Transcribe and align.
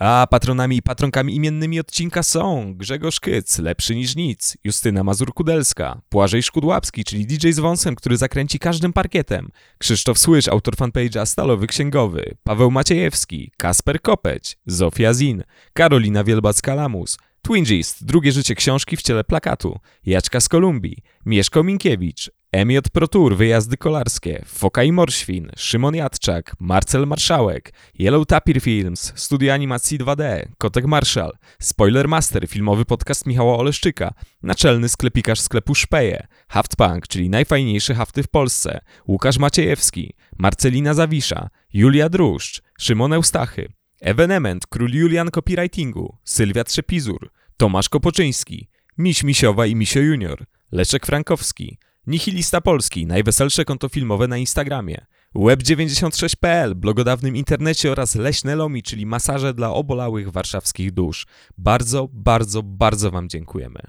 A 0.00 0.26
patronami 0.30 0.76
i 0.76 0.82
patronkami 0.82 1.34
imiennymi 1.34 1.80
odcinka 1.80 2.22
są 2.22 2.74
Grzegorz 2.74 3.20
Kyc, 3.20 3.58
lepszy 3.58 3.96
niż 3.96 4.16
nic, 4.16 4.56
Justyna 4.64 5.04
Mazur-Kudelska, 5.04 5.98
Płażej 6.08 6.42
Szkudłapski, 6.42 7.04
czyli 7.04 7.26
DJ 7.26 7.50
z 7.50 7.58
wąsem, 7.58 7.94
który 7.94 8.16
zakręci 8.16 8.58
każdym 8.58 8.92
parkietem, 8.92 9.48
Krzysztof 9.78 10.18
Słysz, 10.18 10.48
autor 10.48 10.74
fanpage'a 10.74 11.26
Stalowy 11.26 11.66
Księgowy, 11.66 12.36
Paweł 12.44 12.70
Maciejewski, 12.70 13.52
Kasper 13.56 14.00
Kopeć, 14.00 14.58
Zofia 14.66 15.14
Zin, 15.14 15.42
Karolina 15.72 16.24
Wielbacka-Lamus, 16.24 17.18
Twingist, 17.42 18.04
drugie 18.04 18.32
życie 18.32 18.54
książki 18.54 18.96
w 18.96 19.02
ciele 19.02 19.24
plakatu, 19.24 19.78
Jaczka 20.06 20.40
z 20.40 20.48
Kolumbii, 20.48 20.96
Mieszko 21.26 21.62
Minkiewicz, 21.62 22.30
Emiot 22.56 22.90
Protur, 22.90 23.36
wyjazdy 23.36 23.76
kolarskie, 23.76 24.42
Foka 24.46 24.82
i 24.82 24.92
Morświn, 24.92 25.50
Szymon 25.56 25.94
Jadczak, 25.94 26.56
Marcel 26.60 27.06
Marszałek, 27.06 27.72
Yellow 27.98 28.26
Tapir 28.26 28.60
Films, 28.60 29.12
studio 29.16 29.52
animacji 29.52 29.98
2D, 29.98 30.48
Kotek 30.58 30.86
Marszal, 30.86 31.32
Spoiler 31.58 32.08
Master, 32.08 32.48
filmowy 32.48 32.84
podcast 32.84 33.26
Michała 33.26 33.56
Oleszczyka, 33.56 34.14
naczelny 34.42 34.88
sklepikarz 34.88 35.40
sklepu 35.40 35.74
Szpeje, 35.74 36.26
Haftpunk, 36.48 37.08
czyli 37.08 37.30
najfajniejsze 37.30 37.94
hafty 37.94 38.22
w 38.22 38.28
Polsce, 38.28 38.80
Łukasz 39.08 39.38
Maciejewski, 39.38 40.14
Marcelina 40.38 40.94
Zawisza, 40.94 41.48
Julia 41.72 42.08
Druszcz, 42.08 42.62
Szymon 42.78 43.12
Eustachy, 43.12 43.72
Evenement, 44.00 44.66
król 44.66 44.94
Julian 44.94 45.30
copywritingu, 45.30 46.18
Sylwia 46.24 46.64
Trzepizur, 46.64 47.30
Tomasz 47.56 47.88
Kopoczyński, 47.88 48.68
Miś 48.98 49.24
Misiowa 49.24 49.66
i 49.66 49.74
Misio 49.74 50.00
Junior, 50.00 50.46
Leszek 50.72 51.06
Frankowski, 51.06 51.78
Nihilista 52.06 52.60
Polski, 52.60 53.06
najweselsze 53.06 53.64
konto 53.64 53.88
filmowe 53.88 54.28
na 54.28 54.36
Instagramie, 54.36 55.06
Web96.pl, 55.34 56.74
blogodawnym 56.74 57.36
internecie 57.36 57.92
oraz 57.92 58.14
Leśne 58.14 58.56
Lomi, 58.56 58.82
czyli 58.82 59.06
masaże 59.06 59.54
dla 59.54 59.70
obolałych 59.70 60.30
warszawskich 60.32 60.92
dusz. 60.92 61.26
Bardzo, 61.58 62.08
bardzo, 62.12 62.62
bardzo 62.62 63.10
Wam 63.10 63.28
dziękujemy. 63.28 63.80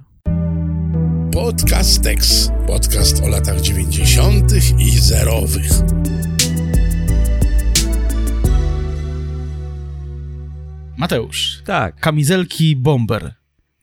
Podcast 1.34 2.04
Tex. 2.04 2.52
Podcast 2.68 3.24
o 3.24 3.28
latach 3.28 3.62
90. 3.62 4.52
i 4.80 4.92
zerowych. 5.00 5.72
Mateusz, 10.98 11.62
Tak. 11.66 12.00
kamizelki 12.00 12.76
bomber. 12.76 13.34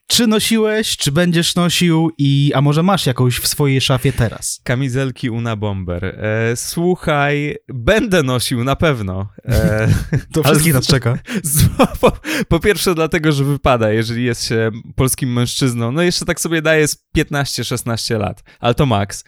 Czy 0.07 0.27
nosiłeś, 0.27 0.97
czy 0.97 1.13
będziesz 1.13 1.55
nosił 1.55 2.11
i 2.19 2.53
a 2.55 2.61
może 2.61 2.83
masz 2.83 3.07
jakąś 3.07 3.39
w 3.39 3.47
swojej 3.47 3.81
szafie 3.81 4.13
teraz? 4.13 4.61
Kamizelki 4.65 5.31
Una 5.31 5.57
Bomber. 5.57 6.05
E, 6.05 6.57
słuchaj, 6.57 7.57
będę 7.69 8.23
nosił 8.23 8.65
na 8.65 8.77
pewno. 8.77 9.29
E, 9.45 9.89
To 10.33 10.43
wszystkich 10.43 10.75
nas 10.75 10.87
czeka. 10.87 11.19
z, 11.43 11.69
po, 12.01 12.13
po 12.49 12.61
pierwsze 12.61 12.95
dlatego, 12.95 13.33
że 13.33 13.45
wypada, 13.45 13.93
jeżeli 13.93 14.25
jest 14.25 14.45
się 14.45 14.71
polskim 14.97 15.33
mężczyzną. 15.33 15.93
No 15.93 16.03
jeszcze 16.03 16.25
tak 16.25 16.41
sobie 16.41 16.63
daje 16.63 16.89
z 16.89 17.05
15-16 17.17 18.19
lat, 18.19 18.43
ale 18.61 18.75
to 18.75 18.87
maks. 18.87 19.25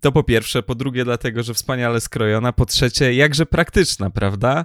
To 0.00 0.12
po 0.12 0.22
pierwsze. 0.22 0.62
Po 0.62 0.74
drugie 0.74 1.04
dlatego, 1.04 1.42
że 1.42 1.54
wspaniale 1.54 2.00
skrojona. 2.00 2.52
Po 2.52 2.66
trzecie, 2.66 3.14
jakże 3.14 3.46
praktyczna, 3.46 4.10
prawda? 4.10 4.64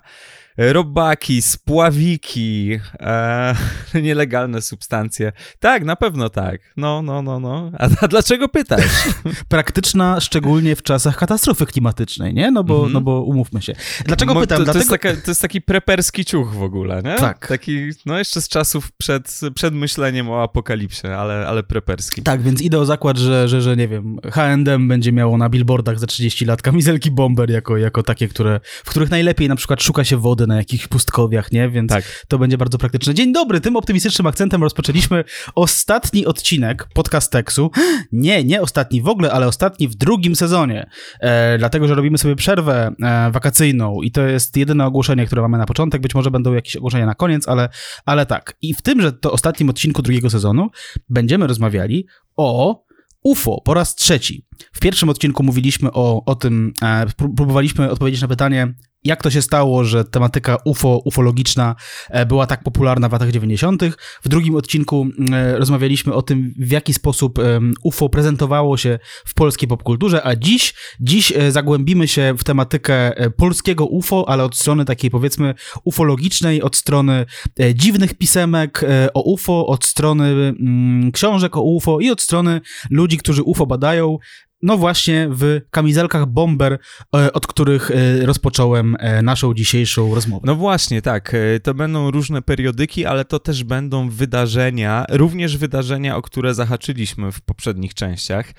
Robaki, 0.62 1.42
spławiki, 1.42 2.80
e, 3.00 3.56
nielegalne 4.02 4.62
substancje. 4.62 5.32
Tak, 5.60 5.86
na 5.86 5.96
pewno 5.96 6.30
tak. 6.30 6.62
No, 6.78 7.02
no, 7.02 7.22
no, 7.22 7.40
no. 7.40 7.72
A, 7.80 7.88
a 8.02 8.08
dlaczego 8.08 8.50
pytasz? 8.50 8.84
Praktyczna 9.50 10.20
szczególnie 10.20 10.76
w 10.76 10.84
czasach 10.84 11.18
katastrofy 11.18 11.66
klimatycznej, 11.66 12.34
nie? 12.34 12.52
No 12.52 12.64
bo, 12.64 12.76
Mhm. 12.76 12.94
no 12.94 13.02
bo 13.02 13.22
umówmy 13.24 13.62
się. 13.62 13.74
Dlaczego 14.06 14.34
Mo- 14.34 14.42
pytam? 14.42 14.58
To, 14.58 14.66
to, 14.66 14.74
Dlatego... 14.74 14.80
jest 14.80 14.90
taka, 15.04 15.22
to 15.26 15.32
jest 15.32 15.42
taki 15.42 15.62
preperski 15.62 16.26
ciuch 16.26 16.54
w 16.54 16.62
ogóle, 16.64 17.02
nie? 17.04 17.16
Tak. 17.16 17.48
Taki, 17.48 17.90
no 18.06 18.18
jeszcze 18.18 18.42
z 18.42 18.48
czasów 18.50 18.92
przed, 18.92 19.40
przed 19.56 19.74
myśleniem 19.74 20.30
o 20.30 20.44
apokalipsie, 20.44 21.08
ale, 21.08 21.48
ale 21.48 21.64
preperski. 21.64 22.22
Tak, 22.22 22.42
więc 22.42 22.62
idę 22.62 22.80
o 22.80 22.86
zakład, 22.86 23.18
że, 23.18 23.48
że, 23.48 23.62
że 23.62 23.78
nie 23.78 23.88
wiem, 23.88 24.18
H&M 24.32 24.88
będzie 24.88 25.12
miało 25.12 25.38
na 25.38 25.50
billboardach 25.50 26.00
za 26.00 26.08
30 26.08 26.46
lat 26.46 26.62
kamizelki 26.62 27.12
bomber 27.12 27.50
jako, 27.50 27.78
jako 27.78 28.04
takie, 28.04 28.28
które, 28.28 28.60
w 28.64 28.90
których 28.90 29.10
najlepiej 29.12 29.48
na 29.50 29.56
przykład 29.56 29.84
szuka 29.84 30.04
się 30.04 30.18
wody 30.18 30.48
na 30.50 30.56
jakichś 30.58 30.88
pustkowiach, 30.88 31.52
nie? 31.52 31.70
Więc 31.70 31.90
Tak. 31.90 32.26
to 32.28 32.40
będzie 32.40 32.58
bardzo 32.58 32.78
praktyczne. 32.78 33.14
Dzień 33.14 33.34
dobry, 33.34 33.62
tym 33.62 33.76
optymistycznym 33.76 34.28
akcentem 34.28 34.64
rozpoczęliśmy 34.64 35.24
ostatni 35.56 36.26
odcinek 36.26 36.88
podcasteksu. 36.94 37.72
Nie, 38.12 38.44
nie 38.44 38.62
ostatni 38.62 39.02
w 39.02 39.08
ogóle, 39.08 39.32
ale 39.32 39.48
ostatni 39.48 39.88
w 39.88 39.96
drugim 39.96 40.36
sezonie. 40.36 40.90
E, 41.20 41.58
dlatego, 41.58 41.88
że 41.88 41.96
robimy 41.96 42.18
sobie 42.18 42.36
przerwę 42.36 42.92
e, 43.02 43.32
wakacyjną 43.32 44.02
i 44.02 44.12
to 44.12 44.22
jest 44.22 44.58
jedyne 44.58 44.86
ogłoszenie, 44.86 45.26
które 45.26 45.42
mamy 45.42 45.58
na 45.58 45.66
początek. 45.66 46.02
Być 46.02 46.16
może 46.16 46.32
będą 46.32 46.54
jakieś 46.54 46.76
ogłoszenia 46.76 47.06
na 47.06 47.16
koniec, 47.16 47.48
ale, 47.48 47.70
ale 48.06 48.26
tak. 48.26 48.58
I 48.62 48.74
w 48.74 48.82
tymże 48.82 49.12
to 49.12 49.32
ostatnim 49.32 49.70
odcinku 49.70 50.02
drugiego 50.02 50.30
sezonu 50.30 50.70
będziemy 51.10 51.48
rozmawiali 51.48 52.08
o 52.38 52.84
UFO 53.24 53.62
po 53.66 53.74
raz 53.74 53.96
trzeci. 53.96 54.46
W 54.74 54.80
pierwszym 54.80 55.10
odcinku 55.10 55.44
mówiliśmy 55.44 55.92
o, 55.92 56.26
o 56.26 56.36
tym, 56.36 56.74
e, 56.82 57.06
pró- 57.06 57.36
próbowaliśmy 57.36 57.92
odpowiedzieć 57.92 58.22
na 58.22 58.28
pytanie, 58.28 58.74
jak 59.04 59.24
to 59.24 59.30
się 59.30 59.42
stało, 59.42 59.84
że 59.84 60.06
tematyka 60.06 60.58
UFO, 60.66 61.02
ufologiczna 61.06 61.76
e, 62.10 62.26
była 62.26 62.48
tak 62.48 62.64
popularna 62.64 63.10
w 63.10 63.12
latach 63.12 63.32
90. 63.32 63.84
W 64.24 64.30
drugim 64.30 64.56
odcinku 64.56 65.08
e, 65.32 65.58
rozmawialiśmy 65.58 66.14
o 66.14 66.22
tym, 66.22 66.54
w 66.60 66.72
jaki 66.72 66.94
sposób 66.94 67.40
UFO 67.84 68.10
prezentowało 68.10 68.78
się 68.78 69.00
w 69.26 69.34
polskiej 69.34 69.70
popkulturze, 69.70 70.24
a 70.24 70.36
dziś, 70.36 70.74
dziś 71.00 71.34
e, 71.36 71.52
zagłębimy 71.52 72.08
się 72.08 72.36
w 72.38 72.44
tematykę 72.44 73.12
polskiego 73.38 73.86
UFO, 73.86 74.30
ale 74.30 74.44
od 74.44 74.58
strony 74.58 74.86
takiej 74.86 75.12
powiedzmy 75.12 75.54
ufologicznej, 75.84 76.62
od 76.62 76.76
strony 76.76 77.26
dziwnych 77.74 78.14
pisemek 78.14 78.86
o 79.14 79.22
UFO, 79.22 79.68
od 79.68 79.86
strony 79.86 80.26
mm, 80.26 81.12
książek 81.12 81.58
o 81.58 81.62
UFO 81.62 82.00
i 82.00 82.10
od 82.10 82.22
strony 82.22 82.62
ludzi, 82.90 83.18
którzy 83.18 83.44
UFO 83.44 83.66
badają. 83.66 84.18
No 84.62 84.78
właśnie 84.78 85.28
w 85.32 85.62
kamizelkach 85.72 86.26
bomber, 86.26 86.80
e, 87.16 87.34
od 87.34 87.48
których 87.48 87.92
e, 87.92 88.26
rozpocząłem 88.26 88.96
e, 89.00 89.22
naszą 89.22 89.54
dzisiejszą 89.54 90.16
rozmowę. 90.16 90.42
No 90.46 90.56
właśnie, 90.56 91.02
tak. 91.02 91.36
To 91.64 91.74
będą 91.74 92.12
różne 92.12 92.42
periodyki, 92.42 93.06
ale 93.06 93.26
to 93.26 93.40
też 93.40 93.64
będą 93.64 94.10
wydarzenia, 94.10 95.06
również 95.10 95.58
wydarzenia, 95.58 96.16
o 96.16 96.22
które 96.22 96.54
zahaczyliśmy 96.54 97.32
w 97.32 97.42
poprzednich 97.42 97.94
częściach. 97.94 98.52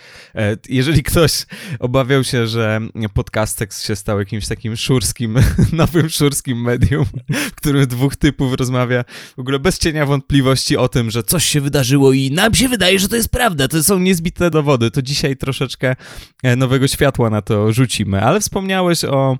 Jeżeli 0.69 1.03
ktoś 1.03 1.47
obawiał 1.79 2.25
się, 2.25 2.47
że 2.47 2.81
Podcastex 3.15 3.85
się 3.85 3.97
stał 3.97 4.19
jakimś 4.19 4.49
takim 4.49 4.77
szurskim, 4.77 5.39
nowym 5.73 6.09
szurskim 6.09 6.63
medium, 6.63 7.05
w 7.29 7.55
którym 7.55 7.87
dwóch 7.87 8.17
typów 8.17 8.55
rozmawia 8.55 9.05
w 9.37 9.41
ogóle 9.41 9.59
bez 9.59 9.79
cienia 9.79 10.07
wątpliwości 10.07 10.77
o 10.77 10.89
tym, 10.89 11.11
że 11.11 11.23
coś 11.23 11.45
się 11.45 11.61
wydarzyło 11.61 12.13
i 12.13 12.31
nam 12.31 12.55
się 12.55 12.69
wydaje, 12.69 12.99
że 12.99 13.09
to 13.09 13.17
jest 13.17 13.29
prawda, 13.29 13.69
to 13.69 13.83
są 13.83 13.99
niezbite 13.99 14.51
dowody, 14.51 14.91
to 14.91 15.03
dzisiaj 15.03 15.37
troszeczkę 15.37 15.90
e, 16.43 16.57
nowego 16.57 16.89
światła 16.89 17.31
na 17.31 17.43
to 17.43 17.73
rzucimy. 17.73 18.21
Ale 18.23 18.41
wspomniałeś 18.41 19.05
o, 19.05 19.39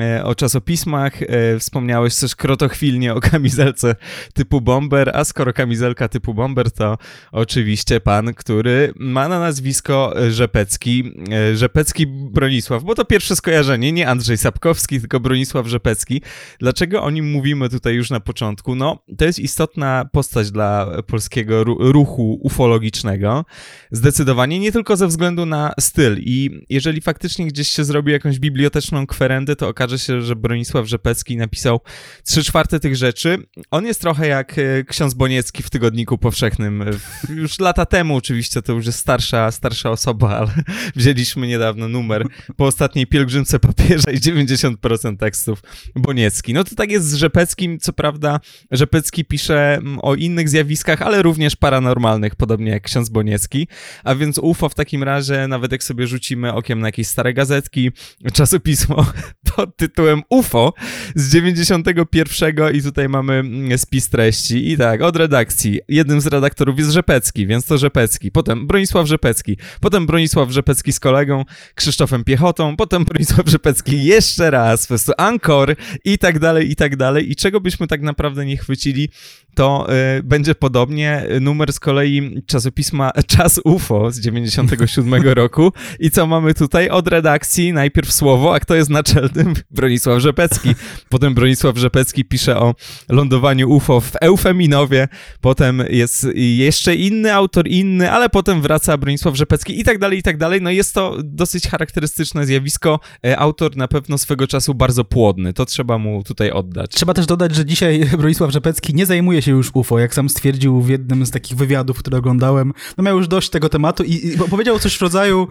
e, 0.00 0.24
o 0.24 0.34
czasopismach, 0.34 1.22
e, 1.22 1.58
wspomniałeś 1.58 2.16
też 2.16 2.36
krotochwilnie 2.36 3.14
o 3.14 3.20
kamizelce 3.20 3.96
typu 4.34 4.60
bomber, 4.60 5.10
a 5.14 5.24
skoro 5.24 5.52
kamizelka 5.52 6.08
typu 6.08 6.34
bomber, 6.34 6.70
to 6.70 6.98
oczywiście 7.32 8.00
pan, 8.00 8.34
który 8.34 8.92
ma 8.96 9.28
na 9.28 9.40
nazwisko 9.40 10.14
Rzepecki, 10.30 11.12
Rzepecki 11.54 12.06
Bronisław, 12.06 12.84
bo 12.84 12.94
to 12.94 13.04
pierwsze 13.04 13.36
skojarzenie, 13.36 13.92
nie 13.92 14.08
Andrzej 14.08 14.36
Sapkowski, 14.36 15.00
tylko 15.00 15.20
Bronisław 15.20 15.66
Rzepecki. 15.66 16.22
Dlaczego 16.58 17.02
o 17.02 17.10
nim 17.10 17.30
mówimy 17.30 17.68
tutaj 17.68 17.94
już 17.94 18.10
na 18.10 18.20
początku? 18.20 18.74
No, 18.74 18.98
to 19.18 19.24
jest 19.24 19.38
istotna 19.38 20.08
postać 20.12 20.50
dla 20.50 21.02
polskiego 21.06 21.64
ru- 21.64 21.92
ruchu 21.92 22.38
ufologicznego. 22.42 23.44
Zdecydowanie 23.90 24.58
nie 24.58 24.72
tylko 24.72 24.96
ze 24.96 25.06
względu 25.06 25.46
na 25.46 25.74
styl 25.84 26.18
i 26.18 26.64
jeżeli 26.68 27.00
faktycznie 27.00 27.46
gdzieś 27.46 27.68
się 27.68 27.84
zrobi 27.84 28.12
jakąś 28.12 28.38
biblioteczną 28.38 29.06
kwerendę, 29.06 29.56
to 29.56 29.68
okaże 29.68 29.98
się, 29.98 30.22
że 30.22 30.36
Bronisław 30.36 30.86
Rzepecki 30.86 31.36
napisał 31.36 31.80
trzy 32.24 32.44
czwarte 32.44 32.80
tych 32.80 32.96
rzeczy. 32.96 33.38
On 33.70 33.86
jest 33.86 34.00
trochę 34.00 34.26
jak 34.26 34.58
e, 34.58 34.84
ksiądz 34.84 35.14
Boniecki 35.14 35.62
w 35.62 35.70
Tygodniku 35.70 36.18
Powszechnym. 36.18 36.84
Już 37.28 37.58
lata 37.58 37.86
temu 37.86 38.16
oczywiście, 38.16 38.62
to 38.62 38.72
już 38.72 38.86
jest 38.86 38.98
starsza, 38.98 39.50
starsza 39.50 39.90
osoba, 39.90 40.36
ale 40.36 40.50
wzięliśmy 40.96 41.46
niedawno 41.46 41.88
numer 41.88 42.26
po 42.56 42.66
ostatniej 42.66 43.06
pielgrzymce 43.06 43.58
papieża 43.58 44.10
i 44.10 44.16
90% 44.16 45.16
tekstów 45.16 45.62
Boniecki. 45.96 46.54
No 46.54 46.64
to 46.64 46.74
tak 46.74 46.90
jest 46.90 47.10
z 47.10 47.14
Rzepeckim, 47.14 47.78
co 47.78 47.92
prawda 47.92 48.40
Rzepecki 48.70 49.24
pisze 49.24 49.80
o 50.02 50.14
innych 50.14 50.48
zjawiskach, 50.48 51.02
ale 51.02 51.22
również 51.22 51.56
paranormalnych, 51.56 52.36
podobnie 52.36 52.70
jak 52.70 52.82
ksiądz 52.82 53.08
Boniecki, 53.08 53.68
a 54.04 54.14
więc 54.14 54.38
UFO 54.38 54.68
w 54.68 54.74
takim 54.74 55.02
razie, 55.02 55.48
nawet 55.48 55.72
Wojtek 55.74 55.84
sobie 55.84 56.06
rzucimy 56.06 56.52
okiem 56.52 56.80
na 56.80 56.88
jakieś 56.88 57.06
stare 57.06 57.34
gazetki, 57.34 57.90
czasopismo 58.32 59.06
pod 59.56 59.76
tytułem 59.76 60.22
UFO 60.30 60.72
z 61.14 61.32
91 61.32 62.74
i 62.74 62.82
tutaj 62.82 63.08
mamy 63.08 63.32
mm, 63.34 63.78
spis 63.78 64.08
treści 64.08 64.72
i 64.72 64.76
tak, 64.76 65.02
od 65.02 65.16
redakcji. 65.16 65.80
Jednym 65.88 66.20
z 66.20 66.26
redaktorów 66.26 66.78
jest 66.78 66.90
Rzepecki, 66.90 67.46
więc 67.46 67.66
to 67.66 67.78
Rzepecki. 67.78 68.30
Potem 68.30 68.66
Bronisław 68.66 69.06
Rzepecki. 69.06 69.56
Potem 69.80 70.06
Bronisław 70.06 70.50
Rzepecki 70.50 70.92
z 70.92 71.00
kolegą 71.00 71.44
Krzysztofem 71.74 72.24
Piechotą. 72.24 72.76
Potem 72.76 73.04
Bronisław 73.04 73.48
Rzepecki 73.48 74.04
jeszcze 74.04 74.50
raz, 74.50 74.82
po 74.82 74.88
prostu 74.88 75.12
Ankor 75.18 75.76
i 76.04 76.18
tak 76.18 76.38
dalej, 76.38 76.70
i 76.70 76.76
tak 76.76 76.96
dalej. 76.96 77.30
I 77.30 77.36
czego 77.36 77.60
byśmy 77.60 77.86
tak 77.86 78.02
naprawdę 78.02 78.44
nie 78.44 78.56
chwycili, 78.56 79.08
to 79.54 79.86
y, 80.18 80.22
będzie 80.22 80.54
podobnie. 80.54 81.26
Numer 81.40 81.72
z 81.72 81.80
kolei 81.80 82.42
czasopisma 82.46 83.10
Czas 83.36 83.60
UFO 83.64 84.10
z 84.10 84.20
97 84.20 85.22
roku. 85.42 85.63
I 86.00 86.10
co 86.10 86.26
mamy 86.26 86.54
tutaj? 86.54 86.88
Od 86.88 87.08
redakcji 87.08 87.72
najpierw 87.72 88.12
słowo, 88.12 88.54
a 88.54 88.60
kto 88.60 88.74
jest 88.74 88.90
naczelnym? 88.90 89.54
Bronisław 89.70 90.20
Rzepecki. 90.20 90.74
Potem 91.08 91.34
Bronisław 91.34 91.76
Rzepecki 91.76 92.24
pisze 92.24 92.58
o 92.58 92.74
lądowaniu 93.08 93.70
UFO 93.70 94.00
w 94.00 94.12
Eufeminowie. 94.20 95.08
Potem 95.40 95.82
jest 95.90 96.26
jeszcze 96.34 96.94
inny 96.94 97.34
autor, 97.34 97.68
inny, 97.68 98.12
ale 98.12 98.28
potem 98.28 98.62
wraca 98.62 98.98
Bronisław 98.98 99.36
Rzepecki 99.36 99.80
i 99.80 99.84
tak 99.84 99.98
dalej, 99.98 100.18
i 100.18 100.22
tak 100.22 100.36
dalej. 100.36 100.62
No 100.62 100.70
jest 100.70 100.94
to 100.94 101.16
dosyć 101.24 101.68
charakterystyczne 101.68 102.46
zjawisko. 102.46 103.00
E, 103.26 103.38
autor 103.38 103.76
na 103.76 103.88
pewno 103.88 104.18
swego 104.18 104.46
czasu 104.46 104.74
bardzo 104.74 105.04
płodny. 105.04 105.52
To 105.52 105.66
trzeba 105.66 105.98
mu 105.98 106.22
tutaj 106.24 106.50
oddać. 106.50 106.90
Trzeba 106.90 107.14
też 107.14 107.26
dodać, 107.26 107.54
że 107.54 107.64
dzisiaj 107.64 108.06
Bronisław 108.18 108.50
Rzepecki 108.50 108.94
nie 108.94 109.06
zajmuje 109.06 109.42
się 109.42 109.50
już 109.50 109.70
UFO, 109.74 109.98
jak 109.98 110.14
sam 110.14 110.28
stwierdził 110.28 110.80
w 110.80 110.88
jednym 110.88 111.26
z 111.26 111.30
takich 111.30 111.56
wywiadów, 111.56 111.98
które 111.98 112.18
oglądałem. 112.18 112.72
No 112.96 113.04
miał 113.04 113.16
już 113.16 113.28
dość 113.28 113.50
tego 113.50 113.68
tematu 113.68 114.04
i, 114.04 114.26
i 114.26 114.38
powiedział 114.50 114.78
coś 114.78 114.96
w 114.96 115.02
rodzaju, 115.02 115.48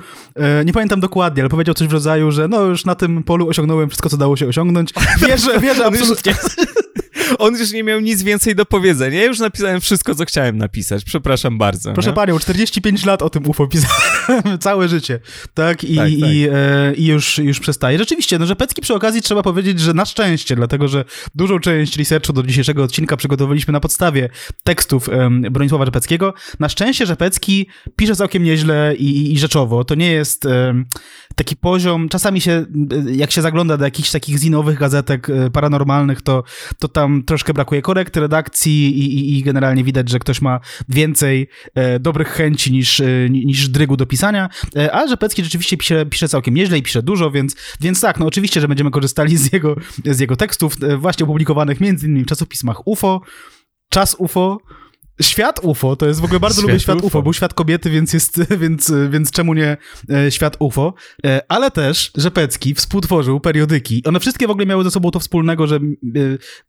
nie 0.65 0.73
pamiętam 0.73 0.99
dokładnie, 0.99 1.43
ale 1.43 1.49
powiedział 1.49 1.75
coś 1.75 1.87
w 1.87 1.93
rodzaju, 1.93 2.31
że 2.31 2.47
no 2.47 2.61
już 2.61 2.85
na 2.85 2.95
tym 2.95 3.23
polu 3.23 3.49
osiągnąłem 3.49 3.89
wszystko, 3.89 4.09
co 4.09 4.17
dało 4.17 4.37
się 4.37 4.47
osiągnąć. 4.47 4.93
Wierzę, 5.27 5.59
wierzę 5.59 5.85
absolutnie. 5.85 6.35
On 7.39 7.57
już 7.57 7.71
nie 7.71 7.83
miał 7.83 7.99
nic 7.99 8.23
więcej 8.23 8.55
do 8.55 8.65
powiedzenia. 8.65 9.19
Ja 9.19 9.25
już 9.25 9.39
napisałem 9.39 9.81
wszystko, 9.81 10.15
co 10.15 10.25
chciałem 10.25 10.57
napisać. 10.57 11.03
Przepraszam 11.03 11.57
bardzo. 11.57 11.93
Proszę 11.93 12.09
nie? 12.09 12.15
panią, 12.15 12.39
45 12.39 13.05
lat 13.05 13.21
o 13.21 13.29
tym 13.29 13.49
UFO 13.49 13.67
pisałem. 13.67 14.59
Całe 14.59 14.87
życie. 14.87 15.19
Tak? 15.53 15.83
I, 15.83 15.95
tak, 15.95 16.05
tak. 16.05 16.11
i, 16.11 16.47
e, 16.51 16.93
i 16.95 17.05
już, 17.05 17.37
już 17.37 17.59
przestaje. 17.59 17.97
Rzeczywiście, 17.97 18.39
no, 18.39 18.45
że 18.45 18.55
Pecki 18.55 18.81
przy 18.81 18.93
okazji 18.93 19.21
trzeba 19.21 19.43
powiedzieć, 19.43 19.79
że 19.79 19.93
na 19.93 20.05
szczęście, 20.05 20.55
dlatego 20.55 20.87
że 20.87 21.05
dużą 21.35 21.59
część 21.59 21.97
researchu 21.97 22.33
do 22.33 22.43
dzisiejszego 22.43 22.83
odcinka 22.83 23.17
przygotowaliśmy 23.17 23.71
na 23.71 23.79
podstawie 23.79 24.29
tekstów 24.63 25.09
um, 25.09 25.41
Bronisława 25.41 25.85
Rzepeckiego. 25.85 26.33
Na 26.59 26.69
szczęście 26.69 27.05
Rzepecki 27.05 27.67
pisze 27.95 28.15
całkiem 28.15 28.43
nieźle 28.43 28.95
i, 28.95 29.33
i 29.33 29.39
rzeczowo. 29.39 29.83
To 29.83 29.95
nie 29.95 30.11
jest 30.11 30.45
um, 30.45 30.85
taki 31.35 31.55
poziom, 31.55 32.09
czasami 32.09 32.41
się, 32.41 32.65
jak 33.13 33.31
się 33.31 33.41
zagląda 33.41 33.77
do 33.77 33.85
jakichś 33.85 34.11
takich 34.11 34.37
zinowych 34.37 34.79
gazetek 34.79 35.29
e, 35.29 35.49
paranormalnych, 35.49 36.21
to, 36.21 36.43
to 36.79 36.87
tam 36.87 37.23
troszkę 37.23 37.53
brakuje 37.53 37.81
korekt, 37.81 38.17
redakcji 38.17 38.99
i, 38.99 39.19
i, 39.19 39.37
i 39.37 39.43
generalnie 39.43 39.83
widać, 39.83 40.09
że 40.09 40.19
ktoś 40.19 40.41
ma 40.41 40.59
więcej 40.89 41.49
e, 41.75 41.99
dobrych 41.99 42.27
chęci 42.27 42.71
niż, 42.71 42.99
e, 42.99 43.29
niż 43.29 43.69
drygu 43.69 43.97
do 43.97 44.05
pisania, 44.05 44.49
e, 44.75 44.95
a 44.95 45.07
Rzepecki 45.07 45.43
rzeczywiście 45.43 45.77
pisze, 45.77 46.05
pisze 46.05 46.27
całkiem 46.27 46.53
nieźle 46.53 46.77
i 46.77 46.83
pisze 46.83 47.03
dużo, 47.03 47.31
więc, 47.31 47.55
więc 47.81 48.01
tak, 48.01 48.19
no 48.19 48.25
oczywiście, 48.25 48.61
że 48.61 48.67
będziemy 48.67 48.91
korzystali 48.91 49.37
z 49.37 49.53
jego, 49.53 49.75
z 50.05 50.19
jego 50.19 50.35
tekstów, 50.35 50.83
e, 50.83 50.97
właśnie 50.97 51.23
opublikowanych 51.23 51.81
między 51.81 52.05
innymi 52.07 52.25
w 52.25 52.27
czasopismach 52.27 52.87
UFO, 52.87 53.21
Czas 53.89 54.15
UFO, 54.19 54.57
Świat 55.21 55.59
UFO, 55.63 55.95
to 55.95 56.05
jest 56.07 56.19
w 56.19 56.23
ogóle 56.23 56.39
bardzo 56.39 56.61
świat 56.61 56.69
lubię 56.69 56.79
świat 56.79 56.97
UFO. 56.97 57.07
UFO. 57.07 57.21
Był 57.21 57.33
świat 57.33 57.53
kobiety, 57.53 57.89
więc 57.89 58.13
jest, 58.13 58.39
więc, 58.61 58.93
więc 59.09 59.31
czemu 59.31 59.53
nie 59.53 59.77
e, 60.09 60.31
świat 60.31 60.57
UFO? 60.59 60.93
E, 61.25 61.41
ale 61.47 61.71
też 61.71 62.11
Rzepecki 62.17 62.73
współtworzył 62.75 63.39
periodyki. 63.39 64.03
One 64.05 64.19
wszystkie 64.19 64.47
w 64.47 64.51
ogóle 64.51 64.65
miały 64.65 64.83
ze 64.83 64.91
sobą 64.91 65.11
to 65.11 65.19
wspólnego, 65.19 65.67
że 65.67 65.75
e, 65.75 65.79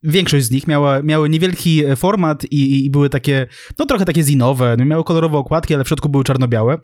większość 0.02 0.44
z 0.44 0.50
nich 0.50 0.66
miała, 0.66 1.02
miały 1.02 1.28
niewielki 1.28 1.82
format 1.96 2.44
i, 2.44 2.84
i 2.86 2.90
były 2.90 3.10
takie, 3.10 3.46
no 3.78 3.86
trochę 3.86 4.04
takie 4.04 4.22
zinowe, 4.22 4.76
no, 4.78 4.84
miały 4.84 5.04
kolorowe 5.04 5.38
okładki, 5.38 5.74
ale 5.74 5.84
w 5.84 5.88
środku 5.88 6.08
były 6.08 6.24
czarno-białe 6.24 6.78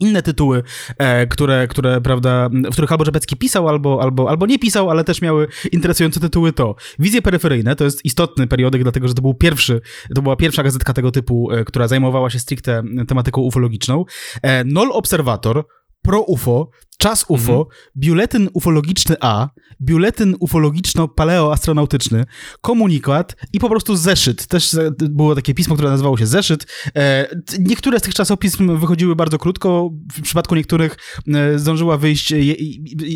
inne 0.00 0.22
tytuły, 0.22 0.62
e, 0.98 1.26
które, 1.26 1.68
które, 1.68 2.00
prawda, 2.00 2.48
w 2.52 2.72
których 2.72 2.92
albo 2.92 3.04
Rzepecki 3.04 3.36
pisał, 3.36 3.68
albo, 3.68 4.02
albo, 4.02 4.30
albo 4.30 4.46
nie 4.46 4.58
pisał, 4.58 4.90
ale 4.90 5.04
też 5.04 5.22
miały 5.22 5.48
interesujące 5.72 6.20
tytuły 6.20 6.52
to 6.52 6.74
Wizje 6.98 7.22
peryferyjne, 7.22 7.76
to 7.76 7.84
jest 7.84 8.04
istotny 8.04 8.46
periodyk, 8.46 8.82
dlatego, 8.82 9.08
że 9.08 9.14
to 9.14 9.22
był 9.22 9.34
pierwszy, 9.34 9.80
to 10.14 10.22
była 10.22 10.36
pierwsza 10.36 10.62
gazetka 10.62 10.92
tego 10.92 11.10
typu, 11.10 11.50
e, 11.52 11.64
która 11.64 11.88
zajmowała 11.88 12.30
się 12.30 12.38
stricte 12.38 12.82
tematyką 13.08 13.40
ufologiczną. 13.40 14.04
E, 14.42 14.64
Nol 14.64 14.92
Obserwator, 14.92 15.66
Pro 16.02 16.20
UFO, 16.22 16.70
Czas 16.98 17.24
UFO, 17.28 17.52
mhm. 17.52 17.66
Biuletyn 17.96 18.48
Ufologiczny 18.52 19.16
A, 19.20 19.48
Biuletyn 19.80 20.34
Ufologiczno-Paleoastronautyczny, 20.40 22.24
Komunikat 22.60 23.36
i 23.52 23.58
po 23.58 23.68
prostu 23.68 23.96
Zeszyt. 23.96 24.46
Też 24.46 24.76
było 25.00 25.34
takie 25.34 25.54
pismo, 25.54 25.74
które 25.74 25.90
nazywało 25.90 26.18
się 26.18 26.26
Zeszyt. 26.26 26.66
E, 26.96 27.28
niektóre 27.58 27.98
z 27.98 28.02
tych 28.02 28.14
czasopism 28.14 28.78
wychodziły 28.78 29.16
bardzo 29.16 29.38
krótko, 29.38 29.90
w 30.12 30.22
przypadku 30.22 30.54
niektórych 30.54 30.96
e, 31.34 31.58
zdążyła 31.58 31.96
wyjść, 31.96 32.34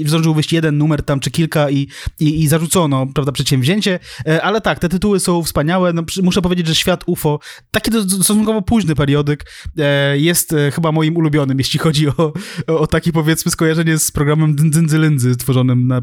zdążył 0.05 0.35
wyjść 0.35 0.53
jeden 0.53 0.79
numer 0.79 1.03
tam 1.03 1.21
czy 1.21 1.31
kilka 1.31 1.71
i, 1.71 1.89
i, 2.21 2.43
i 2.43 2.49
zarzucono, 2.49 3.07
prawda, 3.15 3.33
przedsięwzięcie, 3.33 3.99
e, 4.27 4.43
ale 4.43 4.61
tak, 4.61 4.79
te 4.79 4.89
tytuły 4.89 5.21
są 5.21 5.43
wspaniałe. 5.43 5.93
No, 5.93 6.03
muszę 6.23 6.43
powiedzieć, 6.43 6.67
że 6.67 6.75
Świat 6.75 7.05
UFO, 7.07 7.41
taki 7.71 7.91
stosunkowo 7.91 8.63
późny 8.63 8.95
periodyk, 8.95 9.51
jest 10.15 10.55
chyba 10.73 10.93
moim 10.93 11.17
ulubionym, 11.17 11.59
jeśli 11.59 11.79
chodzi 11.79 12.09
o, 12.09 12.33
o 12.67 12.87
taki 12.87 13.13
powiedzmy 13.13 13.51
skojarzenie 13.51 13.68
skojarzenie 13.69 13.99
z 13.99 14.11
programem 14.11 14.57
Dzyndzy 14.57 15.37
tworzonym 15.37 15.87
na 15.87 15.97
e, 15.99 16.03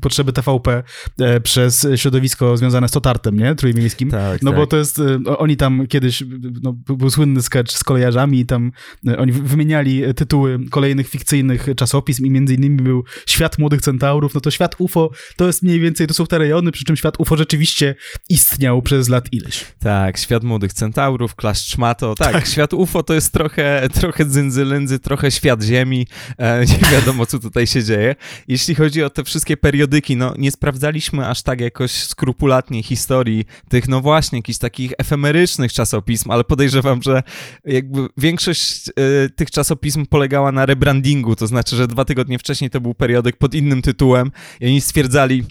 potrzeby 0.00 0.32
TVP 0.32 0.82
e, 1.20 1.40
przez 1.40 1.86
środowisko 1.96 2.56
związane 2.56 2.88
z 2.88 2.90
Totartem, 2.90 3.38
nie? 3.38 3.54
Trójmiejskim. 3.54 4.10
Tak, 4.10 4.42
no 4.42 4.50
tak. 4.50 4.60
bo 4.60 4.66
to 4.66 4.76
jest, 4.76 4.98
e, 4.98 5.38
oni 5.38 5.56
tam 5.56 5.86
kiedyś, 5.86 6.24
no, 6.62 6.72
był 6.72 7.10
słynny 7.10 7.42
sketch 7.42 7.72
z 7.72 7.84
kolejarzami 7.84 8.40
i 8.40 8.46
tam 8.46 8.72
oni 9.18 9.32
wymieniali 9.32 10.02
tytuły 10.14 10.58
kolejnych 10.70 11.08
fikcyjnych 11.08 11.66
czasopism 11.76 12.26
i 12.26 12.30
między 12.30 12.54
innymi 12.54 12.76
był 12.76 13.04
Świat 13.26 13.58
Młodych 13.58 13.80
Centaurów, 13.80 14.34
no 14.34 14.40
to 14.40 14.50
Świat 14.50 14.74
UFO 14.78 15.10
to 15.36 15.46
jest 15.46 15.62
mniej 15.62 15.80
więcej, 15.80 16.06
to 16.06 16.14
są 16.14 16.26
te 16.26 16.38
rejony, 16.38 16.72
przy 16.72 16.84
czym 16.84 16.96
Świat 16.96 17.20
UFO 17.20 17.36
rzeczywiście 17.36 17.94
istniał 18.28 18.82
przez 18.82 19.08
lat 19.08 19.32
ileś. 19.32 19.64
Tak, 19.78 20.18
Świat 20.18 20.44
Młodych 20.44 20.72
Centaurów, 20.72 21.34
Klaszcz 21.34 21.74
Szmato, 21.74 22.14
tak, 22.14 22.32
tak, 22.32 22.46
Świat 22.46 22.74
UFO 22.74 23.02
to 23.02 23.14
jest 23.14 23.32
trochę, 23.32 23.88
trochę 24.00 24.26
Dzyndzylędzy, 24.26 24.98
trochę 24.98 25.30
Świat 25.30 25.62
Ziemi, 25.62 26.06
e, 26.38 26.64
nie 26.66 26.93
wiadomo, 26.94 27.26
co 27.26 27.38
tutaj 27.38 27.66
się 27.66 27.84
dzieje. 27.84 28.14
Jeśli 28.48 28.74
chodzi 28.74 29.02
o 29.02 29.10
te 29.10 29.24
wszystkie 29.24 29.56
periodyki, 29.56 30.16
no 30.16 30.34
nie 30.38 30.50
sprawdzaliśmy 30.50 31.28
aż 31.28 31.42
tak 31.42 31.60
jakoś 31.60 31.90
skrupulatnie 31.90 32.82
historii 32.82 33.44
tych, 33.68 33.88
no 33.88 34.00
właśnie, 34.00 34.38
jakichś 34.38 34.58
takich 34.58 34.92
efemerycznych 34.98 35.72
czasopism, 35.72 36.30
ale 36.30 36.44
podejrzewam, 36.44 37.02
że 37.02 37.22
jakby 37.64 38.08
większość 38.16 38.88
y, 38.88 38.92
tych 39.36 39.50
czasopism 39.50 40.06
polegała 40.06 40.52
na 40.52 40.66
rebrandingu, 40.66 41.36
to 41.36 41.46
znaczy, 41.46 41.76
że 41.76 41.86
dwa 41.88 42.04
tygodnie 42.04 42.38
wcześniej 42.38 42.70
to 42.70 42.80
był 42.80 42.94
periodyk 42.94 43.36
pod 43.36 43.54
innym 43.54 43.82
tytułem 43.82 44.30
i 44.60 44.66
oni 44.66 44.80
stwierdzali, 44.80 45.44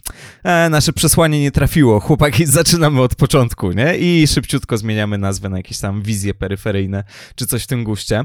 e, 0.44 0.70
nasze 0.70 0.94
przesłanie 0.94 1.42
nie 1.42 1.52
trafiło, 1.52 2.00
chłopaki, 2.00 2.46
zaczynamy 2.60 3.02
od 3.02 3.16
początku, 3.16 3.72
nie? 3.72 3.98
I 3.98 4.28
szybciutko 4.28 4.78
zmieniamy 4.78 5.18
nazwę 5.18 5.50
na 5.50 5.58
jakieś 5.58 5.80
tam 5.80 6.02
wizje 6.02 6.34
peryferyjne, 6.34 7.04
czy 7.36 7.46
coś 7.46 7.64
w 7.64 7.68
tym 7.68 7.84
guście. 7.84 8.24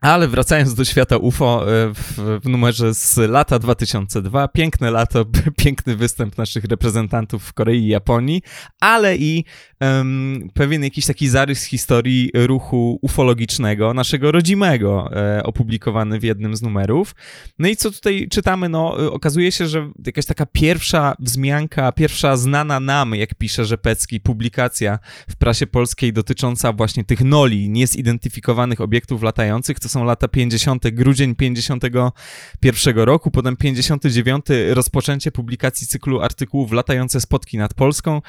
Ale 0.00 0.28
wracając 0.28 0.74
do 0.74 0.84
świata 0.84 1.16
UFO, 1.16 1.62
e, 1.62 1.94
w, 1.94 2.40
w, 2.44 2.48
numerze 2.48 2.94
z 2.94 3.16
lata 3.16 3.58
2002, 3.58 4.48
piękne 4.48 4.90
lato, 4.90 5.24
piękny 5.64 5.96
występ 5.96 6.38
naszych 6.38 6.64
reprezentantów 6.64 7.44
w 7.44 7.52
Korei 7.52 7.84
i 7.84 7.88
Japonii, 7.88 8.42
ale 8.80 9.16
i 9.16 9.44
um, 9.80 10.48
pewien 10.54 10.84
jakiś 10.84 11.06
taki 11.06 11.28
zarys 11.28 11.64
historii 11.64 12.30
ruchu 12.34 12.98
ufologicznego, 13.02 13.94
naszego 13.94 14.32
rodzimego, 14.32 15.10
e, 15.12 15.42
opublikowany 15.42 16.20
w 16.20 16.22
jednym 16.22 16.56
z 16.56 16.62
numerów. 16.62 17.14
No 17.58 17.68
i 17.68 17.76
co 17.76 17.90
tutaj 17.90 18.28
czytamy? 18.30 18.68
No, 18.68 19.04
e, 19.04 19.10
okazuje 19.10 19.52
się, 19.52 19.66
że 19.66 19.90
jakaś 20.06 20.26
taka 20.26 20.46
pierwsza 20.46 21.14
wzmianka, 21.18 21.92
pierwsza 21.92 22.36
znana 22.36 22.80
nam, 22.80 23.14
jak 23.14 23.34
pisze 23.34 23.64
Rzepecki, 23.64 24.20
publikacja 24.20 24.98
w 25.28 25.36
prasie 25.36 25.66
polskiej 25.66 26.12
dotycząca 26.12 26.72
właśnie 26.72 27.04
tych 27.04 27.20
noli, 27.20 27.70
niezidentyfikowanych 27.70 28.80
obiektów 28.80 29.22
latających, 29.22 29.49
to 29.80 29.88
są 29.88 30.04
lata 30.04 30.28
50., 30.28 30.88
grudzień 30.90 31.34
51 31.34 32.96
roku, 32.96 33.30
potem 33.30 33.56
59 33.56 34.46
rozpoczęcie 34.70 35.32
publikacji 35.32 35.86
cyklu 35.86 36.20
artykułów 36.20 36.72
Latające 36.72 37.20
spotki 37.20 37.58
nad 37.58 37.74
Polską, 37.74 38.22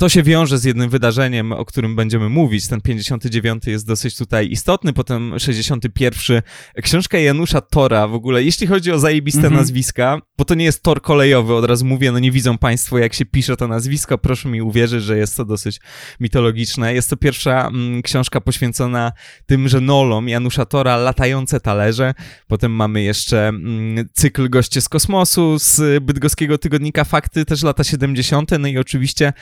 to 0.00 0.08
się 0.08 0.22
wiąże 0.22 0.58
z 0.58 0.64
jednym 0.64 0.90
wydarzeniem, 0.90 1.52
o 1.52 1.64
którym 1.64 1.96
będziemy 1.96 2.28
mówić. 2.28 2.68
Ten 2.68 2.80
59 2.80 3.66
jest 3.66 3.86
dosyć 3.86 4.16
tutaj 4.16 4.50
istotny, 4.50 4.92
potem 4.92 5.38
61. 5.38 6.42
Książka 6.82 7.18
Janusza 7.18 7.60
Tora 7.60 8.08
w 8.08 8.14
ogóle, 8.14 8.42
jeśli 8.42 8.66
chodzi 8.66 8.92
o 8.92 8.98
zajebiste 8.98 9.40
mhm. 9.40 9.54
nazwiska, 9.54 10.20
bo 10.38 10.44
to 10.44 10.54
nie 10.54 10.64
jest 10.64 10.82
tor 10.82 11.02
kolejowy, 11.02 11.54
od 11.54 11.64
razu 11.64 11.84
mówię, 11.84 12.12
no 12.12 12.18
nie 12.18 12.30
widzą 12.30 12.58
państwo 12.58 12.98
jak 12.98 13.14
się 13.14 13.26
pisze 13.26 13.56
to 13.56 13.68
nazwisko, 13.68 14.18
proszę 14.18 14.48
mi 14.48 14.62
uwierzyć, 14.62 15.02
że 15.02 15.18
jest 15.18 15.36
to 15.36 15.44
dosyć 15.44 15.80
mitologiczne. 16.20 16.94
Jest 16.94 17.10
to 17.10 17.16
pierwsza 17.16 17.66
mm, 17.66 18.02
książka 18.02 18.40
poświęcona 18.40 19.12
tymże 19.46 19.80
nolom 19.80 20.28
Janusza 20.28 20.64
Tora, 20.64 20.96
Latające 20.96 21.60
talerze. 21.60 22.14
Potem 22.48 22.72
mamy 22.72 23.02
jeszcze 23.02 23.48
mm, 23.48 24.08
cykl 24.12 24.48
Goście 24.48 24.80
z 24.80 24.88
kosmosu 24.88 25.58
z 25.58 26.04
bydgoskiego 26.04 26.58
tygodnika 26.58 27.04
Fakty, 27.04 27.44
też 27.44 27.62
lata 27.62 27.84
70. 27.84 28.50
No 28.58 28.68
i 28.68 28.78
oczywiście 28.78 29.32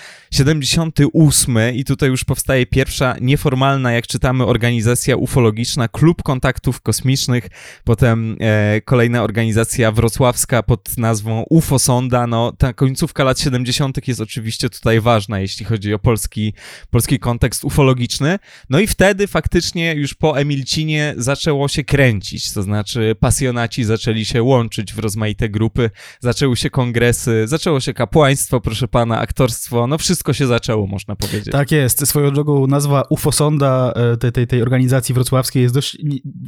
78 0.48 1.56
i 1.74 1.84
tutaj 1.84 2.08
już 2.08 2.24
powstaje 2.24 2.66
pierwsza 2.66 3.14
nieformalna, 3.20 3.92
jak 3.92 4.06
czytamy, 4.06 4.46
organizacja 4.46 5.16
ufologiczna, 5.16 5.88
Klub 5.88 6.22
Kontaktów 6.22 6.80
Kosmicznych, 6.80 7.48
potem 7.84 8.36
e, 8.40 8.80
kolejna 8.80 9.22
organizacja 9.22 9.92
wrocławska 9.92 10.62
pod 10.62 10.98
nazwą 10.98 11.44
UFO 11.50 11.78
Sonda. 11.78 12.26
No, 12.26 12.52
ta 12.58 12.72
końcówka 12.72 13.24
lat 13.24 13.40
70. 13.40 14.08
jest 14.08 14.20
oczywiście 14.20 14.70
tutaj 14.70 15.00
ważna, 15.00 15.40
jeśli 15.40 15.66
chodzi 15.66 15.94
o 15.94 15.98
polski, 15.98 16.54
polski 16.90 17.18
kontekst 17.18 17.64
ufologiczny. 17.64 18.38
No 18.70 18.80
i 18.80 18.86
wtedy 18.86 19.26
faktycznie 19.26 19.94
już 19.94 20.14
po 20.14 20.40
Emilcinie 20.40 21.14
zaczęło 21.16 21.68
się 21.68 21.84
kręcić, 21.84 22.52
to 22.52 22.62
znaczy 22.62 23.16
pasjonaci 23.20 23.84
zaczęli 23.84 24.24
się 24.24 24.42
łączyć 24.42 24.92
w 24.92 24.98
rozmaite 24.98 25.48
grupy, 25.48 25.90
zaczęły 26.20 26.56
się 26.56 26.70
kongresy, 26.70 27.44
zaczęło 27.46 27.80
się 27.80 27.94
kapłaństwo, 27.94 28.60
proszę 28.60 28.88
pana, 28.88 29.18
aktorstwo, 29.18 29.86
no 29.86 29.98
wszystko 29.98 30.37
zaczęło, 30.46 30.86
można 30.86 31.16
powiedzieć. 31.16 31.52
Tak 31.52 31.72
jest. 31.72 32.08
Swoją 32.08 32.30
drogą 32.30 32.66
nazwa 32.66 33.02
UFO 33.10 33.32
Sonda 33.32 33.92
e, 33.96 34.16
tej, 34.16 34.32
tej, 34.32 34.46
tej 34.46 34.62
organizacji 34.62 35.14
wrocławskiej 35.14 35.62
jest 35.62 35.74
dość 35.74 35.98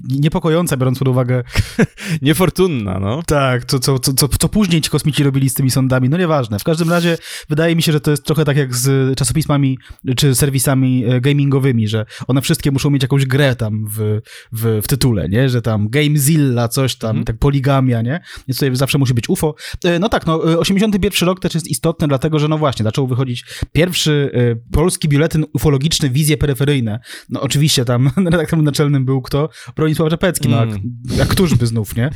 niepokojąca, 0.09 0.76
biorąc 0.76 0.99
pod 0.99 1.09
uwagę... 1.09 1.42
Niefortunna, 2.23 2.99
no. 2.99 3.23
Tak, 3.26 3.64
co, 3.64 3.78
co, 3.78 3.99
co, 3.99 4.12
co, 4.12 4.28
co 4.28 4.49
później 4.49 4.80
ci 4.80 4.90
kosmici 4.90 5.23
robili 5.23 5.50
z 5.50 5.54
tymi 5.54 5.70
sondami, 5.70 6.09
no 6.09 6.16
nieważne. 6.16 6.59
W 6.59 6.64
każdym 6.64 6.90
razie 6.90 7.18
wydaje 7.49 7.76
mi 7.76 7.82
się, 7.82 7.92
że 7.92 8.00
to 8.00 8.11
jest 8.11 8.25
trochę 8.25 8.44
tak 8.44 8.56
jak 8.56 8.75
z 8.75 9.18
czasopismami 9.18 9.78
czy 10.16 10.35
serwisami 10.35 11.04
e, 11.04 11.20
gamingowymi, 11.20 11.88
że 11.88 12.06
one 12.26 12.42
wszystkie 12.42 12.70
muszą 12.70 12.90
mieć 12.90 13.02
jakąś 13.02 13.26
grę 13.26 13.56
tam 13.56 13.87
w, 13.97 14.20
w, 14.52 14.80
w 14.82 14.88
tytule, 14.88 15.28
nie? 15.28 15.49
Że 15.49 15.62
tam 15.62 15.88
Gamezilla, 15.88 16.68
coś 16.68 16.97
tam, 16.97 17.11
mm. 17.11 17.25
tak 17.25 17.38
poligamia, 17.38 18.02
nie? 18.02 18.20
Więc 18.49 18.59
tutaj 18.59 18.76
zawsze 18.76 18.99
musi 18.99 19.14
być 19.14 19.28
UFO. 19.28 19.54
E, 19.85 19.99
no 19.99 20.09
tak, 20.09 20.26
no 20.26 20.35
81 20.42 21.26
rok 21.28 21.40
też 21.40 21.54
jest 21.54 21.66
istotny, 21.66 22.09
dlatego 22.09 22.38
że 22.38 22.49
no 22.49 22.59
właśnie, 22.59 22.85
zaczął 22.85 23.06
wychodzić 23.06 23.44
pierwszy 23.81 24.31
y, 24.35 24.73
polski 24.73 25.09
biuletyn 25.09 25.45
ufologiczny 25.53 26.11
Wizje 26.11 26.37
Peryferyjne. 26.37 27.01
No 27.29 27.41
oczywiście 27.41 27.85
tam 27.85 28.11
redaktorem 28.33 28.65
naczelnym 28.65 29.05
był 29.05 29.23
kto? 29.23 29.49
Bronisław 29.77 30.11
Rzepecki, 30.11 30.49
no 30.49 30.63
mm. 30.63 30.71
jak, 31.09 31.19
jak 31.19 31.29
któż 31.29 31.55
by 31.55 31.67
znów, 31.67 31.97
nie? 31.97 32.11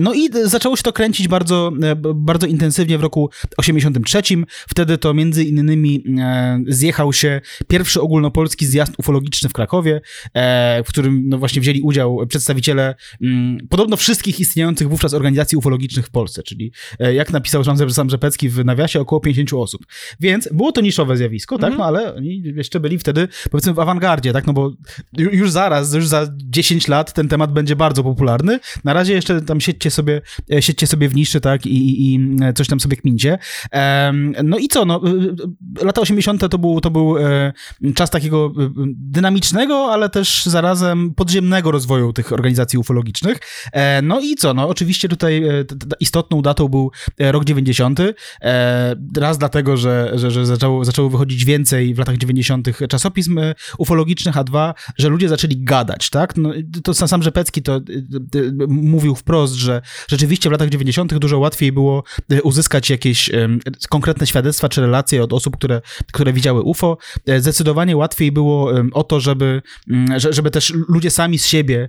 No 0.00 0.14
i 0.14 0.28
zaczęło 0.44 0.76
się 0.76 0.82
to 0.82 0.92
kręcić 0.92 1.28
bardzo, 1.28 1.72
e, 1.82 1.96
bardzo 2.14 2.46
intensywnie 2.46 2.98
w 2.98 3.00
roku 3.00 3.30
83. 3.56 4.22
Wtedy 4.68 4.98
to 4.98 5.14
między 5.14 5.44
innymi 5.44 6.04
e, 6.18 6.62
zjechał 6.68 7.12
się 7.12 7.40
pierwszy 7.68 8.00
ogólnopolski 8.00 8.66
zjazd 8.66 8.92
ufologiczny 8.98 9.48
w 9.48 9.52
Krakowie, 9.52 10.00
e, 10.34 10.82
w 10.84 10.88
którym 10.88 11.22
no 11.28 11.38
właśnie 11.38 11.60
wzięli 11.60 11.80
udział 11.80 12.26
przedstawiciele 12.26 12.94
mm, 13.22 13.58
podobno 13.68 13.96
wszystkich 13.96 14.40
istniejących 14.40 14.88
wówczas 14.88 15.14
organizacji 15.14 15.58
ufologicznych 15.58 16.06
w 16.06 16.10
Polsce, 16.10 16.42
czyli 16.42 16.72
jak 16.98 17.30
napisał 17.30 17.64
sam 17.64 18.10
Rzepecki 18.10 18.48
w 18.48 18.64
nawiasie 18.64 19.00
około 19.00 19.20
50 19.20 19.52
osób. 19.52 19.86
Więc 20.20 20.41
było 20.52 20.72
to 20.72 20.80
niszowe 20.80 21.16
zjawisko, 21.16 21.58
tak, 21.58 21.74
-hmm. 21.74 21.78
no 21.78 21.84
ale 21.84 22.14
oni 22.14 22.42
jeszcze 22.56 22.80
byli 22.80 22.98
wtedy, 22.98 23.28
powiedzmy, 23.50 23.74
w 23.74 23.78
awangardzie, 23.78 24.32
tak, 24.32 24.46
no 24.46 24.52
bo 24.52 24.72
już 25.12 25.50
zaraz, 25.50 25.94
już 25.94 26.08
za 26.08 26.26
10 26.36 26.88
lat 26.88 27.12
ten 27.12 27.28
temat 27.28 27.52
będzie 27.52 27.76
bardzo 27.76 28.02
popularny. 28.02 28.60
Na 28.84 28.92
razie 28.92 29.12
jeszcze 29.12 29.42
tam 29.42 29.60
siedźcie 29.60 29.90
sobie, 29.90 30.22
e, 30.52 30.62
siedźcie 30.62 30.86
sobie 30.86 31.08
w 31.08 31.14
niszy, 31.14 31.40
tak, 31.40 31.66
i, 31.66 31.76
i, 31.76 32.14
i 32.14 32.18
coś 32.54 32.68
tam 32.68 32.80
sobie 32.80 32.96
kmincie. 32.96 33.38
No 34.44 34.58
i 34.58 34.68
co, 34.68 34.84
no, 34.84 35.00
y, 35.80 35.84
lata 35.84 36.00
80. 36.00 36.50
to 36.50 36.58
był, 36.58 36.80
to 36.80 36.90
był 36.90 37.18
e, 37.18 37.52
czas 37.94 38.10
takiego 38.10 38.52
dynamicznego, 38.86 39.92
ale 39.92 40.08
też 40.08 40.44
zarazem 40.44 41.14
podziemnego 41.14 41.70
rozwoju 41.70 42.12
tych 42.12 42.32
organizacji 42.32 42.78
ufologicznych. 42.78 43.38
E, 43.72 44.02
no 44.02 44.20
i 44.20 44.34
co, 44.34 44.54
no 44.54 44.68
oczywiście 44.68 45.08
tutaj 45.08 45.42
istotną 46.00 46.42
datą 46.42 46.68
był 46.68 46.90
rok 47.18 47.44
90. 47.44 48.00
Raz 49.16 49.38
dlatego, 49.38 49.76
że, 49.76 50.12
że, 50.14 50.30
że 50.32 50.46
zaczęło, 50.46 50.84
zaczęło 50.84 51.10
wychodzić 51.10 51.44
więcej 51.44 51.94
w 51.94 51.98
latach 51.98 52.16
90. 52.16 52.68
czasopism 52.88 53.38
e, 53.38 53.54
ufologicznych, 53.78 54.36
a 54.36 54.44
dwa, 54.44 54.74
że 54.98 55.08
ludzie 55.08 55.28
zaczęli 55.28 55.64
gadać, 55.64 56.10
tak? 56.10 56.36
No, 56.36 56.52
to 56.84 56.94
sam 56.94 57.22
Rzepecki 57.22 57.62
to 57.62 57.76
e, 57.76 57.78
e, 57.78 57.82
mówił 58.68 59.14
wprost, 59.14 59.54
że 59.54 59.82
rzeczywiście 60.08 60.48
w 60.48 60.52
latach 60.52 60.68
90. 60.68 61.18
dużo 61.18 61.38
łatwiej 61.38 61.72
było 61.72 62.04
uzyskać 62.42 62.90
jakieś 62.90 63.30
konkretne 63.88 64.26
świadectwa 64.26 64.68
czy 64.68 64.80
relacje 64.80 65.22
od 65.22 65.32
osób, 65.32 65.56
które, 65.56 65.80
które 66.12 66.32
widziały 66.32 66.62
UFO. 66.62 66.98
Zdecydowanie 67.38 67.96
łatwiej 67.96 68.32
było 68.32 68.72
o 68.92 69.04
to, 69.04 69.20
żeby, 69.20 69.62
mm, 69.90 70.20
żeby 70.20 70.50
też 70.50 70.72
ludzie 70.88 71.10
sami 71.10 71.38
z 71.38 71.46
siebie 71.46 71.88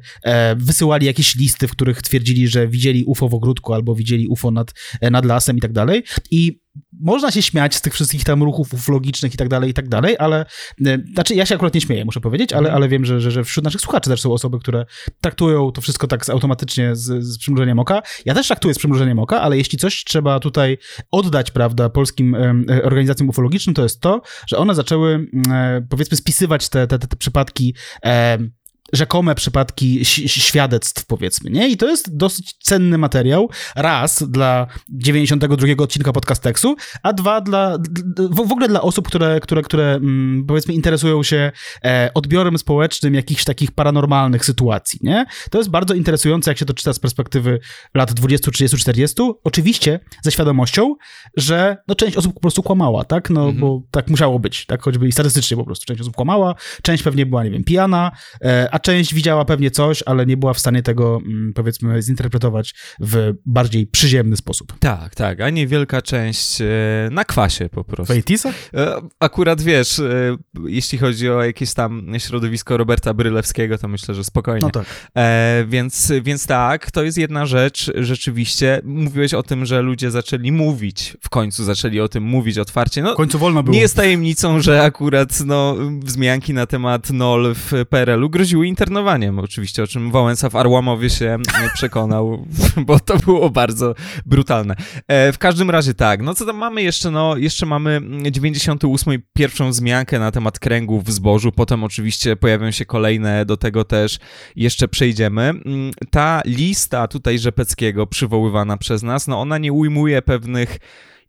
wysyłali 0.55 1.05
jakieś 1.05 1.35
listy, 1.35 1.67
w 1.67 1.71
których 1.71 2.01
twierdzili, 2.01 2.47
że 2.47 2.67
widzieli 2.67 3.05
UFO 3.05 3.29
w 3.29 3.33
ogródku 3.33 3.73
albo 3.73 3.95
widzieli 3.95 4.27
UFO 4.27 4.51
nad, 4.51 4.73
nad 5.11 5.25
lasem 5.25 5.57
i 5.57 5.61
tak 5.61 5.73
dalej. 5.73 6.03
I 6.31 6.62
można 7.01 7.31
się 7.31 7.41
śmiać 7.41 7.75
z 7.75 7.81
tych 7.81 7.93
wszystkich 7.93 8.23
tam 8.23 8.43
ruchów 8.43 8.73
ufologicznych 8.73 9.33
i 9.33 9.37
tak 9.37 9.47
dalej, 9.47 9.69
i 9.69 9.73
tak 9.73 9.89
dalej, 9.89 10.15
ale 10.19 10.45
e, 10.85 10.97
znaczy 11.13 11.35
ja 11.35 11.45
się 11.45 11.55
akurat 11.55 11.73
nie 11.73 11.81
śmieję, 11.81 12.05
muszę 12.05 12.21
powiedzieć, 12.21 12.53
ale, 12.53 12.59
mhm. 12.59 12.75
ale 12.75 12.89
wiem, 12.89 13.05
że, 13.05 13.21
że, 13.21 13.31
że 13.31 13.43
wśród 13.43 13.63
naszych 13.63 13.81
słuchaczy 13.81 14.09
też 14.09 14.21
są 14.21 14.33
osoby, 14.33 14.59
które 14.59 14.85
traktują 15.21 15.71
to 15.71 15.81
wszystko 15.81 16.07
tak 16.07 16.29
automatycznie 16.29 16.95
z, 16.95 17.23
z 17.23 17.37
przymrużeniem 17.37 17.79
oka. 17.79 18.01
Ja 18.25 18.33
też 18.33 18.47
traktuję 18.47 18.73
z 18.73 18.77
przymrużeniem 18.77 19.19
oka, 19.19 19.41
ale 19.41 19.57
jeśli 19.57 19.77
coś 19.77 20.03
trzeba 20.03 20.39
tutaj 20.39 20.77
oddać, 21.11 21.51
prawda, 21.51 21.89
polskim 21.89 22.35
e, 22.35 22.83
organizacjom 22.83 23.29
ufologicznym, 23.29 23.73
to 23.73 23.83
jest 23.83 24.01
to, 24.01 24.21
że 24.47 24.57
one 24.57 24.75
zaczęły, 24.75 25.27
e, 25.51 25.87
powiedzmy, 25.89 26.17
spisywać 26.17 26.69
te, 26.69 26.87
te, 26.87 26.99
te, 26.99 27.07
te 27.07 27.15
przypadki 27.15 27.75
rzekome 28.93 29.35
przypadki 29.35 30.05
świadectw, 30.05 31.05
powiedzmy, 31.05 31.49
nie? 31.49 31.69
I 31.69 31.77
to 31.77 31.87
jest 31.87 32.17
dosyć 32.17 32.53
cenny 32.63 32.97
materiał. 32.97 33.49
Raz 33.75 34.23
dla 34.29 34.67
92 34.89 35.67
odcinka 35.83 36.13
podcasteksu, 36.13 36.75
a 37.03 37.13
dwa 37.13 37.41
dla, 37.41 37.77
w 38.31 38.39
ogóle 38.39 38.67
dla 38.67 38.81
osób, 38.81 39.07
które, 39.07 39.39
które, 39.39 39.61
które 39.61 39.93
mm, 39.93 40.45
powiedzmy 40.47 40.73
interesują 40.73 41.23
się 41.23 41.51
e, 41.83 42.11
odbiorem 42.13 42.57
społecznym 42.57 43.13
jakichś 43.13 43.43
takich 43.43 43.71
paranormalnych 43.71 44.45
sytuacji, 44.45 44.99
nie? 45.03 45.25
To 45.49 45.57
jest 45.57 45.69
bardzo 45.69 45.93
interesujące, 45.93 46.51
jak 46.51 46.57
się 46.57 46.65
to 46.65 46.73
czyta 46.73 46.93
z 46.93 46.99
perspektywy 46.99 47.59
lat 47.93 48.13
20, 48.13 48.51
30, 48.51 48.77
40. 48.77 49.15
Oczywiście 49.43 49.99
ze 50.21 50.31
świadomością, 50.31 50.95
że 51.37 51.77
no, 51.87 51.95
część 51.95 52.17
osób 52.17 52.33
po 52.33 52.39
prostu 52.39 52.63
kłamała, 52.63 53.03
tak? 53.03 53.29
No, 53.29 53.41
mhm. 53.41 53.59
bo 53.59 53.81
tak 53.91 54.07
musiało 54.07 54.39
być, 54.39 54.65
tak? 54.65 54.81
Choćby 54.81 55.07
i 55.07 55.11
statystycznie 55.11 55.57
po 55.57 55.63
prostu. 55.63 55.85
Część 55.85 56.01
osób 56.01 56.15
kłamała, 56.15 56.55
część 56.81 57.03
pewnie 57.03 57.25
była, 57.25 57.43
nie 57.43 57.51
wiem, 57.51 57.63
pijana, 57.63 58.11
e, 58.41 58.67
a 58.71 58.79
część 58.83 59.13
widziała 59.13 59.45
pewnie 59.45 59.71
coś, 59.71 60.03
ale 60.05 60.25
nie 60.25 60.37
była 60.37 60.53
w 60.53 60.59
stanie 60.59 60.83
tego, 60.83 61.21
mm, 61.25 61.53
powiedzmy, 61.53 62.01
zinterpretować 62.01 62.73
w 62.99 63.33
bardziej 63.45 63.87
przyziemny 63.87 64.37
sposób. 64.37 64.73
Tak, 64.79 65.15
tak, 65.15 65.41
a 65.41 65.49
nie 65.49 65.67
wielka 65.67 66.01
część 66.01 66.61
e, 66.61 66.65
na 67.11 67.25
kwasie 67.25 67.69
po 67.69 67.83
prostu. 67.83 68.13
W 68.13 68.45
e, 68.77 69.01
Akurat 69.19 69.61
wiesz, 69.61 69.99
e, 69.99 70.37
jeśli 70.67 70.97
chodzi 70.97 71.29
o 71.29 71.43
jakieś 71.43 71.73
tam 71.73 72.07
środowisko 72.17 72.77
Roberta 72.77 73.13
Brylewskiego, 73.13 73.77
to 73.77 73.87
myślę, 73.87 74.15
że 74.15 74.23
spokojnie. 74.23 74.61
No 74.61 74.69
tak. 74.69 74.85
więc, 75.67 76.11
więc 76.23 76.47
tak, 76.47 76.91
to 76.91 77.03
jest 77.03 77.17
jedna 77.17 77.45
rzecz, 77.45 77.91
rzeczywiście. 77.95 78.81
Mówiłeś 78.83 79.33
o 79.33 79.43
tym, 79.43 79.65
że 79.65 79.81
ludzie 79.81 80.11
zaczęli 80.11 80.51
mówić, 80.51 81.17
w 81.21 81.29
końcu 81.29 81.63
zaczęli 81.63 81.99
o 81.99 82.07
tym 82.07 82.23
mówić 82.23 82.57
otwarcie. 82.57 83.01
No, 83.01 83.13
w 83.13 83.17
końcu 83.17 83.39
wolno 83.39 83.63
było. 83.63 83.73
Nie 83.73 83.81
jest 83.81 83.95
tajemnicą, 83.95 84.61
że 84.61 84.83
akurat 84.83 85.39
no, 85.45 85.75
wzmianki 85.99 86.53
na 86.53 86.65
temat 86.65 87.09
NOL 87.09 87.55
w 87.55 87.71
PRL-u 87.89 88.29
groziły 88.29 88.67
internowaniem, 88.73 89.39
oczywiście, 89.39 89.83
o 89.83 89.87
czym 89.87 90.11
Wałęsa 90.11 90.49
w 90.49 90.55
Arłamowie 90.55 91.09
się 91.09 91.37
przekonał, 91.73 92.45
bo 92.87 92.99
to 92.99 93.17
było 93.17 93.49
bardzo 93.49 93.95
brutalne. 94.25 94.75
E, 95.07 95.31
w 95.31 95.37
każdym 95.37 95.69
razie 95.69 95.93
tak, 95.93 96.21
no 96.21 96.33
co 96.33 96.45
tam 96.45 96.57
mamy 96.57 96.81
jeszcze? 96.81 97.11
No, 97.11 97.37
jeszcze 97.37 97.65
mamy 97.65 98.01
98 98.31 99.21
pierwszą 99.33 99.69
wzmiankę 99.69 100.19
na 100.19 100.31
temat 100.31 100.59
kręgów 100.59 101.03
w 101.03 101.11
zbożu, 101.11 101.51
potem 101.51 101.83
oczywiście 101.83 102.35
pojawią 102.35 102.71
się 102.71 102.85
kolejne, 102.85 103.45
do 103.45 103.57
tego 103.57 103.83
też 103.83 104.19
jeszcze 104.55 104.87
przejdziemy. 104.87 105.41
Mm, 105.41 105.91
ta 106.11 106.41
lista 106.45 107.07
tutaj 107.07 107.39
Rzepeckiego 107.39 108.07
przywoływana 108.07 108.77
przez 108.77 109.03
nas, 109.03 109.27
no 109.27 109.41
ona 109.41 109.57
nie 109.57 109.73
ujmuje 109.73 110.21
pewnych 110.21 110.79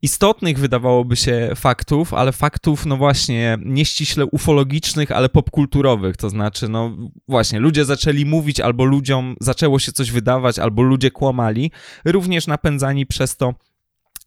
istotnych, 0.04 0.58
wydawałoby 0.58 1.16
się, 1.16 1.50
faktów, 1.56 2.14
ale 2.14 2.32
faktów, 2.32 2.87
no 2.87 2.96
właśnie, 2.96 3.58
nieściśle 3.64 4.26
ufologicznych, 4.26 5.12
ale 5.12 5.28
popkulturowych. 5.28 6.16
To 6.16 6.30
znaczy, 6.30 6.68
no 6.68 6.96
właśnie, 7.28 7.61
ludzie 7.61 7.84
zaczęli 7.84 8.25
mówić, 8.26 8.61
albo 8.61 8.84
ludziom 8.84 9.37
zaczęło 9.40 9.78
się 9.78 9.92
coś 9.92 10.11
wydawać, 10.11 10.58
albo 10.58 10.82
ludzie 10.82 11.11
kłamali, 11.11 11.70
również 12.04 12.46
napędzani 12.46 13.06
przez 13.06 13.37
to, 13.37 13.54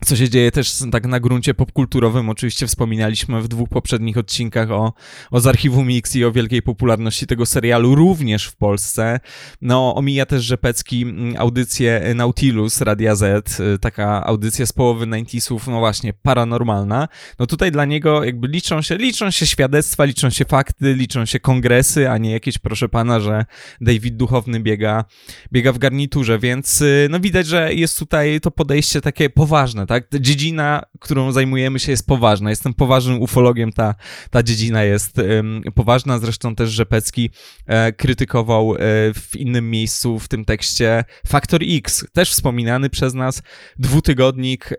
co 0.05 0.15
się 0.15 0.29
dzieje 0.29 0.51
też 0.51 0.73
tak 0.91 1.05
na 1.05 1.19
gruncie 1.19 1.53
popkulturowym. 1.53 2.29
Oczywiście 2.29 2.67
wspominaliśmy 2.67 3.41
w 3.41 3.47
dwóch 3.47 3.69
poprzednich 3.69 4.17
odcinkach 4.17 4.71
o, 4.71 4.93
o 5.31 5.39
z 5.39 5.47
archiwum 5.47 5.87
Mix 5.87 6.15
i 6.15 6.25
o 6.25 6.31
wielkiej 6.31 6.61
popularności 6.61 7.27
tego 7.27 7.45
serialu 7.45 7.95
również 7.95 8.45
w 8.45 8.55
Polsce. 8.55 9.19
No, 9.61 9.95
omija 9.95 10.25
też 10.25 10.43
Rzepecki 10.43 11.01
mm, 11.01 11.35
audycję 11.37 12.13
Nautilus 12.15 12.81
Radia 12.81 13.15
Z, 13.15 13.59
y, 13.59 13.79
taka 13.79 14.25
audycja 14.25 14.65
z 14.65 14.73
połowy 14.73 15.05
90sów, 15.05 15.71
no 15.71 15.79
właśnie, 15.79 16.13
paranormalna. 16.13 17.07
No 17.39 17.45
tutaj 17.45 17.71
dla 17.71 17.85
niego 17.85 18.23
jakby 18.23 18.47
liczą 18.47 18.81
się, 18.81 18.97
liczą 18.97 19.31
się 19.31 19.47
świadectwa, 19.47 20.05
liczą 20.05 20.29
się 20.29 20.45
fakty, 20.45 20.93
liczą 20.93 21.25
się 21.25 21.39
kongresy, 21.39 22.09
a 22.09 22.17
nie 22.17 22.31
jakieś, 22.31 22.57
proszę 22.57 22.89
pana, 22.89 23.19
że 23.19 23.45
David 23.81 24.15
Duchowny 24.17 24.59
biega, 24.59 25.05
biega 25.51 25.71
w 25.71 25.77
garniturze, 25.77 26.39
więc 26.39 26.81
y, 26.81 27.07
no 27.09 27.19
widać, 27.19 27.47
że 27.47 27.73
jest 27.73 27.99
tutaj 27.99 28.39
to 28.41 28.51
podejście 28.51 29.01
takie 29.01 29.29
poważne, 29.29 29.86
tak? 29.87 30.07
Dziedzina, 30.19 30.81
którą 30.99 31.31
zajmujemy 31.31 31.79
się 31.79 31.91
jest 31.91 32.07
poważna. 32.07 32.49
Jestem 32.49 32.73
poważnym 32.73 33.21
ufologiem, 33.21 33.71
ta, 33.71 33.95
ta 34.29 34.43
dziedzina 34.43 34.83
jest 34.83 35.17
um, 35.17 35.61
poważna. 35.75 36.19
Zresztą 36.19 36.55
też 36.55 36.69
Rzepecki 36.69 37.29
e, 37.65 37.93
krytykował 37.93 38.75
e, 38.75 38.77
w 39.13 39.35
innym 39.35 39.71
miejscu 39.71 40.19
w 40.19 40.27
tym 40.27 40.45
tekście 40.45 41.03
Faktor 41.27 41.61
X, 41.63 42.05
też 42.13 42.31
wspominany 42.31 42.89
przez 42.89 43.13
nas 43.13 43.41
dwutygodnik, 43.79 44.71
e, 44.71 44.75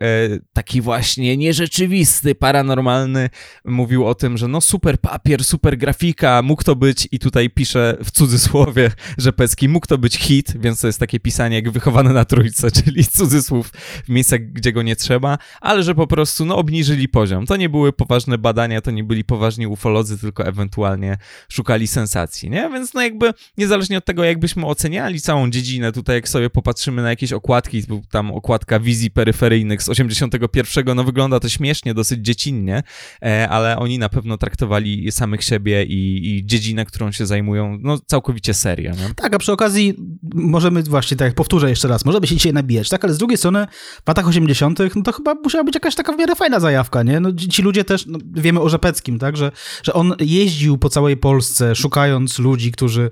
taki 0.53 0.81
właśnie 0.81 1.37
nierzeczywisty, 1.37 2.35
paranormalny. 2.35 3.31
Mówił 3.65 4.07
o 4.07 4.15
tym, 4.15 4.39
że 4.39 4.49
no 4.49 4.61
super 4.61 4.99
papier, 5.01 5.45
super 5.45 5.79
grafika, 5.79 6.43
mógł 6.43 6.65
to 6.65 6.77
być 6.77 7.09
i 7.13 7.19
tutaj 7.19 7.51
pisze 7.51 7.97
w 8.05 8.11
cudzysłowie 8.11 8.91
Rzepecki, 9.19 9.69
mógł 9.69 9.87
to 9.87 9.99
być 9.99 10.17
hit, 10.17 10.55
więc 10.61 10.81
to 10.81 10.87
jest 10.87 11.01
takie 11.01 11.21
pisanie 11.21 11.57
jak 11.57 11.71
wychowane 11.71 12.13
na 12.13 12.25
trójce, 12.25 12.71
czyli 12.85 13.05
cudzysłów 13.05 13.73
w 14.05 14.09
miejscach, 14.09 14.41
gdzie 14.41 14.73
go 14.73 14.83
nie 14.83 14.97
trzeba, 14.99 15.39
ale 15.61 15.83
że 15.83 15.95
po 15.95 16.07
prostu 16.07 16.45
no, 16.45 16.57
obniżyli 16.57 17.09
poziom. 17.09 17.47
To 17.47 17.57
nie 17.57 17.69
były 17.69 17.93
poważne 17.93 18.39
badania, 18.39 18.81
to 18.81 18.91
nie 18.91 19.05
byli 19.05 19.25
poważni 19.25 19.67
ufolodzy, 19.67 20.19
tylko 20.19 20.47
ewentualnie 20.47 21.17
szukali 21.49 21.87
sensacji, 21.87 22.51
nie? 22.51 22.71
Więc 22.73 22.95
no 22.95 23.03
jakby 23.03 23.35
niezależnie 23.59 23.99
od 23.99 24.05
tego, 24.05 24.25
jakbyśmy 24.25 24.67
oceniali 24.67 25.21
całą 25.21 25.51
dziedzinę, 25.51 25.93
tutaj 25.93 26.17
jak 26.17 26.29
sobie 26.29 26.51
popatrzymy 26.51 27.03
na 27.03 27.11
jakieś 27.11 27.33
okładki, 27.33 27.83
tam 28.11 28.31
okładka 28.31 28.81
wizji 28.81 29.11
peryferyjnych 29.11 29.83
z 29.83 29.89
81, 29.89 30.97
no 30.97 31.05
wygląda 31.05 31.41
to 31.41 31.49
śmiesznie, 31.49 31.95
dosyć 31.95 32.27
dziecinnie, 32.27 32.83
e, 33.23 33.49
ale 33.49 33.79
oni 33.79 33.99
na 33.99 34.09
pewno 34.09 34.39
traktowali 34.39 35.13
samych 35.13 35.45
siebie 35.45 35.85
i, 35.85 36.31
i 36.37 36.47
dziedzinę, 36.47 36.85
którą 36.85 37.13
się 37.13 37.27
zajmują, 37.27 37.79
no 37.81 37.99
całkowicie 38.07 38.55
serio, 38.55 38.91
nie? 38.91 39.15
Tak, 39.17 39.35
a 39.35 39.39
przy 39.39 39.53
okazji 39.53 39.95
możemy 40.35 40.83
właśnie, 40.83 41.17
tak 41.17 41.35
powtórzę 41.35 41.71
jeszcze 41.71 41.89
raz, 41.89 42.05
możemy 42.05 42.27
się 42.27 42.37
dzisiaj 42.37 42.53
nabijać, 42.53 42.89
tak? 42.89 43.05
Ale 43.05 43.15
z 43.15 43.19
drugiej 43.19 43.39
strony 43.39 43.67
w 44.05 44.09
latach 44.09 44.29
80 44.29 44.79
no 44.97 45.03
to 45.03 45.13
chyba 45.13 45.35
musiała 45.35 45.65
być 45.65 45.75
jakaś 45.75 45.95
taka 45.95 46.13
w 46.13 46.19
miarę 46.19 46.35
fajna 46.37 46.61
zajawka, 46.61 47.03
nie? 47.03 47.21
No, 47.21 47.33
ci 47.51 47.63
ludzie 47.63 47.85
też, 47.85 48.07
no, 48.07 48.19
wiemy 48.35 48.61
o 48.61 48.69
Rzepeckim, 48.69 49.19
tak? 49.19 49.37
Że, 49.37 49.53
że 49.83 49.93
on 49.93 50.15
jeździł 50.21 50.79
po 50.79 50.89
całej 50.89 51.17
Polsce, 51.17 51.75
szukając 51.75 52.39
ludzi, 52.39 52.73
którzy 52.73 53.11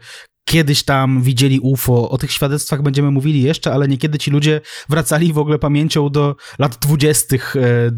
kiedyś 0.49 0.83
tam 0.83 1.23
widzieli 1.23 1.61
UFO. 1.61 2.11
O 2.11 2.19
tych 2.19 2.33
świadectwach 2.33 2.83
będziemy 2.83 3.11
mówili 3.11 3.43
jeszcze, 3.43 3.73
ale 3.73 3.89
niekiedy 3.89 4.19
ci 4.19 4.31
ludzie 4.31 4.61
wracali 4.89 5.33
w 5.33 5.39
ogóle 5.39 5.59
pamięcią 5.59 6.11
do 6.11 6.37
lat 6.59 6.79
dwudziestych 6.81 7.55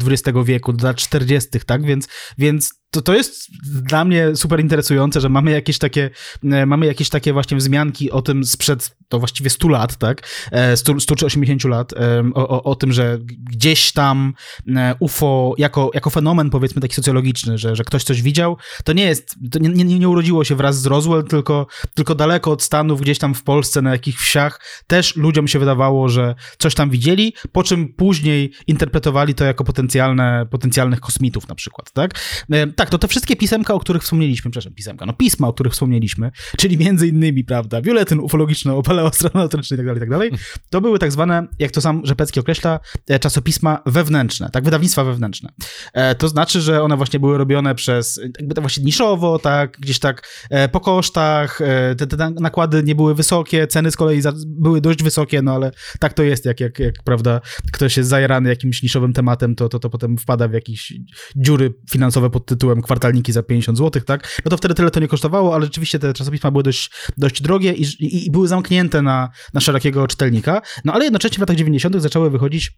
XX 0.07 0.37
e, 0.37 0.43
wieku, 0.43 0.73
do 0.73 0.87
lat 0.87 0.97
czterdziestych, 0.97 1.65
tak? 1.65 1.85
Więc, 1.85 2.07
więc 2.37 2.73
to, 2.91 3.01
to 3.01 3.13
jest 3.13 3.47
dla 3.63 4.05
mnie 4.05 4.35
super 4.35 4.59
interesujące, 4.59 5.21
że 5.21 5.29
mamy 5.29 5.51
jakieś 5.51 5.77
takie, 5.77 6.09
e, 6.43 6.65
mamy 6.65 6.85
jakieś 6.85 7.09
takie 7.09 7.33
właśnie 7.33 7.57
wzmianki 7.57 8.11
o 8.11 8.21
tym 8.21 8.43
sprzed, 8.43 8.95
to 9.09 9.19
właściwie 9.19 9.49
100 9.49 9.67
lat, 9.67 9.97
tak? 9.97 10.27
100, 10.75 10.99
100 10.99 11.15
czy 11.15 11.25
80 11.25 11.63
lat, 11.63 11.93
o, 12.33 12.49
o, 12.49 12.63
o 12.63 12.75
tym, 12.75 12.93
że 12.93 13.17
gdzieś 13.23 13.91
tam 13.91 14.33
e, 14.75 14.95
UFO 14.99 15.55
jako, 15.57 15.91
jako 15.93 16.09
fenomen, 16.09 16.49
powiedzmy, 16.49 16.81
taki 16.81 16.95
socjologiczny, 16.95 17.57
że, 17.57 17.75
że 17.75 17.83
ktoś 17.83 18.03
coś 18.03 18.21
widział, 18.21 18.57
to 18.83 18.93
nie 18.93 19.05
jest, 19.05 19.35
to 19.51 19.59
nie, 19.59 19.69
nie, 19.69 19.99
nie 19.99 20.09
urodziło 20.09 20.43
się 20.43 20.55
wraz 20.55 20.81
z 20.81 20.85
Roswell, 20.85 21.23
tylko, 21.23 21.67
tylko 21.95 22.15
daleko 22.15 22.51
od 22.51 22.63
Stanów, 22.63 23.01
gdzieś 23.01 23.19
tam 23.19 23.33
w 23.33 23.43
Polsce, 23.43 23.81
na 23.81 23.91
jakichś 23.91 24.17
wsiach, 24.17 24.61
też 24.87 25.15
ludziom 25.15 25.47
się 25.47 25.59
wydawało, 25.59 26.09
że 26.09 26.35
coś 26.57 26.75
tam 26.75 26.89
widzieli, 26.89 27.33
po 27.51 27.63
czym 27.63 27.93
później 27.93 28.51
interpretowali 28.67 29.35
to 29.35 29.45
jako 29.45 29.63
potencjalne, 29.63 30.45
potencjalnych 30.51 30.99
kosmitów 30.99 31.47
na 31.47 31.55
przykład, 31.55 31.91
tak? 31.91 32.11
Tak, 32.79 32.89
to 32.89 32.97
te 32.97 33.07
wszystkie 33.07 33.35
pisemka, 33.35 33.73
o 33.73 33.79
których 33.79 34.03
wspomnieliśmy, 34.03 34.51
przepraszam, 34.51 34.73
pisemka, 34.73 35.05
no 35.05 35.13
pisma, 35.13 35.47
o 35.47 35.53
których 35.53 35.73
wspomnieliśmy, 35.73 36.31
czyli 36.57 36.77
między 36.77 37.07
innymi, 37.07 37.43
prawda, 37.43 37.81
biuletyn 37.81 38.19
ufologiczno-paleoastronautyczny 38.19 39.73
i 39.73 39.77
tak 39.77 39.85
dalej, 39.85 39.97
i 39.97 39.99
tak 39.99 40.09
dalej, 40.09 40.31
to 40.69 40.81
były 40.81 40.99
tak 40.99 41.11
zwane, 41.11 41.47
jak 41.59 41.71
to 41.71 41.81
sam 41.81 42.01
Rzepecki 42.05 42.39
określa, 42.39 42.79
e, 43.09 43.19
czasopisma 43.19 43.81
wewnętrzne, 43.85 44.49
tak, 44.49 44.63
wydawnictwa 44.63 45.03
wewnętrzne. 45.03 45.49
E, 45.93 46.15
to 46.15 46.27
znaczy, 46.27 46.61
że 46.61 46.83
one 46.83 46.97
właśnie 46.97 47.19
były 47.19 47.37
robione 47.37 47.75
przez, 47.75 48.19
jakby 48.39 48.55
to 48.55 48.61
właśnie 48.61 48.83
niszowo, 48.83 49.39
tak, 49.39 49.77
gdzieś 49.79 49.99
tak 49.99 50.27
e, 50.49 50.69
po 50.69 50.79
kosztach, 50.79 51.59
te, 51.97 52.07
te, 52.07 52.29
nakłady 52.29 52.83
nie 52.83 52.95
były 52.95 53.15
wysokie, 53.15 53.67
ceny 53.67 53.91
z 53.91 53.95
kolei 53.95 54.21
były 54.45 54.81
dość 54.81 55.03
wysokie, 55.03 55.41
no 55.41 55.53
ale 55.53 55.71
tak 55.99 56.13
to 56.13 56.23
jest, 56.23 56.45
jak, 56.45 56.59
jak, 56.59 56.79
jak 56.79 57.03
prawda, 57.03 57.41
ktoś 57.71 57.97
jest 57.97 58.09
zajarany 58.09 58.49
jakimś 58.49 58.83
niszowym 58.83 59.13
tematem, 59.13 59.55
to, 59.55 59.69
to, 59.69 59.79
to 59.79 59.89
potem 59.89 60.17
wpada 60.17 60.47
w 60.47 60.53
jakieś 60.53 60.93
dziury 61.35 61.73
finansowe 61.91 62.29
pod 62.29 62.45
tytułem 62.45 62.68
kwartalniki 62.75 63.31
za 63.31 63.43
50 63.43 63.77
zł, 63.77 64.01
tak? 64.05 64.41
No 64.45 64.49
to 64.49 64.57
wtedy 64.57 64.73
tyle 64.73 64.91
to 64.91 64.99
nie 64.99 65.07
kosztowało, 65.07 65.55
ale 65.55 65.65
rzeczywiście 65.65 65.99
te 65.99 66.13
czasopisma 66.13 66.51
były 66.51 66.63
dość, 66.63 66.91
dość 67.17 67.41
drogie 67.41 67.73
i, 67.73 67.83
i, 67.83 68.25
i 68.25 68.31
były 68.31 68.47
zamknięte 68.47 69.01
na, 69.01 69.29
na 69.53 69.61
szerokiego 69.61 70.07
czytelnika. 70.07 70.61
No 70.85 70.93
ale 70.93 71.03
jednocześnie 71.03 71.35
w 71.37 71.39
latach 71.39 71.55
90. 71.55 72.01
zaczęły 72.01 72.29
wychodzić 72.29 72.71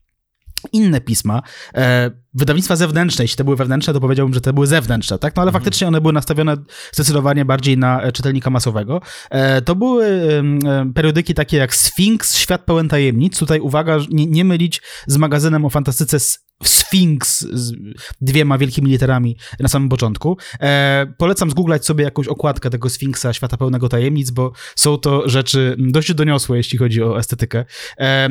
inne 0.74 1.02
pisma, 1.02 1.42
e, 1.76 2.12
wydawnictwa 2.34 2.76
zewnętrzne, 2.76 3.24
jeśli 3.24 3.38
te 3.38 3.44
były 3.44 3.56
wewnętrzne, 3.56 3.94
to 3.94 4.00
powiedziałbym, 4.00 4.34
że 4.34 4.42
te 4.42 4.54
były 4.54 4.68
zewnętrzne, 4.68 5.20
tak? 5.20 5.36
No 5.36 5.42
ale 5.42 5.50
mhm. 5.50 5.64
faktycznie 5.64 5.88
one 5.88 6.02
były 6.02 6.14
nastawione 6.14 6.58
zdecydowanie 6.92 7.46
bardziej 7.46 7.78
na 7.78 8.02
e, 8.02 8.12
czytelnika 8.12 8.50
masowego. 8.50 9.02
E, 9.30 9.62
to 9.62 9.76
były 9.76 10.06
e, 10.06 10.94
periodyki 10.94 11.34
takie 11.34 11.58
jak 11.58 11.76
Sphinx, 11.76 12.38
Świat 12.38 12.66
pełen 12.66 12.90
tajemnic. 12.90 13.40
Tutaj 13.40 13.60
uwaga, 13.60 13.98
nie, 14.10 14.26
nie 14.26 14.46
mylić 14.46 14.82
z 15.08 15.18
magazynem 15.18 15.66
o 15.66 15.70
fantastyce 15.70 16.20
Sphinx 16.64 17.48
z 17.54 17.74
dwiema 18.22 18.58
wielkimi 18.58 18.92
literami 18.92 19.38
na 19.60 19.68
samym 19.68 19.90
początku. 19.90 20.38
E, 20.60 21.14
polecam 21.18 21.52
zgooglać 21.52 21.86
sobie 21.86 22.04
jakąś 22.04 22.28
okładkę 22.28 22.70
tego 22.70 22.90
Sfinksa 22.90 23.34
Świata 23.34 23.58
Pełnego 23.58 23.90
Tajemnic, 23.90 24.32
bo 24.32 24.52
są 24.76 24.98
to 24.98 25.30
rzeczy 25.30 25.76
dość 25.80 26.14
doniosłe, 26.14 26.58
jeśli 26.58 26.78
chodzi 26.78 27.04
o 27.04 27.20
estetykę. 27.20 27.66
E, 27.98 28.04
e, 28.04 28.30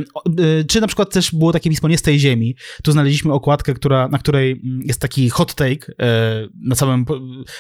czy 0.68 0.80
na 0.80 0.86
przykład 0.86 1.12
też 1.12 1.34
było 1.34 1.52
takie 1.52 1.70
pismo 1.70 1.88
Nie 1.88 1.98
z 1.98 2.02
tej 2.02 2.18
ziemi. 2.18 2.56
Tu 2.82 2.92
znaleźliśmy 2.92 3.32
okładkę, 3.32 3.74
która, 3.74 4.08
na 4.08 4.18
której 4.18 4.62
jest 4.84 5.00
taki 5.00 5.30
hot 5.30 5.54
take 5.54 5.92
e, 6.00 6.48
na 6.62 6.74
samym, 6.74 7.04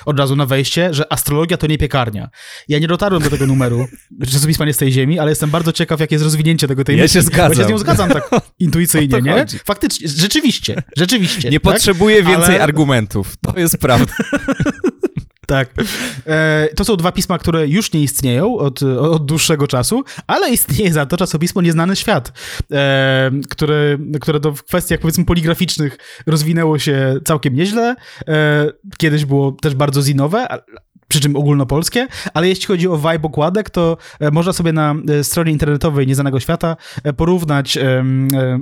od 0.06 0.18
razu 0.18 0.36
na 0.36 0.46
wejście, 0.46 0.94
że 0.94 1.12
astrologia 1.12 1.56
to 1.56 1.66
nie 1.66 1.78
piekarnia. 1.78 2.30
Ja 2.68 2.78
nie 2.78 2.88
dotarłem 2.88 3.22
do 3.22 3.30
tego 3.30 3.46
numeru 3.46 3.86
czasopisma 4.32 4.64
Nie 4.66 4.74
z 4.74 4.76
tej 4.76 4.92
ziemi, 4.92 5.18
ale 5.18 5.30
jestem 5.30 5.50
bardzo 5.50 5.72
ciekaw, 5.72 6.00
jakie 6.00 6.14
jest 6.14 6.24
rozwinięcie 6.24 6.68
tego 6.68 6.84
tej 6.84 6.96
Ja 6.96 7.02
myśli. 7.02 7.14
się 7.14 7.22
zgadzam. 7.22 7.50
Ja 7.50 7.56
się 7.56 7.64
z 7.64 7.70
nią 7.70 7.78
zgadzam 7.78 8.10
tak 8.10 8.30
intuicyjnie, 8.58 9.22
nie? 9.22 9.46
Faktycznie, 9.64 10.08
rzeczywiście 10.08 10.59
Rzeczywiście, 10.60 10.92
rzeczywiście. 10.96 11.50
Nie 11.50 11.60
tak? 11.60 11.72
potrzebuję 11.72 12.22
więcej 12.22 12.54
Ale... 12.54 12.62
argumentów. 12.62 13.36
To 13.36 13.60
jest 13.60 13.78
prawda. 13.78 14.14
Tak. 15.50 15.74
E, 16.26 16.68
to 16.76 16.84
są 16.84 16.96
dwa 16.96 17.12
pisma, 17.12 17.38
które 17.38 17.68
już 17.68 17.92
nie 17.92 18.02
istnieją 18.02 18.58
od, 18.58 18.82
od 18.82 19.26
dłuższego 19.26 19.66
czasu, 19.66 20.04
ale 20.26 20.50
istnieje 20.50 20.92
za 20.92 21.06
to 21.06 21.16
czasopismo 21.16 21.62
Nieznany 21.62 21.96
Świat, 21.96 22.32
e, 22.72 23.30
które, 23.50 23.98
które 24.20 24.40
to 24.40 24.52
w 24.52 24.64
kwestiach 24.64 25.00
powiedzmy 25.00 25.24
poligraficznych 25.24 25.98
rozwinęło 26.26 26.78
się 26.78 27.20
całkiem 27.24 27.54
nieźle. 27.54 27.96
E, 28.28 28.66
kiedyś 28.98 29.24
było 29.24 29.52
też 29.52 29.74
bardzo 29.74 30.02
zinowe, 30.02 30.46
przy 31.10 31.20
czym 31.20 31.36
ogólnopolskie, 31.36 32.06
ale 32.34 32.48
jeśli 32.48 32.66
chodzi 32.66 32.88
o 32.88 32.96
vibe 32.96 33.22
okładek, 33.22 33.70
to 33.70 33.96
e, 34.20 34.30
można 34.30 34.52
sobie 34.52 34.72
na 34.72 34.94
e, 35.08 35.24
stronie 35.24 35.52
internetowej 35.52 36.06
Nieznanego 36.06 36.40
Świata 36.40 36.76
e, 37.04 37.12
porównać 37.12 37.78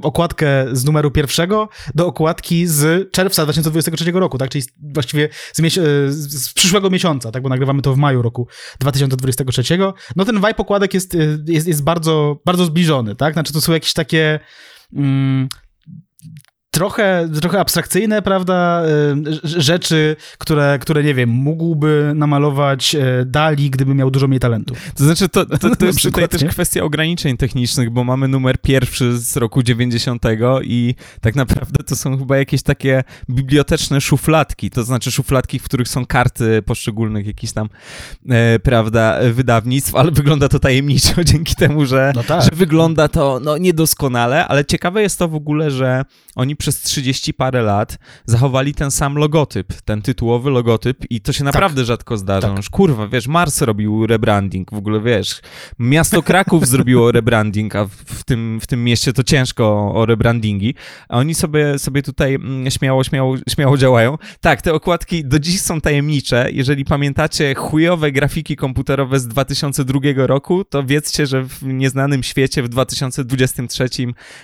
okładkę 0.03 0.65
z 0.73 0.85
numeru 0.85 1.11
pierwszego 1.11 1.69
do 1.95 2.07
okładki 2.07 2.67
z 2.67 3.13
czerwca 3.13 3.45
2023 3.45 4.13
roku, 4.13 4.39
tak, 4.39 4.51
czyli 4.51 4.65
właściwie 4.95 5.29
z, 5.53 6.13
z, 6.13 6.53
przyszłego 6.55 6.91
miesiąca, 6.91 7.31
tak, 7.31 7.43
bo 7.43 7.49
nagrywamy 7.49 7.83
to 7.83 7.95
w 7.95 7.97
maju 7.97 8.23
roku 8.23 8.49
2023. 8.81 9.79
No 10.17 10.25
ten 10.25 10.37
vibe 10.37 10.57
okładek 10.57 10.95
jest, 10.95 11.17
jest, 11.47 11.69
jest 11.69 11.85
bardzo, 11.85 12.41
bardzo 12.45 12.65
zbliżony, 12.65 13.17
tak, 13.17 13.33
znaczy 13.33 13.53
to 13.53 13.61
są 13.61 13.73
jakieś 13.73 13.93
takie... 13.93 14.41
Mm, 14.93 15.49
trochę, 16.71 17.29
trochę 17.41 17.61
abstrakcyjne, 17.61 18.23
prawda, 18.23 18.83
y, 19.45 19.63
rzeczy, 19.63 20.17
które, 20.39 20.79
które, 20.81 21.03
nie 21.03 21.15
wiem, 21.15 21.31
mógłby 21.31 22.13
namalować 22.15 22.95
e, 22.95 23.25
Dali, 23.27 23.71
gdyby 23.71 23.95
miał 23.95 24.11
dużo 24.11 24.29
mniej 24.29 24.41
talentu. 24.41 24.75
To 24.95 25.05
znaczy, 25.05 25.29
to, 25.29 25.47
to, 25.47 25.77
to 25.77 25.87
jest 25.87 26.03
tutaj 26.03 26.29
też 26.29 26.45
kwestia 26.45 26.83
ograniczeń 26.83 27.37
technicznych, 27.37 27.91
bo 27.91 28.05
mamy 28.05 28.29
numer 28.29 28.61
pierwszy 28.61 29.19
z 29.19 29.37
roku 29.37 29.63
90 29.63 30.23
i 30.63 30.95
tak 31.21 31.35
naprawdę 31.35 31.85
to 31.85 31.97
są 31.97 32.19
chyba 32.19 32.37
jakieś 32.37 32.63
takie 32.63 33.05
biblioteczne 33.31 34.01
szufladki, 34.01 34.71
to 34.71 34.85
znaczy 34.85 35.11
szufladki, 35.11 35.59
w 35.59 35.63
których 35.63 35.89
są 35.89 36.07
karty 36.07 36.63
poszczególnych 36.63 37.27
jakichś 37.27 37.53
tam, 37.53 37.69
e, 38.29 38.59
prawda, 38.59 39.19
wydawnictw, 39.33 39.95
ale 39.95 40.11
wygląda 40.11 40.49
to 40.49 40.59
tajemniczo 40.59 41.25
dzięki 41.31 41.55
temu, 41.55 41.87
że, 41.87 42.13
no 42.15 42.23
tak. 42.23 42.43
że 42.43 42.51
wygląda 42.53 43.09
to 43.09 43.41
no, 43.45 43.59
niedoskonale, 43.59 44.49
ale 44.49 44.65
ciekawe 44.65 45.03
jest 45.03 45.19
to 45.19 45.29
w 45.29 45.35
ogóle, 45.35 45.71
że 45.71 46.05
oni 46.37 46.57
przez 46.59 46.81
30 46.81 47.35
parę 47.35 47.63
lat 47.63 47.99
zachowali 48.27 48.75
ten 48.75 48.91
sam 48.91 49.15
logotyp, 49.15 49.73
ten 49.85 50.03
tytułowy 50.03 50.51
logotyp 50.51 51.05
i 51.11 51.21
to 51.21 51.33
się 51.33 51.45
naprawdę 51.45 51.81
tak. 51.81 51.87
rzadko 51.87 52.17
zdarza. 52.17 52.55
Tak. 52.55 52.65
Kurwa, 52.71 53.09
wiesz, 53.09 53.29
Mars 53.29 53.63
robił 53.63 54.07
rebranding, 54.07 54.71
w 54.71 54.77
ogóle 54.77 55.01
wiesz, 55.01 55.41
miasto 55.79 56.23
Kraków 56.23 56.67
zrobiło 56.69 57.13
rebranding, 57.13 57.77
a 57.77 57.85
w 58.07 58.25
tym, 58.25 58.61
w 58.61 58.67
tym 58.67 58.85
mieście 58.85 59.13
to 59.13 59.25
ciężko 59.25 59.93
o 59.95 60.07
rebrandingi, 60.07 60.75
a 61.09 61.19
oni 61.19 61.35
sobie, 61.35 61.79
sobie 61.79 62.03
tutaj 62.03 62.35
mm, 62.35 62.71
śmiało, 62.71 63.05
śmiało, 63.05 63.37
śmiało 63.49 63.79
działają. 63.79 64.19
Tak, 64.41 64.63
te 64.63 64.75
okładki 64.75 65.25
do 65.25 65.39
dziś 65.39 65.61
są 65.61 65.81
tajemnicze. 65.81 66.49
Jeżeli 66.53 66.85
pamiętacie 66.85 67.55
chujowe 67.55 68.13
grafiki 68.13 68.57
komputerowe 68.57 69.21
z 69.21 69.29
2002 69.29 70.01
roku, 70.17 70.65
to 70.65 70.85
wiedzcie, 70.85 71.27
że 71.27 71.45
w 71.45 71.63
nieznanym 71.63 72.23
świecie 72.23 72.63
w 72.63 72.69
2023 72.69 73.89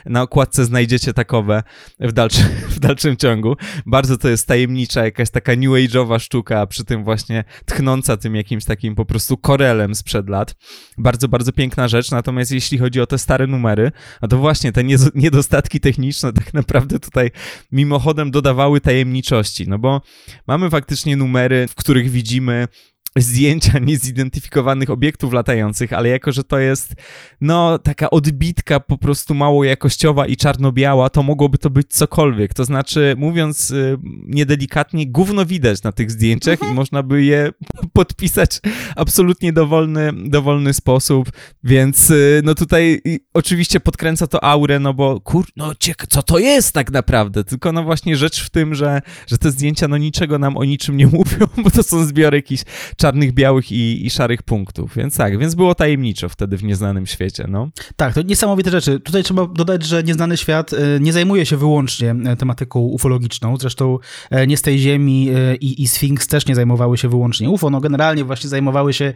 na 0.06 0.22
okładce 0.22 0.64
znajdziecie 0.64 1.12
takowe 1.12 1.62
w 2.08 2.12
dalszym, 2.12 2.46
w 2.76 2.78
dalszym 2.78 3.16
ciągu. 3.16 3.56
Bardzo 3.86 4.16
to 4.16 4.28
jest 4.28 4.46
tajemnicza, 4.46 5.04
jakaś 5.04 5.30
taka 5.30 5.52
new 5.52 5.70
age'owa 5.70 6.20
sztuka, 6.20 6.66
przy 6.66 6.84
tym 6.84 7.04
właśnie 7.04 7.44
tchnąca 7.64 8.16
tym 8.16 8.34
jakimś 8.34 8.64
takim 8.64 8.94
po 8.94 9.04
prostu 9.04 9.36
korelem 9.36 9.94
sprzed 9.94 10.28
lat. 10.28 10.54
Bardzo, 10.98 11.28
bardzo 11.28 11.52
piękna 11.52 11.88
rzecz, 11.88 12.10
natomiast 12.10 12.52
jeśli 12.52 12.78
chodzi 12.78 13.00
o 13.00 13.06
te 13.06 13.18
stare 13.18 13.46
numery, 13.46 13.92
a 14.20 14.28
to 14.28 14.38
właśnie 14.38 14.72
te 14.72 14.84
niedostatki 15.14 15.80
techniczne 15.80 16.32
tak 16.32 16.54
naprawdę 16.54 16.98
tutaj 16.98 17.30
mimochodem 17.72 18.30
dodawały 18.30 18.80
tajemniczości, 18.80 19.68
no 19.68 19.78
bo 19.78 20.02
mamy 20.46 20.70
faktycznie 20.70 21.16
numery, 21.16 21.68
w 21.68 21.74
których 21.74 22.10
widzimy 22.10 22.68
zdjęcia 23.16 23.78
niezidentyfikowanych 23.78 24.90
obiektów 24.90 25.32
latających, 25.32 25.92
ale 25.92 26.08
jako, 26.08 26.32
że 26.32 26.44
to 26.44 26.58
jest 26.58 26.94
no 27.40 27.78
taka 27.78 28.10
odbitka 28.10 28.80
po 28.80 28.98
prostu 28.98 29.34
mało 29.34 29.64
jakościowa 29.64 30.26
i 30.26 30.36
czarno-biała, 30.36 31.10
to 31.10 31.22
mogłoby 31.22 31.58
to 31.58 31.70
być 31.70 31.86
cokolwiek. 31.88 32.54
To 32.54 32.64
znaczy, 32.64 33.14
mówiąc 33.18 33.70
y, 33.70 33.98
niedelikatnie, 34.26 35.06
gówno 35.06 35.46
widać 35.46 35.82
na 35.82 35.92
tych 35.92 36.10
zdjęciach 36.10 36.54
mhm. 36.54 36.72
i 36.72 36.74
można 36.74 37.02
by 37.02 37.24
je 37.24 37.50
podpisać 37.92 38.60
absolutnie 38.96 39.52
dowolny, 39.52 40.12
dowolny 40.28 40.74
sposób, 40.74 41.30
więc 41.64 42.10
y, 42.10 42.42
no 42.44 42.54
tutaj 42.54 43.00
y, 43.06 43.20
oczywiście 43.34 43.80
podkręca 43.80 44.26
to 44.26 44.44
aurę, 44.44 44.80
no 44.80 44.94
bo 44.94 45.20
kur, 45.20 45.46
no 45.56 45.74
ciek, 45.74 46.06
co 46.06 46.22
to 46.22 46.38
jest 46.38 46.72
tak 46.72 46.90
naprawdę? 46.90 47.44
Tylko 47.44 47.72
no 47.72 47.82
właśnie 47.82 48.16
rzecz 48.16 48.44
w 48.44 48.50
tym, 48.50 48.74
że, 48.74 49.00
że 49.26 49.38
te 49.38 49.50
zdjęcia 49.50 49.88
no 49.88 49.98
niczego 49.98 50.38
nam 50.38 50.56
o 50.56 50.64
niczym 50.64 50.96
nie 50.96 51.06
mówią, 51.18 51.46
bo 51.56 51.70
to 51.70 51.82
są 51.82 52.04
zbiory 52.04 52.38
jakichś 52.38 52.62
czarnych, 53.04 53.32
białych 53.32 53.72
i, 53.72 54.06
i 54.06 54.10
szarych 54.10 54.42
punktów. 54.42 54.92
Więc 54.96 55.16
tak, 55.16 55.38
więc 55.38 55.54
było 55.54 55.74
tajemniczo 55.74 56.28
wtedy 56.28 56.56
w 56.56 56.64
nieznanym 56.64 57.06
świecie, 57.06 57.46
no. 57.48 57.70
Tak, 57.96 58.14
to 58.14 58.22
niesamowite 58.22 58.70
rzeczy. 58.70 59.00
Tutaj 59.00 59.22
trzeba 59.22 59.46
dodać, 59.46 59.84
że 59.84 60.02
nieznany 60.02 60.36
świat 60.36 60.72
e, 60.72 60.76
nie 61.00 61.12
zajmuje 61.12 61.46
się 61.46 61.56
wyłącznie 61.56 62.14
e, 62.26 62.36
tematyką 62.36 62.80
ufologiczną. 62.80 63.56
Zresztą 63.56 63.98
e, 64.30 64.46
nie 64.46 64.56
z 64.56 64.62
tej 64.62 64.78
ziemi 64.78 65.28
i, 65.60 65.82
i 65.82 65.88
Sphinx 65.88 66.28
też 66.28 66.46
nie 66.46 66.54
zajmowały 66.54 66.98
się 66.98 67.08
wyłącznie 67.08 67.50
UFO. 67.50 67.70
No 67.70 67.80
generalnie 67.80 68.24
właśnie 68.24 68.50
zajmowały 68.50 68.92
się 68.92 69.12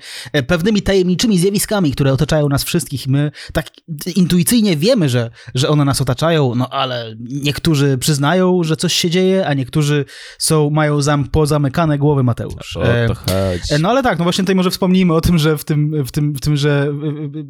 pewnymi 0.47 0.83
tajemniczymi 0.83 1.39
zjawiskami, 1.39 1.93
które 1.93 2.13
otaczają 2.13 2.49
nas 2.49 2.65
wszystkich 2.65 3.07
i 3.07 3.11
my 3.11 3.31
tak 3.53 3.71
intuicyjnie 4.17 4.77
wiemy, 4.77 5.09
że, 5.09 5.31
że 5.55 5.69
one 5.69 5.85
nas 5.85 6.01
otaczają, 6.01 6.55
no 6.55 6.69
ale 6.69 7.17
niektórzy 7.21 7.99
przyznają, 7.99 8.65
że 8.65 8.77
coś 8.77 8.93
się 8.93 9.11
dzieje, 9.11 9.47
a 9.47 9.55
niektórzy 9.55 10.05
są, 10.39 10.71
mają 10.71 11.03
zam, 11.03 11.29
pozamykane 11.29 11.99
głowy 11.99 12.23
Mateusz. 12.23 12.77
O 12.77 13.09
to 13.09 13.15
chodzi. 13.15 13.78
No 13.81 13.91
ale 13.91 14.03
tak, 14.03 14.19
no 14.19 14.25
właśnie 14.25 14.45
tutaj 14.45 14.55
może 14.55 14.71
wspomnijmy 14.71 15.15
o 15.15 15.21
tym, 15.21 15.39
że 15.39 15.59
w 15.59 15.65
tym, 15.65 16.05
w 16.05 16.11
tym, 16.13 16.35
w 16.35 16.41
tym 16.41 16.57
że 16.57 16.89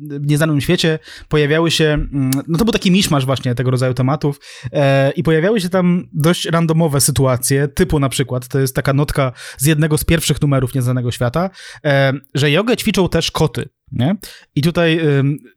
w 0.01 0.27
nieznanym 0.27 0.61
świecie 0.61 0.99
pojawiały 1.29 1.71
się, 1.71 1.85
mm, 1.85 2.31
no 2.49 2.59
to 2.59 2.65
był 2.65 2.73
taki 2.73 2.91
miszmasz 2.91 3.27
właśnie 3.27 3.55
tego 3.55 3.71
rodzaju 3.71 3.95
tematów 3.95 4.41
e, 4.73 5.11
i 5.11 5.23
pojawiały 5.23 5.61
się 5.61 5.69
tam 5.69 6.09
dość 6.13 6.45
randomowe 6.45 7.01
sytuacje, 7.01 7.69
typu 7.69 8.01
na 8.01 8.09
przykład, 8.09 8.49
to 8.49 8.59
jest 8.59 8.75
taka 8.75 8.93
notka 8.93 9.33
z 9.59 9.67
jednego 9.67 9.99
z 9.99 10.05
pierwszych 10.05 10.43
numerów 10.43 10.75
Nieznanego 10.75 11.11
Świata, 11.11 11.51
e, 11.85 12.13
że 12.35 12.51
jogę 12.51 12.77
ćwiczą 12.77 13.09
też 13.09 13.31
koty. 13.31 13.69
Nie? 13.93 14.17
I 14.55 14.63
tutaj 14.63 15.01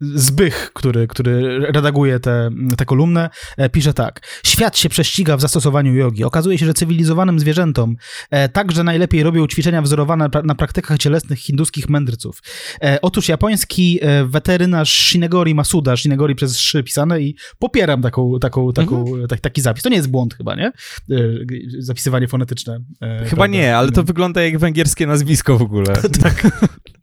Zbych, 0.01 0.71
który, 0.73 1.07
który 1.07 1.59
redaguje 1.59 2.19
tę 2.19 2.31
te, 2.31 2.75
te 2.77 2.85
kolumnę, 2.85 3.29
e, 3.57 3.69
pisze 3.69 3.93
tak. 3.93 4.21
Świat 4.45 4.77
się 4.77 4.89
prześciga 4.89 5.37
w 5.37 5.41
zastosowaniu 5.41 5.95
jogi. 5.95 6.23
Okazuje 6.23 6.57
się, 6.57 6.65
że 6.65 6.73
cywilizowanym 6.73 7.39
zwierzętom 7.39 7.95
e, 8.29 8.49
także 8.49 8.83
najlepiej 8.83 9.23
robią 9.23 9.47
ćwiczenia 9.47 9.81
wzorowane 9.81 10.29
na 10.43 10.55
praktykach 10.55 10.97
cielesnych 10.97 11.39
hinduskich 11.39 11.89
mędrców. 11.89 12.41
E, 12.83 13.01
otóż 13.01 13.29
japoński 13.29 13.99
weterynarz 14.25 14.91
Shinegori 14.91 15.55
Masuda, 15.55 15.97
Shinegori 15.97 16.35
przez 16.35 16.59
szy 16.59 16.83
pisane 16.83 17.21
i 17.21 17.35
popieram 17.59 18.01
taką, 18.01 18.39
taką, 18.39 18.73
taką, 18.73 18.99
mhm. 18.99 19.27
tak, 19.27 19.39
taki 19.39 19.61
zapis. 19.61 19.83
To 19.83 19.89
nie 19.89 19.95
jest 19.95 20.09
błąd 20.09 20.33
chyba, 20.33 20.55
nie? 20.55 20.71
Zapisywanie 21.79 22.27
fonetyczne. 22.27 22.79
Chyba 23.01 23.25
prawda? 23.25 23.47
nie, 23.47 23.77
ale 23.77 23.91
to 23.91 24.03
wygląda 24.03 24.41
jak 24.41 24.57
węgierskie 24.57 25.07
nazwisko 25.07 25.57
w 25.57 25.61
ogóle. 25.61 25.93
tak. 26.23 26.47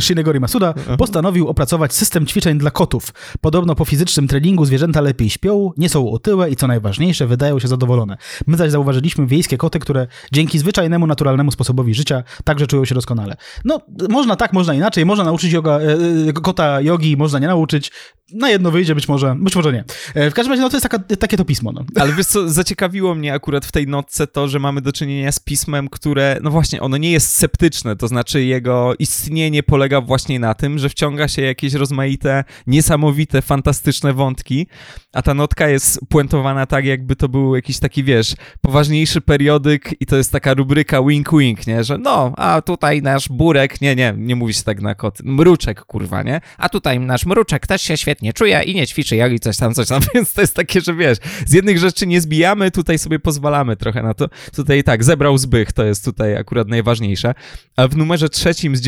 Shinegori 0.00 0.40
Masuda 0.40 0.74
postanowił 0.98 1.48
opracować 1.48 1.94
system 1.94 2.26
ćwiczeń 2.26 2.58
dla 2.58 2.70
kotów. 2.70 3.12
Podobno 3.40 3.74
po 3.74 3.84
fizycznym 3.84 4.28
treningu 4.28 4.64
zwierzęta 4.64 5.00
lepiej 5.00 5.30
śpią, 5.30 5.70
nie 5.76 5.88
są 5.88 6.10
otyłe 6.10 6.50
i 6.50 6.56
co 6.56 6.66
najważniejsze, 6.66 7.26
wydają 7.26 7.58
się 7.58 7.68
zadowolone. 7.68 8.16
My 8.46 8.56
zaś 8.56 8.70
zauważyliśmy 8.70 9.26
wiejskie 9.26 9.56
koty, 9.56 9.78
które 9.78 10.06
dzięki 10.32 10.58
zwyczajnemu, 10.58 11.06
naturalnemu 11.06 11.50
sposobowi 11.50 11.94
życia 11.94 12.22
także 12.44 12.66
czują 12.66 12.84
się 12.84 12.94
doskonale. 12.94 13.36
No, 13.64 13.80
można 14.08 14.36
tak, 14.36 14.52
można 14.52 14.74
inaczej, 14.74 15.06
można 15.06 15.24
nauczyć 15.24 15.52
yoga, 15.52 15.80
e, 15.80 15.96
e, 16.28 16.32
kota 16.32 16.80
jogi, 16.80 17.16
można 17.16 17.38
nie 17.38 17.46
nauczyć 17.46 17.90
na 18.32 18.50
jedno 18.50 18.70
wyjdzie, 18.70 18.94
być 18.94 19.08
może, 19.08 19.36
być 19.38 19.56
może 19.56 19.72
nie. 19.72 19.84
E, 20.14 20.30
w 20.30 20.34
każdym 20.34 20.52
razie, 20.52 20.62
no 20.62 20.68
to 20.68 20.76
jest 20.76 20.82
taka, 20.82 20.98
takie 20.98 21.36
to 21.36 21.44
pismo. 21.44 21.72
No. 21.72 21.84
Ale 22.00 22.12
wiesz 22.12 22.26
co, 22.26 22.48
zaciekawiło 22.48 23.14
mnie 23.14 23.34
akurat 23.34 23.66
w 23.66 23.72
tej 23.72 23.86
notce 23.86 24.26
to, 24.26 24.48
że 24.48 24.58
mamy 24.58 24.80
do 24.80 24.92
czynienia 24.92 25.32
z 25.32 25.40
pismem, 25.40 25.88
które, 25.88 26.38
no 26.42 26.50
właśnie, 26.50 26.80
ono 26.80 26.96
nie 26.96 27.12
jest 27.12 27.32
sceptyczne, 27.32 27.96
to 27.96 28.08
znaczy 28.08 28.44
jego 28.44 28.94
istnienie 28.98 29.43
polega 29.62 30.00
właśnie 30.00 30.38
na 30.38 30.54
tym, 30.54 30.78
że 30.78 30.88
wciąga 30.88 31.28
się 31.28 31.42
jakieś 31.42 31.74
rozmaite, 31.74 32.44
niesamowite, 32.66 33.42
fantastyczne 33.42 34.12
wątki, 34.12 34.66
a 35.12 35.22
ta 35.22 35.34
notka 35.34 35.68
jest 35.68 36.00
puentowana 36.08 36.66
tak, 36.66 36.84
jakby 36.84 37.16
to 37.16 37.28
był 37.28 37.54
jakiś 37.54 37.78
taki, 37.78 38.04
wiesz, 38.04 38.34
poważniejszy 38.60 39.20
periodyk 39.20 39.94
i 40.00 40.06
to 40.06 40.16
jest 40.16 40.32
taka 40.32 40.54
rubryka 40.54 40.98
wink-wink, 40.98 41.66
nie, 41.66 41.84
że 41.84 41.98
no, 41.98 42.32
a 42.36 42.62
tutaj 42.62 43.02
nasz 43.02 43.28
burek, 43.28 43.80
nie, 43.80 43.96
nie, 43.96 44.14
nie 44.16 44.36
mówi 44.36 44.54
się 44.54 44.62
tak 44.62 44.82
na 44.82 44.94
kot, 44.94 45.18
mruczek, 45.24 45.84
kurwa, 45.84 46.22
nie, 46.22 46.40
a 46.58 46.68
tutaj 46.68 47.00
nasz 47.00 47.26
mruczek 47.26 47.66
też 47.66 47.82
się 47.82 47.96
świetnie 47.96 48.32
czuje 48.32 48.62
i 48.62 48.74
nie 48.74 48.86
ćwiczy 48.86 49.16
jogi, 49.16 49.40
coś 49.40 49.56
tam, 49.56 49.74
coś 49.74 49.88
tam, 49.88 50.02
więc 50.14 50.32
to 50.32 50.40
jest 50.40 50.56
takie, 50.56 50.80
że 50.80 50.94
wiesz, 50.94 51.18
z 51.46 51.52
jednych 51.52 51.78
rzeczy 51.78 52.06
nie 52.06 52.20
zbijamy, 52.20 52.70
tutaj 52.70 52.98
sobie 52.98 53.18
pozwalamy 53.18 53.76
trochę 53.76 54.02
na 54.02 54.14
to. 54.14 54.28
Tutaj 54.56 54.84
tak, 54.84 55.04
zebrał 55.04 55.38
zbych, 55.38 55.72
to 55.72 55.84
jest 55.84 56.04
tutaj 56.04 56.36
akurat 56.36 56.68
najważniejsze. 56.68 57.34
A 57.76 57.88
w 57.88 57.96
numerze 57.96 58.28
trzecim 58.28 58.76
z 58.76 58.80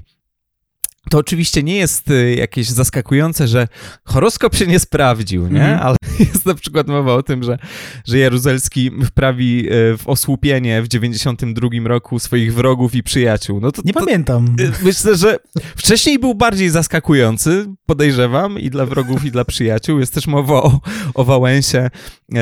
to 1.09 1.17
oczywiście 1.17 1.63
nie 1.63 1.75
jest 1.75 2.11
y, 2.11 2.35
jakieś 2.35 2.67
zaskakujące, 2.67 3.47
że 3.47 3.67
horoskop 4.03 4.55
się 4.55 4.67
nie 4.67 4.79
sprawdził, 4.79 5.47
nie? 5.47 5.65
Mm. 5.65 5.79
Ale 5.79 5.95
jest 6.33 6.45
na 6.45 6.53
przykład 6.53 6.87
mowa 6.87 7.13
o 7.13 7.23
tym, 7.23 7.43
że, 7.43 7.57
że 8.05 8.17
Jaruzelski 8.17 8.91
wprawi 9.05 9.73
y, 9.73 9.97
w 9.97 10.07
osłupienie 10.07 10.81
w 10.81 10.87
92 10.87 11.69
roku 11.83 12.19
swoich 12.19 12.53
wrogów 12.53 12.95
i 12.95 13.03
przyjaciół. 13.03 13.59
No 13.59 13.71
to, 13.71 13.81
nie 13.85 13.93
to, 13.93 13.99
pamiętam. 13.99 14.55
Y, 14.59 14.71
myślę, 14.83 15.15
że 15.15 15.37
wcześniej 15.75 16.19
był 16.19 16.35
bardziej 16.35 16.69
zaskakujący, 16.69 17.65
podejrzewam, 17.85 18.59
i 18.59 18.69
dla 18.69 18.85
wrogów, 18.85 19.25
i 19.25 19.31
dla 19.31 19.45
przyjaciół. 19.45 19.99
Jest 19.99 20.13
też 20.13 20.27
mowa 20.27 20.53
o, 20.53 20.79
o 21.13 21.23
Wałęsie, 21.23 21.89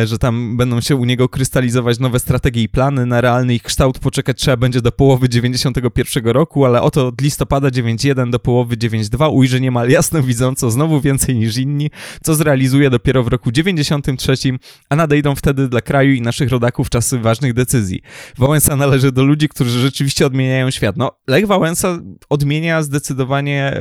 że 0.06 0.18
tam 0.18 0.58
będą 0.58 0.82
się 0.82 0.96
u 0.96 1.06
niego 1.06 1.30
krystalizować 1.30 2.00
nowe 2.00 2.20
strategie 2.20 2.64
i 2.64 2.70
plany. 2.70 3.06
Na 3.06 3.22
realny 3.22 3.56
ich 3.56 3.64
kształt 3.64 4.00
poczekać 4.00 4.38
trzeba 4.38 4.58
będzie 4.58 4.82
do 4.82 4.92
połowy 4.92 5.30
91 5.30 6.26
roku, 6.26 6.66
ale 6.66 6.82
oto 6.82 7.08
od 7.08 7.22
listopada 7.22 7.72
91 7.72 8.32
do 8.32 8.40
połowy 8.40 8.78
9.2 8.78 9.30
ujrzy 9.34 9.62
niemal 9.62 9.90
jasno 9.90 10.24
widząco 10.24 10.72
znowu 10.72 11.02
więcej 11.02 11.36
niż 11.36 11.58
inni, 11.58 11.90
co 12.24 12.36
zrealizuje 12.36 12.90
dopiero 12.90 13.24
w 13.24 13.28
roku 13.28 13.52
93, 13.52 14.34
a 14.90 14.96
nadejdą 14.96 15.36
wtedy 15.36 15.68
dla 15.68 15.82
kraju 15.82 16.14
i 16.14 16.22
naszych 16.22 16.50
rodaków 16.50 16.90
czasy 16.90 17.20
ważnych 17.20 17.54
decyzji. 17.54 18.02
Wałęsa 18.38 18.76
należy 18.76 19.12
do 19.12 19.24
ludzi, 19.24 19.50
którzy 19.50 19.80
rzeczywiście 19.80 20.26
odmieniają 20.26 20.72
świat. 20.72 20.98
No, 20.98 21.12
Lech 21.28 21.48
Wałęsa 21.48 22.00
odmienia 22.30 22.84
zdecydowanie 22.84 23.80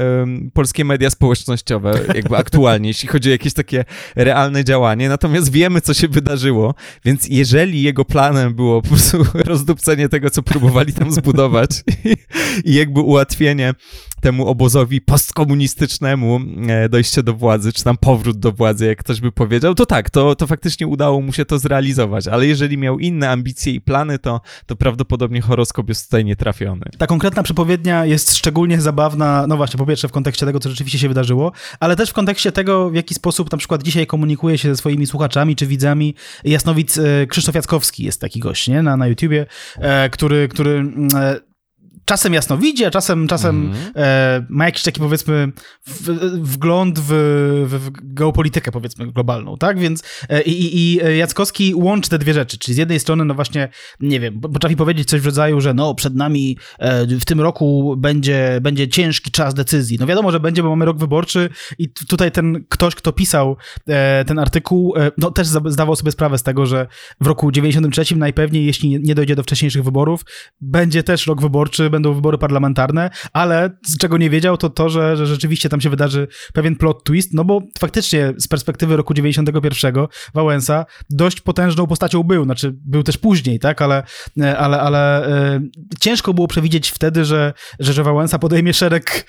polskie 0.53 0.85
media 0.85 1.11
społecznościowe, 1.11 2.01
jakby 2.14 2.37
aktualnie, 2.37 2.88
jeśli 2.88 3.09
chodzi 3.09 3.29
o 3.29 3.33
jakieś 3.33 3.53
takie 3.53 3.85
realne 4.16 4.64
działanie, 4.64 5.09
natomiast 5.09 5.53
wiemy, 5.53 5.81
co 5.81 5.95
się 5.97 6.09
wydarzyło, 6.09 6.75
więc 7.05 7.29
jeżeli 7.29 7.83
jego 7.83 8.05
planem 8.05 8.55
było 8.55 8.83
po 8.83 8.89
prostu 8.89 9.25
rozdupcenie 9.53 10.09
tego, 10.09 10.31
co 10.31 10.43
próbowali 10.43 10.93
tam 10.93 11.13
zbudować 11.13 11.71
i, 12.05 12.17
i 12.71 12.75
jakby 12.75 13.01
ułatwienie 13.01 13.75
temu 14.21 14.47
obozowi 14.47 15.01
postkomunistycznemu 15.01 16.41
e, 16.69 16.89
dojście 16.89 17.23
do 17.23 17.35
władzy, 17.35 17.73
czy 17.73 17.85
tam 17.85 17.97
powrót 17.97 18.39
do 18.39 18.53
władzy, 18.53 18.87
jak 18.87 18.99
ktoś 18.99 19.21
by 19.21 19.33
powiedział, 19.33 19.75
to 19.75 19.87
tak, 19.87 20.11
to, 20.11 20.37
to 20.37 20.47
faktycznie 20.47 20.87
udało 20.87 21.21
mu 21.21 21.33
się 21.33 21.45
to 21.45 21.59
zrealizować, 21.59 22.29
ale 22.29 22.47
jeżeli 22.47 22.79
miał 22.79 22.99
inne 22.99 23.31
ambicje 23.31 23.73
i 23.73 23.81
plany, 23.81 24.19
to, 24.19 24.41
to 24.67 24.77
prawdopodobnie 24.77 25.41
horoskop 25.41 25.89
jest 25.89 26.05
tutaj 26.05 26.25
nietrafiony. 26.25 26.85
Ta 26.99 27.07
konkretna 27.07 27.43
przepowiednia 27.43 28.05
jest 28.05 28.37
szczególnie 28.37 28.81
zabawna, 28.81 29.47
no 29.47 29.57
właśnie, 29.57 29.79
po 29.79 29.87
pierwsze 29.87 30.09
w 30.09 30.13
kontekście 30.13 30.47
tego, 30.47 30.61
co 30.61 30.71
rzeczywiście 30.71 30.99
się 30.99 31.09
wydarzyło, 31.09 31.53
ale 31.81 31.97
też 31.97 32.11
w 32.11 32.13
kontekście 32.13 32.53
tego, 32.53 32.91
w 32.91 32.95
jaki 32.95 33.15
sposób 33.15 33.53
na 33.53 33.59
przykład 33.59 33.83
dzisiaj 33.83 34.07
komunikuje 34.07 34.59
się 34.59 34.69
ze 34.69 34.77
swoimi 34.77 35.07
słuchaczami 35.07 35.57
czy 35.57 35.67
widzami. 35.67 36.15
Jasnowic 36.45 36.99
e, 36.99 37.27
Krzysztof 37.27 37.55
Jackowski 37.55 38.05
jest 38.05 38.21
taki 38.21 38.41
gość, 38.41 38.69
nie? 38.69 38.83
Na, 38.83 38.97
na 38.97 39.07
YouTubie, 39.07 39.47
e, 39.79 40.11
który, 40.11 40.49
który 40.49 40.71
mm, 40.71 41.09
czasem 42.07 42.35
jasno 42.35 42.59
widzi, 42.59 42.85
a 42.85 42.90
czasem, 42.90 43.29
czasem 43.29 43.57
mm. 43.57 43.92
e, 43.97 44.47
ma 44.49 44.64
jakiś 44.64 44.83
taki 44.83 45.01
powiedzmy 45.01 45.53
w, 45.87 46.09
wgląd 46.53 46.99
w, 46.99 47.07
w, 47.66 47.85
w, 47.85 47.90
geopolitykę 48.03 48.73
powiedzmy 48.73 49.12
globalną, 49.12 49.57
tak? 49.57 49.79
Więc 49.79 50.03
e, 50.29 50.42
i, 50.42 50.77
i 50.77 51.01
Jackowski 51.19 51.75
łączy 51.75 52.11
te 52.11 52.19
dwie 52.19 52.35
rzeczy, 52.35 52.59
czyli 52.59 52.75
z 52.75 52.79
jednej 52.79 53.01
strony 53.01 53.25
no 53.25 53.35
właśnie, 53.35 53.69
nie 54.01 54.21
wiem, 54.21 54.40
potrafi 54.40 54.77
powiedzieć 54.77 55.09
coś 55.09 55.21
w 55.21 55.27
rodzaju, 55.27 55.61
że 55.61 55.75
no 55.75 55.95
przed 55.95 56.14
nami 56.14 56.59
e, 56.79 57.07
w 57.07 57.25
tym 57.25 57.40
roku 57.40 57.95
będzie, 57.99 58.59
będzie 58.62 58.88
ciężki 58.88 59.31
czas 59.31 59.55
decyzji. 59.55 59.97
No 60.01 60.07
wiadomo, 60.07 60.31
że 60.31 60.40
będzie, 60.40 60.62
bo 60.62 60.71
mamy 60.71 60.85
rok 60.85 60.99
wyborczy 60.99 61.49
i 61.79 61.90
tutaj 61.90 62.33
ten 62.33 62.64
ktoś, 62.69 62.95
kto 62.95 63.12
pisał 63.12 63.57
e, 63.88 64.25
ten 64.25 64.38
artykuł, 64.38 64.97
e, 64.97 65.11
no 65.19 65.31
też 65.31 65.47
zdawał 65.47 65.97
sobie 65.97 66.12
sprawę 66.12 66.38
z 66.38 66.42
tego, 66.42 66.66
że 66.66 66.87
w 67.21 67.27
roku 67.27 67.53
93 67.53 68.16
najpewniej, 68.16 68.66
jeśli 68.66 69.01
nie 69.01 69.14
dojdzie 69.14 69.37
do 69.37 69.42
wcześniejszych 69.42 69.85
wyborów, 69.85 70.21
będzie 70.61 71.03
też 71.03 71.27
rok 71.27 71.40
wyborczy, 71.40 71.90
będą 71.97 72.15
wybory 72.15 72.39
parlamentarne, 72.39 73.11
ale 73.33 73.71
z 73.87 73.99
czego 73.99 74.19
nie 74.19 74.31
wiedział, 74.31 74.57
to 74.57 74.71
to, 74.71 74.89
że, 74.89 75.17
że 75.17 75.27
rzeczywiście 75.27 75.69
tam 75.69 75.81
się 75.81 75.91
wydarzy 75.91 76.29
pewien 76.53 76.77
plot 76.77 77.05
twist, 77.05 77.35
no 77.35 77.45
bo 77.45 77.63
faktycznie 77.79 78.33
z 78.37 78.49
perspektywy 78.49 78.97
roku 78.97 79.15
91 79.15 79.95
Wałęsa 80.35 80.87
dość 81.11 81.41
potężną 81.41 81.87
postacią 81.87 82.23
był, 82.23 82.45
znaczy 82.45 82.75
był 82.85 83.03
też 83.03 83.19
później, 83.19 83.59
tak, 83.59 83.83
ale, 83.83 84.03
ale, 84.59 84.81
ale 84.81 85.27
e, 85.27 85.61
ciężko 86.01 86.35
było 86.35 86.49
przewidzieć 86.49 86.91
wtedy, 86.91 87.25
że, 87.25 87.53
że, 87.81 87.93
że 87.93 88.03
Wałęsa 88.03 88.39
podejmie 88.39 88.75
szereg 88.75 89.27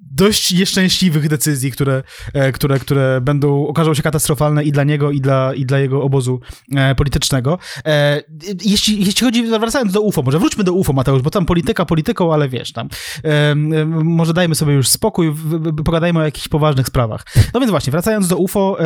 dość 0.00 0.52
nieszczęśliwych 0.52 1.28
decyzji, 1.28 1.70
które, 1.70 2.02
e, 2.34 2.52
które, 2.52 2.78
które 2.78 3.20
będą, 3.20 3.66
okażą 3.66 3.94
się 3.94 4.02
katastrofalne 4.02 4.64
i 4.64 4.72
dla 4.72 4.84
niego, 4.84 5.10
i 5.10 5.20
dla, 5.20 5.54
i 5.54 5.66
dla 5.66 5.78
jego 5.78 6.02
obozu 6.02 6.40
e, 6.76 6.94
politycznego. 6.94 7.58
E, 7.86 8.22
jeśli, 8.64 9.04
jeśli 9.04 9.26
chodzi, 9.26 9.46
wracając 9.46 9.92
do 9.92 10.00
UFO, 10.00 10.22
może 10.22 10.38
wróćmy 10.38 10.64
do 10.64 10.72
UFO, 10.72 10.92
Mateusz, 10.92 11.22
bo 11.22 11.30
tam 11.30 11.46
polityka 11.46 11.84
polityką, 11.84 12.34
ale 12.34 12.48
wiesz, 12.48 12.72
tam 12.72 12.88
może 13.88 14.34
dajmy 14.34 14.54
sobie 14.54 14.72
już 14.74 14.88
spokój, 14.88 15.34
pogadajmy 15.84 16.20
o 16.20 16.22
jakichś 16.22 16.48
poważnych 16.48 16.86
sprawach. 16.86 17.26
No 17.54 17.60
więc 17.60 17.70
właśnie, 17.70 17.90
wracając 17.90 18.28
do 18.28 18.36
UFO, 18.36 18.78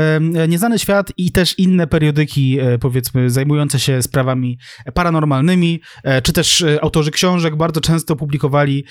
Nieznany 0.48 0.78
Świat 0.78 1.12
i 1.16 1.32
też 1.32 1.58
inne 1.58 1.86
periodyki, 1.86 2.58
powiedzmy, 2.80 3.30
zajmujące 3.30 3.80
się 3.80 4.02
sprawami 4.02 4.58
paranormalnymi, 4.94 5.80
czy 6.22 6.32
też 6.32 6.64
autorzy 6.82 7.10
książek 7.10 7.56
bardzo 7.56 7.80
często 7.80 8.16
publikowali 8.16 8.84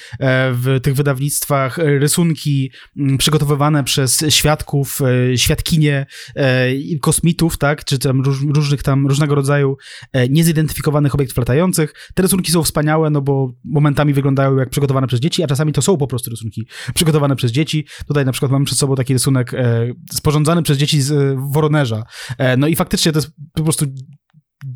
w 0.51 0.79
tych 0.83 0.95
wydawnictwach 0.95 1.77
rysunki 1.77 2.12
rysunki 2.13 2.71
mm, 2.97 3.17
przygotowywane 3.17 3.83
przez 3.83 4.25
świadków, 4.29 4.99
e, 5.31 5.37
świadkinie 5.37 6.05
e, 6.35 6.69
kosmitów, 7.01 7.57
tak, 7.57 7.85
czy 7.85 7.99
tam 7.99 8.21
różnych 8.55 8.83
tam, 8.83 9.07
różnego 9.07 9.35
rodzaju 9.35 9.77
e, 10.13 10.29
niezidentyfikowanych 10.29 11.15
obiektów 11.15 11.37
latających. 11.37 11.93
Te 12.13 12.23
rysunki 12.23 12.51
są 12.51 12.63
wspaniałe, 12.63 13.09
no 13.09 13.21
bo 13.21 13.53
momentami 13.63 14.13
wyglądają 14.13 14.57
jak 14.57 14.69
przygotowane 14.69 15.07
przez 15.07 15.19
dzieci, 15.19 15.43
a 15.43 15.47
czasami 15.47 15.73
to 15.73 15.81
są 15.81 15.97
po 15.97 16.07
prostu 16.07 16.29
rysunki 16.29 16.67
przygotowane 16.93 17.35
przez 17.35 17.51
dzieci. 17.51 17.87
Tutaj 18.07 18.25
na 18.25 18.31
przykład 18.31 18.51
mamy 18.51 18.65
przed 18.65 18.77
sobą 18.77 18.95
taki 18.95 19.13
rysunek 19.13 19.51
sporządzany 20.11 20.63
przez 20.63 20.77
dzieci 20.77 21.01
z 21.01 21.37
Woronerza. 21.51 22.03
No 22.57 22.67
i 22.67 22.75
faktycznie 22.75 23.11
to 23.11 23.17
jest 23.17 23.31
po 23.53 23.63
prostu 23.63 23.85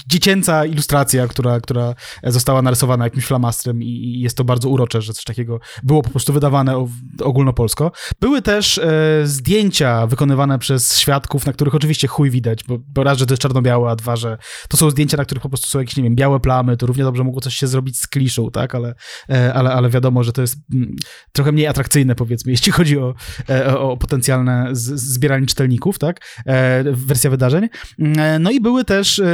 dziecięca 0.08 0.66
ilustracja, 0.66 1.28
która, 1.28 1.60
która 1.62 1.94
została 2.24 2.62
narysowana 2.62 3.04
jakimś 3.04 3.26
flamastrem 3.26 3.84
i 3.84 4.20
jest 4.20 4.38
to 4.38 4.44
bardzo 4.44 4.70
urocze, 4.70 5.02
że 5.02 5.14
coś 5.14 5.24
takiego 5.24 5.60
było 5.84 6.02
po 6.02 6.10
prostu 6.10 6.34
wydawane 6.34 6.88
ogólnopolsko. 7.24 7.92
Były 8.22 8.42
też 8.42 8.78
e, 8.78 8.92
zdjęcia 9.24 10.08
wykonywane 10.08 10.60
przez 10.60 11.00
świadków, 11.00 11.46
na 11.46 11.54
których 11.54 11.76
oczywiście 11.76 12.08
chuj 12.08 12.30
widać, 12.30 12.64
bo, 12.64 12.78
bo 12.80 13.04
raz, 13.04 13.18
że 13.18 13.26
to 13.26 13.34
jest 13.34 13.42
czarno-białe, 13.42 13.92
a 13.92 13.96
dwa, 13.96 14.16
że 14.16 14.38
to 14.70 14.78
są 14.78 14.90
zdjęcia, 14.90 15.18
na 15.18 15.26
których 15.26 15.42
po 15.42 15.50
prostu 15.50 15.68
są 15.68 15.80
jakieś, 15.80 15.98
nie 15.98 16.04
wiem, 16.04 16.16
białe 16.16 16.40
plamy, 16.40 16.78
to 16.78 16.86
równie 16.86 17.04
dobrze 17.04 17.24
mogło 17.24 17.42
coś 17.42 17.56
się 17.56 17.68
zrobić 17.68 18.00
z 18.00 18.08
kliszą, 18.08 18.52
tak, 18.52 18.76
ale, 18.76 18.96
e, 19.30 19.54
ale, 19.54 19.74
ale 19.74 19.90
wiadomo, 19.90 20.24
że 20.24 20.34
to 20.34 20.42
jest 20.42 20.56
m, 20.56 20.84
mm, 20.84 20.96
trochę 21.32 21.52
mniej 21.52 21.68
atrakcyjne, 21.68 22.16
powiedzmy, 22.16 22.52
jeśli 22.52 22.72
chodzi 22.72 22.98
o, 22.98 23.14
e, 23.50 23.80
o 23.80 23.98
potencjalne 23.98 24.70
z, 24.72 25.00
zbieranie 25.00 25.46
czytelników, 25.46 26.00
tak, 26.00 26.22
e, 26.46 26.84
wersja 26.92 27.30
wydarzeń. 27.30 27.70
E, 28.00 28.40
no 28.40 28.52
i 28.52 28.62
były 28.62 28.86
też 28.86 29.20
e, 29.20 29.26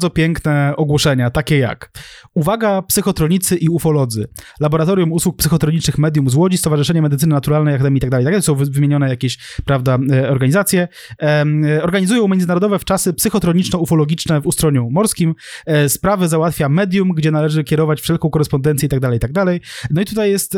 bardzo 0.00 0.10
piękne 0.10 0.72
ogłoszenia, 0.76 1.30
takie 1.30 1.58
jak 1.58 1.90
Uwaga, 2.34 2.82
psychotronicy 2.82 3.56
i 3.56 3.68
ufolodzy. 3.68 4.28
Laboratorium 4.60 5.12
Usług 5.12 5.36
Psychotronicznych 5.36 5.98
Medium 5.98 6.30
z 6.30 6.34
Łodzi, 6.34 6.58
Stowarzyszenie 6.58 7.02
Medycyny 7.02 7.34
Naturalnej 7.34 7.74
Akademii 7.74 7.96
itd. 7.96 8.16
Tak 8.16 8.24
itd. 8.24 8.42
Są 8.42 8.54
wymienione 8.54 9.08
jakieś, 9.08 9.38
prawda, 9.64 9.98
e, 10.12 10.30
organizacje. 10.30 10.88
Organizują 11.82 12.28
międzynarodowe 12.28 12.78
wczasy 12.78 13.12
psychotroniczno-ufologiczne 13.12 14.40
w 14.40 14.46
Ustroniu 14.46 14.90
Morskim. 14.90 15.34
E, 15.66 15.88
sprawy 15.88 16.28
załatwia 16.28 16.68
medium, 16.68 17.08
gdzie 17.08 17.30
należy 17.30 17.64
kierować 17.64 18.00
wszelką 18.00 18.30
korespondencję 18.30 18.86
itd. 18.86 19.00
Tak 19.00 19.12
itd. 19.12 19.58
Tak 19.58 19.90
no 19.90 20.00
i 20.00 20.04
tutaj 20.04 20.30
jest, 20.30 20.56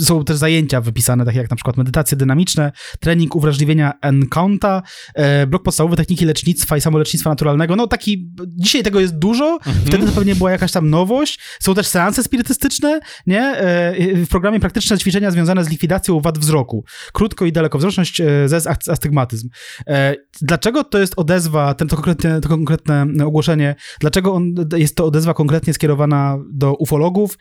są 0.00 0.24
też 0.24 0.36
zajęcia 0.36 0.80
wypisane, 0.80 1.24
takie 1.24 1.38
jak 1.38 1.50
na 1.50 1.56
przykład 1.56 1.76
medytacje 1.76 2.16
dynamiczne, 2.16 2.72
trening 3.00 3.36
uwrażliwienia 3.36 3.92
Encounta, 4.02 4.82
e, 5.14 5.46
blok 5.46 5.62
podstawowy 5.62 5.96
techniki 5.96 6.24
lecznictwa 6.24 6.76
i 6.76 6.80
samolecznictwa 6.80 7.30
naturalnego. 7.30 7.76
No 7.76 7.86
taki, 7.86 8.25
dzisiaj 8.46 8.82
tego 8.82 9.00
jest 9.00 9.18
dużo, 9.18 9.52
mhm. 9.52 9.86
wtedy 9.86 10.06
to 10.06 10.12
pewnie 10.12 10.34
była 10.34 10.50
jakaś 10.50 10.72
tam 10.72 10.90
nowość. 10.90 11.40
Są 11.60 11.74
też 11.74 11.86
seanse 11.86 12.22
spirytystyczne, 12.22 13.00
nie? 13.26 13.42
E, 13.42 13.94
w 14.14 14.28
programie 14.28 14.60
praktyczne 14.60 14.98
ćwiczenia 14.98 15.30
związane 15.30 15.64
z 15.64 15.68
likwidacją 15.68 16.20
wad 16.20 16.38
wzroku. 16.38 16.84
Krótko 17.12 17.44
i 17.44 17.52
dalekowzroczność 17.52 18.20
e, 18.20 18.48
ze 18.48 18.70
astygmatyzm. 18.90 19.48
E, 19.86 20.14
dlaczego 20.42 20.84
to 20.84 20.98
jest 20.98 21.14
odezwa, 21.16 21.74
ten, 21.74 21.88
to, 21.88 21.96
konkretne, 21.96 22.40
to 22.40 22.48
konkretne 22.48 23.06
ogłoszenie, 23.26 23.74
dlaczego 24.00 24.34
on, 24.34 24.54
jest 24.76 24.96
to 24.96 25.04
odezwa 25.04 25.34
konkretnie 25.34 25.74
skierowana 25.74 26.38
do 26.52 26.74
ufologów? 26.74 27.38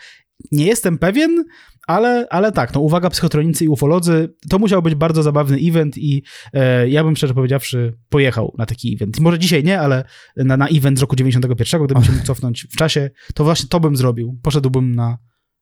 Nie 0.52 0.66
jestem 0.66 0.98
pewien, 0.98 1.46
ale, 1.88 2.28
ale 2.30 2.52
tak, 2.52 2.74
no 2.74 2.82
uwaga, 2.82 3.10
psychotronicy 3.10 3.66
i 3.66 3.68
ufolodzy, 3.68 4.34
to 4.50 4.60
musiał 4.60 4.82
być 4.82 4.96
bardzo 4.96 5.24
zabawny 5.24 5.58
event 5.62 5.98
i 5.98 6.24
e, 6.54 6.90
ja 6.90 7.04
bym 7.04 7.16
szczerze 7.16 7.34
powiedziawszy 7.34 7.98
pojechał 8.10 8.56
na 8.58 8.66
taki 8.66 8.96
event. 8.96 9.20
Może 9.20 9.40
dzisiaj 9.40 9.64
nie, 9.64 9.80
ale 9.80 10.04
na, 10.36 10.58
na 10.58 10.68
event 10.68 10.98
z 10.98 11.02
roku 11.02 11.16
91, 11.16 11.86
gdybym 11.86 12.04
się 12.04 12.12
mógł 12.12 12.26
cofnąć 12.32 12.68
w 12.72 12.76
czasie, 12.76 13.10
to 13.34 13.44
właśnie 13.44 13.70
to 13.70 13.80
bym 13.80 13.96
zrobił. 13.96 14.40
Poszedłbym 14.44 14.96
na... 14.96 15.18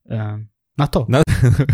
E, 0.09 0.45
na 0.77 0.87
to. 0.87 1.05
Na, 1.09 1.21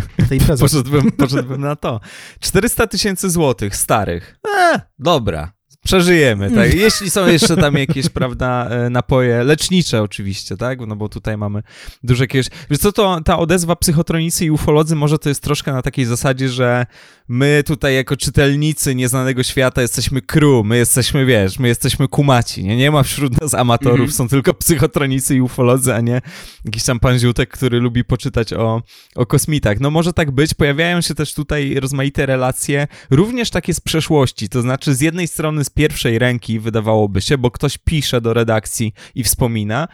poszedłbym, 0.60 1.12
poszedłbym 1.12 1.60
na 1.60 1.76
to. 1.76 2.00
400 2.40 2.86
tysięcy 2.86 3.30
złotych 3.30 3.76
starych. 3.76 4.38
E, 4.56 4.80
dobra. 4.98 5.52
Przeżyjemy, 5.84 6.50
tak? 6.50 6.66
Mm. 6.66 6.78
Jeśli 6.78 7.10
są 7.10 7.26
jeszcze 7.26 7.56
tam 7.56 7.74
jakieś, 7.86 8.08
prawda, 8.08 8.68
e, 8.70 8.90
napoje 8.90 9.44
lecznicze 9.44 10.02
oczywiście, 10.02 10.56
tak? 10.56 10.86
No 10.86 10.96
bo 10.96 11.08
tutaj 11.08 11.36
mamy 11.36 11.62
dużo 12.02 12.24
jakiegoś... 12.24 12.46
Wiesz 12.70 12.78
co, 12.78 12.92
to 12.92 13.20
ta 13.24 13.38
odezwa 13.38 13.76
psychotronicy 13.76 14.44
i 14.44 14.50
ufolodzy 14.50 14.96
może 14.96 15.18
to 15.18 15.28
jest 15.28 15.42
troszkę 15.42 15.72
na 15.72 15.82
takiej 15.82 16.04
zasadzie, 16.04 16.48
że 16.48 16.86
my 17.28 17.62
tutaj 17.66 17.94
jako 17.94 18.16
czytelnicy 18.16 18.94
nieznanego 18.94 19.42
świata 19.42 19.82
jesteśmy 19.82 20.22
crew, 20.22 20.64
my 20.64 20.76
jesteśmy, 20.76 21.26
wiesz, 21.26 21.58
my 21.58 21.68
jesteśmy 21.68 22.08
kumaci, 22.08 22.64
nie? 22.64 22.76
Nie 22.76 22.90
ma 22.90 23.02
wśród 23.02 23.40
nas 23.40 23.54
amatorów, 23.54 23.98
mm 23.98 24.10
-hmm. 24.10 24.14
są 24.14 24.28
tylko 24.28 24.54
psychotronicy 24.54 25.36
i 25.36 25.40
ufolodzy, 25.40 25.94
a 25.94 26.00
nie 26.00 26.20
jakiś 26.64 26.84
tam 26.84 27.00
pan 27.00 27.18
Ziutek, 27.18 27.50
który 27.50 27.80
lubi 27.80 28.04
poczytać 28.04 28.52
o, 28.52 28.82
o 29.14 29.26
kosmitach. 29.26 29.80
No 29.80 29.90
może 29.90 30.12
tak 30.12 30.30
być, 30.30 30.54
pojawiają 30.54 31.00
się 31.00 31.14
też 31.14 31.34
tutaj 31.34 31.74
rozmaite 31.74 32.26
relacje, 32.26 32.86
również 33.10 33.50
takie 33.50 33.74
z 33.74 33.80
przeszłości, 33.80 34.48
to 34.48 34.62
znaczy 34.62 34.94
z 34.94 35.00
jednej 35.00 35.28
strony 35.28 35.64
z 35.64 35.69
pierwszej 35.74 36.18
ręki 36.18 36.60
wydawałoby 36.60 37.20
się, 37.20 37.38
bo 37.38 37.50
ktoś 37.50 37.78
pisze 37.78 38.20
do 38.20 38.34
redakcji 38.34 38.92
i 39.14 39.24
wspomina, 39.24 39.88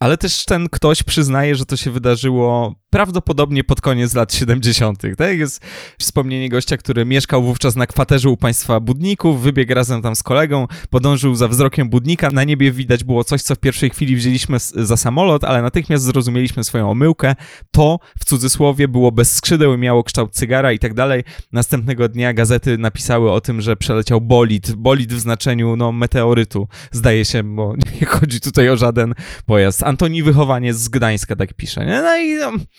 ale 0.00 0.18
też 0.18 0.44
ten 0.44 0.68
ktoś 0.68 1.02
przyznaje, 1.02 1.56
że 1.56 1.66
to 1.66 1.76
się 1.76 1.90
wydarzyło 1.90 2.74
prawdopodobnie 2.92 3.64
pod 3.64 3.80
koniec 3.80 4.14
lat 4.14 4.34
70. 4.34 5.02
Tak? 5.16 5.38
Jest 5.38 5.64
wspomnienie 5.98 6.48
gościa, 6.48 6.76
który 6.76 7.04
mieszkał 7.04 7.42
wówczas 7.42 7.76
na 7.76 7.86
kwaterze 7.86 8.30
u 8.30 8.36
państwa 8.36 8.80
budników, 8.80 9.42
wybiegł 9.42 9.74
razem 9.74 10.02
tam 10.02 10.16
z 10.16 10.22
kolegą, 10.22 10.66
podążył 10.90 11.34
za 11.34 11.48
wzrokiem 11.48 11.88
budnika. 11.88 12.30
Na 12.30 12.44
niebie 12.44 12.72
widać 12.72 13.04
było 13.04 13.24
coś, 13.24 13.42
co 13.42 13.54
w 13.54 13.58
pierwszej 13.58 13.90
chwili 13.90 14.16
wzięliśmy 14.16 14.56
za 14.58 14.96
samolot, 14.96 15.44
ale 15.44 15.62
natychmiast 15.62 16.04
zrozumieliśmy 16.04 16.64
swoją 16.64 16.90
omyłkę. 16.90 17.34
To 17.70 17.98
w 18.18 18.24
cudzysłowie 18.24 18.88
było 18.88 19.12
bez 19.12 19.34
skrzydeł, 19.34 19.78
miało 19.78 20.04
kształt 20.04 20.32
cygara 20.32 20.72
i 20.72 20.78
tak 20.78 20.94
dalej. 20.94 21.24
Następnego 21.52 22.08
dnia 22.08 22.32
gazety 22.32 22.78
napisały 22.78 23.32
o 23.32 23.40
tym, 23.40 23.60
że 23.60 23.76
przeleciał 23.76 24.20
bolid. 24.20 24.74
Bolid 24.74 25.12
w 25.12 25.18
znaczeniu 25.18 25.76
no, 25.76 25.92
meteorytu, 25.92 26.68
zdaje 26.90 27.24
się, 27.24 27.42
bo 27.42 27.74
nie 28.00 28.06
chodzi 28.06 28.40
tutaj 28.40 28.68
o 28.68 28.76
żaden 28.76 29.14
pojazd. 29.46 29.82
Antoni 29.82 30.22
Wychowanie 30.22 30.74
z 30.74 30.88
Gdańska 30.88 31.36
tak 31.36 31.54
pisze. 31.54 31.86
Nie? 31.86 32.02
No 32.02 32.16
i 32.16 32.34
no, 32.34 32.52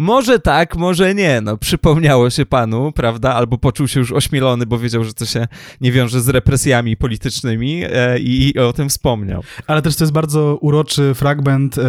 Może 0.00 0.38
tak, 0.38 0.76
może 0.76 1.14
nie. 1.14 1.40
No, 1.40 1.56
przypomniało 1.56 2.30
się 2.30 2.46
panu, 2.46 2.92
prawda? 2.92 3.34
Albo 3.34 3.58
poczuł 3.58 3.88
się 3.88 4.00
już 4.00 4.12
ośmielony, 4.12 4.66
bo 4.66 4.78
wiedział, 4.78 5.04
że 5.04 5.14
to 5.14 5.26
się 5.26 5.48
nie 5.80 5.92
wiąże 5.92 6.20
z 6.20 6.28
represjami 6.28 6.96
politycznymi 6.96 7.82
e, 7.84 8.18
i, 8.18 8.48
i 8.48 8.58
o 8.58 8.72
tym 8.72 8.88
wspomniał. 8.88 9.42
Ale 9.66 9.82
też 9.82 9.96
to 9.96 10.04
jest 10.04 10.12
bardzo 10.12 10.58
uroczy 10.60 11.14
fragment 11.14 11.78
e, 11.78 11.82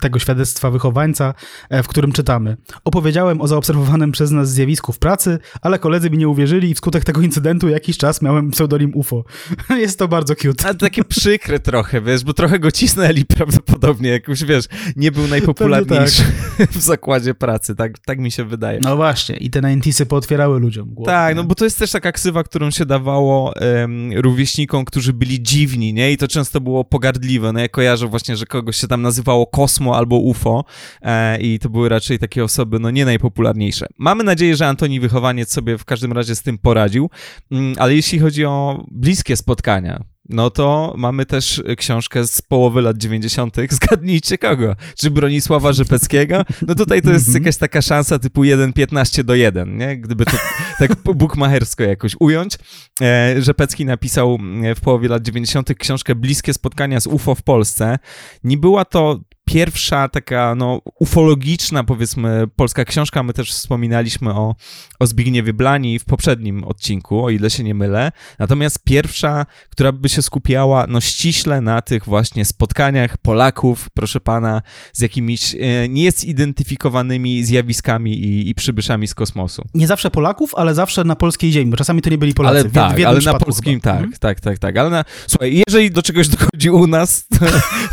tego 0.00 0.18
świadectwa 0.18 0.70
wychowańca, 0.70 1.34
e, 1.70 1.82
w 1.82 1.88
którym 1.88 2.12
czytamy. 2.12 2.56
Opowiedziałem 2.84 3.40
o 3.40 3.48
zaobserwowanym 3.48 4.12
przez 4.12 4.30
nas 4.30 4.50
zjawisku 4.50 4.92
w 4.92 4.98
pracy, 4.98 5.38
ale 5.62 5.78
koledzy 5.78 6.10
mi 6.10 6.18
nie 6.18 6.28
uwierzyli 6.28 6.70
i 6.70 6.74
wskutek 6.74 7.04
tego 7.04 7.20
incydentu 7.20 7.68
jakiś 7.68 7.98
czas 7.98 8.22
miałem 8.22 8.50
pseudonim 8.50 8.90
UFO. 8.94 9.24
jest 9.70 9.98
to 9.98 10.08
bardzo 10.08 10.34
cute. 10.34 10.64
Ale 10.64 10.74
takie 10.74 11.04
przykre 11.04 11.60
trochę, 11.60 12.00
wiesz, 12.00 12.24
bo 12.24 12.32
trochę 12.32 12.58
go 12.58 12.72
cisnęli 12.72 13.24
prawdopodobnie, 13.36 14.10
jakoś, 14.10 14.44
wiesz, 14.44 14.64
nie 14.96 15.12
był 15.12 15.28
najpopularniejszy 15.28 16.22
tak. 16.58 16.70
w 16.78 16.80
zakładzie 16.80 17.33
pracy, 17.34 17.74
tak, 17.74 17.98
tak 17.98 18.18
mi 18.18 18.30
się 18.30 18.44
wydaje. 18.44 18.80
No 18.82 18.96
właśnie, 18.96 19.36
i 19.36 19.50
te 19.50 19.60
90 19.60 20.10
pootwierały 20.10 20.60
ludziom 20.60 20.94
głowę. 20.94 21.12
Tak, 21.12 21.36
no 21.36 21.44
bo 21.44 21.54
to 21.54 21.64
jest 21.64 21.78
też 21.78 21.90
taka 21.90 22.12
ksywa, 22.12 22.44
którą 22.44 22.70
się 22.70 22.86
dawało 22.86 23.54
um, 23.60 24.12
rówieśnikom, 24.12 24.84
którzy 24.84 25.12
byli 25.12 25.42
dziwni, 25.42 25.94
nie? 25.94 26.12
I 26.12 26.16
to 26.16 26.28
często 26.28 26.60
było 26.60 26.84
pogardliwe, 26.84 27.52
no 27.52 27.60
ja 27.60 27.68
kojarzę 27.68 28.06
właśnie, 28.06 28.36
że 28.36 28.46
kogoś 28.46 28.76
się 28.76 28.88
tam 28.88 29.02
nazywało 29.02 29.46
Kosmo 29.46 29.96
albo 29.96 30.16
UFO 30.16 30.64
e, 31.02 31.40
i 31.40 31.58
to 31.58 31.68
były 31.68 31.88
raczej 31.88 32.18
takie 32.18 32.44
osoby, 32.44 32.78
no 32.78 32.90
nie 32.90 33.04
najpopularniejsze. 33.04 33.86
Mamy 33.98 34.24
nadzieję, 34.24 34.56
że 34.56 34.66
Antoni 34.66 35.00
Wychowaniec 35.00 35.52
sobie 35.52 35.78
w 35.78 35.84
każdym 35.84 36.12
razie 36.12 36.34
z 36.34 36.42
tym 36.42 36.58
poradził, 36.58 37.10
mm, 37.50 37.74
ale 37.78 37.94
jeśli 37.94 38.18
chodzi 38.18 38.44
o 38.44 38.84
bliskie 38.90 39.36
spotkania, 39.36 40.13
no 40.28 40.50
to 40.50 40.94
mamy 40.96 41.26
też 41.26 41.62
książkę 41.76 42.26
z 42.26 42.42
połowy 42.42 42.82
lat 42.82 42.98
90. 42.98 43.56
Zgadnijcie 43.70 44.38
kogo? 44.38 44.76
Czy 44.98 45.10
Bronisława 45.10 45.72
Rzepeckiego? 45.72 46.44
No 46.66 46.74
tutaj 46.74 47.02
to 47.02 47.10
jest 47.10 47.26
mhm. 47.26 47.44
jakaś 47.44 47.56
taka 47.56 47.82
szansa 47.82 48.18
typu 48.18 48.42
1,15 48.42 49.22
do 49.22 49.34
1, 49.34 49.76
nie? 49.76 49.96
Gdyby 49.96 50.24
to 50.24 50.36
tak 50.78 50.96
bukmachersko 51.02 51.82
jakoś 51.82 52.16
ująć. 52.20 52.58
E, 53.00 53.34
Rzepecki 53.42 53.84
napisał 53.84 54.38
w 54.76 54.80
połowie 54.80 55.08
lat 55.08 55.22
90. 55.22 55.74
książkę 55.78 56.14
Bliskie 56.14 56.54
spotkania 56.54 57.00
z 57.00 57.06
UFO 57.06 57.34
w 57.34 57.42
Polsce. 57.42 57.98
Nie 58.44 58.56
była 58.56 58.84
to 58.84 59.20
pierwsza 59.44 60.08
taka 60.08 60.54
no, 60.54 60.80
ufologiczna, 61.00 61.84
powiedzmy, 61.84 62.46
polska 62.56 62.84
książka. 62.84 63.22
My 63.22 63.32
też 63.32 63.52
wspominaliśmy 63.52 64.34
o, 64.34 64.54
o 65.00 65.06
Zbigniewie 65.06 65.52
Blani 65.52 65.98
w 65.98 66.04
poprzednim 66.04 66.64
odcinku, 66.64 67.24
o 67.24 67.30
ile 67.30 67.50
się 67.50 67.64
nie 67.64 67.74
mylę. 67.74 68.12
Natomiast 68.38 68.84
pierwsza, 68.84 69.46
która 69.70 69.92
by 69.92 70.08
się 70.08 70.22
skupiała 70.22 70.86
no, 70.88 71.00
ściśle 71.00 71.60
na 71.60 71.82
tych 71.82 72.04
właśnie 72.04 72.44
spotkaniach 72.44 73.18
Polaków, 73.18 73.88
proszę 73.94 74.20
pana, 74.20 74.62
z 74.92 75.00
jakimiś 75.00 75.54
e, 75.54 75.88
niezidentyfikowanymi 75.88 77.44
zjawiskami 77.44 78.12
i, 78.12 78.48
i 78.48 78.54
przybyszami 78.54 79.06
z 79.06 79.14
kosmosu. 79.14 79.62
Nie 79.74 79.86
zawsze 79.86 80.10
Polaków, 80.10 80.54
ale 80.54 80.74
zawsze 80.74 81.04
na 81.04 81.16
polskiej 81.16 81.52
ziemi, 81.52 81.70
bo 81.70 81.76
czasami 81.76 82.02
to 82.02 82.10
nie 82.10 82.18
byli 82.18 82.34
Polacy. 82.34 82.60
Ale 82.60 82.70
tak, 82.70 83.00
ale 83.00 83.20
na 83.20 83.34
polskim 83.34 83.80
chyba. 83.80 83.92
tak, 83.92 84.02
mhm. 84.02 84.18
tak, 84.20 84.40
tak, 84.40 84.58
tak. 84.58 84.76
Ale 84.76 84.90
na, 84.90 85.04
słuchaj, 85.26 85.62
jeżeli 85.68 85.90
do 85.90 86.02
czegoś 86.02 86.28
dochodzi 86.28 86.70
u 86.70 86.86
nas, 86.86 87.26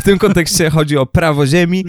w 0.00 0.02
tym 0.02 0.18
kontekście 0.18 0.70
chodzi 0.70 0.96
o 0.96 1.06
prawo 1.06 1.41
prawo 1.42 1.46
ziemi. 1.46 1.84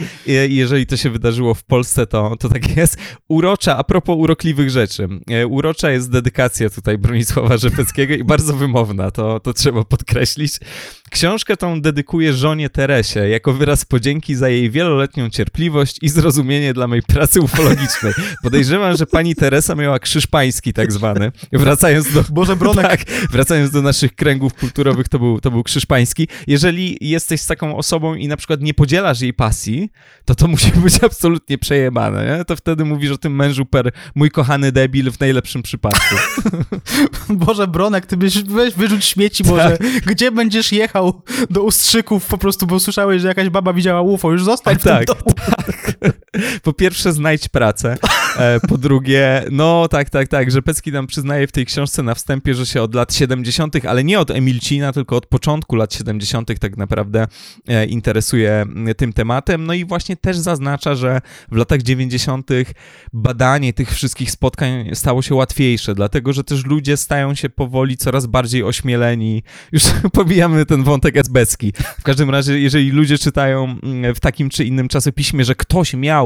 Jeżeli 0.49 0.85
to 0.85 0.97
się 0.97 1.09
wydarzyło 1.09 1.53
w 1.53 1.63
Polsce, 1.63 2.07
to, 2.07 2.35
to 2.39 2.49
tak 2.49 2.77
jest. 2.77 2.97
Urocza, 3.27 3.77
a 3.77 3.83
propos 3.83 4.15
urokliwych 4.19 4.69
rzeczy. 4.69 5.07
E, 5.31 5.47
urocza 5.47 5.91
jest 5.91 6.11
dedykacja 6.11 6.69
tutaj 6.69 6.97
Bronisława 6.97 7.57
Rzepeckiego 7.57 8.13
i 8.13 8.23
bardzo 8.23 8.53
wymowna, 8.53 9.11
to, 9.11 9.39
to 9.39 9.53
trzeba 9.53 9.83
podkreślić. 9.83 10.59
Książkę 11.11 11.57
tą 11.57 11.81
dedykuję 11.81 12.33
żonie 12.33 12.69
Teresie 12.69 13.19
jako 13.19 13.53
wyraz 13.53 13.85
podzięki 13.85 14.35
za 14.35 14.49
jej 14.49 14.71
wieloletnią 14.71 15.29
cierpliwość 15.29 15.97
i 16.01 16.09
zrozumienie 16.09 16.73
dla 16.73 16.87
mojej 16.87 17.03
pracy 17.03 17.41
ufologicznej. 17.41 18.13
Podejrzewam, 18.43 18.97
że 18.97 19.05
pani 19.05 19.35
Teresa 19.35 19.75
miała 19.75 19.99
krzyż 19.99 20.27
pański 20.27 20.73
tak 20.73 20.91
zwany. 20.91 21.31
Wracając 21.53 22.13
do... 22.13 22.23
Boże 22.29 22.55
Bronek. 22.55 22.83
Tak, 22.87 23.05
wracając 23.31 23.71
do 23.71 23.81
naszych 23.81 24.15
kręgów 24.15 24.53
kulturowych, 24.53 25.09
to 25.09 25.19
był, 25.19 25.41
to 25.41 25.51
był 25.51 25.63
krzyż 25.63 25.85
pański. 25.85 26.27
Jeżeli 26.47 26.97
jesteś 27.01 27.41
z 27.41 27.47
taką 27.47 27.77
osobą 27.77 28.15
i 28.15 28.27
na 28.27 28.37
przykład 28.37 28.61
nie 28.61 28.73
podzielasz 28.73 29.21
jej 29.21 29.33
pasji, 29.43 29.89
to 30.25 30.35
to 30.35 30.47
musi 30.53 30.71
być 30.71 31.03
absolutnie 31.03 31.57
przejebane, 31.57 32.37
nie? 32.37 32.45
To 32.45 32.55
wtedy 32.55 32.85
mówisz 32.85 33.11
o 33.11 33.17
tym 33.17 33.35
mężu 33.35 33.65
per 33.65 33.91
mój 34.15 34.31
kochany 34.31 34.71
debil 34.71 35.11
w 35.11 35.19
najlepszym 35.19 35.63
przypadku. 35.63 36.15
Boże 37.45 37.67
Bronek, 37.67 38.05
ty 38.05 38.17
byś, 38.17 38.43
weź 38.43 38.73
wyrzuć 38.73 39.05
śmieci 39.05 39.43
może. 39.43 39.77
Tak. 39.77 39.87
Gdzie 40.05 40.31
będziesz 40.31 40.71
jechał 40.71 41.21
do 41.49 41.63
ustrzyków 41.63 42.25
po 42.25 42.37
prostu, 42.37 42.67
bo 42.67 42.79
słyszałeś, 42.79 43.21
że 43.21 43.27
jakaś 43.27 43.49
baba 43.49 43.73
widziała 43.73 44.01
UFO, 44.01 44.31
już 44.31 44.43
zostań 44.43 44.79
w 44.79 44.83
tak. 44.83 45.05
Tak. 45.05 45.17
Po 46.63 46.73
pierwsze 46.73 47.13
znajdź 47.13 47.49
pracę, 47.49 47.97
e, 48.37 48.59
po 48.59 48.77
drugie, 48.77 49.43
no 49.51 49.87
tak, 49.87 50.09
tak, 50.09 50.27
tak, 50.27 50.51
że 50.51 50.61
Pecki 50.61 50.91
nam 50.91 51.07
przyznaje 51.07 51.47
w 51.47 51.51
tej 51.51 51.65
książce 51.65 52.03
na 52.03 52.15
wstępie, 52.15 52.53
że 52.53 52.65
się 52.65 52.81
od 52.81 52.95
lat 52.95 53.13
70., 53.13 53.85
ale 53.85 54.03
nie 54.03 54.19
od 54.19 54.31
Emilcina, 54.31 54.93
tylko 54.93 55.15
od 55.15 55.25
początku 55.25 55.75
lat 55.75 55.93
70. 55.93 56.59
tak 56.59 56.77
naprawdę 56.77 57.27
e, 57.67 57.85
interesuje 57.85 58.65
tym 58.97 59.13
tematem, 59.13 59.65
no 59.65 59.73
i 59.73 59.85
właśnie 59.85 60.17
też 60.17 60.37
zaznacza, 60.37 60.95
że 60.95 61.21
w 61.51 61.55
latach 61.55 61.81
90. 61.81 62.49
badanie 63.13 63.73
tych 63.73 63.91
wszystkich 63.91 64.31
spotkań 64.31 64.89
stało 64.93 65.21
się 65.21 65.35
łatwiejsze, 65.35 65.95
dlatego, 65.95 66.33
że 66.33 66.43
też 66.43 66.65
ludzie 66.65 66.97
stają 66.97 67.35
się 67.35 67.49
powoli 67.49 67.97
coraz 67.97 68.25
bardziej 68.25 68.63
ośmieleni, 68.63 69.43
już 69.71 69.83
pomijamy 70.13 70.65
ten 70.65 70.83
wątek 70.83 71.17
esbecki. 71.17 71.73
W 71.99 72.03
każdym 72.03 72.29
razie, 72.29 72.59
jeżeli 72.59 72.91
ludzie 72.91 73.17
czytają 73.17 73.75
w 74.15 74.19
takim 74.19 74.49
czy 74.49 74.65
innym 74.65 74.87
czasopiśmie, 74.87 75.45
że 75.45 75.55
ktoś 75.55 75.93
miał 75.93 76.22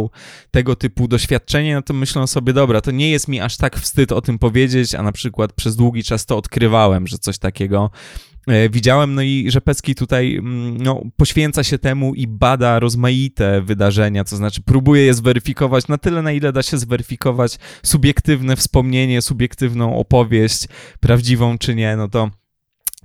tego 0.52 0.76
typu 0.76 1.08
doświadczenie, 1.08 1.76
no 1.76 1.82
to 1.82 1.94
myślą 1.94 2.28
sobie, 2.28 2.54
dobra, 2.54 2.82
to 2.82 2.92
nie 2.92 3.10
jest 3.12 3.28
mi 3.28 3.40
aż 3.40 3.58
tak 3.58 3.80
wstyd 3.80 4.12
o 4.12 4.22
tym 4.22 4.40
powiedzieć, 4.40 4.96
a 4.96 5.04
na 5.04 5.12
przykład 5.12 5.54
przez 5.54 5.76
długi 5.76 6.04
czas 6.04 6.26
to 6.26 6.38
odkrywałem, 6.38 7.08
że 7.08 7.18
coś 7.18 7.38
takiego 7.38 7.92
e, 8.48 8.70
widziałem, 8.70 9.16
no 9.16 9.22
i 9.22 9.52
Rzepecki 9.52 9.96
tutaj 9.96 10.36
mm, 10.36 10.78
no, 10.78 11.02
poświęca 11.18 11.64
się 11.64 11.78
temu 11.78 12.16
i 12.16 12.28
bada 12.28 12.80
rozmaite 12.80 13.62
wydarzenia, 13.62 14.24
to 14.24 14.36
znaczy 14.36 14.62
próbuje 14.62 15.06
je 15.06 15.14
zweryfikować 15.14 15.88
na 15.88 15.98
tyle, 15.98 16.22
na 16.22 16.32
ile 16.32 16.54
da 16.54 16.64
się 16.64 16.78
zweryfikować 16.78 17.60
subiektywne 17.84 18.56
wspomnienie, 18.56 19.22
subiektywną 19.22 19.98
opowieść, 19.98 20.68
prawdziwą 21.00 21.58
czy 21.58 21.76
nie, 21.76 21.96
no 21.96 22.08
to 22.08 22.30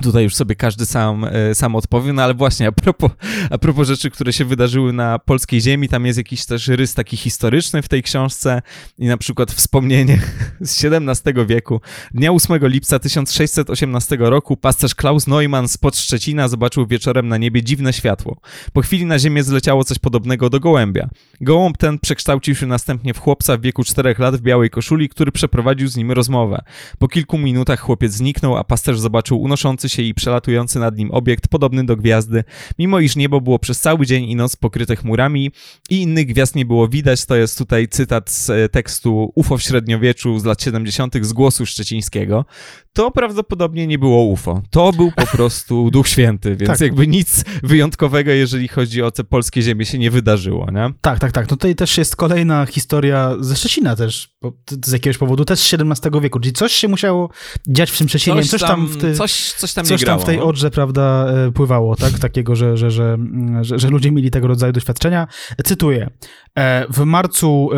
Tutaj 0.01 0.25
już 0.25 0.35
sobie 0.35 0.55
każdy 0.55 0.87
sam, 0.87 1.25
e, 1.25 1.55
sam 1.55 1.77
odpowie, 1.77 2.13
no 2.13 2.23
ale 2.23 2.35
właśnie 2.35 2.69
a 2.69 2.73
propos, 2.73 3.11
a 3.51 3.59
propos 3.59 3.89
rzeczy, 3.89 4.11
które 4.11 4.33
się 4.33 4.45
wydarzyły 4.45 4.93
na 4.93 5.19
polskiej 5.19 5.61
ziemi, 5.61 5.89
tam 5.89 6.07
jest 6.07 6.19
jakiś 6.19 6.47
też 6.47 6.69
rys 6.69 6.95
taki 6.95 7.17
historyczny 7.17 7.83
w 7.83 7.89
tej 7.89 8.03
książce 8.03 8.63
i 8.99 9.07
na 9.07 9.17
przykład 9.17 9.53
wspomnienie 9.53 10.19
z 10.61 10.85
XVII 10.85 11.47
wieku. 11.47 11.81
Dnia 12.15 12.33
8 12.33 12.59
lipca 12.63 12.99
1618 12.99 14.17
roku 14.21 14.57
pasterz 14.57 14.95
Klaus 14.95 15.27
Neumann 15.27 15.69
spod 15.69 15.97
Szczecina 15.97 16.49
zobaczył 16.49 16.87
wieczorem 16.87 17.29
na 17.29 17.37
niebie 17.37 17.63
dziwne 17.63 17.93
światło. 17.93 18.41
Po 18.73 18.83
chwili 18.83 19.07
na 19.07 19.19
ziemię 19.19 19.43
zleciało 19.43 19.85
coś 19.85 19.99
podobnego 19.99 20.51
do 20.51 20.61
gołębia. 20.61 21.09
Gołąb 21.41 21.79
ten 21.79 21.99
przekształcił 21.99 22.55
się 22.55 22.67
następnie 22.67 23.15
w 23.15 23.19
chłopca 23.19 23.57
w 23.57 23.61
wieku 23.61 23.85
4 23.85 24.15
lat 24.19 24.37
w 24.37 24.41
białej 24.41 24.71
koszuli, 24.71 25.09
który 25.09 25.33
przeprowadził 25.33 25.89
z 25.89 25.97
nim 25.97 26.13
rozmowę. 26.13 26.63
Po 26.99 27.09
kilku 27.09 27.39
minutach 27.39 27.81
chłopiec 27.81 28.13
zniknął, 28.13 28.57
a 28.57 28.65
pasterz 28.65 28.99
zobaczył 28.99 29.41
unoszący 29.41 29.89
się 29.93 30.03
i 30.03 30.15
przelatujący 30.15 30.79
nad 30.79 30.97
nim 30.97 31.11
obiekt 31.11 31.49
podobny 31.49 31.87
do 31.87 31.97
gwiazdy, 31.97 32.45
mimo 32.79 33.01
iż 33.01 33.17
niebo 33.17 33.41
było 33.41 33.59
przez 33.59 33.81
cały 33.81 34.07
dzień 34.07 34.25
i 34.25 34.37
noc 34.37 34.57
pokryte 34.57 34.97
chmurami 34.97 35.51
i 35.91 36.03
innych 36.03 36.27
gwiazd 36.27 36.55
nie 36.55 36.67
było 36.67 36.89
widać. 36.89 37.27
To 37.27 37.37
jest 37.37 37.59
tutaj 37.59 37.89
cytat 37.89 38.31
z 38.31 38.51
e, 38.51 38.69
tekstu 38.69 39.33
UFO 39.35 39.59
w 39.59 39.63
średniowieczu 39.63 40.39
z 40.39 40.45
lat 40.45 40.63
70. 40.63 41.15
z 41.23 41.33
głosu 41.33 41.67
szczecińskiego. 41.67 42.45
To 42.93 43.11
prawdopodobnie 43.11 43.87
nie 43.87 43.99
było 43.99 44.25
UFO. 44.25 44.63
To 44.71 44.93
był 44.93 45.13
po 45.13 45.27
prostu 45.37 45.91
Duch 45.91 46.09
Święty, 46.09 46.57
więc 46.57 46.71
tak. 46.71 46.81
jakby 46.81 47.07
nic 47.07 47.45
wyjątkowego, 47.63 48.31
jeżeli 48.31 48.69
chodzi 48.69 49.03
o 49.03 49.11
te 49.11 49.25
polskie 49.25 49.63
ziemie, 49.63 49.87
się 49.87 49.99
nie 49.99 50.11
wydarzyło, 50.11 50.71
nie? 50.71 50.93
Tak, 51.01 51.19
tak, 51.19 51.33
tak. 51.33 51.45
No 51.45 51.49
tutaj 51.49 51.75
też 51.75 51.99
jest 51.99 52.17
kolejna 52.17 52.67
historia 52.67 53.37
ze 53.41 53.57
Szczecina 53.57 53.97
też, 53.97 54.35
z 54.85 54.93
jakiegoś 54.93 55.19
powodu, 55.19 55.45
też 55.45 55.61
z 55.61 55.75
XVII 55.75 56.21
wieku, 56.21 56.41
czyli 56.41 56.53
coś 56.53 56.73
się 56.73 56.89
musiało 56.89 57.31
dziać 57.69 57.91
w 57.91 57.99
tym 57.99 58.09
Szczecinie, 58.09 58.37
coś, 58.37 58.51
coś 58.51 58.61
tam, 58.61 58.87
w 58.87 58.97
ty... 58.97 59.15
coś, 59.15 59.53
coś 59.53 59.73
tam 59.73 59.85
coś 59.85 60.05
tam 60.05 60.21
w 60.21 60.25
tej 60.25 60.41
odrze, 60.41 60.71
prawda, 60.71 61.27
e, 61.27 61.53
pływało, 61.53 61.97
tak? 61.97 62.19
Takiego, 62.29 62.57
że, 62.57 62.77
że, 62.77 62.91
że, 62.91 63.19
że, 63.61 63.79
że 63.79 63.89
ludzie 63.89 64.13
mieli 64.13 64.31
tego 64.31 64.47
rodzaju 64.47 64.73
doświadczenia. 64.73 65.27
Cytuję. 65.65 66.11
E, 66.59 66.87
w 66.91 67.05
marcu 67.05 67.71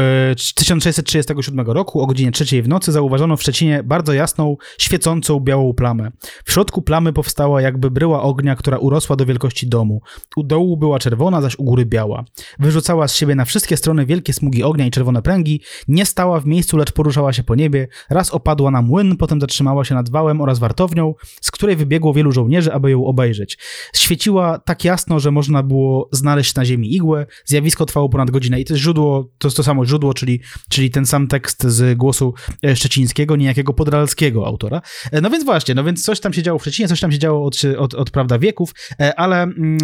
1637 0.54 1.60
e, 1.60 1.74
roku 1.74 2.00
o 2.00 2.06
godzinie 2.06 2.32
trzeciej 2.32 2.62
w 2.62 2.68
nocy 2.68 2.92
zauważono 2.92 3.37
w 3.37 3.42
Szczecinie 3.42 3.82
bardzo 3.82 4.12
jasną, 4.12 4.56
świecącą 4.78 5.40
białą 5.40 5.74
plamę. 5.74 6.10
W 6.44 6.52
środku 6.52 6.82
plamy 6.82 7.12
powstała 7.12 7.62
jakby 7.62 7.90
bryła 7.90 8.22
ognia, 8.22 8.56
która 8.56 8.78
urosła 8.78 9.16
do 9.16 9.26
wielkości 9.26 9.68
domu. 9.68 10.00
U 10.37 10.42
dołu 10.42 10.76
była 10.76 10.98
czerwona, 10.98 11.40
zaś 11.40 11.58
u 11.58 11.64
góry 11.64 11.87
biała. 11.87 12.24
Wyrzucała 12.58 13.08
z 13.08 13.16
siebie 13.16 13.34
na 13.34 13.44
wszystkie 13.44 13.76
strony 13.76 14.06
wielkie 14.06 14.32
smugi 14.32 14.62
ognia 14.62 14.87
i 14.87 14.90
czerwone 14.90 15.22
pręgi, 15.22 15.60
nie 15.88 16.06
stała 16.06 16.40
w 16.40 16.46
miejscu, 16.46 16.76
lecz 16.76 16.92
poruszała 16.92 17.32
się 17.32 17.44
po 17.44 17.54
niebie, 17.54 17.88
raz 18.10 18.30
opadła 18.30 18.70
na 18.70 18.82
młyn, 18.82 19.16
potem 19.16 19.40
zatrzymała 19.40 19.84
się 19.84 19.94
nad 19.94 20.10
wałem 20.10 20.40
oraz 20.40 20.58
wartownią, 20.58 21.14
z 21.40 21.50
której 21.50 21.76
wybiegło 21.76 22.14
wielu 22.14 22.32
żołnierzy, 22.32 22.72
aby 22.72 22.90
ją 22.90 23.04
obejrzeć. 23.04 23.58
Świeciła 23.96 24.58
tak 24.58 24.84
jasno, 24.84 25.20
że 25.20 25.30
można 25.30 25.62
było 25.62 26.08
znaleźć 26.12 26.54
na 26.54 26.64
ziemi 26.64 26.94
igłę. 26.94 27.26
Zjawisko 27.44 27.87
trwało 27.87 28.08
ponad 28.08 28.30
godzinę 28.30 28.63
to 28.64 28.77
źródło, 28.77 29.31
to 29.38 29.48
jest 29.48 29.57
to 29.57 29.62
samo 29.62 29.87
źródło, 29.87 30.14
czyli, 30.14 30.40
czyli 30.68 30.90
ten 30.90 31.07
sam 31.07 31.27
tekst 31.27 31.64
z 31.66 31.98
głosu 31.98 32.35
e, 32.64 32.77
szczecińskiego, 32.77 33.37
niejakiego 33.37 33.72
podralskiego 33.72 34.46
autora. 34.46 34.81
E, 35.12 35.20
No 35.20 35.30
więc 35.30 35.45
właśnie, 35.45 35.74
no 35.74 35.84
więc 35.84 36.05
coś 36.05 36.20
tam 36.20 36.32
się 36.32 36.43
działo 36.43 36.59
w 36.59 36.62
Szczecinie, 36.62 36.88
coś 36.88 37.01
tam 37.01 37.12
się 37.12 37.18
działo 37.18 37.47
od, 37.47 37.62
od, 37.78 37.95
od 37.95 38.11
prawda 38.11 38.38
wieków, 38.38 38.74
e, 39.01 39.18
ale 39.18 39.43
mm, 39.43 39.78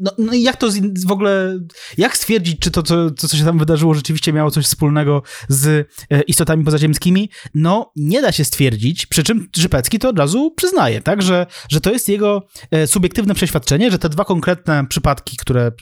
no, 0.00 0.10
no 0.18 0.32
i 0.32 0.42
jak 0.42 0.56
to 0.56 0.70
z, 0.70 1.04
w 1.06 1.10
ogóle, 1.10 1.58
jak 1.98 2.16
stwierdzić, 2.16 2.58
czy 2.58 2.70
to, 2.70 2.82
co, 2.82 3.10
co 3.10 3.36
się 3.36 3.44
tam 3.44 3.58
wydarzyło, 3.58 3.94
rzeczywiście 3.94 4.32
miało 4.32 4.50
coś 4.50 4.64
wspólnego 4.64 5.22
z 5.48 5.88
e, 6.10 6.22
istotami 6.22 6.64
pozaziemskimi? 6.64 7.30
No, 7.54 7.92
nie 7.96 8.22
da 8.22 8.32
się 8.32 8.44
stwierdzić, 8.44 9.06
przy 9.06 9.22
czym 9.22 9.48
Żypecki 9.56 9.98
to 9.98 10.08
od 10.08 10.18
razu 10.18 10.50
przyznaje, 10.56 11.00
tak, 11.00 11.22
że, 11.22 11.46
że 11.68 11.80
to 11.80 11.92
jest 11.92 12.08
jego 12.08 12.46
e, 12.70 12.86
subiektywne 12.86 13.34
przeświadczenie, 13.34 13.90
że 13.90 13.98
te 13.98 14.08
dwa 14.08 14.24
konkretne 14.24 14.86
przypadki, 14.86 15.36
które 15.36 15.62
e, 15.62 15.72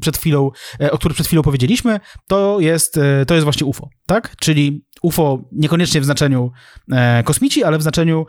przed 0.00 0.16
chwilą, 0.16 0.50
o 0.90 0.98
których 0.98 1.14
przed 1.14 1.26
chwilą 1.26 1.42
powiedzieliśmy, 1.42 2.00
to 2.28 2.60
jest, 2.60 2.98
to 3.26 3.34
jest 3.34 3.44
właśnie 3.44 3.66
UFO, 3.66 3.88
tak? 4.06 4.36
Czyli 4.36 4.84
UFO 5.02 5.48
niekoniecznie 5.52 6.00
w 6.00 6.04
znaczeniu 6.04 6.52
kosmici, 7.24 7.64
ale 7.64 7.78
w 7.78 7.82
znaczeniu 7.82 8.26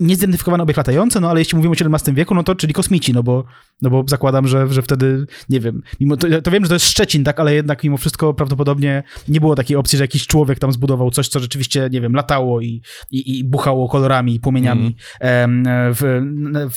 niezidentyfikowany 0.00 0.62
obiekt 0.62 0.76
latający, 0.76 1.20
no 1.20 1.30
ale 1.30 1.40
jeśli 1.40 1.56
mówimy 1.56 1.74
o 1.74 1.96
XVII 1.96 2.14
wieku, 2.14 2.34
no 2.34 2.42
to 2.42 2.54
czyli 2.54 2.74
kosmici, 2.74 3.12
no 3.12 3.22
bo, 3.22 3.44
no 3.82 3.90
bo 3.90 4.04
zakładam, 4.06 4.48
że, 4.48 4.72
że 4.72 4.82
wtedy, 4.82 5.26
nie 5.48 5.60
wiem, 5.60 5.82
mimo 6.00 6.16
to, 6.16 6.42
to 6.42 6.50
wiem, 6.50 6.64
że 6.64 6.68
to 6.68 6.74
jest 6.74 6.86
Szczecin, 6.86 7.24
tak, 7.24 7.40
ale 7.40 7.54
jednak 7.54 7.84
mimo 7.84 7.96
wszystko 7.96 8.34
prawdopodobnie 8.34 9.02
nie 9.28 9.40
było 9.40 9.54
takiej 9.54 9.76
opcji, 9.76 9.96
że 9.96 10.04
jakiś 10.04 10.26
człowiek 10.26 10.58
tam 10.58 10.72
zbudował 10.72 11.10
coś, 11.10 11.28
co 11.28 11.40
rzeczywiście, 11.40 11.88
nie 11.92 12.00
wiem, 12.00 12.14
latało 12.14 12.60
i, 12.60 12.82
i, 13.10 13.38
i 13.38 13.44
buchało 13.44 13.88
kolorami 13.88 14.34
i 14.34 14.40
płomieniami 14.40 14.96
em, 15.20 15.64
w, 15.94 16.20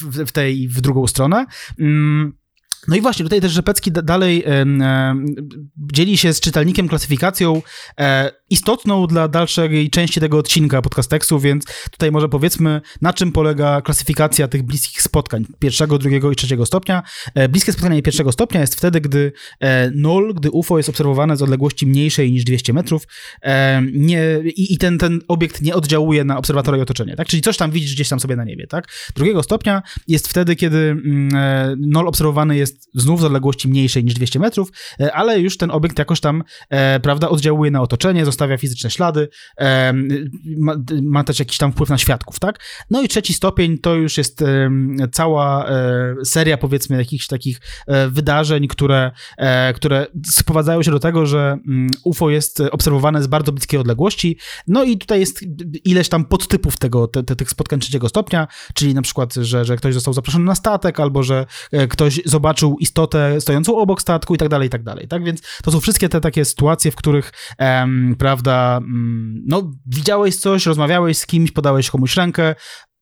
w, 0.01 0.25
w 0.25 0.31
tej, 0.31 0.67
w 0.67 0.81
drugą 0.81 1.07
stronę. 1.07 1.45
Mm, 1.79 2.33
no 2.87 2.95
i 2.95 3.01
właśnie, 3.01 3.25
tutaj 3.25 3.41
też 3.41 3.51
Rzepecki 3.51 3.91
da- 3.91 4.01
dalej 4.01 4.43
em, 4.45 4.83
dzieli 5.93 6.17
się 6.17 6.33
z 6.33 6.39
czytelnikiem 6.39 6.87
klasyfikacją 6.87 7.61
e, 7.99 8.31
istotną 8.49 9.07
dla 9.07 9.27
dalszej 9.27 9.89
części 9.89 10.19
tego 10.19 10.37
odcinka 10.37 10.81
podcasteksu, 10.81 11.39
więc 11.39 11.65
tutaj 11.91 12.11
może 12.11 12.29
powiedzmy, 12.29 12.81
na 13.01 13.13
czym 13.13 13.31
polega 13.31 13.81
klasyfikacja 13.81 14.47
tych 14.47 14.63
bliskich 14.63 15.01
spotkań 15.01 15.45
pierwszego, 15.59 15.97
drugiego 15.97 16.31
i 16.31 16.35
trzeciego 16.35 16.65
stopnia. 16.65 17.03
E, 17.35 17.49
bliskie 17.49 17.71
spotkanie 17.71 18.01
pierwszego 18.01 18.31
stopnia 18.31 18.61
jest 18.61 18.75
wtedy, 18.75 19.01
gdy 19.01 19.31
e, 19.61 19.91
gdy 20.35 20.51
UFO 20.51 20.77
jest 20.77 20.89
obserwowane 20.89 21.37
z 21.37 21.41
odległości 21.41 21.87
mniejszej 21.87 22.31
niż 22.31 22.43
200 22.43 22.73
metrów 22.73 23.07
e, 23.41 23.81
nie, 23.93 24.39
i, 24.45 24.73
i 24.73 24.77
ten, 24.77 24.97
ten 24.97 25.21
obiekt 25.27 25.61
nie 25.61 25.75
oddziałuje 25.75 26.23
na 26.23 26.37
obserwatora 26.37 26.77
i 26.77 26.81
otoczenie, 26.81 27.15
tak? 27.15 27.27
Czyli 27.27 27.41
coś 27.41 27.57
tam 27.57 27.71
widzisz 27.71 27.93
gdzieś 27.93 28.09
tam 28.09 28.19
sobie 28.19 28.35
na 28.35 28.43
niebie, 28.43 28.67
tak? 28.67 28.87
Drugiego 29.15 29.43
stopnia 29.43 29.81
jest 30.07 30.27
wtedy, 30.27 30.55
kiedy 30.55 30.77
mm, 30.77 31.29
e, 31.35 31.75
null 31.79 32.07
obserwowany 32.07 32.57
jest 32.57 32.74
znów 32.93 33.21
z 33.21 33.23
odległości 33.23 33.67
mniejszej 33.67 34.03
niż 34.03 34.13
200 34.13 34.39
metrów, 34.39 34.71
e, 34.99 35.13
ale 35.13 35.39
już 35.39 35.57
ten 35.57 35.71
obiekt 35.71 35.99
jakoś 35.99 36.19
tam, 36.19 36.43
e, 36.69 36.99
prawda, 36.99 37.29
oddziałuje 37.29 37.71
na 37.71 37.81
otoczenie, 37.81 38.25
zostawia 38.25 38.57
fizyczne 38.57 38.89
ślady, 38.89 39.29
e, 39.57 39.93
ma, 40.57 40.75
ma 41.01 41.23
też 41.23 41.39
jakiś 41.39 41.57
tam 41.57 41.71
wpływ 41.71 41.89
na 41.89 41.97
świadków, 41.97 42.39
tak? 42.39 42.59
No 42.89 43.01
i 43.01 43.07
trzeci 43.07 43.33
stopień 43.33 43.77
to 43.77 43.95
już 43.95 44.17
jest 44.17 44.43
cała 45.11 45.69
seria, 46.23 46.57
powiedzmy, 46.57 46.97
jakichś 46.97 47.27
takich 47.27 47.59
wydarzeń, 48.09 48.67
które, 48.67 49.11
które 49.75 50.07
sprowadzają 50.25 50.83
się 50.83 50.91
do 50.91 50.99
tego, 50.99 51.25
że 51.25 51.57
mm, 51.67 51.91
UFO 52.03 52.29
jest 52.29 52.61
obserwowane 52.71 53.23
z 53.23 53.27
bardzo 53.27 53.51
bliskiej 53.51 53.79
odległości, 53.79 54.37
no 54.67 54.83
i 54.83 54.97
tutaj 54.97 55.19
jest 55.19 55.39
ileś 55.83 56.09
tam 56.09 56.25
podtypów 56.25 56.77
tego, 56.77 57.07
te, 57.07 57.23
te, 57.23 57.35
tych 57.35 57.49
spotkań 57.49 57.79
trzeciego 57.79 58.09
stopnia, 58.09 58.47
czyli 58.73 58.93
na 58.93 59.01
przykład, 59.01 59.33
że, 59.33 59.65
że 59.65 59.75
ktoś 59.77 59.93
został 59.93 60.13
zaproszony 60.13 60.45
na 60.45 60.55
statek, 60.55 60.99
albo 60.99 61.23
że 61.23 61.45
ktoś 61.89 62.21
zobaczył 62.25 62.64
istotę 62.79 63.41
stojącą 63.41 63.77
obok 63.77 64.01
statku 64.01 64.35
i 64.35 64.37
tak 64.37 64.49
dalej, 64.49 64.67
i 64.67 64.69
tak 64.69 64.83
dalej, 64.83 65.07
tak? 65.07 65.23
Więc 65.23 65.41
to 65.63 65.71
są 65.71 65.79
wszystkie 65.79 66.09
te 66.09 66.21
takie 66.21 66.45
sytuacje, 66.45 66.91
w 66.91 66.95
których, 66.95 67.31
em, 67.57 68.15
prawda, 68.19 68.77
mm, 68.77 69.43
no, 69.47 69.71
widziałeś 69.85 70.35
coś, 70.35 70.65
rozmawiałeś 70.65 71.17
z 71.17 71.25
kimś, 71.25 71.51
podałeś 71.51 71.89
komuś 71.89 72.15
rękę, 72.15 72.55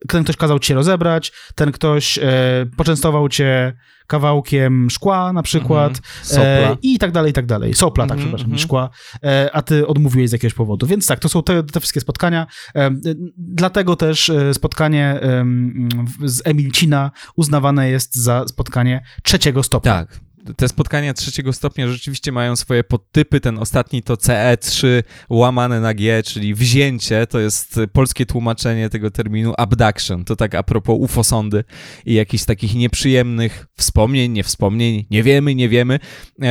ten 0.08 0.24
ktoś 0.24 0.38
kazał 0.38 0.60
ci 0.60 0.68
się 0.68 0.74
rozebrać, 0.74 1.32
ten 1.56 1.72
ktoś 1.72 2.18
e, 2.18 2.22
poczęstował 2.78 3.30
cię 3.30 3.74
kawałkiem 4.08 4.90
szkła 4.90 5.34
na 5.34 5.44
przykład. 5.44 6.02
Sopla. 6.22 6.44
e, 6.44 6.78
i 6.82 7.00
tak 7.00 7.12
dalej, 7.12 7.32
i 7.32 7.34
tak 7.34 7.46
dalej. 7.46 7.74
Sopla, 7.74 8.04
tak, 8.04 8.12
Mhm, 8.12 8.20
przepraszam, 8.20 8.46
mhm. 8.46 8.58
nie 8.58 8.64
szkła, 8.64 8.90
e, 9.24 9.50
a 9.54 9.62
ty 9.62 9.88
odmówiłeś 9.88 10.30
z 10.30 10.34
jakiegoś 10.34 10.54
powodu. 10.54 10.88
Więc 10.88 11.08
tak, 11.08 11.20
to 11.20 11.30
są 11.30 11.44
te, 11.44 11.64
te 11.64 11.80
wszystkie 11.80 12.02
spotkania. 12.02 12.48
E, 12.76 12.92
dlatego 13.38 13.96
też 13.96 14.32
spotkanie 14.54 15.20
z 16.24 16.42
Emilcina 16.48 17.12
uznawane 17.36 17.90
jest 17.90 18.16
za 18.16 18.48
spotkanie 18.48 19.04
trzeciego 19.24 19.64
stopnia. 19.64 19.94
Tak. 19.94 20.20
Te 20.56 20.68
spotkania 20.68 21.14
trzeciego 21.14 21.54
stopnia 21.54 21.88
rzeczywiście 21.88 22.32
mają 22.32 22.56
swoje 22.56 22.84
podtypy. 22.84 23.40
Ten 23.40 23.60
ostatni 23.60 24.04
to 24.04 24.14
CE3 24.14 24.88
łamane 25.30 25.82
na 25.82 25.94
G, 25.94 26.24
czyli 26.24 26.56
wzięcie. 26.56 27.28
To 27.28 27.40
jest 27.40 27.80
polskie 27.94 28.26
tłumaczenie 28.26 28.90
tego 28.90 29.12
terminu 29.12 29.54
abduction. 29.58 30.26
To 30.26 30.36
tak 30.36 30.56
a 30.56 30.64
propos 30.64 30.98
UFO-sondy 31.00 31.64
i 32.06 32.14
jakichś 32.14 32.44
takich 32.44 32.76
nieprzyjemnych 32.76 33.68
wspomnień, 33.78 34.32
niewspomnień. 34.32 35.06
Nie 35.12 35.24
wiemy, 35.24 35.56
nie 35.56 35.70
wiemy. 35.70 36.00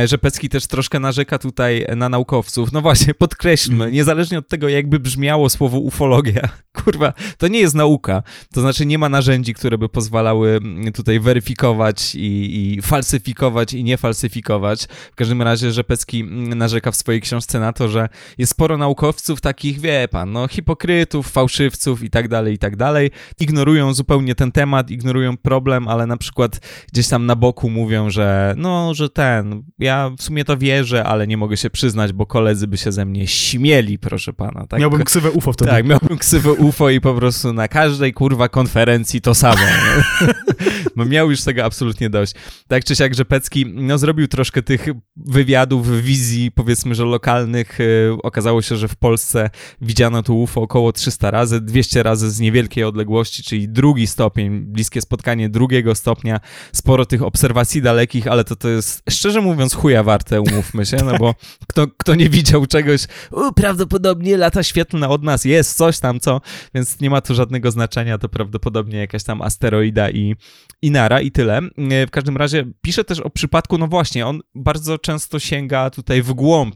Rzepecki 0.05 0.49
też 0.49 0.67
troszkę 0.67 0.99
narzeka 0.99 1.39
tutaj 1.39 1.85
na 1.95 2.09
naukowców. 2.09 2.71
No 2.71 2.81
właśnie, 2.81 3.13
podkreślmy, 3.13 3.91
niezależnie 3.91 4.37
od 4.37 4.47
tego, 4.47 4.69
jakby 4.69 4.99
brzmiało 4.99 5.49
słowo 5.49 5.79
ufologia, 5.79 6.49
kurwa, 6.83 7.13
to 7.37 7.47
nie 7.47 7.59
jest 7.59 7.75
nauka. 7.75 8.23
To 8.53 8.61
znaczy 8.61 8.85
nie 8.85 8.97
ma 8.97 9.09
narzędzi, 9.09 9.53
które 9.53 9.77
by 9.77 9.89
pozwalały 9.89 10.49
mm, 10.49 10.93
tutaj 10.93 11.19
weryfikować 11.19 12.15
i, 12.15 12.75
i 12.77 12.81
falsyfikować 12.81 13.73
i 13.73 13.82
nie 13.83 13.97
falsyfikować. 13.97 14.87
W 15.11 15.15
każdym 15.15 15.41
razie 15.41 15.71
Rzepecki 15.71 16.23
narzeka 16.55 16.91
w 16.91 16.95
swojej 16.95 17.21
książce 17.21 17.59
na 17.59 17.73
to, 17.73 17.89
że 17.89 18.09
jest 18.37 18.51
sporo 18.51 18.77
naukowców 18.77 19.41
takich, 19.41 19.79
wie 19.79 20.07
pan, 20.11 20.31
no 20.31 20.47
hipokrytów, 20.47 21.31
fałszywców 21.31 22.03
i 22.03 22.09
tak 22.09 22.27
dalej, 22.27 22.53
i 22.53 22.57
tak 22.57 22.75
dalej. 22.75 23.11
Ignorują 23.39 23.93
zupełnie 23.93 24.35
ten 24.35 24.51
temat, 24.51 24.91
ignorują 24.91 25.37
problem, 25.37 25.87
ale 25.87 26.07
na 26.07 26.17
przykład 26.17 26.59
gdzieś 26.93 27.07
tam 27.07 27.25
na 27.25 27.35
boku 27.35 27.69
mówią, 27.69 28.09
że 28.09 28.53
no, 28.57 28.93
że 28.93 29.09
ten, 29.09 29.63
ja 29.79 30.11
w 30.17 30.23
sumie 30.23 30.45
to 30.45 30.57
wierzę, 30.57 31.03
ale 31.03 31.27
nie 31.27 31.37
mogę 31.37 31.57
się 31.57 31.69
przyznać, 31.69 32.13
bo 32.13 32.25
koledzy 32.25 32.67
by 32.67 32.77
się 32.77 32.91
ze 32.91 33.05
mnie 33.05 33.27
śmieli, 33.27 33.99
proszę 33.99 34.33
pana. 34.33 34.67
Tak? 34.67 34.79
Miałbym 34.79 35.03
ksywę 35.03 35.31
UFO 35.31 35.53
wtedy. 35.53 35.71
Tak, 35.71 35.85
miałbym 35.85 36.17
ksywę 36.17 36.53
UFO 36.53 36.89
i 36.89 37.01
po 37.01 37.13
prostu 37.13 37.53
na 37.53 37.67
każdej 37.67 38.13
kurwa 38.13 38.49
konferencji 38.49 39.21
to 39.21 39.35
samo. 39.35 39.61
Bo 40.95 41.05
miał 41.05 41.31
już 41.31 41.41
tego 41.41 41.65
absolutnie 41.65 42.09
dość. 42.09 42.33
Tak 42.67 42.83
czy 42.83 42.95
siak 42.95 43.15
Rzepecki 43.15 43.65
no, 43.73 43.97
zrobił 43.97 44.27
troszkę 44.27 44.61
tych 44.61 44.85
wywiadów, 45.15 46.01
wizji 46.01 46.51
powiedzmy, 46.51 46.95
że 46.95 47.05
lokalnych. 47.05 47.79
Yy, 47.79 48.17
Okazało 48.23 48.61
się, 48.61 48.75
że 48.75 48.87
w 48.87 48.95
Polsce 48.95 49.49
widziano 49.81 50.23
tu 50.23 50.41
UFO 50.41 50.61
około 50.61 50.91
300 50.91 51.31
razy, 51.31 51.61
200 51.61 52.03
razy 52.03 52.31
z 52.31 52.39
niewielkiej 52.39 52.83
odległości, 52.83 53.43
czyli 53.43 53.69
drugi 53.69 54.07
stopień, 54.07 54.59
bliskie 54.59 55.01
spotkanie 55.01 55.49
drugiego 55.49 55.95
stopnia. 55.95 56.39
Sporo 56.71 57.05
tych 57.05 57.23
obserwacji 57.23 57.81
dalekich, 57.81 58.27
ale 58.27 58.43
to 58.43 58.55
to 58.55 58.69
jest 58.69 59.03
szczerze 59.09 59.41
mówiąc 59.41 59.73
chuja 59.73 60.03
warte, 60.03 60.41
umówmy 60.41 60.85
się, 60.85 60.97
no 60.97 61.17
bo 61.17 61.35
kto, 61.69 61.87
kto 61.97 62.15
nie 62.15 62.29
widział 62.29 62.65
czegoś, 62.65 63.07
u, 63.31 63.53
prawdopodobnie 63.53 64.37
lata 64.37 64.63
świetlne 64.63 65.09
od 65.09 65.23
nas 65.23 65.45
jest, 65.45 65.77
coś 65.77 65.99
tam, 65.99 66.19
co, 66.19 66.41
więc 66.75 66.99
nie 66.99 67.09
ma 67.09 67.21
to 67.21 67.33
żadnego 67.33 67.71
znaczenia, 67.71 68.17
to 68.17 68.29
prawdopodobnie 68.29 68.97
jakaś 68.97 69.23
tam 69.23 69.41
asteroida 69.41 70.09
i, 70.09 70.35
i 70.81 70.91
nara 70.91 71.21
i 71.21 71.31
tyle. 71.31 71.57
E, 71.57 72.07
W 72.07 72.11
każdym 72.11 72.37
razie 72.37 72.65
pisze 72.81 73.03
też 73.03 73.19
o 73.19 73.29
przypadku, 73.29 73.62
no 73.71 73.87
właśnie, 73.87 74.27
on 74.27 74.41
bardzo 74.55 74.97
często 74.97 75.39
sięga 75.39 75.89
tutaj 75.89 76.21
w 76.21 76.33
głąb 76.33 76.75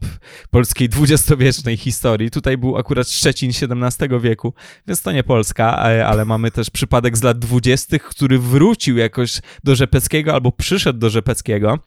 polskiej 0.50 0.88
dwudziestowiecznej 0.88 1.76
historii. 1.76 2.30
Tutaj 2.30 2.58
był 2.58 2.76
akurat 2.76 3.08
Szczecin 3.08 3.50
XVII 3.50 4.20
wieku, 4.20 4.54
więc 4.86 5.02
to 5.02 5.12
nie 5.12 5.24
Polska, 5.24 5.90
e, 5.90 6.06
ale 6.06 6.24
mamy 6.24 6.50
też 6.50 6.70
przypadek 6.70 7.16
z 7.16 7.22
lat 7.22 7.38
dwudziestych, 7.38 8.02
który 8.02 8.38
wrócił 8.38 8.96
jakoś 8.96 9.40
do 9.64 9.74
Rzepeckiego 9.74 10.34
albo 10.34 10.52
przyszedł 10.52 10.98
do 10.98 11.10
Rzepeckiego. 11.10 11.78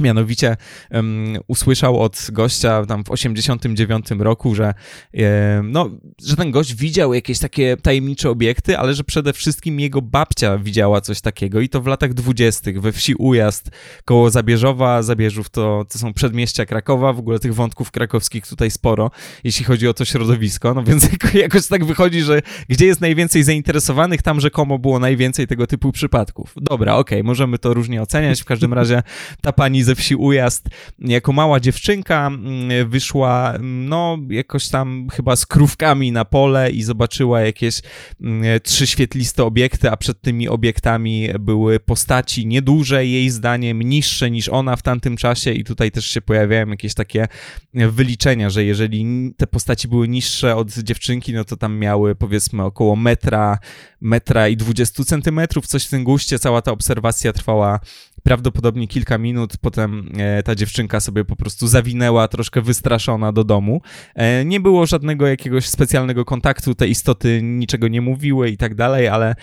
Mianowicie 0.00 0.56
um, 0.90 1.36
usłyszał 1.46 2.00
od 2.00 2.26
gościa 2.32 2.86
tam 2.86 3.04
w 3.04 3.10
89 3.10 4.06
roku, 4.18 4.54
że, 4.54 4.74
e, 5.14 5.62
no, 5.64 5.90
że 6.22 6.36
ten 6.36 6.50
gość 6.50 6.74
widział 6.74 7.14
jakieś 7.14 7.38
takie 7.38 7.76
tajemnicze 7.76 8.30
obiekty, 8.30 8.78
ale 8.78 8.94
że 8.94 9.04
przede 9.04 9.32
wszystkim 9.32 9.80
jego 9.80 10.02
babcia 10.02 10.58
widziała 10.58 11.00
coś 11.00 11.20
takiego 11.20 11.60
i 11.60 11.68
to 11.68 11.80
w 11.80 11.86
latach 11.86 12.14
20. 12.14 12.70
we 12.76 12.92
wsi 12.92 13.14
Ujazd 13.14 13.70
koło 14.04 14.30
Zabierzowa. 14.30 15.02
Zabierzów 15.02 15.50
to, 15.50 15.84
to 15.92 15.98
są 15.98 16.14
przedmieścia 16.14 16.66
Krakowa, 16.66 17.12
w 17.12 17.18
ogóle 17.18 17.38
tych 17.38 17.54
wątków 17.54 17.90
krakowskich 17.90 18.46
tutaj 18.46 18.70
sporo, 18.70 19.10
jeśli 19.44 19.64
chodzi 19.64 19.88
o 19.88 19.94
to 19.94 20.04
środowisko, 20.04 20.74
no 20.74 20.82
więc 20.82 21.08
jakoś 21.34 21.66
tak 21.66 21.84
wychodzi, 21.84 22.20
że 22.20 22.42
gdzie 22.68 22.86
jest 22.86 23.00
najwięcej 23.00 23.42
zainteresowanych, 23.42 24.22
tam 24.22 24.40
rzekomo 24.40 24.78
było 24.78 24.98
najwięcej 24.98 25.46
tego 25.46 25.66
typu 25.66 25.92
przypadków. 25.92 26.54
Dobra, 26.56 26.96
okej, 26.96 27.18
okay, 27.18 27.26
możemy 27.26 27.58
to 27.58 27.74
różnie 27.74 28.02
oceniać, 28.02 28.42
w 28.42 28.44
każdym 28.44 28.74
razie 28.74 29.02
ta 29.42 29.52
pani 29.52 29.82
ze 29.90 29.94
wsi 29.94 30.16
Ujazd. 30.16 30.68
Jako 30.98 31.32
mała 31.32 31.60
dziewczynka 31.60 32.26
mm, 32.26 32.90
wyszła, 32.90 33.52
mm, 33.54 33.88
no, 33.88 34.18
jakoś 34.28 34.68
tam 34.68 35.08
chyba 35.12 35.36
z 35.36 35.46
krówkami 35.46 36.12
na 36.12 36.24
pole 36.24 36.70
i 36.70 36.82
zobaczyła 36.82 37.40
jakieś 37.40 37.82
mm, 38.20 38.60
trzy 38.62 38.86
świetliste 38.86 39.44
obiekty, 39.44 39.90
a 39.90 39.96
przed 39.96 40.20
tymi 40.20 40.48
obiektami 40.48 41.28
były 41.40 41.80
postaci 41.80 42.46
nieduże, 42.46 43.06
jej 43.06 43.30
zdaniem 43.30 43.82
niższe 43.82 44.30
niż 44.30 44.48
ona 44.48 44.76
w 44.76 44.82
tamtym 44.82 45.16
czasie. 45.16 45.52
I 45.52 45.64
tutaj 45.64 45.90
też 45.90 46.06
się 46.06 46.20
pojawiają 46.20 46.66
jakieś 46.68 46.94
takie 46.94 47.28
wyliczenia, 47.74 48.50
że 48.50 48.64
jeżeli 48.64 49.30
te 49.36 49.46
postaci 49.46 49.88
były 49.88 50.08
niższe 50.08 50.56
od 50.56 50.70
dziewczynki, 50.70 51.32
no 51.32 51.44
to 51.44 51.56
tam 51.56 51.78
miały 51.78 52.14
powiedzmy 52.14 52.62
około 52.62 52.96
metra, 52.96 53.58
metra 54.00 54.48
i 54.48 54.56
20 54.56 55.04
centymetrów, 55.04 55.66
coś 55.66 55.86
w 55.86 55.90
tym 55.90 56.04
guście, 56.04 56.38
cała 56.38 56.62
ta 56.62 56.72
obserwacja 56.72 57.32
trwała 57.32 57.80
prawdopodobnie 58.22 58.88
kilka 58.88 59.18
minut, 59.18 59.56
potem 59.60 60.12
e, 60.18 60.42
ta 60.42 60.54
dziewczynka 60.54 61.00
sobie 61.00 61.24
po 61.24 61.36
prostu 61.36 61.66
zawinęła, 61.66 62.28
troszkę 62.28 62.62
wystraszona 62.62 63.32
do 63.32 63.44
domu. 63.44 63.82
E, 64.14 64.44
nie 64.44 64.60
było 64.60 64.86
żadnego 64.86 65.26
jakiegoś 65.26 65.68
specjalnego 65.68 66.24
kontaktu, 66.24 66.74
te 66.74 66.88
istoty 66.88 67.40
niczego 67.42 67.88
nie 67.88 68.00
mówiły 68.00 68.50
i 68.50 68.56
tak 68.56 68.74
dalej, 68.74 69.08
ale 69.08 69.34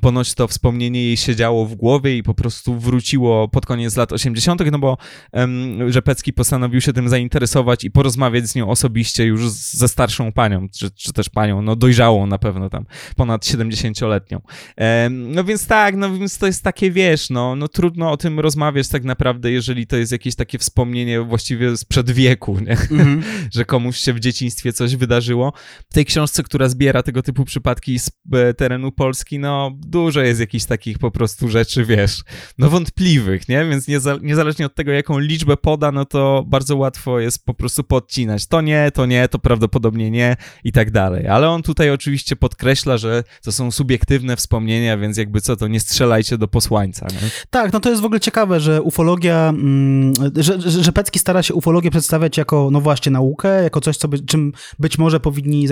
ponoć 0.00 0.34
to 0.34 0.48
wspomnienie 0.48 1.04
jej 1.04 1.16
siedziało 1.16 1.66
w 1.66 1.74
głowie 1.74 2.16
i 2.16 2.22
po 2.22 2.34
prostu 2.34 2.78
wróciło 2.78 3.48
pod 3.48 3.66
koniec 3.66 3.96
lat 3.96 4.12
80., 4.12 4.62
no 4.72 4.78
bo 4.78 4.96
Rzepecki 5.88 6.32
postanowił 6.32 6.80
się 6.80 6.92
tym 6.92 7.08
zainteresować 7.08 7.84
i 7.84 7.90
porozmawiać 7.90 8.48
z 8.48 8.54
nią 8.54 8.70
osobiście 8.70 9.24
już 9.24 9.48
ze 9.50 9.88
starszą 9.88 10.32
panią, 10.32 10.68
czy, 10.68 10.90
czy 10.90 11.12
też 11.12 11.28
panią, 11.28 11.62
no 11.62 11.76
dojrzałą 11.76 12.26
na 12.26 12.38
pewno 12.38 12.70
tam, 12.70 12.86
ponad 13.16 13.44
70-letnią. 13.44 14.40
Um, 14.76 15.32
no 15.32 15.44
więc 15.44 15.66
tak, 15.66 15.96
no 15.96 16.14
więc 16.14 16.38
to 16.38 16.46
jest 16.46 16.62
takie, 16.62 16.90
wiesz, 16.90 17.30
no, 17.30 17.56
no 17.56 17.68
trudno 17.68 18.10
o 18.10 18.16
tym 18.22 18.40
rozmawiać 18.40 18.88
tak 18.88 19.04
naprawdę, 19.04 19.50
jeżeli 19.50 19.86
to 19.86 19.96
jest 19.96 20.12
jakieś 20.12 20.34
takie 20.34 20.58
wspomnienie 20.58 21.20
właściwie 21.20 21.76
sprzed 21.76 22.10
wieku, 22.10 22.58
nie? 22.60 22.76
Mm 22.90 23.20
-hmm. 23.20 23.22
że 23.56 23.64
komuś 23.64 23.96
się 23.96 24.12
w 24.12 24.20
dzieciństwie 24.20 24.72
coś 24.72 24.96
wydarzyło. 24.96 25.52
W 25.90 25.94
tej 25.94 26.04
książce, 26.04 26.42
która 26.42 26.68
zbiera 26.68 27.02
tego 27.02 27.22
typu 27.22 27.44
przypadki 27.44 27.98
z 27.98 28.10
e, 28.32 28.54
terenu 28.54 28.92
Polski, 28.92 29.38
no 29.38 29.70
dużo 29.74 30.20
jest 30.20 30.40
jakichś 30.40 30.64
takich 30.64 30.98
po 30.98 31.10
prostu 31.10 31.48
rzeczy, 31.48 31.84
wiesz, 31.84 32.22
no 32.58 32.70
wątpliwych, 32.70 33.48
nie? 33.48 33.64
Więc 33.64 33.88
nieza 33.88 34.18
niezależnie 34.22 34.66
od 34.66 34.74
tego, 34.74 34.92
jaką 34.92 35.18
liczbę 35.18 35.56
poda, 35.56 35.92
no 35.92 36.04
to 36.04 36.44
bardzo 36.46 36.76
łatwo 36.76 37.20
jest 37.20 37.44
po 37.44 37.54
prostu 37.54 37.84
podcinać. 37.84 38.46
To 38.46 38.60
nie, 38.60 38.90
to 38.94 39.06
nie, 39.06 39.28
to 39.28 39.38
prawdopodobnie 39.38 40.10
nie 40.10 40.36
i 40.64 40.72
tak 40.72 40.90
dalej. 40.90 41.26
Ale 41.26 41.48
on 41.48 41.62
tutaj 41.62 41.90
oczywiście 41.90 42.36
podkreśla, 42.36 42.96
że 42.96 43.24
to 43.42 43.52
są 43.52 43.70
subiektywne 43.70 44.36
wspomnienia, 44.36 44.98
więc 44.98 45.16
jakby 45.16 45.40
co, 45.40 45.56
to 45.56 45.68
nie 45.68 45.80
strzelajcie 45.80 46.38
do 46.38 46.48
posłańca, 46.48 47.06
nie? 47.06 47.30
Tak, 47.50 47.72
no 47.72 47.80
to 47.80 47.90
jest 47.90 48.02
w 48.02 48.04
ogóle 48.04 48.11
ciekawe, 48.20 48.60
że 48.60 48.82
ufologia, 48.82 49.48
mm, 49.48 50.12
że, 50.36 50.60
że, 50.60 50.92
Pecki 50.92 51.18
stara 51.18 51.42
się 51.42 51.54
ufologię 51.54 51.90
przedstawiać 51.90 52.38
jako, 52.38 52.68
no 52.72 52.80
właśnie, 52.80 53.12
naukę, 53.12 53.62
jako 53.62 53.80
coś, 53.80 53.96
co 53.96 54.08
by, 54.08 54.18
czym 54.18 54.52
być 54.78 54.98
może 54.98 55.20
powinni 55.20 55.68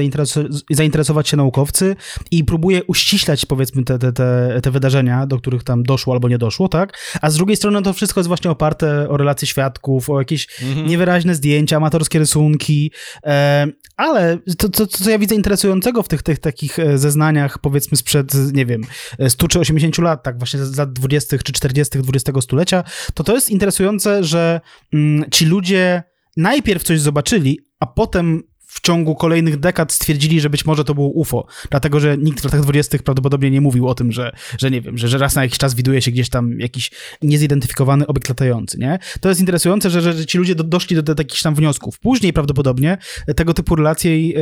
zainteresować, 0.71 1.29
się 1.29 1.37
naukowcy 1.37 1.97
i 2.31 2.45
próbuje 2.45 2.85
uściślać, 2.85 3.47
powiedzmy, 3.47 3.85
te, 3.85 3.99
te, 3.99 4.13
te, 4.13 4.61
te 4.63 4.71
wydarzenia, 4.71 5.27
do 5.27 5.39
których 5.39 5.65
tam 5.65 5.83
doszło 5.83 6.13
albo 6.13 6.29
nie 6.29 6.39
doszło, 6.39 6.69
tak? 6.69 6.99
A 7.21 7.31
z 7.31 7.37
drugiej 7.37 7.57
strony 7.57 7.83
to 7.83 7.93
wszystko 7.93 8.21
jest 8.21 8.29
właśnie 8.29 8.51
oparte 8.51 9.09
o 9.09 9.17
relacje 9.17 9.49
świadków, 9.49 10.11
o 10.11 10.19
jakieś 10.19 10.49
mhm. 10.63 10.87
niewyraźne 10.87 11.35
zdjęcia, 11.35 11.77
amatorskie 11.77 12.19
rysunki, 12.19 12.93
e, 13.25 13.67
ale 13.97 14.39
to, 14.59 14.69
to, 14.69 14.87
co 14.87 15.11
ja 15.11 15.19
widzę 15.19 15.35
interesującego 15.35 16.03
w 16.03 16.09
tych, 16.09 16.23
tych 16.23 16.39
takich 16.39 16.79
e, 16.79 16.99
zeznaniach, 16.99 17.59
powiedzmy 17.59 17.97
sprzed, 17.97 18.35
nie 18.53 18.67
wiem, 18.67 18.83
100 19.29 19.49
czy 19.49 19.61
80 19.61 19.99
lat, 19.99 20.23
tak 20.23 20.39
właśnie 20.39 20.61
z 20.61 20.77
lat 20.77 20.93
20. 20.93 21.39
czy 21.39 21.53
40. 21.53 21.99
XX 21.99 22.30
stulecia, 22.41 22.85
to 23.15 23.25
to 23.25 23.35
jest 23.35 23.51
interesujące, 23.51 24.25
że 24.25 24.61
mm, 24.93 25.31
ci 25.31 25.47
ludzie 25.47 26.03
najpierw 26.37 26.83
coś 26.83 27.01
zobaczyli, 27.01 27.61
a 27.81 27.87
potem 27.87 28.43
w 28.71 28.81
ciągu 28.81 29.15
kolejnych 29.15 29.61
dekad 29.61 29.93
stwierdzili, 29.93 30.41
że 30.41 30.51
być 30.51 30.67
może 30.67 30.85
to 30.85 30.95
było 30.95 31.09
UFO, 31.09 31.47
dlatego 31.71 32.01
że 32.01 32.19
nikt 32.19 32.41
w 32.41 32.45
latach 32.45 32.61
dwudziestych 32.61 33.03
prawdopodobnie 33.03 33.51
nie 33.51 33.61
mówił 33.61 33.89
o 33.89 33.95
tym, 33.95 34.13
że, 34.13 34.33
że 34.59 34.71
nie 34.71 34.81
wiem, 34.81 34.99
że, 34.99 35.09
że 35.09 35.19
raz 35.19 35.35
na 35.35 35.43
jakiś 35.43 35.59
czas 35.59 35.75
widuje 35.75 36.03
się 36.03 36.11
gdzieś 36.11 36.29
tam 36.29 36.61
jakiś 36.61 36.91
niezidentyfikowany 37.23 38.07
obiekt 38.07 38.29
latający, 38.29 38.79
nie? 38.79 38.99
To 39.21 39.29
jest 39.29 39.41
interesujące, 39.41 39.91
że, 39.91 40.01
że, 40.01 40.27
ci 40.27 40.39
ludzie 40.39 40.55
do, 40.55 40.65
doszli 40.65 40.97
do, 40.97 41.03
do 41.03 41.15
takich 41.15 41.43
tam 41.43 41.55
wniosków. 41.55 41.99
Później 41.99 42.33
prawdopodobnie 42.33 42.99
tego 43.37 43.55
typu 43.55 43.77
relacji 43.77 44.35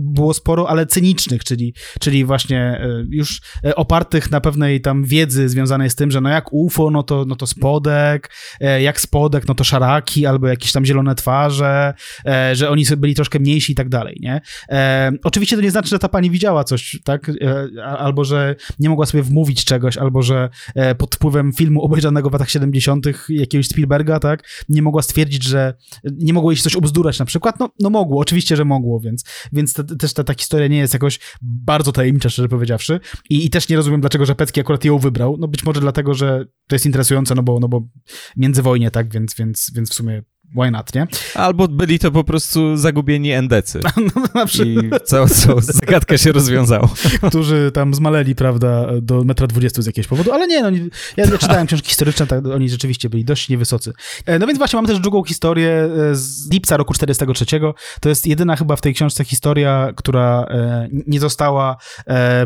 było 0.00 0.34
sporo, 0.34 0.68
ale 0.68 0.86
cynicznych, 0.86 1.44
czyli, 1.44 1.74
czyli 2.00 2.24
właśnie 2.24 2.60
e, 2.60 3.04
już 3.10 3.40
e, 3.64 3.76
opartych 3.76 4.30
na 4.30 4.40
pewnej 4.40 4.80
tam 4.80 5.04
wiedzy 5.04 5.48
związanej 5.48 5.90
z 5.90 5.94
tym, 5.94 6.10
że 6.10 6.20
no 6.20 6.28
jak 6.28 6.52
UFO, 6.52 6.90
no 6.90 7.02
to, 7.02 7.24
no 7.28 7.36
to 7.36 7.46
spodek, 7.46 8.30
e, 8.60 8.82
jak 8.82 9.00
spodek, 9.00 9.48
no 9.48 9.54
to 9.54 9.64
szaraki, 9.64 10.26
albo 10.26 10.46
jakieś 10.46 10.72
tam 10.72 10.84
zielone 10.84 11.14
twarze, 11.14 11.94
że 12.52 12.70
oni 12.70 12.84
sobie 12.84 12.95
byli 12.96 13.14
troszkę 13.14 13.38
mniejsi 13.38 13.72
i 13.72 13.74
tak 13.74 13.88
dalej, 13.88 14.18
nie? 14.20 14.40
E, 14.68 15.12
oczywiście 15.24 15.56
to 15.56 15.62
nie 15.62 15.70
znaczy, 15.70 15.88
że 15.88 15.98
ta 15.98 16.08
pani 16.08 16.30
widziała 16.30 16.64
coś, 16.64 17.00
tak? 17.04 17.28
E, 17.28 17.84
albo, 17.84 18.24
że 18.24 18.56
nie 18.78 18.88
mogła 18.88 19.06
sobie 19.06 19.22
wmówić 19.22 19.64
czegoś, 19.64 19.96
albo, 19.96 20.22
że 20.22 20.48
e, 20.74 20.94
pod 20.94 21.14
wpływem 21.14 21.52
filmu 21.52 21.82
obejrzanego 21.82 22.30
w 22.30 22.32
latach 22.32 22.50
70. 22.50 23.06
jakiegoś 23.28 23.68
Spielberga, 23.68 24.18
tak? 24.18 24.48
Nie 24.68 24.82
mogła 24.82 25.02
stwierdzić, 25.02 25.44
że 25.44 25.74
nie 26.04 26.32
mogło 26.32 26.50
jej 26.50 26.60
coś 26.60 26.76
obzdurać 26.76 27.18
na 27.18 27.24
przykład. 27.24 27.60
No, 27.60 27.70
no 27.80 27.90
mogło, 27.90 28.20
oczywiście, 28.20 28.56
że 28.56 28.64
mogło, 28.64 29.00
więc, 29.00 29.24
więc 29.52 29.72
te, 29.72 29.84
też 29.84 30.12
ta, 30.12 30.24
ta 30.24 30.34
historia 30.34 30.66
nie 30.66 30.78
jest 30.78 30.92
jakoś 30.92 31.18
bardzo 31.42 31.92
tajemnicza, 31.92 32.28
szczerze 32.28 32.48
powiedziawszy. 32.48 33.00
I, 33.30 33.46
I 33.46 33.50
też 33.50 33.68
nie 33.68 33.76
rozumiem, 33.76 34.00
dlaczego 34.00 34.26
Rzepecki 34.26 34.60
akurat 34.60 34.84
ją 34.84 34.98
wybrał. 34.98 35.36
No 35.40 35.48
być 35.48 35.64
może 35.64 35.80
dlatego, 35.80 36.14
że 36.14 36.44
to 36.66 36.74
jest 36.74 36.86
interesujące, 36.86 37.34
no 37.34 37.42
bo, 37.42 37.60
no 37.60 37.68
bo 37.68 37.88
międzywojnie, 38.36 38.90
tak? 38.90 39.12
Więc, 39.12 39.34
więc, 39.34 39.72
więc 39.74 39.90
w 39.90 39.94
sumie 39.94 40.22
why 40.54 40.70
not, 40.70 40.94
nie? 40.94 41.06
Albo 41.34 41.68
byli 41.68 41.98
to 41.98 42.10
po 42.10 42.24
prostu 42.24 42.76
zagubieni 42.76 43.32
endecy. 43.32 43.80
No, 44.34 44.44
I 44.64 44.90
cała, 45.04 45.26
cała 45.26 45.60
zagadka 45.60 46.18
się 46.18 46.32
rozwiązała. 46.32 46.88
Którzy 47.28 47.70
tam 47.74 47.94
zmaleli, 47.94 48.34
prawda, 48.34 48.86
do 49.02 49.24
metra 49.24 49.46
dwudziestu 49.46 49.82
z 49.82 49.86
jakiegoś 49.86 50.08
powodu, 50.08 50.32
ale 50.32 50.46
nie, 50.46 50.62
no, 50.62 50.70
ja, 51.16 51.24
ja 51.24 51.38
czytałem 51.38 51.66
książki 51.66 51.88
historyczne, 51.88 52.26
tak, 52.26 52.46
oni 52.46 52.68
rzeczywiście 52.68 53.08
byli 53.08 53.24
dość 53.24 53.48
niewysocy. 53.48 53.92
E, 54.26 54.38
no 54.38 54.46
więc 54.46 54.58
właśnie 54.58 54.76
mam 54.76 54.86
też 54.86 55.00
drugą 55.00 55.24
historię 55.24 55.70
e, 56.10 56.14
z 56.14 56.50
lipca 56.50 56.76
roku 56.76 56.94
43. 56.94 57.44
To 58.00 58.08
jest 58.08 58.26
jedyna 58.26 58.56
chyba 58.56 58.76
w 58.76 58.80
tej 58.80 58.94
książce 58.94 59.24
historia, 59.24 59.92
która 59.96 60.46
e, 60.50 60.88
nie 61.06 61.20
została, 61.20 61.76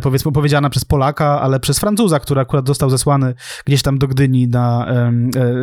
powiedzmy, 0.02 0.28
opowiedziana 0.28 0.70
przez 0.70 0.84
Polaka, 0.84 1.40
ale 1.40 1.60
przez 1.60 1.78
Francuza, 1.78 2.20
który 2.20 2.40
akurat 2.40 2.66
został 2.66 2.90
zesłany 2.90 3.34
gdzieś 3.64 3.82
tam 3.82 3.98
do 3.98 4.08
Gdyni 4.08 4.48
na, 4.48 4.86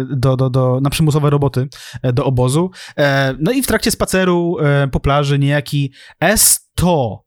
do, 0.09 0.37
do, 0.37 0.49
do, 0.49 0.79
na 0.81 0.89
przymusowe 0.89 1.29
roboty, 1.29 1.67
do 2.13 2.25
obozu. 2.27 2.71
E, 2.97 3.35
no 3.39 3.51
i 3.51 3.61
w 3.61 3.67
trakcie 3.67 3.91
spaceru 3.91 4.57
e, 4.59 4.87
po 4.87 4.99
plaży 4.99 5.39
niejaki 5.39 5.93
S-to 6.19 7.26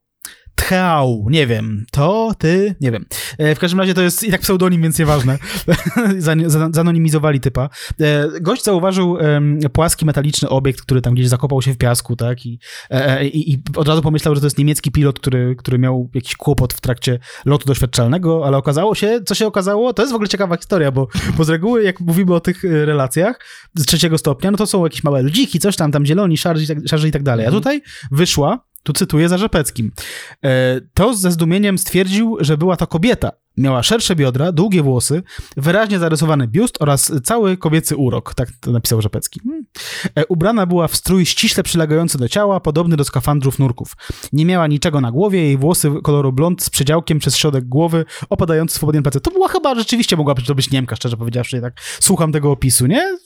Tchał, 0.60 1.26
nie 1.30 1.46
wiem, 1.46 1.86
to, 1.90 2.32
ty, 2.38 2.74
nie 2.80 2.92
wiem. 2.92 3.06
E, 3.38 3.54
w 3.54 3.58
każdym 3.58 3.80
razie 3.80 3.94
to 3.94 4.02
jest 4.02 4.22
i 4.22 4.30
tak 4.30 4.40
pseudonim, 4.40 4.82
więc 4.82 4.98
nieważne. 4.98 5.38
Zanonimizowali 6.72 7.40
typa. 7.40 7.68
E, 8.00 8.40
gość 8.40 8.64
zauważył 8.64 9.18
płaski 9.72 10.06
metaliczny 10.06 10.48
obiekt, 10.48 10.82
który 10.82 11.00
tam 11.00 11.14
gdzieś 11.14 11.28
zakopał 11.28 11.62
się 11.62 11.72
w 11.72 11.78
piasku, 11.78 12.16
tak? 12.16 12.46
I, 12.46 12.58
e, 12.90 13.26
i, 13.26 13.52
i 13.52 13.62
od 13.76 13.88
razu 13.88 14.02
pomyślał, 14.02 14.34
że 14.34 14.40
to 14.40 14.46
jest 14.46 14.58
niemiecki 14.58 14.90
pilot, 14.90 15.20
który, 15.20 15.56
który 15.58 15.78
miał 15.78 16.10
jakiś 16.14 16.36
kłopot 16.36 16.72
w 16.72 16.80
trakcie 16.80 17.18
lotu 17.44 17.66
doświadczalnego, 17.66 18.46
ale 18.46 18.56
okazało 18.56 18.94
się, 18.94 19.20
co 19.26 19.34
się 19.34 19.46
okazało, 19.46 19.92
to 19.92 20.02
jest 20.02 20.12
w 20.12 20.14
ogóle 20.14 20.28
ciekawa 20.28 20.56
historia, 20.56 20.92
bo, 20.92 21.08
bo 21.36 21.44
z 21.44 21.48
reguły, 21.48 21.82
jak 21.82 22.00
mówimy 22.00 22.34
o 22.34 22.40
tych 22.40 22.64
relacjach 22.64 23.40
z 23.74 23.86
trzeciego 23.86 24.18
stopnia, 24.18 24.50
no 24.50 24.56
to 24.56 24.66
są 24.66 24.84
jakieś 24.84 25.04
małe 25.04 25.22
ludziki, 25.22 25.58
coś 25.58 25.76
tam, 25.76 25.92
tam 25.92 26.06
zieloni, 26.06 26.38
szarzy, 26.38 26.64
szarzy 26.86 27.08
i 27.08 27.12
tak 27.12 27.22
dalej. 27.22 27.46
A 27.46 27.48
mhm. 27.48 27.62
tutaj 27.62 27.82
wyszła 28.10 28.69
tu 28.82 28.92
cytuję 28.92 29.28
za 29.28 29.38
Rzepeckim. 29.38 29.92
E, 30.44 30.80
to 30.94 31.14
ze 31.14 31.30
zdumieniem 31.30 31.78
stwierdził, 31.78 32.36
że 32.40 32.56
była 32.56 32.76
to 32.76 32.86
kobieta. 32.86 33.32
Miała 33.56 33.82
szersze 33.82 34.16
biodra, 34.16 34.52
długie 34.52 34.82
włosy, 34.82 35.22
wyraźnie 35.56 35.98
zarysowany 35.98 36.48
biust 36.48 36.76
oraz 36.80 37.12
cały 37.24 37.56
kobiecy 37.56 37.96
urok, 37.96 38.34
tak 38.34 38.48
napisał 38.66 39.02
Rzepecki. 39.02 39.40
Hmm. 39.40 39.64
E, 40.14 40.26
ubrana 40.26 40.66
była 40.66 40.88
w 40.88 40.96
strój 40.96 41.26
ściśle 41.26 41.62
przylegający 41.62 42.18
do 42.18 42.28
ciała, 42.28 42.60
podobny 42.60 42.96
do 42.96 43.04
skafandrów 43.04 43.58
nurków. 43.58 43.96
Nie 44.32 44.46
miała 44.46 44.66
niczego 44.66 45.00
na 45.00 45.12
głowie, 45.12 45.42
jej 45.42 45.56
włosy 45.56 45.90
koloru 46.02 46.32
blond 46.32 46.62
z 46.62 46.70
przedziałkiem 46.70 47.18
przez 47.18 47.36
środek 47.36 47.64
głowy, 47.64 48.04
opadający 48.30 48.74
swobodnie 48.74 48.98
na 48.98 49.02
plecy. 49.02 49.20
To 49.20 49.30
była 49.30 49.48
chyba, 49.48 49.74
rzeczywiście 49.74 50.16
mogła 50.16 50.34
to 50.34 50.54
być 50.54 50.70
Niemka, 50.70 50.96
szczerze 50.96 51.16
powiedziawszy, 51.16 51.60
tak 51.60 51.80
słucham 52.00 52.32
tego 52.32 52.50
opisu, 52.50 52.86
nie? 52.86 53.18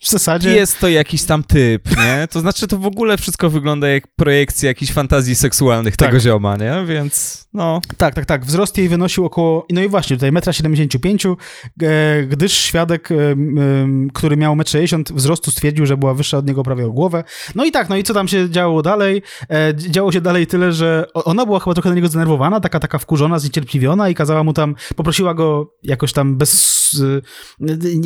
W 0.00 0.08
zasadzie... 0.08 0.54
Jest 0.54 0.80
to 0.80 0.88
jakiś 0.88 1.22
tam 1.24 1.44
typ, 1.44 1.96
nie? 1.96 2.28
To 2.30 2.40
znaczy, 2.40 2.68
to 2.68 2.78
w 2.78 2.86
ogóle 2.86 3.16
wszystko 3.18 3.50
wygląda 3.50 3.88
jak 3.88 4.04
projekcja 4.16 4.68
jakichś 4.68 4.92
fantazji 4.92 5.34
seksualnych 5.34 5.96
Tak. 5.96 6.08
tego 6.08 6.20
zioma, 6.20 6.56
nie? 6.56 6.84
Więc, 6.86 7.46
no... 7.52 7.80
Tak, 7.96 8.14
tak, 8.14 8.26
tak. 8.26 8.46
Wzrost 8.46 8.78
jej 8.78 8.88
wynosił 8.88 9.24
około, 9.24 9.66
no 9.70 9.82
i 9.82 9.88
właśnie, 9.88 10.16
tutaj 10.16 10.32
1,75 10.32 11.36
m, 11.82 12.28
gdyż 12.28 12.52
świadek, 12.52 13.08
który 14.14 14.36
miał 14.36 14.56
1,60 14.56 14.94
m 14.96 15.04
wzrostu 15.16 15.50
stwierdził, 15.50 15.86
że 15.86 15.96
była 15.96 16.14
wyższa 16.14 16.38
od 16.38 16.46
niego 16.46 16.62
prawie 16.62 16.86
o 16.86 16.90
głowę. 16.90 17.24
No 17.54 17.64
i 17.64 17.72
tak, 17.72 17.88
no 17.88 17.96
i 17.96 18.02
co 18.02 18.14
tam 18.14 18.28
się 18.28 18.50
działo 18.50 18.82
dalej? 18.82 19.22
E, 19.50 19.74
działo 19.76 20.12
się 20.12 20.20
dalej 20.20 20.46
tyle, 20.46 20.72
że 20.72 21.06
ona 21.14 21.46
była 21.46 21.60
chyba 21.60 21.74
trochę 21.74 21.88
na 21.88 21.94
niego 21.94 22.08
zdenerwowana, 22.08 22.60
taka 22.60 22.80
taka 22.80 22.98
wkurzona, 22.98 23.38
zniecierpliwiona 23.38 24.08
i 24.08 24.14
kazała 24.14 24.44
mu 24.44 24.52
tam, 24.52 24.74
poprosiła 24.96 25.34
go 25.34 25.74
jakoś 25.82 26.12
tam 26.12 26.36
bez, 26.36 26.80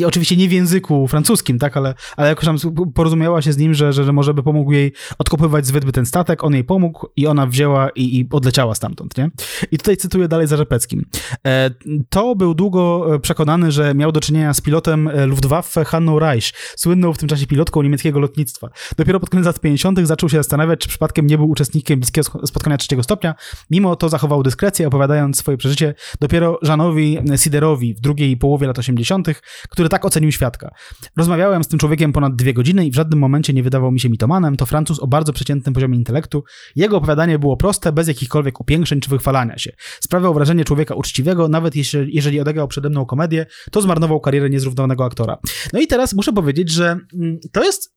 oczywiście 0.07 0.37
nie 0.37 0.49
w 0.49 0.51
języku 0.51 1.07
francuskim, 1.07 1.59
tak, 1.59 1.77
ale, 1.77 1.84
ale 2.17 2.27
jakoś 2.27 2.45
tam 2.45 2.57
porozumiała 2.93 3.41
się 3.41 3.53
z 3.53 3.57
nim, 3.57 3.73
że, 3.73 3.93
że, 3.93 4.03
że 4.03 4.13
może 4.13 4.33
by 4.33 4.43
pomógł 4.43 4.71
jej 4.71 4.93
odkopywać 5.17 5.65
z 5.65 5.71
wydmy 5.71 5.91
ten 5.91 6.05
statek, 6.05 6.43
on 6.43 6.53
jej 6.53 6.63
pomógł 6.63 7.07
i 7.15 7.27
ona 7.27 7.47
wzięła 7.47 7.89
i, 7.89 8.19
i 8.19 8.27
odleciała 8.31 8.75
stamtąd, 8.75 9.17
nie? 9.17 9.31
I 9.71 9.77
tutaj 9.77 9.97
cytuję 9.97 10.27
dalej 10.27 10.47
za 10.47 10.57
Rzepeckim. 10.57 11.05
E, 11.47 11.71
to 12.09 12.35
był 12.35 12.53
długo 12.53 13.15
e, 13.15 13.19
przekonany, 13.19 13.71
że 13.71 13.95
miał 13.95 14.11
do 14.11 14.19
czynienia 14.19 14.53
z 14.53 14.61
pilotem 14.61 15.07
e, 15.07 15.25
Luftwaffe 15.25 15.85
Hanną 15.85 16.19
Reich, 16.19 16.51
słynną 16.75 17.13
w 17.13 17.17
tym 17.17 17.29
czasie 17.29 17.47
pilotką 17.47 17.81
niemieckiego 17.81 18.19
lotnictwa. 18.19 18.69
Dopiero 18.97 19.19
pod 19.19 19.29
koniec 19.29 19.45
lat 19.45 19.59
50. 19.59 19.99
zaczął 20.03 20.29
się 20.29 20.37
zastanawiać, 20.37 20.79
czy 20.79 20.89
przypadkiem 20.89 21.27
nie 21.27 21.37
był 21.37 21.49
uczestnikiem 21.49 21.99
bliskiego 21.99 22.47
spotkania 22.47 22.77
trzeciego 22.77 23.03
stopnia. 23.03 23.35
Mimo 23.71 23.95
to 23.95 24.09
zachował 24.09 24.43
dyskrecję, 24.43 24.87
opowiadając 24.87 25.37
swoje 25.37 25.57
przeżycie 25.57 25.93
dopiero 26.19 26.59
Żanowi 26.61 27.19
Siderowi 27.35 27.93
w 27.93 27.99
drugiej 27.99 28.37
połowie 28.37 28.67
lat 28.67 28.79
80., 28.79 29.27
który 29.69 29.89
tak 29.89 30.05
ocenił 30.05 30.31
świadka. 30.31 30.71
Rozmawiałem 31.17 31.63
z 31.63 31.67
tym 31.67 31.74
człowiekiem 31.77 32.13
ponad 32.13 32.35
dwie 32.35 32.53
godziny 32.53 32.85
i 32.85 32.91
w 32.91 32.95
żadnym 32.95 33.19
momencie 33.19 33.53
nie 33.53 33.63
wydawał 33.63 33.91
mi 33.91 33.99
się 33.99 34.09
mitomanem. 34.09 34.57
To 34.57 34.65
Francuz 34.65 34.99
o 34.99 35.07
bardzo 35.07 35.33
przeciętnym 35.33 35.73
poziomie 35.73 35.97
intelektu. 35.97 36.43
Jego 36.75 36.97
opowiadanie 36.97 37.39
było 37.39 37.57
proste, 37.57 37.91
bez 37.91 38.07
jakichkolwiek 38.07 38.61
upiększeń 38.61 38.99
czy 38.99 39.09
wychwalania 39.09 39.57
się. 39.57 39.71
Sprawiał 39.99 40.33
wrażenie 40.33 40.65
człowieka 40.65 40.95
uczciwego, 40.95 41.47
nawet 41.47 41.75
jeśli, 41.75 42.15
jeżeli 42.15 42.39
odegrał 42.39 42.67
przede 42.67 42.89
mną 42.89 43.05
komedię, 43.05 43.45
to 43.71 43.81
zmarnował 43.81 44.19
karierę 44.19 44.49
niezrównowanego 44.49 45.05
aktora. 45.05 45.37
No 45.73 45.79
i 45.79 45.87
teraz 45.87 46.13
muszę 46.13 46.33
powiedzieć, 46.33 46.71
że 46.71 46.97
mm, 47.13 47.39
to 47.51 47.63
jest 47.63 47.95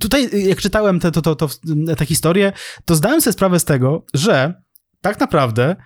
tutaj, 0.00 0.46
jak 0.48 0.60
czytałem 0.60 1.00
te, 1.00 1.10
to, 1.10 1.22
to, 1.22 1.36
to, 1.36 1.48
tę 1.96 2.06
historię, 2.06 2.52
to 2.84 2.94
zdałem 2.94 3.20
sobie 3.20 3.32
sprawę 3.32 3.60
z 3.60 3.64
tego, 3.64 4.04
że 4.14 4.62
tak 5.00 5.20
naprawdę 5.20 5.76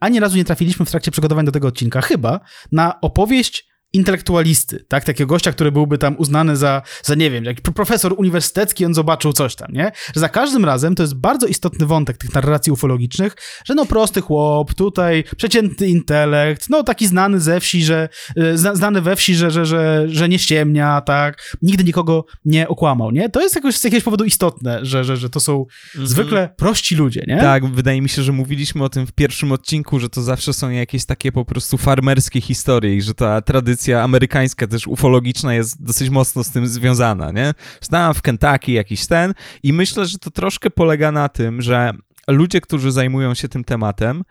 ani 0.00 0.20
razu 0.20 0.36
nie 0.36 0.44
trafiliśmy 0.44 0.86
w 0.86 0.90
trakcie 0.90 1.10
przygotowań 1.10 1.46
do 1.46 1.52
tego 1.52 1.68
odcinka, 1.68 2.00
chyba 2.00 2.40
na 2.72 3.00
opowieść 3.00 3.67
intelektualisty, 3.98 4.84
tak? 4.88 5.04
Takiego 5.04 5.28
gościa, 5.28 5.52
który 5.52 5.72
byłby 5.72 5.98
tam 5.98 6.14
uznany 6.18 6.56
za, 6.56 6.82
za 7.02 7.14
nie 7.14 7.30
wiem, 7.30 7.44
jak 7.44 7.60
profesor 7.60 8.14
uniwersytecki, 8.16 8.84
on 8.84 8.94
zobaczył 8.94 9.32
coś 9.32 9.54
tam, 9.54 9.72
nie? 9.72 9.92
Że 10.14 10.20
za 10.20 10.28
każdym 10.28 10.64
razem 10.64 10.94
to 10.94 11.02
jest 11.02 11.14
bardzo 11.14 11.46
istotny 11.46 11.86
wątek 11.86 12.16
tych 12.16 12.34
narracji 12.34 12.72
ufologicznych, 12.72 13.36
że 13.64 13.74
no 13.74 13.86
prosty 13.86 14.20
chłop, 14.20 14.74
tutaj 14.74 15.24
przeciętny 15.36 15.88
intelekt, 15.88 16.70
no 16.70 16.82
taki 16.82 17.06
znany 17.06 17.40
ze 17.40 17.60
wsi, 17.60 17.84
że 17.84 18.08
y, 18.38 18.58
zna, 18.58 18.74
znany 18.74 19.00
we 19.00 19.16
wsi, 19.16 19.34
że, 19.34 19.50
że, 19.50 19.66
że, 19.66 20.06
że 20.08 20.28
nie 20.28 20.38
ściemnia, 20.38 21.00
tak? 21.00 21.56
Nigdy 21.62 21.84
nikogo 21.84 22.24
nie 22.44 22.68
okłamał, 22.68 23.10
nie? 23.10 23.28
To 23.28 23.40
jest 23.40 23.54
jakoś, 23.54 23.76
z 23.76 23.84
jakiegoś 23.84 24.04
powodu 24.04 24.24
istotne, 24.24 24.78
że, 24.82 25.04
że, 25.04 25.16
że 25.16 25.30
to 25.30 25.40
są 25.40 25.66
zwykle 25.94 26.48
prości 26.56 26.96
ludzie, 26.96 27.24
nie? 27.26 27.40
Tak, 27.40 27.66
wydaje 27.66 28.02
mi 28.02 28.08
się, 28.08 28.22
że 28.22 28.32
mówiliśmy 28.32 28.84
o 28.84 28.88
tym 28.88 29.06
w 29.06 29.12
pierwszym 29.12 29.52
odcinku, 29.52 30.00
że 30.00 30.08
to 30.08 30.22
zawsze 30.22 30.52
są 30.52 30.70
jakieś 30.70 31.04
takie 31.04 31.32
po 31.32 31.44
prostu 31.44 31.78
farmerskie 31.78 32.40
historie 32.40 32.96
i 32.96 33.02
że 33.02 33.14
ta 33.14 33.42
tradycja 33.42 33.87
amerykańska 33.94 34.66
też 34.66 34.86
ufologiczna 34.86 35.54
jest 35.54 35.84
dosyć 35.84 36.10
mocno 36.10 36.44
z 36.44 36.50
tym 36.50 36.66
związana, 36.66 37.32
nie? 37.32 37.54
Tam 37.90 38.14
w 38.14 38.22
Kentucky 38.22 38.72
jakiś 38.72 39.06
ten 39.06 39.34
i 39.62 39.72
myślę, 39.72 40.06
że 40.06 40.18
to 40.18 40.30
troszkę 40.30 40.70
polega 40.70 41.12
na 41.12 41.28
tym, 41.28 41.62
że 41.62 41.92
ludzie, 42.28 42.60
którzy 42.60 42.92
zajmują 42.92 43.34
się 43.34 43.48
tym 43.48 43.64
tematem, 43.64 44.24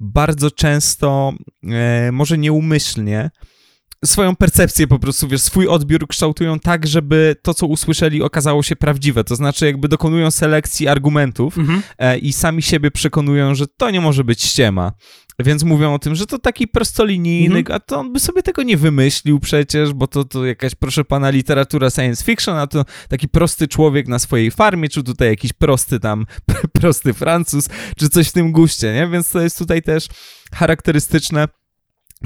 bardzo 0.00 0.50
często, 0.50 1.32
e, 1.70 2.12
może 2.12 2.38
nieumyślnie, 2.38 3.30
swoją 4.04 4.36
percepcję 4.36 4.86
po 4.86 4.98
prostu, 4.98 5.28
wiesz, 5.28 5.40
swój 5.40 5.68
odbiór 5.68 6.08
kształtują 6.08 6.58
tak, 6.58 6.86
żeby 6.86 7.36
to, 7.42 7.54
co 7.54 7.66
usłyszeli, 7.66 8.22
okazało 8.22 8.62
się 8.62 8.76
prawdziwe. 8.76 9.24
To 9.24 9.36
znaczy, 9.36 9.66
jakby 9.66 9.88
dokonują 9.88 10.30
selekcji 10.30 10.88
argumentów 10.88 11.58
Mhm. 11.58 11.82
e, 11.98 12.18
i 12.18 12.32
sami 12.32 12.62
siebie 12.62 12.90
przekonują, 12.90 13.54
że 13.54 13.66
to 13.66 13.90
nie 13.90 14.00
może 14.00 14.24
być 14.24 14.42
ściema. 14.42 14.92
Więc 15.38 15.62
mówią 15.64 15.94
o 15.94 15.98
tym, 15.98 16.14
że 16.14 16.26
to 16.26 16.38
taki 16.38 16.68
prostolinijny, 16.68 17.58
Mhm. 17.58 17.76
a 17.76 17.80
to 17.80 17.98
on 18.00 18.12
by 18.12 18.20
sobie 18.20 18.42
tego 18.42 18.62
nie 18.62 18.76
wymyślił 18.76 19.40
przecież, 19.40 19.92
bo 19.92 20.06
to, 20.06 20.24
to 20.24 20.46
jakaś, 20.46 20.74
proszę 20.74 21.04
pana, 21.04 21.30
literatura 21.30 21.90
science 21.90 22.24
fiction, 22.24 22.56
a 22.56 22.66
to 22.66 22.84
taki 23.08 23.28
prosty 23.28 23.68
człowiek 23.68 24.08
na 24.08 24.18
swojej 24.18 24.50
farmie, 24.50 24.88
czy 24.88 25.02
tutaj 25.02 25.28
jakiś 25.28 25.52
prosty 25.52 26.00
tam, 26.00 26.26
prosty 26.80 27.12
Francuz, 27.14 27.68
czy 27.96 28.08
coś 28.08 28.28
w 28.28 28.32
tym 28.32 28.52
guście, 28.52 28.94
nie? 28.94 29.08
Więc 29.08 29.30
to 29.30 29.40
jest 29.40 29.58
tutaj 29.58 29.82
też 29.82 30.06
charakterystyczne. 30.54 31.48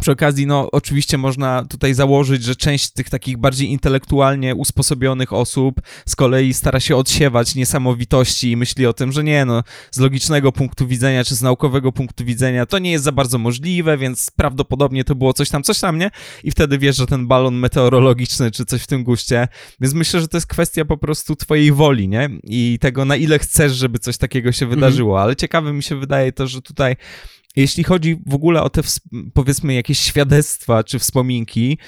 Przy 0.00 0.12
okazji, 0.12 0.46
no, 0.46 0.70
oczywiście 0.72 1.18
można 1.18 1.64
tutaj 1.64 1.94
założyć, 1.94 2.44
że 2.44 2.56
część 2.56 2.90
tych 2.90 3.10
takich 3.10 3.36
bardziej 3.36 3.70
intelektualnie 3.70 4.54
usposobionych 4.54 5.32
osób 5.32 5.80
z 6.06 6.16
kolei 6.16 6.54
stara 6.54 6.80
się 6.80 6.96
odsiewać 6.96 7.54
niesamowitości 7.54 8.50
i 8.50 8.56
myśli 8.56 8.86
o 8.86 8.92
tym, 8.92 9.12
że 9.12 9.24
nie, 9.24 9.44
no, 9.44 9.62
z 9.90 9.98
logicznego 9.98 10.52
punktu 10.52 10.86
widzenia 10.86 11.24
czy 11.24 11.34
z 11.34 11.42
naukowego 11.42 11.92
punktu 11.92 12.24
widzenia 12.24 12.66
to 12.66 12.78
nie 12.78 12.90
jest 12.90 13.04
za 13.04 13.12
bardzo 13.12 13.38
możliwe, 13.38 13.98
więc 13.98 14.30
prawdopodobnie 14.30 15.04
to 15.04 15.14
było 15.14 15.32
coś 15.32 15.48
tam, 15.50 15.62
coś 15.62 15.80
tam, 15.80 15.98
nie? 15.98 16.10
I 16.44 16.50
wtedy 16.50 16.78
wiesz, 16.78 16.96
że 16.96 17.06
ten 17.06 17.26
balon 17.26 17.54
meteorologiczny 17.54 18.50
czy 18.50 18.64
coś 18.64 18.82
w 18.82 18.86
tym 18.86 19.04
guście. 19.04 19.48
Więc 19.80 19.94
myślę, 19.94 20.20
że 20.20 20.28
to 20.28 20.36
jest 20.36 20.46
kwestia 20.46 20.84
po 20.84 20.96
prostu 20.96 21.36
twojej 21.36 21.72
woli, 21.72 22.08
nie? 22.08 22.30
I 22.44 22.78
tego, 22.80 23.04
na 23.04 23.16
ile 23.16 23.38
chcesz, 23.38 23.72
żeby 23.72 23.98
coś 23.98 24.16
takiego 24.16 24.52
się 24.52 24.66
wydarzyło. 24.66 25.22
Ale 25.22 25.36
ciekawe 25.36 25.72
mi 25.72 25.82
się 25.82 25.96
wydaje 25.96 26.32
to, 26.32 26.46
że 26.46 26.62
tutaj 26.62 26.96
jeśli 27.60 27.84
chodzi 27.84 28.16
w 28.26 28.34
ogóle 28.34 28.62
o 28.62 28.70
te, 28.70 28.82
powiedzmy, 29.34 29.74
jakieś 29.74 29.98
świadectwa 29.98 30.84
czy 30.84 30.98
wspominki, 30.98 31.78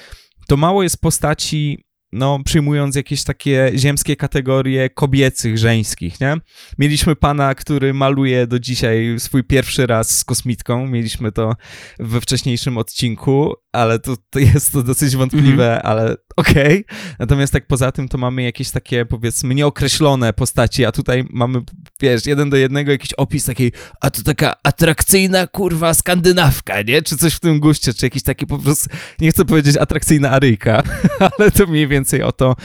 to 0.47 0.57
mało 0.57 0.83
jest 0.83 1.01
postaci, 1.01 1.83
no, 2.11 2.39
przyjmując 2.45 2.95
jakieś 2.95 3.23
takie 3.23 3.71
ziemskie 3.75 4.15
kategorie 4.15 4.89
kobiecych, 4.89 5.57
żeńskich, 5.57 6.19
nie? 6.19 6.37
Mieliśmy 6.77 7.15
pana, 7.15 7.55
który 7.55 7.93
maluje 7.93 8.47
do 8.47 8.59
dzisiaj 8.59 9.15
swój 9.17 9.43
pierwszy 9.43 9.87
raz 9.87 10.17
z 10.17 10.23
kosmitką, 10.23 10.87
mieliśmy 10.87 11.31
to 11.31 11.55
we 11.99 12.21
wcześniejszym 12.21 12.77
odcinku, 12.77 13.53
ale 13.71 13.99
to, 13.99 14.15
to 14.29 14.39
jest 14.39 14.71
to 14.71 14.83
dosyć 14.83 15.15
wątpliwe, 15.15 15.81
ale 15.81 16.15
okej. 16.37 16.85
Natomiast 17.19 17.53
tak 17.53 17.67
poza 17.67 17.91
tym 17.91 18.07
to 18.07 18.17
mamy 18.17 18.43
jakieś 18.43 18.71
takie, 18.71 19.05
powiedzmy, 19.05 19.55
nieokreślone 19.55 20.33
postaci, 20.33 20.85
a 20.85 20.91
tutaj 20.91 21.25
mamy, 21.29 21.59
wiesz, 22.01 22.25
jeden 22.25 22.49
do 22.49 22.57
jednego 22.57 22.91
jakiś 22.91 23.13
opis 23.13 23.45
takiej, 23.45 23.71
a 24.01 24.09
to 24.09 24.23
taka 24.23 24.55
atrakcyjna, 24.63 25.47
kurwa, 25.47 25.93
skandynawka, 25.93 26.81
nie? 26.81 27.01
Czy 27.01 27.17
coś 27.17 27.33
w 27.33 27.39
tym 27.39 27.59
guście, 27.59 27.93
czy 27.93 28.05
jakiś 28.05 28.23
taki 28.23 28.47
po 28.47 28.57
prostu, 28.57 28.89
nie 29.19 29.31
chcę 29.31 29.45
powiedzieć 29.45 29.77
atrakcyjna 29.77 30.31
aryjka, 30.31 30.83
ale 31.37 31.51
to 31.51 31.67
mniej 31.67 31.87
więcej 31.87 32.00
o 32.23 32.31
to, 32.31 32.55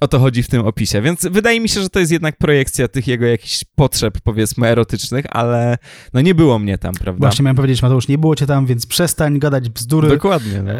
o 0.00 0.08
to 0.08 0.18
chodzi 0.18 0.42
w 0.42 0.48
tym 0.48 0.66
opisie. 0.66 1.02
Więc 1.02 1.26
wydaje 1.30 1.60
mi 1.60 1.68
się, 1.68 1.80
że 1.80 1.88
to 1.88 2.00
jest 2.00 2.12
jednak 2.12 2.38
projekcja 2.38 2.88
tych 2.88 3.08
jego 3.08 3.26
jakichś 3.26 3.64
potrzeb, 3.74 4.18
powiedzmy, 4.24 4.68
erotycznych, 4.68 5.24
ale 5.30 5.78
no 6.12 6.20
nie 6.20 6.34
było 6.34 6.58
mnie 6.58 6.78
tam, 6.78 6.94
prawda? 6.94 7.20
Właśnie 7.20 7.42
miałem 7.42 7.56
powiedzieć, 7.56 7.82
Mateusz, 7.82 8.08
nie 8.08 8.18
było 8.18 8.36
cię 8.36 8.46
tam, 8.46 8.66
więc 8.66 8.86
przestań 8.86 9.38
gadać 9.38 9.68
bzdury. 9.68 10.08
Dokładnie. 10.08 10.62
No. 10.62 10.72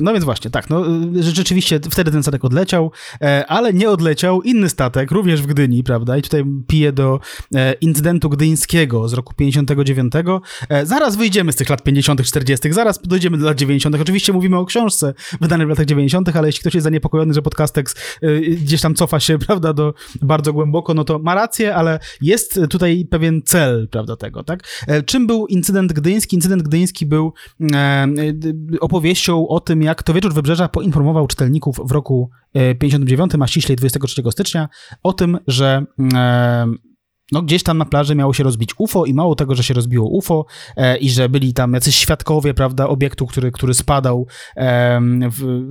No 0.00 0.12
więc 0.12 0.24
właśnie, 0.24 0.50
tak, 0.50 0.70
no 0.70 0.86
y, 1.16 1.22
rzeczywiście 1.22 1.80
wtedy 1.90 2.10
ten 2.10 2.22
statek 2.22 2.44
odleciał, 2.44 2.92
e, 3.20 3.46
ale 3.46 3.72
nie 3.72 3.90
odleciał 3.90 4.42
inny 4.42 4.68
statek, 4.68 5.10
również 5.10 5.42
w 5.42 5.46
Gdyni, 5.46 5.84
prawda, 5.84 6.16
i 6.16 6.22
tutaj 6.22 6.44
piję 6.66 6.92
do 6.92 7.20
e, 7.54 7.72
incydentu 7.72 8.30
gdyńskiego 8.30 9.08
z 9.08 9.12
roku 9.12 9.34
59. 9.34 10.12
E, 10.68 10.86
Zaraz 10.86 11.16
wyjdziemy 11.16 11.52
z 11.52 11.56
tych 11.56 11.68
lat 11.68 11.82
50., 11.82 12.22
40., 12.22 12.72
zaraz 12.72 13.00
dojdziemy 13.02 13.38
do 13.38 13.46
lat 13.46 13.56
90. 13.56 13.96
Oczywiście 14.00 14.32
mówimy 14.32 14.58
o 14.58 14.64
książce 14.64 15.14
wydanej 15.40 15.66
w 15.66 15.70
latach 15.70 15.86
90., 15.86 16.36
ale 16.36 16.48
jeśli 16.48 16.60
ktoś 16.60 16.74
jest 16.74 16.84
zaniepokojony, 16.84 17.34
że 17.34 17.42
podcastek 17.42 17.90
y, 17.90 17.94
gdzieś 18.56 18.80
tam 18.80 18.94
cofa 18.94 19.20
się, 19.20 19.38
prawda, 19.46 19.72
do 19.72 19.94
bardzo 20.22 20.52
głęboko, 20.52 20.94
no 20.94 21.04
to 21.04 21.18
ma 21.18 21.34
rację, 21.34 21.74
ale 21.74 21.98
jest 22.20 22.60
tutaj 22.70 23.06
pewien 23.10 23.42
cel, 23.44 23.88
prawda, 23.90 24.16
tego, 24.16 24.44
tak? 24.44 24.62
E, 24.86 25.02
Czym 25.02 25.26
był 25.26 25.46
incydent 25.46 25.92
gdyński? 25.92 26.36
Incydent 26.36 26.62
gdyński 26.62 27.06
był 27.06 27.32
e, 27.74 28.06
y, 28.74 28.80
opowieścią 28.80 29.48
o 29.48 29.60
tym, 29.60 29.82
jak 29.82 30.02
to 30.02 30.14
Wieczór 30.14 30.34
Wybrzeża 30.34 30.68
poinformował 30.68 31.26
czytelników 31.26 31.80
w 31.84 31.92
roku 31.92 32.30
e, 32.54 32.74
59, 32.74 33.32
a 33.40 33.46
ściślej 33.46 33.76
23 33.76 34.22
stycznia, 34.30 34.68
o 35.02 35.12
tym, 35.12 35.38
że 35.46 35.84
e, 36.14 36.66
no 37.34 37.42
gdzieś 37.42 37.62
tam 37.62 37.78
na 37.78 37.84
plaży 37.84 38.14
miało 38.14 38.32
się 38.32 38.44
rozbić 38.44 38.70
UFO 38.78 39.04
i 39.04 39.14
mało 39.14 39.34
tego, 39.34 39.54
że 39.54 39.62
się 39.62 39.74
rozbiło 39.74 40.08
UFO 40.08 40.46
e, 40.76 40.96
i 40.96 41.10
że 41.10 41.28
byli 41.28 41.54
tam 41.54 41.72
jacyś 41.72 41.96
świadkowie, 41.96 42.54
prawda, 42.54 42.88
obiektu, 42.88 43.26
który, 43.26 43.52
który 43.52 43.74
spadał 43.74 44.26
e, 44.56 45.00
w, 45.30 45.62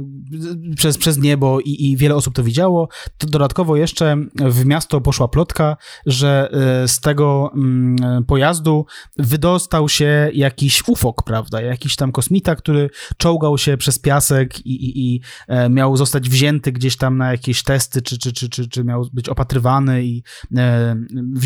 przez, 0.75 0.97
przez 0.97 1.17
niebo 1.17 1.59
i, 1.59 1.91
i 1.91 1.97
wiele 1.97 2.15
osób 2.15 2.33
to 2.33 2.43
widziało, 2.43 2.87
to 3.17 3.27
dodatkowo 3.27 3.75
jeszcze 3.75 4.17
w 4.35 4.65
miasto 4.65 5.01
poszła 5.01 5.27
plotka, 5.27 5.77
że 6.05 6.49
e, 6.83 6.87
z 6.87 6.99
tego 6.99 7.51
m, 7.55 7.95
mm, 8.01 8.25
pojazdu 8.25 8.85
wydostał 9.17 9.89
się 9.89 10.29
jakiś 10.33 10.87
ufok, 10.87 11.23
prawda, 11.23 11.61
jakiś 11.61 11.95
tam 11.95 12.11
kosmita, 12.11 12.55
który 12.55 12.89
czołgał 13.17 13.57
się 13.57 13.77
przez 13.77 13.99
piasek 13.99 14.65
i, 14.65 14.71
i, 14.71 15.15
i 15.15 15.21
e, 15.47 15.69
miał 15.69 15.97
zostać 15.97 16.29
wzięty 16.29 16.71
gdzieś 16.71 16.97
tam 16.97 17.17
na 17.17 17.31
jakieś 17.31 17.63
testy, 17.63 18.01
czy, 18.01 18.17
czy, 18.17 18.33
czy, 18.33 18.49
czy, 18.49 18.69
czy 18.69 18.83
miał 18.83 19.07
być 19.13 19.29
opatrywany 19.29 20.05
i 20.05 20.23
e, 20.57 20.95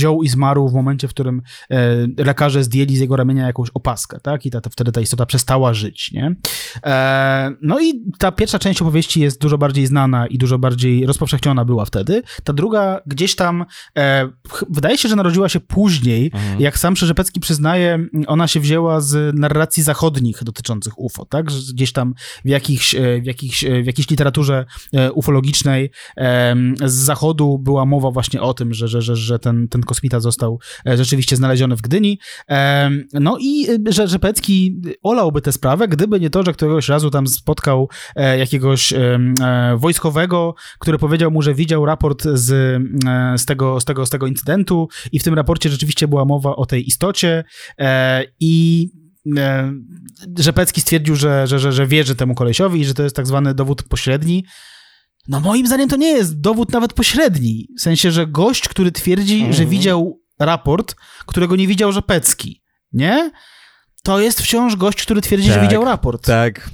wziął 0.08 0.24
i 0.24 0.28
zmarł 0.28 0.70
w 0.70 0.74
momencie, 0.74 1.08
w 1.08 1.12
którym 1.12 1.42
e, 1.70 2.24
lekarze 2.24 2.64
zdjęli 2.64 2.96
z 2.96 3.00
jego 3.00 3.16
ramienia 3.16 3.48
jakąś 3.48 3.70
opaskę, 3.74 4.20
tak? 4.20 4.46
I 4.46 4.52
ta, 4.52 4.62
ta, 4.62 4.70
wtedy 4.70 4.92
ta 4.92 5.02
istota 5.02 5.26
przestała 5.26 5.74
żyć, 5.74 6.12
nie? 6.12 6.36
E, 6.86 7.52
no 7.62 7.80
i 7.80 8.04
ta 8.20 8.32
pierwsza 8.32 8.60
część 8.60 8.82
opowieści 8.82 9.22
jest 9.22 9.42
dużo 9.42 9.58
bardziej 9.58 9.86
znana 9.86 10.28
i 10.28 10.38
dużo 10.38 10.60
bardziej 10.60 11.06
rozpowszechniona 11.06 11.66
była 11.66 11.86
wtedy. 11.86 12.24
Ta 12.44 12.54
druga 12.54 13.02
gdzieś 13.06 13.36
tam, 13.36 13.66
e, 13.98 14.30
wydaje 14.70 14.98
się, 14.98 15.10
że 15.10 15.16
narodziła 15.16 15.50
się 15.50 15.60
później. 15.60 16.32
Mhm. 16.34 16.62
Jak 16.62 16.78
sam 16.78 16.96
Szerzepecki 16.96 17.40
przyznaje, 17.40 18.08
ona 18.28 18.48
się 18.48 18.60
wzięła 18.60 19.02
z 19.02 19.36
narracji 19.36 19.84
zachodnich 19.84 20.44
dotyczących 20.44 21.00
UFO, 21.00 21.26
tak? 21.26 21.52
Że 21.52 21.74
gdzieś 21.74 21.92
tam 21.92 22.14
w 22.46 22.50
jakichś, 22.50 22.96
e, 22.96 23.22
w 23.22 23.26
jakichś, 23.26 23.64
e, 23.64 23.84
w 23.84 23.86
jakiejś 23.86 24.10
literaturze 24.10 24.66
e, 24.94 25.12
ufologicznej 25.12 25.92
z 26.86 26.94
zachodu 26.94 27.58
była 27.58 27.86
mowa 27.86 28.12
właśnie 28.12 28.42
o 28.42 28.54
tym, 28.54 28.74
że, 28.74 28.88
że, 28.88 29.02
że, 29.02 29.16
że 29.16 29.40
ten, 29.40 29.68
ten 29.68 29.82
kosmita 29.88 30.20
został 30.20 30.60
rzeczywiście 30.86 31.36
znaleziony 31.36 31.76
w 31.76 31.82
Gdyni. 31.82 32.20
No 33.14 33.38
i 33.40 33.68
że 33.90 34.08
Rzepecki 34.08 34.82
olałby 35.04 35.42
tę 35.42 35.52
sprawę, 35.52 35.88
gdyby 35.88 36.20
nie 36.20 36.30
to, 36.30 36.44
że 36.44 36.54
któregoś 36.54 36.90
razu 36.90 37.10
tam 37.10 37.28
spotkał 37.28 37.90
jakiegoś 38.38 38.94
wojskowego, 39.78 40.56
który 40.80 40.98
powiedział 40.98 41.32
mu, 41.32 41.42
że 41.42 41.54
widział 41.54 41.86
raport 41.86 42.24
z, 42.24 42.82
z, 43.42 43.46
tego, 43.46 43.80
z, 43.80 43.86
tego, 43.86 44.06
z 44.06 44.10
tego 44.10 44.28
incydentu 44.28 44.88
i 45.12 45.20
w 45.20 45.24
tym 45.24 45.34
raporcie 45.34 45.70
rzeczywiście 45.70 46.08
była 46.08 46.26
mowa 46.26 46.56
o 46.56 46.66
tej 46.66 46.88
istocie 46.88 47.44
i 48.40 48.90
Rzepecki 50.40 50.82
stwierdził, 50.82 51.16
że, 51.16 51.48
że, 51.48 51.60
że, 51.60 51.72
że 51.72 51.88
wierzy 51.88 52.16
temu 52.16 52.36
kolesiowi 52.36 52.80
i 52.80 52.86
że 52.86 52.94
to 52.94 53.04
jest 53.04 53.16
tak 53.16 53.28
zwany 53.28 53.54
dowód 53.54 53.84
pośredni. 53.84 54.46
No 55.28 55.40
moim 55.40 55.68
zdaniem 55.68 55.90
to 55.90 55.96
nie 55.96 56.12
jest 56.12 56.40
dowód 56.42 56.72
nawet 56.72 56.94
pośredni. 56.94 57.68
W 57.78 57.82
sensie, 57.82 58.12
że 58.12 58.28
gość, 58.28 58.68
który 58.68 58.92
twierdzi, 58.92 59.40
że 59.40 59.46
mhm. 59.46 59.70
widział 59.70 60.22
raport, 60.40 60.96
którego 61.26 61.56
nie 61.56 61.68
widział 61.68 61.92
Rzepecki, 61.92 62.62
nie? 62.94 63.32
To 64.04 64.20
jest 64.20 64.42
wciąż 64.42 64.76
gość, 64.76 65.02
który 65.02 65.22
twierdzi, 65.22 65.48
tak, 65.48 65.56
że 65.56 65.62
widział 65.62 65.86
raport. 65.86 66.26
Tak. 66.26 66.70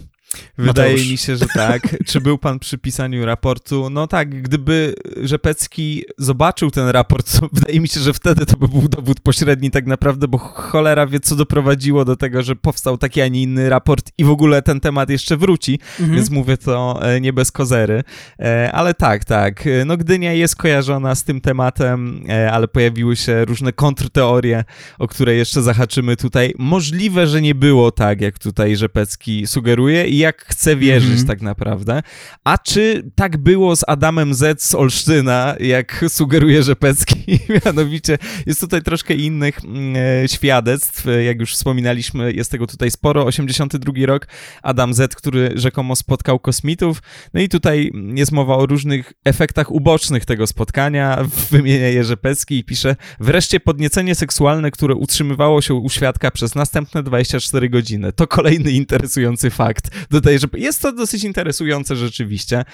Wydaje 0.58 0.92
Mateusz. 0.92 1.12
mi 1.12 1.18
się, 1.18 1.38
że 1.38 1.46
tak. 1.56 1.82
Czy 2.08 2.22
był 2.22 2.38
pan 2.38 2.60
przy 2.60 2.78
pisaniu 2.78 3.26
raportu? 3.26 3.90
No 3.90 4.08
tak, 4.08 4.42
gdyby 4.42 4.96
Rzepecki 5.24 6.04
zobaczył 6.18 6.72
ten 6.72 6.90
raport, 6.90 7.40
to 7.40 7.50
wydaje 7.54 7.80
mi 7.80 7.88
się, 7.88 8.00
że 8.00 8.14
wtedy 8.14 8.46
to 8.46 8.58
by 8.58 8.68
był 8.68 8.88
dowód 8.88 9.20
pośredni 9.20 9.72
tak 9.72 9.86
naprawdę, 9.86 10.28
bo 10.28 10.38
cholera 10.38 11.08
wie, 11.08 11.20
co 11.20 11.36
doprowadziło 11.36 12.06
do 12.06 12.16
tego, 12.16 12.44
że 12.44 12.56
powstał 12.56 12.98
taki, 12.98 13.22
a 13.22 13.28
nie 13.28 13.42
inny 13.42 13.70
raport 13.70 14.12
i 14.18 14.24
w 14.24 14.30
ogóle 14.30 14.62
ten 14.62 14.80
temat 14.80 15.10
jeszcze 15.10 15.38
wróci, 15.38 15.80
mhm. 16.00 16.16
więc 16.18 16.30
mówię 16.30 16.58
to 16.58 17.00
e, 17.02 17.22
nie 17.22 17.34
bez 17.34 17.52
kozery. 17.52 18.04
E, 18.40 18.72
ale 18.72 18.94
tak, 18.94 19.26
tak. 19.26 19.64
No 19.86 19.98
Gdynia 19.98 20.34
jest 20.34 20.56
kojarzona 20.56 21.16
z 21.16 21.24
tym 21.24 21.42
tematem, 21.42 22.24
e, 22.30 22.52
ale 22.52 22.68
pojawiły 22.68 23.16
się 23.16 23.46
różne 23.46 23.74
kontrteorie, 23.74 24.64
o 25.00 25.08
które 25.08 25.36
jeszcze 25.36 25.62
zahaczymy 25.62 26.16
tutaj. 26.16 26.54
Możliwe, 26.58 27.28
że 27.28 27.42
nie 27.42 27.56
było 27.56 27.92
tak, 27.92 28.22
jak 28.22 28.40
tutaj 28.40 28.76
Rzepecki 28.76 29.48
sugeruje 29.48 30.08
i 30.08 30.18
jak 30.24 30.46
chce 30.46 30.76
wierzyć 30.76 31.10
mm 31.12 31.24
-hmm. 31.24 31.28
tak 31.28 31.42
naprawdę. 31.42 32.02
A 32.44 32.58
czy 32.58 33.12
tak 33.16 33.38
było 33.38 33.76
z 33.76 33.84
Adamem 33.88 34.34
Z 34.34 34.62
z 34.62 34.76
Olsztyna, 34.76 35.56
jak 35.60 36.06
sugeruje 36.08 36.64
Rzepecki? 36.64 37.40
Mianowicie 37.66 38.18
jest 38.46 38.60
tutaj 38.60 38.82
troszkę 38.82 39.14
innych 39.14 39.66
mm, 39.66 39.96
e, 40.24 40.28
świadectw. 40.28 41.06
Jak 41.26 41.40
już 41.40 41.54
wspominaliśmy, 41.54 42.34
jest 42.34 42.52
tego 42.52 42.68
tutaj 42.68 42.92
sporo. 42.92 43.26
82 43.26 43.94
rok, 44.06 44.28
Adam 44.62 44.94
Z, 44.94 45.16
który 45.16 45.52
rzekomo 45.56 45.96
spotkał 45.96 46.40
kosmitów. 46.40 47.02
No 47.34 47.42
i 47.42 47.50
tutaj 47.50 47.92
jest 48.16 48.32
mowa 48.32 48.58
o 48.58 48.66
różnych 48.66 49.14
efektach 49.26 49.72
ubocznych 49.72 50.26
tego 50.26 50.48
spotkania. 50.48 51.18
Wymienia 51.52 51.88
je 51.88 52.04
Rzepecki 52.04 52.58
i 52.58 52.64
pisze 52.64 52.96
wreszcie 53.20 53.60
podniecenie 53.60 54.16
seksualne, 54.16 54.72
które 54.72 54.96
utrzymywało 54.96 55.62
się 55.62 55.74
u 55.74 55.90
świadka 55.90 56.32
przez 56.32 56.56
następne 56.56 57.04
24 57.04 57.70
godziny. 57.70 58.14
To 58.14 58.28
kolejny 58.28 58.72
interesujący 58.72 59.50
fakt 59.50 59.90
dodaję, 60.14 60.40
że 60.40 60.48
jest 60.54 60.82
to 60.82 60.92
dosyć 60.92 61.24
interesujące 61.24 61.96
rzeczywiście. 61.96 62.66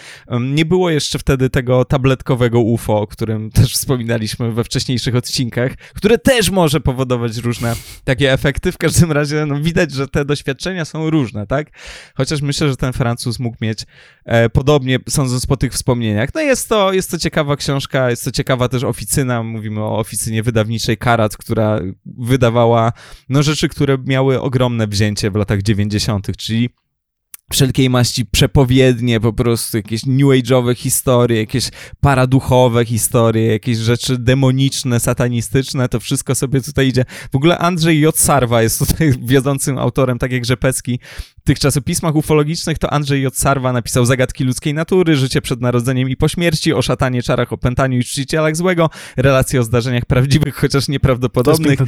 Nie 0.42 0.66
było 0.66 0.90
jeszcze 0.90 1.20
wtedy 1.20 1.50
tego 1.50 1.86
tabletkowego 1.86 2.60
UFO, 2.60 3.02
o 3.02 3.08
którym 3.08 3.50
też 3.58 3.74
wspominaliśmy 3.74 4.52
we 4.52 4.64
wcześniejszych 4.64 5.16
odcinkach, 5.16 5.76
które 5.76 6.18
też 6.18 6.50
może 6.50 6.80
powodować 6.80 7.38
różne 7.38 7.76
takie 8.04 8.34
efekty. 8.34 8.72
W 8.72 8.78
każdym 8.78 9.12
razie 9.12 9.46
no, 9.46 9.62
widać, 9.62 9.92
że 9.92 10.08
te 10.08 10.26
doświadczenia 10.26 10.86
są 10.86 11.10
różne, 11.10 11.48
tak? 11.48 11.68
Chociaż 12.16 12.42
myślę, 12.42 12.70
że 12.70 12.78
ten 12.78 12.94
Francuz 12.94 13.40
mógł 13.40 13.58
mieć 13.62 13.86
e, 14.26 14.50
podobnie, 14.50 15.00
sądząc 15.10 15.46
po 15.46 15.58
tych 15.58 15.74
wspomnieniach. 15.74 16.30
No 16.36 16.42
jest 16.42 16.70
to, 16.70 16.94
jest 16.94 17.12
to 17.12 17.18
ciekawa 17.18 17.56
książka, 17.56 18.10
jest 18.10 18.26
to 18.26 18.32
ciekawa 18.32 18.70
też 18.70 18.84
oficyna, 18.84 19.44
mówimy 19.44 19.82
o 19.82 19.98
oficynie 19.98 20.44
wydawniczej 20.44 20.98
Karat, 20.98 21.38
która 21.38 21.80
wydawała 22.06 22.92
no, 23.30 23.44
rzeczy, 23.44 23.70
które 23.70 23.98
miały 24.06 24.42
ogromne 24.42 24.88
wzięcie 24.88 25.32
w 25.32 25.36
latach 25.36 25.62
90., 25.62 26.38
czyli 26.38 26.70
wszelkiej 27.54 27.90
maści 27.90 28.26
przepowiednie, 28.26 29.20
po 29.20 29.34
prostu 29.34 29.78
jakieś 29.78 30.06
new 30.06 30.28
age'owe 30.28 30.76
historie, 30.76 31.40
jakieś 31.40 31.70
paraduchowe 32.02 32.86
historie, 32.86 33.46
jakieś 33.46 33.78
rzeczy 33.78 34.18
demoniczne, 34.18 35.00
satanistyczne, 35.00 35.90
to 35.90 36.00
wszystko 36.00 36.36
sobie 36.36 36.62
tutaj 36.62 36.88
idzie. 36.88 37.06
W 37.32 37.36
ogóle 37.36 37.58
Andrzej 37.58 38.00
J. 38.02 38.18
Sarwa 38.18 38.62
jest 38.62 38.80
tutaj 38.80 39.14
wiodącym 39.22 39.78
autorem, 39.78 40.20
tak 40.20 40.32
jak 40.32 40.46
Rzepecki. 40.46 41.00
Tych 41.50 41.60
czasopismach 41.60 42.16
ufologicznych 42.16 42.78
to 42.78 42.94
Andrzej 42.94 43.24
J. 43.24 43.36
Sarwa 43.36 43.74
napisał 43.74 44.06
Zagadki 44.06 44.44
ludzkiej 44.44 44.74
natury, 44.74 45.16
Życie 45.16 45.42
przed 45.42 45.62
narodzeniem 45.62 46.10
i 46.10 46.18
po 46.18 46.28
śmierci, 46.28 46.74
o 46.74 46.82
szatanie, 46.82 47.24
czarach, 47.24 47.54
opętaniu 47.54 47.98
i 47.98 48.04
czcicielach 48.04 48.56
złego, 48.56 48.90
relacje 49.18 49.60
o 49.60 49.64
zdarzeniach 49.64 50.06
prawdziwych, 50.06 50.56
chociaż 50.56 50.88
nieprawdopodobnych. 50.88 51.80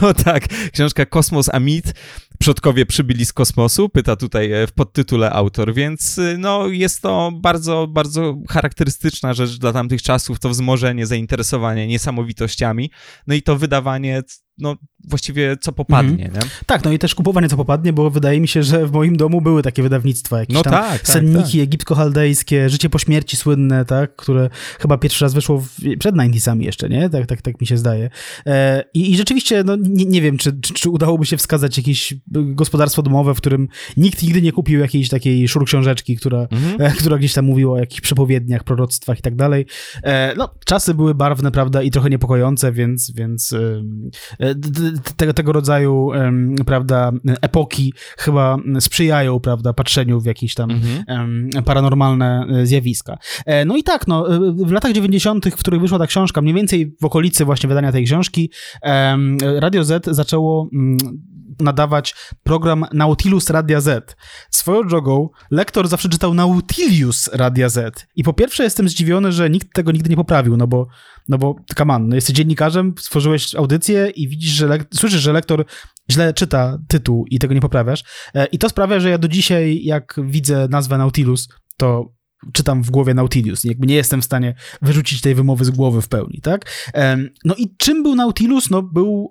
To 0.00 0.14
tak, 0.24 0.48
książka 0.72 1.06
Kosmos 1.06 1.48
a 1.52 1.60
Mit, 1.60 1.94
Przodkowie 2.38 2.86
przybyli 2.86 3.24
z 3.26 3.32
kosmosu, 3.32 3.88
pyta 3.88 4.16
tutaj 4.16 4.52
e, 4.52 4.66
w 4.66 4.72
podtytule 4.72 5.30
autor, 5.30 5.74
więc 5.74 6.18
y, 6.18 6.36
no, 6.38 6.66
jest 6.66 7.02
to 7.02 7.32
bardzo, 7.34 7.86
bardzo 7.86 8.36
charakterystyczna 8.48 9.34
rzecz 9.34 9.58
dla 9.58 9.72
tamtych 9.72 10.02
czasów, 10.02 10.40
to 10.40 10.48
wzmożenie 10.48 11.06
zainteresowania 11.06 11.86
niesamowitościami, 11.86 12.90
no 13.26 13.34
i 13.34 13.42
to 13.42 13.56
wydawanie 13.56 14.22
no 14.58 14.76
właściwie 15.08 15.56
co 15.60 15.72
popadnie, 15.72 16.26
mhm. 16.26 16.48
Tak, 16.66 16.84
no 16.84 16.92
i 16.92 16.98
też 16.98 17.14
kupowanie 17.14 17.48
co 17.48 17.56
popadnie, 17.56 17.92
bo 17.92 18.10
wydaje 18.10 18.40
mi 18.40 18.48
się, 18.48 18.62
że 18.62 18.86
w 18.86 18.92
moim 18.92 19.16
domu 19.16 19.40
były 19.40 19.62
takie 19.62 19.82
wydawnictwa, 19.82 20.40
jakieś 20.40 20.54
no 20.54 20.62
tam 20.62 20.72
tak, 20.72 20.90
tak 20.90 21.06
senniki 21.06 21.42
tak, 21.42 21.50
tak. 21.50 21.60
egipsko-chaldejskie, 21.60 22.68
Życie 22.68 22.90
po 22.90 22.98
śmierci 22.98 23.36
słynne, 23.36 23.84
tak, 23.84 24.16
które 24.16 24.50
chyba 24.80 24.98
pierwszy 24.98 25.24
raz 25.24 25.34
wyszło 25.34 25.60
w, 25.60 25.68
przed 25.98 26.14
90 26.14 26.62
jeszcze, 26.62 26.88
nie? 26.88 27.10
Tak, 27.10 27.26
tak, 27.26 27.42
tak 27.42 27.60
mi 27.60 27.66
się 27.66 27.78
zdaje. 27.78 28.10
E, 28.46 28.84
i, 28.94 29.12
I 29.12 29.16
rzeczywiście, 29.16 29.64
no 29.64 29.76
nie, 29.76 30.04
nie 30.04 30.22
wiem, 30.22 30.38
czy, 30.38 30.60
czy, 30.60 30.74
czy, 30.74 30.90
udałoby 30.90 31.26
się 31.26 31.36
wskazać 31.36 31.76
jakieś 31.76 32.14
gospodarstwo 32.30 33.02
domowe, 33.02 33.34
w 33.34 33.38
którym 33.38 33.68
nikt 33.96 34.22
nigdy 34.22 34.42
nie 34.42 34.52
kupił 34.52 34.80
jakiejś 34.80 35.08
takiej 35.08 35.48
szur 35.48 35.66
książeczki, 35.66 36.16
która, 36.16 36.46
mhm. 36.50 36.80
e, 36.80 36.94
która 36.96 37.18
gdzieś 37.18 37.32
tam 37.32 37.44
mówiła 37.44 37.74
o 37.74 37.78
jakichś 37.78 38.00
przepowiedniach, 38.00 38.64
proroctwach 38.64 39.18
i 39.18 39.22
tak 39.22 39.36
dalej. 39.36 39.66
E, 40.02 40.34
no, 40.36 40.54
czasy 40.64 40.94
były 40.94 41.14
barwne, 41.14 41.50
prawda, 41.50 41.82
i 41.82 41.90
trochę 41.90 42.10
niepokojące, 42.10 42.72
więc, 42.72 43.10
więc 43.10 43.54
tego, 45.16 45.34
tego 45.34 45.52
rodzaju, 45.52 46.10
prawda, 46.66 47.12
epoki 47.40 47.94
chyba 48.18 48.56
sprzyjają, 48.80 49.40
prawda, 49.40 49.72
patrzeniu 49.72 50.20
w 50.20 50.26
jakieś 50.26 50.54
tam 50.54 50.70
mhm. 50.70 51.48
paranormalne 51.64 52.46
e, 52.48 52.66
zjawiska. 52.66 53.18
E, 53.46 53.64
no 53.64 53.76
i 53.76 53.82
tak, 53.82 54.06
no, 54.06 54.26
w 54.66 54.72
latach 54.72 54.92
90., 54.92 55.46
w 55.46 55.56
których 55.56 55.80
wyszła 55.80 55.98
ta 55.98 56.06
książka, 56.06 56.40
mniej 56.40 56.54
więcej 56.54 56.96
w 57.00 57.04
okolicy 57.04 57.44
właśnie 57.44 57.68
wydania 57.68 57.92
tej 57.92 58.04
książki, 58.04 58.50
Radio 59.60 59.84
Z 59.84 60.06
zaczęło 60.06 60.68
mm, 60.72 60.96
nadawać 61.60 62.14
program 62.42 62.84
Nautilus 62.92 63.50
Radia 63.50 63.80
Z. 63.80 64.16
Swoją 64.50 64.82
drogą, 64.82 65.28
lektor 65.50 65.88
zawsze 65.88 66.08
czytał 66.08 66.34
Nautilius 66.34 67.30
Radia 67.32 67.68
Z. 67.68 68.06
I 68.16 68.24
po 68.24 68.32
pierwsze 68.32 68.64
jestem 68.64 68.88
zdziwiony, 68.88 69.32
że 69.32 69.50
nikt 69.50 69.72
tego 69.72 69.92
nigdy 69.92 70.10
nie 70.10 70.16
poprawił, 70.16 70.56
no 70.56 70.66
bo, 70.66 70.86
no 71.28 71.38
bo 71.38 71.56
come 71.76 71.98
no 71.98 72.14
jesteś 72.14 72.36
dziennikarzem, 72.36 72.94
stworzyłeś 72.98 73.54
audycję 73.54 74.10
i 74.10 74.28
widzisz, 74.28 74.50
że 74.50 74.78
słyszysz, 74.94 75.20
że 75.20 75.32
lektor 75.32 75.64
źle 76.10 76.34
czyta 76.34 76.78
tytuł 76.88 77.26
i 77.30 77.38
tego 77.38 77.54
nie 77.54 77.60
poprawiasz. 77.60 78.04
E, 78.34 78.46
I 78.46 78.58
to 78.58 78.68
sprawia, 78.68 79.00
że 79.00 79.10
ja 79.10 79.18
do 79.18 79.28
dzisiaj, 79.28 79.84
jak 79.84 80.20
widzę 80.24 80.68
nazwę 80.70 80.98
Nautilus, 80.98 81.48
to 81.76 82.12
czytam 82.52 82.82
w 82.82 82.90
głowie 82.90 83.14
Nautilus. 83.14 83.64
Jakby 83.64 83.86
nie 83.86 83.94
jestem 83.94 84.22
w 84.22 84.24
stanie 84.24 84.54
wyrzucić 84.82 85.20
tej 85.20 85.34
wymowy 85.34 85.64
z 85.64 85.70
głowy 85.70 86.02
w 86.02 86.08
pełni, 86.08 86.40
tak? 86.42 86.70
No 87.44 87.54
i 87.54 87.76
czym 87.76 88.02
był 88.02 88.14
Nautilus? 88.14 88.70
No 88.70 88.82
był, 88.82 89.30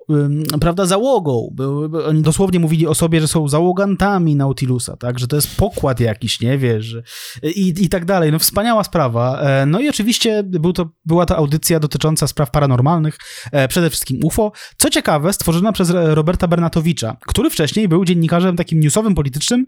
prawda, 0.62 0.86
załogą. 0.86 1.50
Był, 1.54 1.92
oni 2.08 2.22
dosłownie 2.22 2.60
mówili 2.60 2.88
o 2.88 2.96
sobie, 2.96 3.22
że 3.22 3.28
są 3.28 3.48
załogantami 3.48 4.36
Nautilusa, 4.36 4.98
tak? 4.98 5.20
Że 5.20 5.28
to 5.28 5.36
jest 5.36 5.58
pokład 5.58 6.00
jakiś, 6.00 6.42
nie 6.42 6.58
wiesz? 6.58 6.98
I, 7.44 7.74
i 7.78 7.90
tak 7.90 8.06
dalej. 8.06 8.32
No 8.32 8.40
wspaniała 8.40 8.84
sprawa. 8.84 9.40
E, 9.40 9.66
no 9.66 9.80
i 9.80 9.90
oczywiście 9.90 10.44
był 10.44 10.74
to, 10.74 10.90
była 11.06 11.26
to 11.26 11.38
audycja 11.38 11.80
dotycząca 11.80 12.28
spraw 12.28 12.52
paranormalnych, 12.52 13.18
e, 13.52 13.68
przede 13.68 13.90
wszystkim 13.90 14.20
UFO. 14.24 14.52
Co 14.78 14.90
ciekawe, 14.90 15.34
stworzona 15.34 15.72
przez 15.72 15.90
Roberta 15.90 16.48
Bernatowicza, 16.48 17.18
który 17.22 17.50
wcześniej 17.50 17.88
był 17.88 18.06
dziennikarzem 18.06 18.56
takim 18.56 18.80
newsowym, 18.80 19.16
politycznym, 19.16 19.66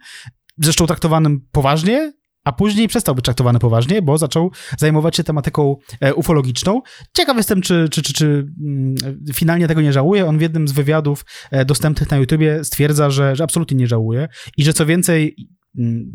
zresztą 0.57 0.87
traktowanym 0.87 1.47
poważnie, 1.51 2.13
a 2.45 2.51
później 2.51 2.87
przestał 2.87 3.15
być 3.15 3.25
traktowany 3.25 3.59
poważnie, 3.59 4.01
bo 4.01 4.17
zaczął 4.17 4.51
zajmować 4.77 5.15
się 5.15 5.23
tematyką 5.23 5.75
e, 5.99 6.13
ufologiczną. 6.13 6.81
Ciekaw 7.13 7.37
jestem, 7.37 7.61
czy, 7.61 7.87
czy, 7.91 8.01
czy, 8.01 8.13
czy 8.13 8.25
mm, 8.65 8.95
finalnie 9.33 9.67
tego 9.67 9.81
nie 9.81 9.93
żałuje. 9.93 10.25
On 10.25 10.37
w 10.37 10.41
jednym 10.41 10.67
z 10.67 10.71
wywiadów 10.71 11.25
e, 11.51 11.65
dostępnych 11.65 12.11
na 12.11 12.17
YouTubie 12.17 12.63
stwierdza, 12.63 13.09
że, 13.09 13.35
że 13.35 13.43
absolutnie 13.43 13.77
nie 13.77 13.87
żałuje 13.87 14.27
i 14.57 14.63
że 14.63 14.73
co 14.73 14.85
więcej, 14.85 15.35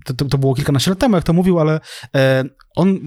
to, 0.04 0.14
to, 0.14 0.38
było 0.38 0.54
kilkanaście 0.54 0.90
lat 0.90 0.98
temu, 0.98 1.16
jak 1.16 1.24
to 1.24 1.32
mówił, 1.32 1.60
ale 1.60 1.80
e, 2.14 2.44
on 2.76 3.00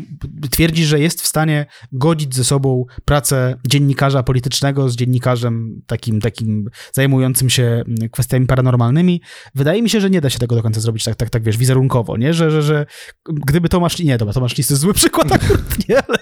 twierdzi, 0.52 0.86
że 0.86 1.00
jest 1.00 1.22
w 1.22 1.28
stanie 1.28 1.66
godzić 1.92 2.36
ze 2.36 2.44
sobą 2.44 2.86
pracę 3.06 3.56
dziennikarza 3.68 4.24
politycznego 4.24 4.90
z 4.90 4.96
dziennikarzem 4.96 5.82
takim, 5.88 6.22
takim 6.22 6.70
zajmującym 6.92 7.50
się 7.50 7.64
mm, 7.64 8.10
kwestiami 8.12 8.48
paranormalnymi. 8.48 9.22
Wydaje 9.56 9.82
mi 9.82 9.90
się, 9.90 10.02
że 10.02 10.10
nie 10.10 10.22
da 10.22 10.30
się 10.30 10.40
tego 10.40 10.56
do 10.56 10.64
końca 10.64 10.80
zrobić 10.80 11.04
tak, 11.04 11.16
tak, 11.16 11.30
tak 11.30 11.44
wiesz, 11.44 11.58
wizerunkowo, 11.58 12.18
nie? 12.18 12.34
Że, 12.34 12.52
że, 12.52 12.62
że 12.62 12.86
gdyby 13.26 13.70
Tomasz... 13.70 14.00
Nie, 14.00 14.18
dobra, 14.18 14.34
Tomasz 14.34 14.58
Lis 14.58 14.68
to 14.68 14.74
jest 14.74 14.82
zły 14.82 14.94
przykład 14.94 15.32
akurat, 15.36 15.90
nie? 15.90 15.98
Ale, 15.98 16.18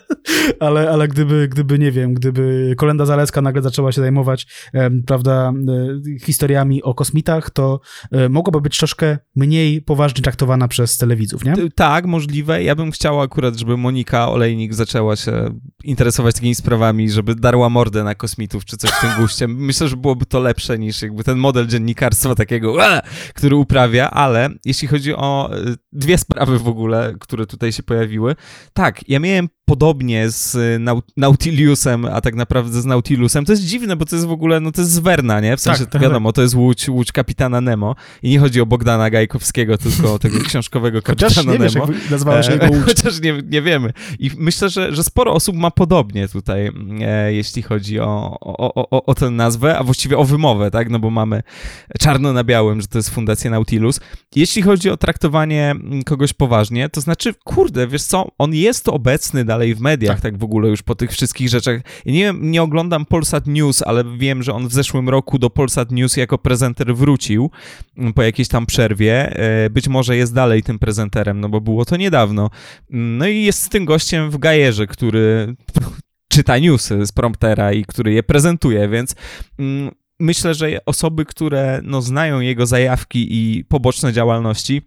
ale, 0.60 0.90
ale 0.90 1.08
gdyby, 1.08 1.48
gdyby, 1.48 1.80
nie 1.80 1.92
wiem, 1.92 2.14
gdyby 2.14 2.74
Kolenda 2.78 3.06
Zaleska 3.06 3.42
nagle 3.42 3.62
zaczęła 3.62 3.92
się 3.92 4.02
zajmować, 4.02 4.48
prawda, 5.08 5.54
e, 6.16 6.20
historiami 6.20 6.84
o 6.84 6.94
kosmitach, 6.94 7.50
to 7.50 7.80
e, 8.12 8.30
mogłaby 8.30 8.62
być 8.62 8.78
troszkę 8.78 9.18
mniej 9.36 9.82
poważnie 9.82 10.22
traktowana 10.22 10.68
przez 10.68 10.98
telewidzów, 10.98 11.46
nie? 11.46 11.56
Tak, 11.76 12.06
możliwe. 12.06 12.64
Ja 12.64 12.76
bym 12.76 12.92
chciała 12.92 13.24
akurat, 13.24 13.56
żeby 13.56 13.78
Monika 13.78 14.30
Olejnik 14.30 14.74
zaczęła 14.74 15.16
się 15.16 15.60
interesować 15.84 16.36
takimi 16.36 16.56
sprawami, 16.56 17.12
żeby 17.12 17.36
darła 17.36 17.70
mordę 17.70 18.04
na 18.04 18.16
kosmitów 18.16 18.66
czy 18.66 18.78
coś 18.78 18.92
w 18.92 19.02
tym 19.02 19.10
guście. 19.20 19.48
Myślę, 19.48 19.88
że 19.88 19.98
byłoby 19.98 20.26
to 20.26 20.40
lepsze 20.40 20.80
niż 20.80 21.02
jakby 21.02 21.24
ten 21.24 21.38
model 21.38 21.68
dziennikarstwa 21.68 22.36
takiego, 22.36 22.78
który 23.34 23.56
uprawia, 23.56 24.10
ale 24.10 24.50
jeśli 24.66 24.88
chodzi 24.88 25.16
o 25.16 25.50
y, 25.58 25.76
dwie 25.92 26.18
sprawy 26.18 26.60
w 26.60 26.68
ogóle, 26.68 27.16
które 27.20 27.46
tutaj 27.46 27.72
się 27.72 27.84
pojawiły, 27.84 28.36
tak, 28.74 29.10
ja 29.10 29.20
miałem 29.20 29.50
podobnie 29.72 30.30
z 30.30 30.58
Nautiliusem, 31.18 32.06
a 32.06 32.22
tak 32.22 32.36
naprawdę 32.36 32.82
z 32.82 32.86
Nautilusem. 32.86 33.46
To 33.46 33.52
jest 33.52 33.64
dziwne, 33.64 33.96
bo 33.96 34.06
to 34.06 34.16
jest 34.16 34.28
w 34.28 34.32
ogóle, 34.32 34.60
no 34.60 34.72
to 34.72 34.82
jest 34.82 34.92
z 34.92 35.00
Verna, 35.00 35.40
nie? 35.40 35.58
W 35.58 35.62
sensie, 35.62 35.84
tak, 35.84 35.92
tak, 35.92 36.02
wiadomo, 36.02 36.34
to 36.34 36.42
jest 36.42 36.56
łódź, 36.56 36.90
łódź 36.90 37.12
kapitana 37.12 37.62
Nemo 37.62 37.96
i 38.24 38.30
nie 38.30 38.40
chodzi 38.40 38.62
o 38.62 38.66
Bogdana 38.66 39.10
Gajkowskiego, 39.10 39.78
tylko 39.78 40.14
o 40.14 40.20
tego 40.20 40.40
książkowego 40.50 41.02
kapitana 41.02 41.30
Chociaż 41.30 41.46
nie 41.46 41.60
Nemo. 41.60 41.88
Wiesz, 41.88 42.02
jak 42.02 42.12
nazwała 42.12 42.44
się 42.44 42.52
jego 42.52 42.66
łódź. 42.66 42.86
Chociaż 42.90 43.22
nie, 43.22 43.42
nie 43.50 43.62
wiemy. 43.62 43.94
I 44.20 44.32
myślę, 44.38 44.70
że, 44.70 44.96
że 44.96 45.04
sporo 45.04 45.34
osób 45.34 45.56
ma 45.56 45.72
podobnie 45.72 46.28
tutaj, 46.28 46.72
e, 47.02 47.34
jeśli 47.34 47.62
chodzi 47.62 48.00
o, 48.00 48.38
o, 48.42 48.90
o, 48.90 49.06
o 49.06 49.16
tę 49.16 49.30
nazwę, 49.30 49.78
a 49.78 49.84
właściwie 49.84 50.18
o 50.18 50.24
wymowę, 50.24 50.72
tak? 50.72 50.90
No 50.90 51.00
bo 51.00 51.10
mamy 51.10 51.44
czarno 52.00 52.34
na 52.34 52.44
białym, 52.44 52.82
że 52.82 52.88
to 52.88 52.98
jest 52.98 53.10
Fundacja 53.10 53.52
Nautilus. 53.52 54.00
Jeśli 54.36 54.62
chodzi 54.62 54.90
o 54.90 54.98
traktowanie 54.98 55.76
kogoś 56.06 56.34
poważnie, 56.34 56.90
to 56.90 57.02
znaczy, 57.02 57.34
kurde, 57.44 57.88
wiesz 57.88 58.04
co, 58.04 58.28
on 58.38 58.54
jest 58.54 58.90
obecny 58.90 59.46
dalej 59.46 59.61
dalej 59.62 59.76
w 59.76 59.80
mediach, 59.80 60.16
tak. 60.16 60.22
tak, 60.22 60.38
w 60.38 60.44
ogóle 60.44 60.70
już 60.70 60.82
po 60.82 60.96
tych 60.96 61.12
wszystkich 61.12 61.50
rzeczach. 61.50 61.82
Ja 62.06 62.14
nie, 62.14 62.34
nie 62.40 62.62
oglądam 62.64 63.06
Polsat 63.06 63.48
News, 63.48 63.84
ale 63.84 64.04
wiem, 64.18 64.44
że 64.44 64.54
on 64.54 64.68
w 64.68 64.74
zeszłym 64.74 65.10
roku 65.10 65.40
do 65.40 65.50
Polsat 65.50 65.92
News 65.92 66.18
jako 66.18 66.38
prezenter 66.38 66.96
wrócił 66.96 67.52
mm, 67.98 68.14
po 68.14 68.24
jakiejś 68.24 68.48
tam 68.48 68.66
przerwie. 68.66 69.36
E, 69.36 69.70
być 69.70 69.88
może 69.88 70.18
jest 70.18 70.34
dalej 70.34 70.64
tym 70.64 70.80
prezenterem, 70.80 71.40
no 71.40 71.50
bo 71.50 71.62
było 71.62 71.86
to 71.86 71.98
niedawno. 71.98 72.50
Mm, 72.92 73.18
no 73.18 73.28
i 73.28 73.44
jest 73.44 73.64
z 73.64 73.70
tym 73.70 73.86
gościem 73.86 74.32
w 74.32 74.38
Gajerze, 74.38 74.88
który 74.88 75.56
czyta 76.34 76.58
newsy 76.58 77.06
z 77.06 77.12
promptera 77.12 77.74
i 77.74 77.86
który 77.86 78.14
je 78.14 78.24
prezentuje, 78.24 78.90
więc 78.90 79.16
mm, 79.60 79.92
myślę, 80.20 80.54
że 80.54 80.86
osoby, 80.86 81.26
które 81.26 81.82
no, 81.84 82.02
znają 82.02 82.40
jego 82.40 82.66
zajawki 82.66 83.28
i 83.30 83.66
poboczne 83.66 84.14
działalności, 84.14 84.82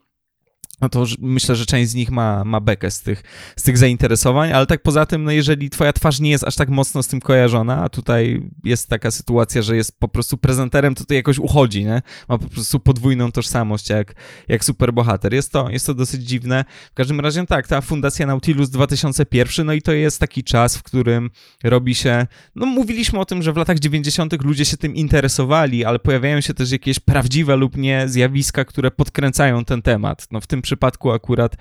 no 0.81 0.89
to 0.89 1.05
myślę, 1.19 1.57
że 1.57 1.67
część 1.67 1.91
z 1.91 1.95
nich 1.95 2.11
ma, 2.11 2.45
ma 2.45 2.61
bekę 2.61 2.91
z 2.91 3.01
tych, 3.01 3.23
z 3.57 3.63
tych 3.63 3.79
zainteresowań, 3.79 4.53
ale 4.53 4.67
tak 4.67 4.83
poza 4.83 5.07
tym, 5.07 5.25
no 5.25 5.31
jeżeli 5.31 5.71
twoja 5.71 5.93
twarz 5.93 6.21
nie 6.21 6.31
jest 6.31 6.45
aż 6.45 6.57
tak 6.57 6.69
mocno 6.69 7.03
z 7.03 7.09
tym 7.09 7.21
kojarzona, 7.21 7.83
a 7.83 7.89
tutaj 7.89 8.43
jest 8.65 8.89
taka 8.89 9.11
sytuacja, 9.11 9.63
że 9.63 9.77
jest 9.77 10.01
po 10.01 10.09
prostu 10.09 10.39
prezenterem, 10.39 10.95
to 10.95 11.05
to 11.05 11.15
jakoś 11.15 11.39
uchodzi, 11.39 11.85
nie? 11.85 12.03
Ma 12.29 12.39
po 12.39 12.49
prostu 12.49 12.81
podwójną 12.81 13.33
tożsamość 13.33 13.91
jak, 13.91 14.15
jak 14.49 14.65
superbohater. 14.65 15.35
Jest 15.35 15.53
to, 15.53 15.71
jest 15.71 15.87
to 15.87 15.95
dosyć 15.95 16.23
dziwne. 16.23 16.65
W 16.91 16.95
każdym 16.95 17.21
razie 17.21 17.47
tak, 17.47 17.69
ta 17.69 17.81
Fundacja 17.81 18.27
Nautilus 18.27 18.71
2001, 18.71 19.67
no 19.67 19.73
i 19.73 19.83
to 19.83 19.93
jest 19.93 20.21
taki 20.21 20.45
czas, 20.45 20.77
w 20.77 20.83
którym 20.83 21.31
robi 21.65 21.95
się, 21.95 22.27
no 22.55 22.67
mówiliśmy 22.67 23.19
o 23.19 23.25
tym, 23.25 23.43
że 23.43 23.53
w 23.53 23.57
latach 23.57 23.79
90. 23.79 24.45
ludzie 24.45 24.65
się 24.65 24.77
tym 24.77 24.95
interesowali, 24.95 25.85
ale 25.85 25.99
pojawiają 25.99 26.41
się 26.41 26.55
też 26.55 26.71
jakieś 26.71 26.99
prawdziwe 26.99 27.57
lub 27.57 27.77
nie 27.77 28.09
zjawiska, 28.09 28.65
które 28.65 28.91
podkręcają 28.91 29.65
ten 29.65 29.83
temat. 29.83 30.27
No 30.31 30.41
w 30.41 30.47
tym 30.47 30.63
przypadku 30.65 31.13
akurat 31.13 31.57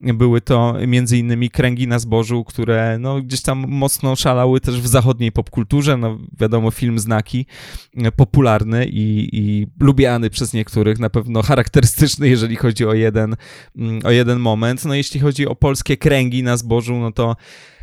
były 0.00 0.40
to 0.40 0.74
między 0.86 1.18
innymi 1.18 1.50
kręgi 1.50 1.88
na 1.88 1.98
zbożu, 1.98 2.44
które 2.44 2.98
no, 3.00 3.22
gdzieś 3.22 3.42
tam 3.42 3.64
mocno 3.68 4.16
szalały 4.16 4.60
też 4.60 4.80
w 4.80 4.86
zachodniej 4.86 5.32
popkulturze. 5.32 5.96
No, 5.96 6.18
wiadomo, 6.40 6.70
film 6.70 6.98
Znaki, 6.98 7.46
popularny 8.16 8.86
i, 8.86 9.28
i 9.32 9.66
lubiany 9.80 10.30
przez 10.30 10.52
niektórych, 10.52 10.98
na 10.98 11.10
pewno 11.10 11.42
charakterystyczny, 11.42 12.28
jeżeli 12.28 12.56
chodzi 12.56 12.86
o 12.86 12.94
jeden, 12.94 13.36
o 14.04 14.10
jeden 14.10 14.38
moment. 14.38 14.84
No, 14.84 14.94
jeśli 14.94 15.20
chodzi 15.20 15.46
o 15.46 15.54
polskie 15.54 15.96
kręgi 15.96 16.42
na 16.42 16.56
zbożu, 16.56 16.96
no 16.96 17.12
to 17.12 17.36
E, 17.36 17.75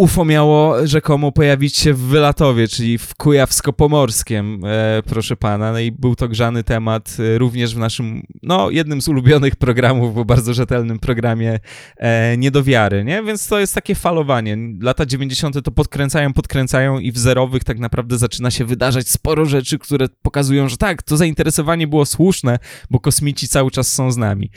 UFO 0.00 0.24
miało 0.24 0.86
rzekomo 0.86 1.32
pojawić 1.32 1.76
się 1.76 1.94
w 1.94 2.00
Wylatowie, 2.00 2.68
czyli 2.68 2.98
w 2.98 3.14
Kujawsko-Pomorskiem, 3.14 4.66
e, 4.66 5.02
proszę 5.06 5.36
pana. 5.36 5.72
No 5.72 5.78
i 5.78 5.92
był 5.92 6.16
to 6.16 6.28
grzany 6.28 6.64
temat 6.64 7.16
e, 7.18 7.38
również 7.38 7.74
w 7.74 7.78
naszym, 7.78 8.22
no, 8.42 8.70
jednym 8.70 9.02
z 9.02 9.08
ulubionych 9.08 9.56
programów, 9.56 10.14
bo 10.14 10.24
bardzo 10.24 10.54
rzetelnym 10.54 10.98
programie 10.98 11.60
e, 11.96 12.36
Niedowiary, 12.36 13.04
nie? 13.04 13.22
Więc 13.22 13.46
to 13.46 13.60
jest 13.60 13.74
takie 13.74 13.94
falowanie. 13.94 14.56
Lata 14.82 15.06
90. 15.06 15.64
to 15.64 15.70
podkręcają, 15.70 16.32
podkręcają 16.32 16.98
i 16.98 17.12
w 17.12 17.18
zerowych 17.18 17.64
tak 17.64 17.78
naprawdę 17.78 18.18
zaczyna 18.18 18.50
się 18.50 18.64
wydarzać 18.64 19.08
sporo 19.08 19.44
rzeczy, 19.44 19.78
które 19.78 20.06
pokazują, 20.22 20.68
że 20.68 20.76
tak, 20.76 21.02
to 21.02 21.16
zainteresowanie 21.16 21.86
było 21.86 22.06
słuszne, 22.06 22.58
bo 22.90 23.00
kosmici 23.00 23.48
cały 23.48 23.70
czas 23.70 23.92
są 23.92 24.12
z 24.12 24.16
nami. 24.16 24.50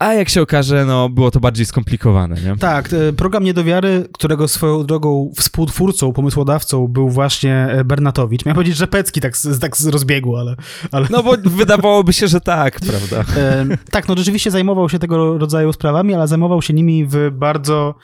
A 0.00 0.14
jak 0.14 0.28
się 0.28 0.42
okaże, 0.42 0.84
no 0.84 1.08
było 1.08 1.30
to 1.30 1.40
bardziej 1.40 1.66
skomplikowane, 1.66 2.36
nie? 2.36 2.56
Tak, 2.56 2.88
e, 2.92 3.12
program 3.12 3.44
Niedowiary, 3.44 4.08
którego 4.12 4.48
swoją 4.48 4.84
drogą 4.84 5.32
współtwórcą, 5.36 6.12
pomysłodawcą 6.12 6.88
był 6.88 7.10
właśnie 7.10 7.68
e, 7.70 7.84
Bernatowicz. 7.84 8.44
Miałem 8.44 8.54
powiedzieć, 8.54 8.76
że 8.76 8.86
Pecki 8.86 9.20
tak, 9.20 9.32
tak 9.60 9.76
z 9.76 9.86
rozbiegu, 9.86 10.36
ale, 10.36 10.56
ale... 10.92 11.06
No 11.10 11.22
bo 11.22 11.32
wydawałoby 11.44 12.12
się, 12.12 12.28
że 12.28 12.40
tak, 12.40 12.80
prawda? 12.90 13.40
E, 13.40 13.66
tak, 13.90 14.08
no 14.08 14.14
rzeczywiście 14.16 14.50
zajmował 14.50 14.88
się 14.88 14.98
tego 14.98 15.38
rodzaju 15.38 15.72
sprawami, 15.72 16.14
ale 16.14 16.28
zajmował 16.28 16.62
się 16.62 16.74
nimi 16.74 17.06
w 17.06 17.30
bardzo 17.32 17.94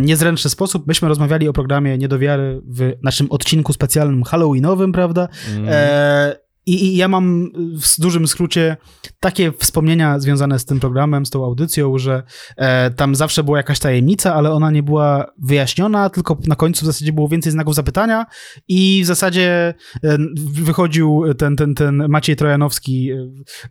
niezręczny 0.00 0.50
sposób. 0.50 0.86
Myśmy 0.86 1.08
rozmawiali 1.08 1.48
o 1.48 1.52
programie 1.52 1.98
Niedowiary 1.98 2.62
w 2.66 2.92
naszym 3.02 3.30
odcinku 3.30 3.72
specjalnym 3.72 4.22
halloweenowym, 4.24 4.92
prawda? 4.92 5.28
Mm. 5.56 5.66
E, 5.68 6.45
i, 6.66 6.84
I, 6.84 6.96
ja 6.96 7.08
mam 7.08 7.50
w 7.82 8.00
dużym 8.00 8.28
skrócie 8.28 8.76
takie 9.20 9.52
wspomnienia 9.52 10.18
związane 10.18 10.58
z 10.58 10.64
tym 10.64 10.80
programem, 10.80 11.26
z 11.26 11.30
tą 11.30 11.44
audycją, 11.44 11.98
że 11.98 12.22
e, 12.56 12.90
tam 12.90 13.14
zawsze 13.14 13.44
była 13.44 13.56
jakaś 13.56 13.78
tajemnica, 13.78 14.34
ale 14.34 14.52
ona 14.52 14.70
nie 14.70 14.82
była 14.82 15.26
wyjaśniona, 15.38 16.10
tylko 16.10 16.38
na 16.46 16.56
końcu 16.56 16.82
w 16.82 16.86
zasadzie 16.86 17.12
było 17.12 17.28
więcej 17.28 17.52
znaków 17.52 17.74
zapytania 17.74 18.26
i 18.68 19.00
w 19.02 19.06
zasadzie 19.06 19.74
e, 20.04 20.18
wychodził 20.52 21.24
ten, 21.38 21.56
ten, 21.56 21.74
ten 21.74 22.08
Maciej 22.08 22.36
Trojanowski 22.36 23.10
e, 23.10 23.16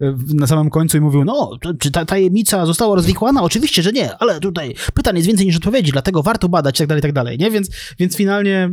e 0.02 0.16
na 0.34 0.48
samym 0.48 0.70
końcu 0.70 0.98
i 0.98 1.02
mówił, 1.02 1.26
no, 1.26 1.52
czy 1.80 1.92
ta 1.92 2.06
tajemnica 2.06 2.66
została 2.66 2.96
rozwikłana? 2.96 3.44
Oczywiście, 3.44 3.82
że 3.82 3.92
nie, 3.92 4.18
ale 4.18 4.40
tutaj 4.40 4.76
pytań 4.94 5.16
jest 5.16 5.28
więcej 5.28 5.46
niż 5.46 5.56
odpowiedzi, 5.56 5.92
dlatego 5.92 6.24
warto 6.24 6.50
badać 6.50 6.78
tak 6.78 6.88
dalej, 6.88 7.02
tak 7.02 7.14
dalej, 7.14 7.38
nie? 7.38 7.52
Więc, 7.52 7.70
więc 8.00 8.16
finalnie 8.16 8.72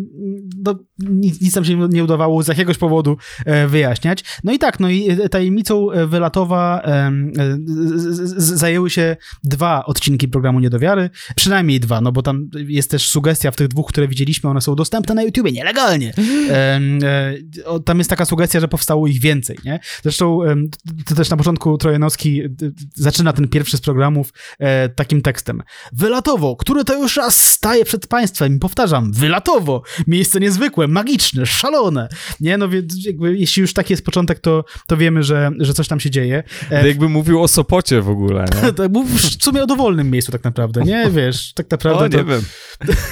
no, 0.64 0.74
nic, 0.98 1.40
nic 1.40 1.54
tam 1.54 1.64
się 1.64 1.88
nie 1.88 2.04
udawało 2.04 2.42
z 2.42 2.48
jakiegoś 2.48 2.78
powodu 2.78 3.16
e, 3.46 3.66
wyjaśniać. 3.68 4.11
No 4.44 4.52
i 4.52 4.58
tak, 4.58 4.80
no 4.80 4.90
i 4.90 5.10
e, 5.10 5.28
tajemnicą 5.28 5.90
e, 5.90 6.06
Wylatowa 6.06 6.82
e, 6.84 7.12
zajęły 8.36 8.90
się 8.90 9.16
dwa 9.44 9.84
odcinki 9.84 10.28
programu 10.28 10.60
Niedowiary, 10.60 11.10
przynajmniej 11.36 11.80
dwa, 11.80 12.00
no 12.00 12.12
bo 12.12 12.22
tam 12.22 12.48
jest 12.54 12.90
też 12.90 13.08
sugestia 13.08 13.50
w 13.50 13.56
tych 13.56 13.68
dwóch, 13.68 13.88
które 13.88 14.08
widzieliśmy, 14.08 14.50
one 14.50 14.60
są 14.60 14.74
dostępne 14.74 15.14
na 15.14 15.22
YouTubie 15.22 15.52
nielegalnie. 15.52 16.14
O, 17.64 17.80
tam 17.80 17.98
jest 17.98 18.10
taka 18.10 18.24
sugestia, 18.24 18.60
że 18.60 18.68
powstało 18.68 19.06
ich 19.06 19.20
więcej, 19.20 19.58
nie? 19.64 19.80
Zresztą 20.02 20.38
to 21.06 21.14
też 21.14 21.30
na 21.30 21.36
początku 21.36 21.78
Trojanowski 21.78 22.42
zaczyna 22.94 23.32
ten 23.32 23.48
pierwszy 23.48 23.76
z 23.76 23.80
programów 23.80 24.32
takim 24.94 25.22
tekstem. 25.22 25.62
Wylatowo, 25.92 26.56
który 26.56 26.84
to 26.84 27.02
już 27.02 27.16
raz 27.16 27.44
staje 27.44 27.84
przed 27.84 28.06
państwem 28.06 28.56
i 28.56 28.58
powtarzam, 28.58 29.12
wylatowo, 29.12 29.82
miejsce 30.06 30.40
niezwykłe, 30.40 30.88
magiczne, 30.88 31.46
szalone. 31.46 32.08
Nie, 32.40 32.58
no 32.58 32.68
więc 32.68 33.04
jakby, 33.06 33.38
jeśli 33.38 33.60
już 33.60 33.72
taki 33.72 33.92
jest 34.02 34.06
początek, 34.06 34.40
to, 34.40 34.64
to 34.86 34.96
wiemy, 34.96 35.22
że, 35.22 35.50
że 35.58 35.74
coś 35.74 35.88
tam 35.88 36.00
się 36.00 36.10
dzieje. 36.10 36.42
To 36.70 36.86
jakby 36.86 37.08
mówił 37.08 37.42
o 37.42 37.48
Sopocie 37.48 38.02
w 38.02 38.08
ogóle, 38.08 38.44
nie? 38.62 38.72
To 38.82 38.88
był 38.88 39.04
w 39.04 39.20
sumie 39.42 39.62
o 39.62 39.66
dowolnym 39.66 40.10
miejscu 40.10 40.32
tak 40.32 40.44
naprawdę, 40.44 40.82
nie? 40.82 41.10
Wiesz, 41.16 41.52
tak 41.52 41.70
naprawdę 41.70 42.04
O, 42.04 42.08
to... 42.08 42.16
nie 42.22 42.24
wiem. 42.24 42.42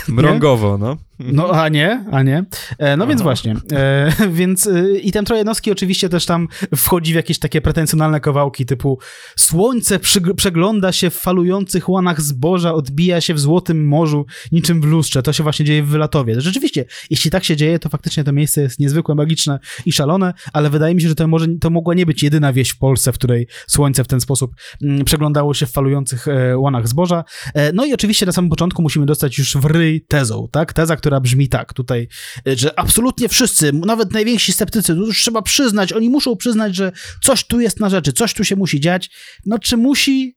Mrągowo, 0.09 0.79
no. 0.79 0.97
No, 1.21 1.51
a 1.51 1.69
nie, 1.69 2.05
a 2.13 2.23
nie. 2.23 2.45
E, 2.79 2.97
no 2.97 3.07
więc 3.07 3.23
właśnie. 3.23 3.57
E, 3.73 4.13
więc 4.31 4.67
e, 4.67 4.99
i 4.99 5.13
ten 5.13 5.25
Trojanowski 5.25 5.73
oczywiście 5.73 6.09
też 6.09 6.27
tam 6.27 6.49
wchodzi 6.77 7.13
w 7.13 7.17
jakieś 7.17 7.39
takie 7.39 7.61
pretensjonalne 7.61 8.21
kawałki 8.21 8.67
typu 8.67 8.99
słońce 9.37 9.99
przegląda 10.37 10.93
się 10.93 11.11
w 11.11 11.15
falujących 11.15 11.89
łanach 11.89 12.21
zboża, 12.21 12.75
odbija 12.75 13.21
się 13.21 13.35
w 13.35 13.41
złotym 13.41 13.87
morzu 13.87 14.27
niczym 14.53 14.81
w 14.81 14.85
lustrze. 14.85 15.23
To 15.23 15.33
się 15.33 15.43
właśnie 15.43 15.65
dzieje 15.65 15.83
w 15.83 15.89
Wylatowie. 15.89 16.41
Rzeczywiście, 16.41 16.85
jeśli 17.11 17.31
tak 17.31 17.45
się 17.45 17.57
dzieje, 17.57 17.79
to 17.79 17.89
faktycznie 17.89 18.25
to 18.25 18.33
miejsce 18.33 18.63
jest 18.63 18.79
niezwykłe, 18.79 19.15
magiczne 19.15 19.59
i 19.87 19.93
szalone, 19.93 20.35
ale 20.53 20.71
wydaje 20.81 20.95
mi 20.95 21.03
się, 21.03 21.09
że 21.09 21.15
to, 21.15 21.29
może, 21.29 21.47
to 21.61 21.71
mogła 21.71 21.95
nie 21.95 22.07
być 22.07 22.23
jedyna 22.23 22.53
wieś 22.53 22.71
w 22.71 22.79
Polsce, 22.79 23.13
w 23.13 23.15
której 23.15 23.47
słońce 23.67 24.05
w 24.05 24.07
ten 24.07 24.21
sposób 24.21 24.55
mm, 24.83 25.05
przeglądało 25.05 25.55
się 25.55 25.67
w 25.67 25.71
falujących 25.71 26.29
e, 26.29 26.59
łanach 26.59 26.89
zboża. 26.89 27.25
E, 27.55 27.73
no 27.73 27.85
i 27.85 27.95
oczywiście 27.95 28.27
na 28.27 28.33
samym 28.33 28.51
początku 28.51 28.83
musimy 28.83 29.07
dostać 29.07 29.39
już 29.39 29.57
w 29.57 29.65
ryj 29.65 30.05
tezą, 30.09 30.49
tak? 30.53 30.73
Teza, 30.73 30.97
która 30.97 31.21
brzmi 31.21 31.49
tak 31.49 31.73
tutaj, 31.73 32.09
e, 32.47 32.57
że 32.57 32.79
absolutnie 32.79 33.29
wszyscy, 33.29 33.73
nawet 33.73 34.13
najwięksi 34.13 34.53
sceptycy, 34.53 34.95
to 34.95 35.01
już 35.01 35.23
trzeba 35.23 35.43
przyznać, 35.43 35.93
oni 35.93 36.11
muszą 36.11 36.37
przyznać, 36.37 36.77
że 36.77 36.93
coś 37.23 37.45
tu 37.45 37.61
jest 37.61 37.81
na 37.81 37.91
rzeczy, 37.91 38.13
coś 38.13 38.35
tu 38.35 38.45
się 38.45 38.57
musi 38.57 38.81
dziać. 38.81 39.11
No 39.47 39.59
czy 39.59 39.77
musi? 39.77 40.37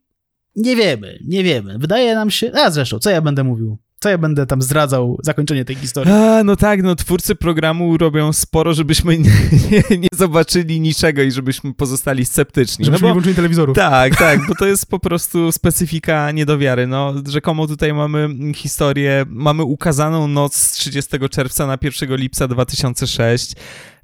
Nie 0.55 0.75
wiemy, 0.75 1.19
nie 1.27 1.43
wiemy. 1.43 1.77
Wydaje 1.79 2.15
nam 2.15 2.31
się, 2.31 2.51
a 2.53 2.71
zresztą, 2.71 2.99
co 2.99 3.09
ja 3.09 3.21
będę 3.21 3.43
mówił? 3.43 3.77
Co 4.03 4.09
ja 4.09 4.17
będę 4.17 4.45
tam 4.45 4.61
zdradzał 4.61 5.17
zakończenie 5.23 5.65
tej 5.65 5.75
historii? 5.75 6.13
A, 6.13 6.43
no 6.43 6.55
tak, 6.55 6.83
no 6.83 6.95
twórcy 6.95 7.35
programu 7.35 7.97
robią 7.97 8.33
sporo, 8.33 8.73
żebyśmy 8.73 9.17
nie, 9.19 9.31
nie, 9.71 9.97
nie 9.97 10.07
zobaczyli 10.15 10.79
niczego 10.79 11.21
i 11.21 11.31
żebyśmy 11.31 11.73
pozostali 11.73 12.25
sceptyczni. 12.25 12.85
Żebyśmy 12.85 13.01
no 13.01 13.07
nie 13.07 13.11
bo, 13.11 13.13
włączyli 13.13 13.35
telewizorów. 13.35 13.75
tak, 13.75 14.15
tak, 14.25 14.47
bo 14.47 14.55
to 14.55 14.65
jest 14.65 14.85
po 14.85 14.99
prostu 14.99 15.51
specyfika 15.51 16.31
niedowiary. 16.31 16.87
No, 16.87 17.13
rzekomo 17.27 17.67
tutaj 17.67 17.93
mamy 17.93 18.29
historię, 18.55 19.25
mamy 19.29 19.63
ukazaną 19.63 20.27
noc 20.27 20.55
z 20.55 20.71
30 20.71 21.11
czerwca 21.29 21.67
na 21.67 21.77
1 21.81 22.15
lipca 22.15 22.47
2006. 22.47 23.53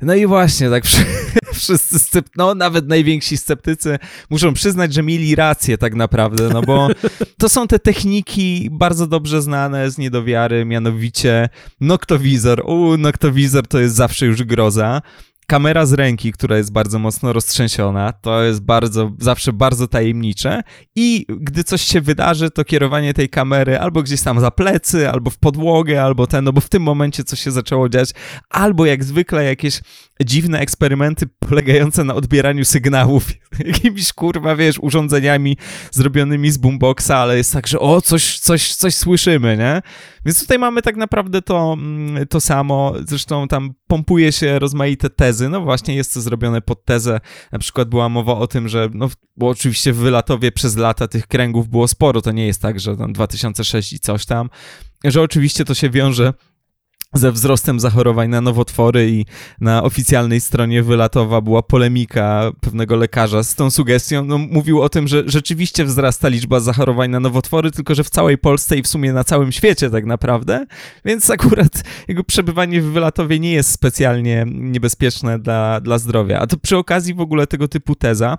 No 0.01 0.15
i 0.15 0.25
właśnie, 0.27 0.69
tak 0.69 0.85
wszy- 0.85 1.05
wszyscy, 1.53 1.99
scept- 1.99 2.31
no 2.37 2.55
nawet 2.55 2.87
najwięksi 2.87 3.37
sceptycy 3.37 3.99
muszą 4.29 4.53
przyznać, 4.53 4.93
że 4.93 5.03
mieli 5.03 5.35
rację 5.35 5.77
tak 5.77 5.95
naprawdę, 5.95 6.49
no 6.53 6.61
bo 6.61 6.87
to 7.37 7.49
są 7.49 7.67
te 7.67 7.79
techniki 7.79 8.69
bardzo 8.71 9.07
dobrze 9.07 9.41
znane 9.41 9.91
z 9.91 9.97
niedowiary, 9.97 10.65
mianowicie 10.65 11.49
noktowizor. 11.81 12.61
U, 12.65 12.97
noktowizor 12.97 13.67
to 13.67 13.79
jest 13.79 13.95
zawsze 13.95 14.25
już 14.25 14.43
groza. 14.43 15.01
Kamera 15.49 15.85
z 15.85 15.93
ręki, 15.93 16.31
która 16.31 16.57
jest 16.57 16.71
bardzo 16.71 16.99
mocno 16.99 17.33
roztrzęsiona, 17.33 18.13
to 18.13 18.43
jest 18.43 18.61
bardzo, 18.61 19.11
zawsze 19.19 19.53
bardzo 19.53 19.87
tajemnicze 19.87 20.61
i 20.95 21.25
gdy 21.29 21.63
coś 21.63 21.81
się 21.81 22.01
wydarzy, 22.01 22.51
to 22.51 22.65
kierowanie 22.65 23.13
tej 23.13 23.29
kamery 23.29 23.79
albo 23.79 24.03
gdzieś 24.03 24.21
tam 24.21 24.39
za 24.39 24.51
plecy, 24.51 25.09
albo 25.09 25.29
w 25.29 25.37
podłogę, 25.37 26.03
albo 26.03 26.27
ten, 26.27 26.43
no 26.43 26.53
bo 26.53 26.61
w 26.61 26.69
tym 26.69 26.83
momencie 26.83 27.23
coś 27.23 27.39
się 27.39 27.51
zaczęło 27.51 27.89
dziać, 27.89 28.09
albo 28.49 28.85
jak 28.85 29.03
zwykle 29.03 29.43
jakieś 29.43 29.81
dziwne 30.25 30.59
eksperymenty 30.59 31.25
polegające 31.39 32.03
na 32.03 32.15
odbieraniu 32.15 32.65
sygnałów 32.65 33.27
jakimiś, 33.65 34.13
kurwa, 34.13 34.55
wiesz, 34.55 34.79
urządzeniami 34.79 35.57
zrobionymi 35.91 36.51
z 36.51 36.57
boomboxa, 36.57 37.11
ale 37.11 37.37
jest 37.37 37.53
tak, 37.53 37.67
że 37.67 37.79
o, 37.79 38.01
coś, 38.01 38.39
coś, 38.39 38.75
coś 38.75 38.95
słyszymy, 38.95 39.57
nie? 39.57 39.81
Więc 40.25 40.39
tutaj 40.39 40.59
mamy 40.59 40.81
tak 40.81 40.95
naprawdę 40.95 41.41
to, 41.41 41.73
mm, 41.73 42.27
to 42.27 42.41
samo, 42.41 42.93
zresztą 43.07 43.47
tam 43.47 43.73
pompuje 43.87 44.31
się 44.31 44.59
rozmaite 44.59 45.09
tezy, 45.09 45.49
no 45.49 45.61
właśnie 45.61 45.95
jest 45.95 46.13
to 46.13 46.21
zrobione 46.21 46.61
pod 46.61 46.85
tezę, 46.85 47.19
na 47.51 47.59
przykład 47.59 47.89
była 47.89 48.09
mowa 48.09 48.33
o 48.33 48.47
tym, 48.47 48.67
że, 48.67 48.89
no 48.93 49.09
bo 49.37 49.47
oczywiście 49.47 49.93
w 49.93 49.97
Wylatowie 49.97 50.51
przez 50.51 50.77
lata 50.77 51.07
tych 51.07 51.27
kręgów 51.27 51.69
było 51.69 51.87
sporo, 51.87 52.21
to 52.21 52.31
nie 52.31 52.47
jest 52.47 52.61
tak, 52.61 52.79
że 52.79 52.97
tam 52.97 53.13
2006 53.13 53.93
i 53.93 53.99
coś 53.99 54.25
tam, 54.25 54.49
że 55.03 55.21
oczywiście 55.21 55.65
to 55.65 55.73
się 55.73 55.89
wiąże 55.89 56.33
ze 57.13 57.31
wzrostem 57.31 57.79
zachorowań 57.79 58.29
na 58.29 58.41
nowotwory 58.41 59.09
i 59.09 59.25
na 59.61 59.83
oficjalnej 59.83 60.41
stronie 60.41 60.83
Wylatowa 60.83 61.41
była 61.41 61.63
polemika 61.63 62.51
pewnego 62.61 62.95
lekarza 62.95 63.43
z 63.43 63.55
tą 63.55 63.71
sugestią. 63.71 64.25
No, 64.25 64.37
mówił 64.37 64.81
o 64.81 64.89
tym, 64.89 65.07
że 65.07 65.23
rzeczywiście 65.25 65.85
wzrasta 65.85 66.27
liczba 66.27 66.59
zachorowań 66.59 67.09
na 67.09 67.19
nowotwory, 67.19 67.71
tylko 67.71 67.95
że 67.95 68.03
w 68.03 68.09
całej 68.09 68.37
Polsce 68.37 68.77
i 68.77 68.81
w 68.81 68.87
sumie 68.87 69.13
na 69.13 69.23
całym 69.23 69.51
świecie 69.51 69.89
tak 69.89 70.05
naprawdę, 70.05 70.65
więc 71.05 71.29
akurat 71.29 71.83
jego 72.07 72.23
przebywanie 72.23 72.81
w 72.81 72.85
Wylatowie 72.85 73.39
nie 73.39 73.51
jest 73.51 73.71
specjalnie 73.71 74.45
niebezpieczne 74.47 75.39
dla, 75.39 75.81
dla 75.81 75.97
zdrowia. 75.97 76.39
A 76.39 76.47
to 76.47 76.57
przy 76.57 76.77
okazji 76.77 77.13
w 77.13 77.21
ogóle 77.21 77.47
tego 77.47 77.67
typu 77.67 77.95
teza 77.95 78.37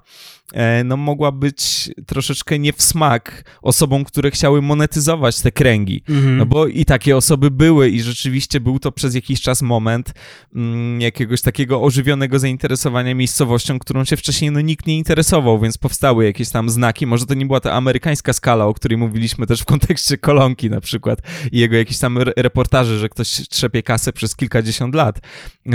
no 0.85 0.97
mogła 0.97 1.33
być 1.33 1.91
troszeczkę 2.07 2.59
nie 2.59 2.73
w 2.73 2.83
smak 2.83 3.45
osobom, 3.63 4.05
które 4.05 4.31
chciały 4.31 4.63
monetyzować 4.63 5.41
te 5.41 5.53
kręgi. 5.53 6.03
Mhm. 6.09 6.37
No 6.37 6.47
bo 6.47 6.67
i 6.67 6.85
takie 6.85 7.17
osoby 7.17 7.51
były 7.51 7.89
i 7.89 8.01
rzeczywiście 8.01 8.61
był 8.61 8.79
to 8.79 8.93
przez 8.93 9.15
jakiś 9.15 9.41
czas 9.41 9.63
moment 9.63 10.13
mm, 10.55 11.01
jakiegoś 11.01 11.43
takiego 11.43 11.83
ożywionego 11.83 12.39
zainteresowania 12.39 13.15
miejscowością, 13.15 13.79
którą 13.79 14.05
się 14.05 14.17
wcześniej 14.17 14.51
no, 14.51 14.61
nikt 14.61 14.87
nie 14.87 14.99
interesował, 14.99 15.61
więc 15.61 15.79
powstały 15.79 16.25
jakieś 16.25 16.51
tam 16.51 16.71
znaki. 16.71 17.07
Może 17.07 17.27
to 17.27 17.35
nie 17.35 17.47
była 17.47 17.61
ta 17.61 17.73
amerykańska 17.73 18.33
skala, 18.33 18.67
o 18.67 18.75
której 18.75 18.99
mówiliśmy 18.99 19.47
też 19.47 19.61
w 19.61 19.65
kontekście 19.65 20.19
Kolonki 20.19 20.71
na 20.71 20.81
przykład 20.81 21.19
i 21.53 21.59
jego 21.59 21.77
jakichś 21.77 22.01
tam 22.01 22.19
re- 22.19 22.33
reportaży, 22.37 22.99
że 22.99 23.09
ktoś 23.09 23.29
trzepie 23.29 23.83
kasę 23.83 24.13
przez 24.13 24.37
kilkadziesiąt 24.37 24.95
lat 24.95 25.21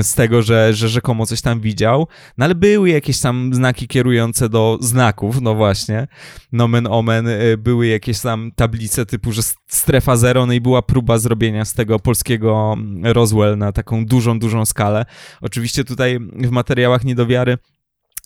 z 0.01 0.13
tego, 0.13 0.41
że, 0.41 0.73
że 0.73 0.89
rzekomo 0.89 1.25
coś 1.25 1.41
tam 1.41 1.59
widział. 1.59 2.07
No 2.37 2.45
ale 2.45 2.55
były 2.55 2.89
jakieś 2.89 3.19
tam 3.19 3.53
znaki 3.53 3.87
kierujące 3.87 4.49
do 4.49 4.64
znaków, 4.81 5.41
no 5.41 5.55
właśnie. 5.55 6.07
Nomen 6.51 6.87
omen, 6.87 7.27
y, 7.27 7.57
były 7.57 7.87
jakieś 7.87 8.19
tam 8.19 8.51
tablice 8.55 9.05
typu, 9.05 9.31
że 9.31 9.41
strefa 9.67 10.15
zero, 10.15 10.45
no 10.45 10.53
i 10.53 10.61
była 10.61 10.81
próba 10.81 11.17
zrobienia 11.17 11.65
z 11.65 11.73
tego 11.73 11.99
polskiego 11.99 12.73
mm, 12.77 13.05
Roswell 13.13 13.57
na 13.57 13.71
taką 13.71 14.05
dużą, 14.05 14.39
dużą 14.39 14.65
skalę. 14.65 15.05
Oczywiście 15.41 15.83
tutaj 15.83 16.19
w 16.19 16.51
materiałach 16.51 17.03
niedowiary 17.03 17.57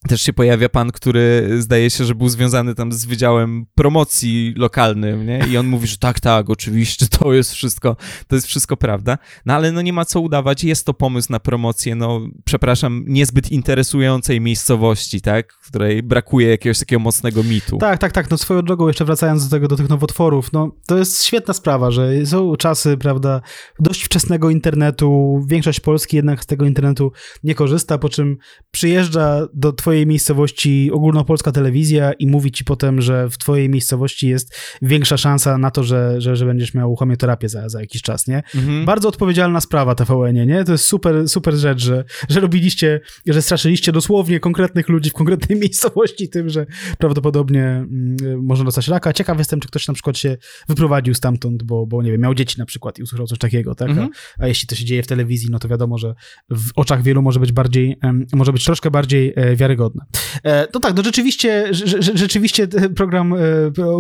też 0.08 0.22
się 0.22 0.34
pojawia 0.34 0.70
pan, 0.70 0.92
który 0.92 1.50
zdaje 1.62 1.90
się, 1.90 2.06
że 2.06 2.16
był 2.16 2.30
związany 2.30 2.76
tam 2.76 2.92
z 2.92 3.06
wydziałem 3.06 3.66
promocji 3.76 4.54
lokalnym, 4.58 5.26
nie? 5.26 5.46
I 5.52 5.58
on 5.58 5.68
mówi, 5.68 5.88
że 5.88 5.98
tak, 5.98 6.20
tak, 6.20 6.50
oczywiście, 6.50 7.08
to 7.08 7.34
jest 7.34 7.54
wszystko, 7.54 7.96
to 8.28 8.36
jest 8.36 8.48
wszystko 8.48 8.78
prawda. 8.78 9.18
No 9.46 9.54
ale 9.54 9.72
no 9.72 9.82
nie 9.82 9.94
ma 9.94 10.06
co 10.06 10.22
udawać, 10.22 10.64
jest 10.64 10.86
to 10.86 10.94
pomysł 10.94 11.32
na 11.32 11.40
promocję, 11.40 11.96
no 11.96 12.22
przepraszam, 12.46 13.04
niezbyt 13.08 13.52
interesującej 13.52 14.42
miejscowości, 14.42 15.22
tak? 15.22 15.54
W 15.62 15.68
której 15.68 16.04
brakuje 16.04 16.50
jakiegoś 16.50 16.80
takiego 16.80 17.00
mocnego 17.00 17.44
mitu. 17.44 17.78
Tak, 17.78 18.00
tak, 18.00 18.12
tak. 18.12 18.32
No 18.32 18.38
swoją 18.38 18.62
drogą, 18.62 18.88
jeszcze 18.88 19.06
wracając 19.06 19.48
do 19.48 19.56
tego, 19.56 19.68
do 19.68 19.76
tych 19.76 19.90
nowotworów, 19.90 20.54
no 20.54 20.72
to 20.88 20.98
jest 20.98 21.24
świetna 21.24 21.54
sprawa, 21.54 21.92
że 21.92 22.26
są 22.26 22.56
czasy, 22.56 22.98
prawda, 22.98 23.42
dość 23.80 24.04
wczesnego 24.04 24.50
internetu. 24.50 25.40
Większość 25.48 25.80
Polski 25.80 26.16
jednak 26.16 26.44
z 26.44 26.46
tego 26.46 26.66
internetu 26.66 27.12
nie 27.44 27.56
korzysta, 27.56 27.98
po 27.98 28.10
czym 28.10 28.38
przyjeżdża 28.72 29.48
do 29.54 29.74
twojej 29.90 30.08
miejscowości 30.08 30.90
ogólnopolska 30.92 31.52
telewizja 31.52 32.14
i 32.14 32.28
mówi 32.28 32.52
ci 32.52 32.64
potem, 32.64 33.02
że 33.02 33.30
w 33.30 33.38
twojej 33.38 33.70
miejscowości 33.70 34.28
jest 34.28 34.56
większa 34.82 35.18
szansa 35.18 35.58
na 35.58 35.72
to, 35.72 35.84
że, 35.84 36.22
że, 36.22 36.36
że 36.36 36.46
będziesz 36.46 36.74
miał 36.74 36.96
chemioterapię 36.96 37.50
za, 37.50 37.70
za 37.70 37.82
jakiś 37.82 38.02
czas, 38.02 38.28
nie? 38.28 38.44
Mhm. 38.56 38.86
Bardzo 38.86 39.10
odpowiedzialna 39.10 39.62
sprawa 39.62 39.96
TVN, 39.96 40.48
nie? 40.48 40.64
To 40.64 40.72
jest 40.72 40.86
super, 40.86 41.30
super 41.30 41.56
rzecz, 41.56 41.82
że, 41.82 42.04
że 42.30 42.40
robiliście, 42.40 43.02
że 43.28 43.42
straszyliście 43.42 43.92
dosłownie 43.92 44.40
konkretnych 44.40 44.90
ludzi 44.90 45.10
w 45.10 45.14
konkretnej 45.14 45.60
miejscowości 45.64 46.30
tym, 46.30 46.50
że 46.50 46.66
prawdopodobnie 46.98 47.64
mm, 47.64 48.18
można 48.44 48.66
dostać 48.66 48.88
raka. 48.88 49.14
Ciekaw 49.14 49.38
jestem, 49.38 49.60
czy 49.60 49.68
ktoś 49.68 49.88
na 49.88 49.94
przykład 49.94 50.18
się 50.18 50.38
wyprowadził 50.68 51.14
stamtąd, 51.14 51.64
bo, 51.64 51.86
bo 51.88 52.04
nie 52.04 52.12
wiem, 52.12 52.22
miał 52.22 52.34
dzieci 52.34 52.60
na 52.60 52.66
przykład 52.66 53.00
i 53.00 53.04
usłyszał 53.04 53.28
coś 53.28 53.40
takiego, 53.40 53.76
tak? 53.76 53.90
Mhm. 53.90 54.10
A, 54.40 54.44
a 54.44 54.48
jeśli 54.48 54.68
to 54.68 54.76
się 54.76 54.86
dzieje 54.86 55.04
w 55.04 55.08
telewizji, 55.08 55.50
no 55.52 55.60
to 55.60 55.68
wiadomo, 55.68 55.98
że 55.98 56.16
w 56.50 56.70
oczach 56.76 57.04
wielu 57.04 57.22
może 57.22 57.40
być 57.40 57.52
bardziej, 57.52 57.98
może 58.34 58.54
być 58.54 58.64
troszkę 58.64 58.92
bardziej 58.92 59.34
e, 59.36 59.56
wiarygodne. 59.56 59.79
Niewiarygodne. 59.80 60.06
E, 60.46 60.68
no 60.74 60.80
tak, 60.80 60.96
no 60.96 61.04
rzeczywiście, 61.04 61.68
rzeczywiście 62.14 62.68
program, 62.96 63.36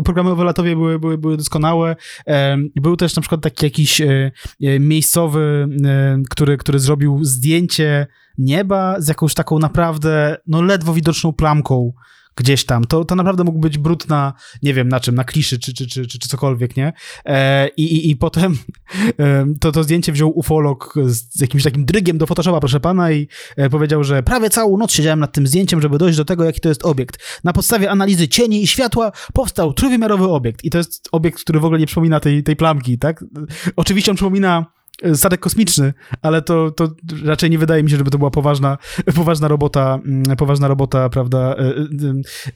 programy 0.05 0.29
o 0.29 0.35
wylatowie 0.35 0.75
były, 0.75 0.99
były, 0.99 1.17
były 1.17 1.37
doskonałe. 1.37 1.95
Był 2.75 2.97
też 2.97 3.15
na 3.15 3.21
przykład 3.21 3.41
taki 3.41 3.65
jakiś 3.65 4.01
miejscowy, 4.79 5.67
który, 6.29 6.57
który 6.57 6.79
zrobił 6.79 7.19
zdjęcie 7.23 8.07
nieba 8.37 9.01
z 9.01 9.07
jakąś 9.07 9.33
taką 9.33 9.59
naprawdę, 9.59 10.37
no 10.47 10.61
ledwo 10.61 10.93
widoczną 10.93 11.33
plamką 11.33 11.93
gdzieś 12.35 12.65
tam. 12.65 12.85
To, 12.85 13.05
to 13.05 13.15
naprawdę 13.15 13.43
mógł 13.43 13.59
być 13.59 13.77
brud 13.77 14.09
na, 14.09 14.33
nie 14.63 14.73
wiem 14.73 14.89
na 14.89 14.99
czym, 14.99 15.15
na 15.15 15.23
kliszy 15.23 15.59
czy, 15.59 15.73
czy, 15.73 15.87
czy, 15.87 16.07
czy, 16.07 16.19
czy 16.19 16.29
cokolwiek, 16.29 16.77
nie? 16.77 16.93
E, 17.25 17.67
i, 17.67 17.83
i, 17.83 18.11
I 18.11 18.15
potem 18.15 18.57
e, 19.19 19.45
to, 19.59 19.71
to 19.71 19.83
zdjęcie 19.83 20.11
wziął 20.11 20.37
ufolog 20.37 20.95
z 21.05 21.41
jakimś 21.41 21.63
takim 21.63 21.85
drygiem 21.85 22.17
do 22.17 22.27
Photoshopa, 22.27 22.59
proszę 22.59 22.79
pana, 22.79 23.11
i 23.11 23.27
e, 23.57 23.69
powiedział, 23.69 24.03
że 24.03 24.23
prawie 24.23 24.49
całą 24.49 24.77
noc 24.77 24.91
siedziałem 24.91 25.19
nad 25.19 25.31
tym 25.31 25.47
zdjęciem, 25.47 25.81
żeby 25.81 25.97
dojść 25.97 26.17
do 26.17 26.25
tego, 26.25 26.43
jaki 26.43 26.59
to 26.59 26.69
jest 26.69 26.85
obiekt. 26.85 27.19
Na 27.43 27.53
podstawie 27.53 27.91
analizy 27.91 28.27
cieni 28.27 28.63
i 28.63 28.67
światła 28.67 29.11
powstał 29.33 29.73
trójwymiarowy 29.73 30.27
obiekt. 30.27 30.63
I 30.63 30.69
to 30.69 30.77
jest 30.77 31.09
obiekt, 31.11 31.39
który 31.39 31.59
w 31.59 31.65
ogóle 31.65 31.79
nie 31.79 31.85
przypomina 31.85 32.19
tej, 32.19 32.43
tej 32.43 32.55
plamki, 32.55 32.97
tak? 32.97 33.25
Oczywiście 33.75 34.11
on 34.11 34.15
przypomina 34.15 34.65
statek 35.13 35.39
kosmiczny, 35.39 35.93
ale 36.21 36.41
to, 36.41 36.71
to 36.71 36.87
raczej 37.25 37.49
nie 37.49 37.57
wydaje 37.57 37.83
mi 37.83 37.89
się, 37.89 37.97
żeby 37.97 38.11
to 38.11 38.17
była 38.17 38.31
poważna, 38.31 38.77
poważna 39.15 39.47
robota, 39.47 39.99
mm, 40.05 40.37
poważna 40.37 40.67
robota, 40.67 41.09
prawda, 41.09 41.39
e, 41.39 41.61
e, 41.61 41.85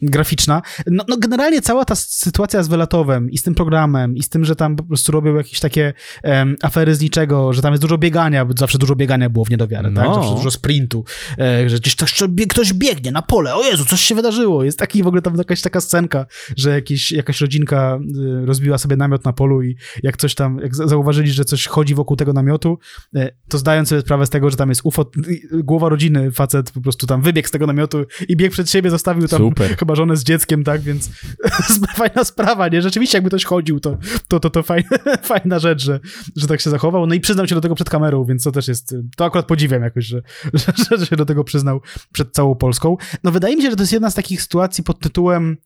graficzna. 0.02 0.62
No, 0.88 1.04
no 1.08 1.18
generalnie 1.18 1.62
cała 1.62 1.86
ta 1.86 1.96
sytuacja 1.96 2.64
z 2.64 2.68
Welatowem 2.68 3.32
i 3.32 3.38
z 3.38 3.44
tym 3.44 3.56
programem 3.56 4.16
i 4.16 4.24
z 4.24 4.30
tym, 4.30 4.46
że 4.46 4.56
tam 4.56 4.76
po 4.76 4.84
prostu 4.84 5.12
robią 5.12 5.36
jakieś 5.36 5.60
takie 5.60 5.94
um, 6.24 6.56
afery 6.62 6.96
z 6.96 7.02
niczego, 7.02 7.54
że 7.54 7.62
tam 7.62 7.74
jest 7.74 7.82
dużo 7.82 7.98
biegania, 7.98 8.46
bo 8.46 8.54
zawsze 8.58 8.78
dużo 8.78 8.96
biegania 8.96 9.30
było 9.30 9.46
w 9.46 9.50
niedowiarę, 9.50 9.92
tak? 9.92 10.06
no. 10.06 10.06
tak? 10.06 10.14
Zawsze 10.14 10.36
dużo 10.36 10.52
sprintu, 10.52 11.06
e, 11.40 11.70
że 11.70 11.78
gdzieś 11.78 11.96
ktoś, 11.96 12.24
ktoś 12.50 12.74
biegnie 12.74 13.12
na 13.12 13.22
pole, 13.22 13.56
o 13.56 13.64
Jezu, 13.64 13.86
coś 13.86 14.02
się 14.02 14.16
wydarzyło. 14.16 14.64
Jest 14.64 14.80
taki 14.80 15.04
w 15.04 15.08
ogóle 15.08 15.22
tam 15.22 15.38
jakaś 15.38 15.62
taka 15.62 15.82
scenka, 15.82 16.26
że 16.58 16.70
jakiś, 16.70 17.12
jakaś 17.12 17.42
rodzinka 17.42 18.00
rozbiła 18.46 18.78
sobie 18.78 18.96
namiot 18.96 19.26
na 19.26 19.34
polu 19.34 19.64
i 19.64 19.76
jak 20.04 20.18
coś 20.18 20.36
tam, 20.36 20.60
jak 20.60 20.76
zauważyli, 20.76 21.32
że 21.32 21.46
coś 21.46 21.68
chodzi 21.68 21.96
wokół 21.96 22.18
tego 22.18 22.33
namiotu, 22.34 22.80
e, 23.16 23.32
to 23.48 23.58
zdając 23.58 23.90
sobie 23.90 24.02
sprawę 24.02 24.26
z 24.26 24.30
tego, 24.30 24.50
że 24.50 24.58
tam 24.58 24.70
jest 24.70 24.82
UFO, 24.84 25.12
głowa 25.54 25.90
rodziny, 25.90 26.32
facet 26.32 26.72
po 26.72 26.82
prostu 26.82 27.08
tam 27.08 27.22
wybiegł 27.22 27.48
z 27.48 27.52
tego 27.52 27.68
namiotu 27.68 28.06
i 28.28 28.36
biegł 28.36 28.54
przed 28.54 28.70
siebie, 28.70 28.90
zostawił 28.90 29.28
tam 29.28 29.40
Super. 29.40 29.76
chyba 29.80 29.96
żonę 29.96 30.18
z 30.18 30.24
dzieckiem, 30.24 30.64
tak, 30.64 30.82
więc 30.82 31.10
fajna 31.98 32.24
sprawa, 32.24 32.68
nie? 32.68 32.82
Rzeczywiście 32.82 33.18
jakby 33.18 33.30
ktoś 33.30 33.46
chodził, 33.46 33.80
to 33.80 33.98
to, 34.28 34.40
to, 34.40 34.50
to 34.50 34.64
fajna, 34.64 34.90
fajna 35.24 35.60
rzecz, 35.60 35.84
że, 35.84 36.00
że 36.36 36.48
tak 36.48 36.62
się 36.62 36.70
zachował. 36.70 37.08
No 37.08 37.16
i 37.16 37.20
przyznał 37.20 37.48
się 37.48 37.56
do 37.56 37.62
tego 37.62 37.76
przed 37.76 37.90
kamerą, 37.90 38.26
więc 38.26 38.44
to 38.44 38.52
też 38.52 38.68
jest, 38.68 38.96
to 39.18 39.26
akurat 39.26 39.46
podziwiam 39.46 39.84
jakoś, 39.84 40.06
że, 40.06 40.22
że, 40.54 40.98
że 40.98 41.06
się 41.06 41.16
do 41.16 41.26
tego 41.26 41.44
przyznał 41.44 41.82
przed 42.12 42.32
całą 42.32 42.56
Polską. 42.56 42.98
No 43.24 43.32
wydaje 43.32 43.56
mi 43.56 43.62
się, 43.62 43.70
że 43.70 43.76
to 43.76 43.84
jest 43.84 43.94
jedna 43.94 44.10
z 44.10 44.16
takich 44.16 44.42
sytuacji 44.42 44.84
pod 44.84 45.00
tytułem 45.00 45.58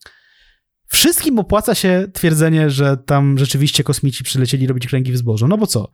Wszystkim 0.89 1.39
opłaca 1.39 1.76
się 1.76 2.07
twierdzenie, 2.13 2.70
że 2.70 2.97
tam 2.97 3.38
rzeczywiście 3.38 3.84
kosmici 3.84 4.24
przylecieli 4.24 4.68
robić 4.68 4.88
kręgi 4.88 5.11
w 5.11 5.18
zbożu. 5.18 5.47
No 5.47 5.57
bo 5.57 5.68
co? 5.68 5.91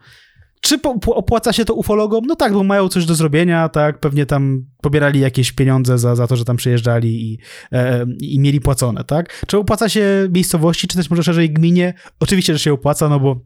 Czy 0.66 0.80
opłaca 1.06 1.54
się 1.54 1.66
to 1.66 1.74
ufologom? 1.74 2.26
No 2.26 2.36
tak, 2.36 2.54
bo 2.54 2.64
mają 2.64 2.90
coś 2.90 3.06
do 3.06 3.16
zrobienia, 3.16 3.70
tak, 3.70 4.00
pewnie 4.00 4.26
tam 4.26 4.66
pobierali 4.82 5.20
jakieś 5.20 5.52
pieniądze 5.52 5.98
za, 5.98 6.16
za 6.16 6.28
to, 6.28 6.36
że 6.36 6.46
tam 6.46 6.58
przyjeżdżali 6.58 7.32
i, 7.32 7.40
e, 7.72 8.06
i 8.20 8.40
mieli 8.40 8.62
płacone, 8.62 9.04
tak? 9.04 9.44
Czy 9.48 9.58
opłaca 9.58 9.90
się 9.90 10.30
miejscowości, 10.32 10.88
czy 10.88 10.98
też 10.98 11.10
może 11.10 11.24
szerzej 11.24 11.54
gminie? 11.54 11.94
Oczywiście, 12.20 12.54
że 12.54 12.60
się 12.60 12.74
opłaca, 12.74 13.10
no 13.10 13.20
bo 13.20 13.40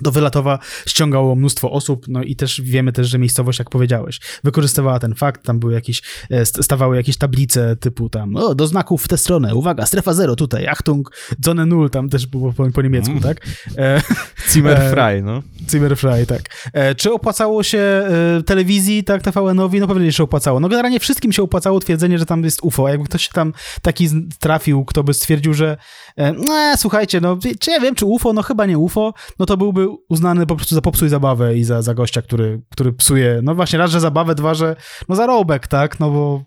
do 0.00 0.12
Wylatowa 0.12 0.58
ściągało 0.86 1.34
mnóstwo 1.34 1.70
osób, 1.70 2.06
no 2.08 2.22
i 2.22 2.36
też 2.36 2.60
wiemy 2.60 2.92
też, 2.92 3.08
że 3.08 3.18
miejscowość, 3.18 3.58
jak 3.58 3.70
powiedziałeś, 3.70 4.20
wykorzystywała 4.44 4.98
ten 4.98 5.14
fakt, 5.14 5.42
tam 5.42 5.58
były 5.58 5.72
jakieś, 5.72 6.02
e, 6.30 6.46
stawały 6.46 6.96
jakieś 6.96 7.16
tablice 7.16 7.76
typu 7.76 8.08
tam, 8.08 8.36
o, 8.36 8.54
do 8.54 8.66
znaków 8.66 9.04
w 9.04 9.08
tę 9.08 9.18
stronę, 9.18 9.54
uwaga, 9.54 9.86
strefa 9.86 10.14
zero 10.14 10.36
tutaj, 10.36 10.66
Achtung, 10.66 11.10
Zone 11.44 11.66
Null, 11.66 11.90
tam 11.90 12.08
też 12.08 12.26
było 12.26 12.52
po, 12.52 12.70
po 12.70 12.82
niemiecku, 12.82 13.10
mm. 13.10 13.22
tak? 13.22 13.46
E, 13.78 14.02
Zimmerfrei, 14.52 15.22
no. 15.22 15.42
Zimmerfrei, 15.70 16.26
tak. 16.26 16.42
E, 16.72 16.94
czy 16.94 17.12
opłacało 17.12 17.62
się 17.62 17.78
e, 17.78 18.42
telewizji, 18.46 19.04
tak, 19.04 19.22
TVN-owi? 19.22 19.80
No 19.80 19.88
pewnie 19.88 20.12
się 20.12 20.22
opłacało. 20.22 20.60
No 20.60 20.68
generalnie 20.68 21.00
wszystkim 21.00 21.32
się 21.32 21.42
opłacało 21.42 21.80
twierdzenie, 21.80 22.18
że 22.18 22.26
tam 22.26 22.44
jest 22.44 22.60
UFO, 22.62 22.86
a 22.86 22.90
jakby 22.90 23.06
ktoś 23.06 23.22
się 23.22 23.32
tam 23.32 23.52
taki 23.82 24.08
trafił, 24.38 24.84
kto 24.84 25.04
by 25.04 25.14
stwierdził, 25.14 25.54
że 25.54 25.76
e, 25.76 25.76
no, 26.16 26.76
słuchajcie, 26.76 27.20
no, 27.20 27.38
czy 27.60 27.70
ja 27.70 27.80
wiem, 27.80 27.94
czy 27.94 28.06
UFO? 28.06 28.32
No 28.32 28.42
chyba 28.42 28.66
nie 28.66 28.78
UFO, 28.78 29.14
no 29.38 29.46
to 29.46 29.56
byłby 29.56 29.86
uznany 30.08 30.46
po 30.46 30.56
prostu 30.56 30.74
za 30.74 30.80
popsuj 30.80 31.08
zabawę 31.08 31.56
i 31.56 31.64
za, 31.64 31.82
za 31.82 31.94
gościa, 31.94 32.22
który, 32.22 32.62
który 32.72 32.92
psuje, 32.92 33.40
no 33.42 33.54
właśnie 33.54 33.78
raz, 33.78 33.90
że 33.90 34.00
zabawę, 34.00 34.34
dwa, 34.34 34.54
że 34.54 34.76
no 35.08 35.16
zarobek, 35.16 35.66
tak, 35.66 36.00
no 36.00 36.10
bo 36.10 36.44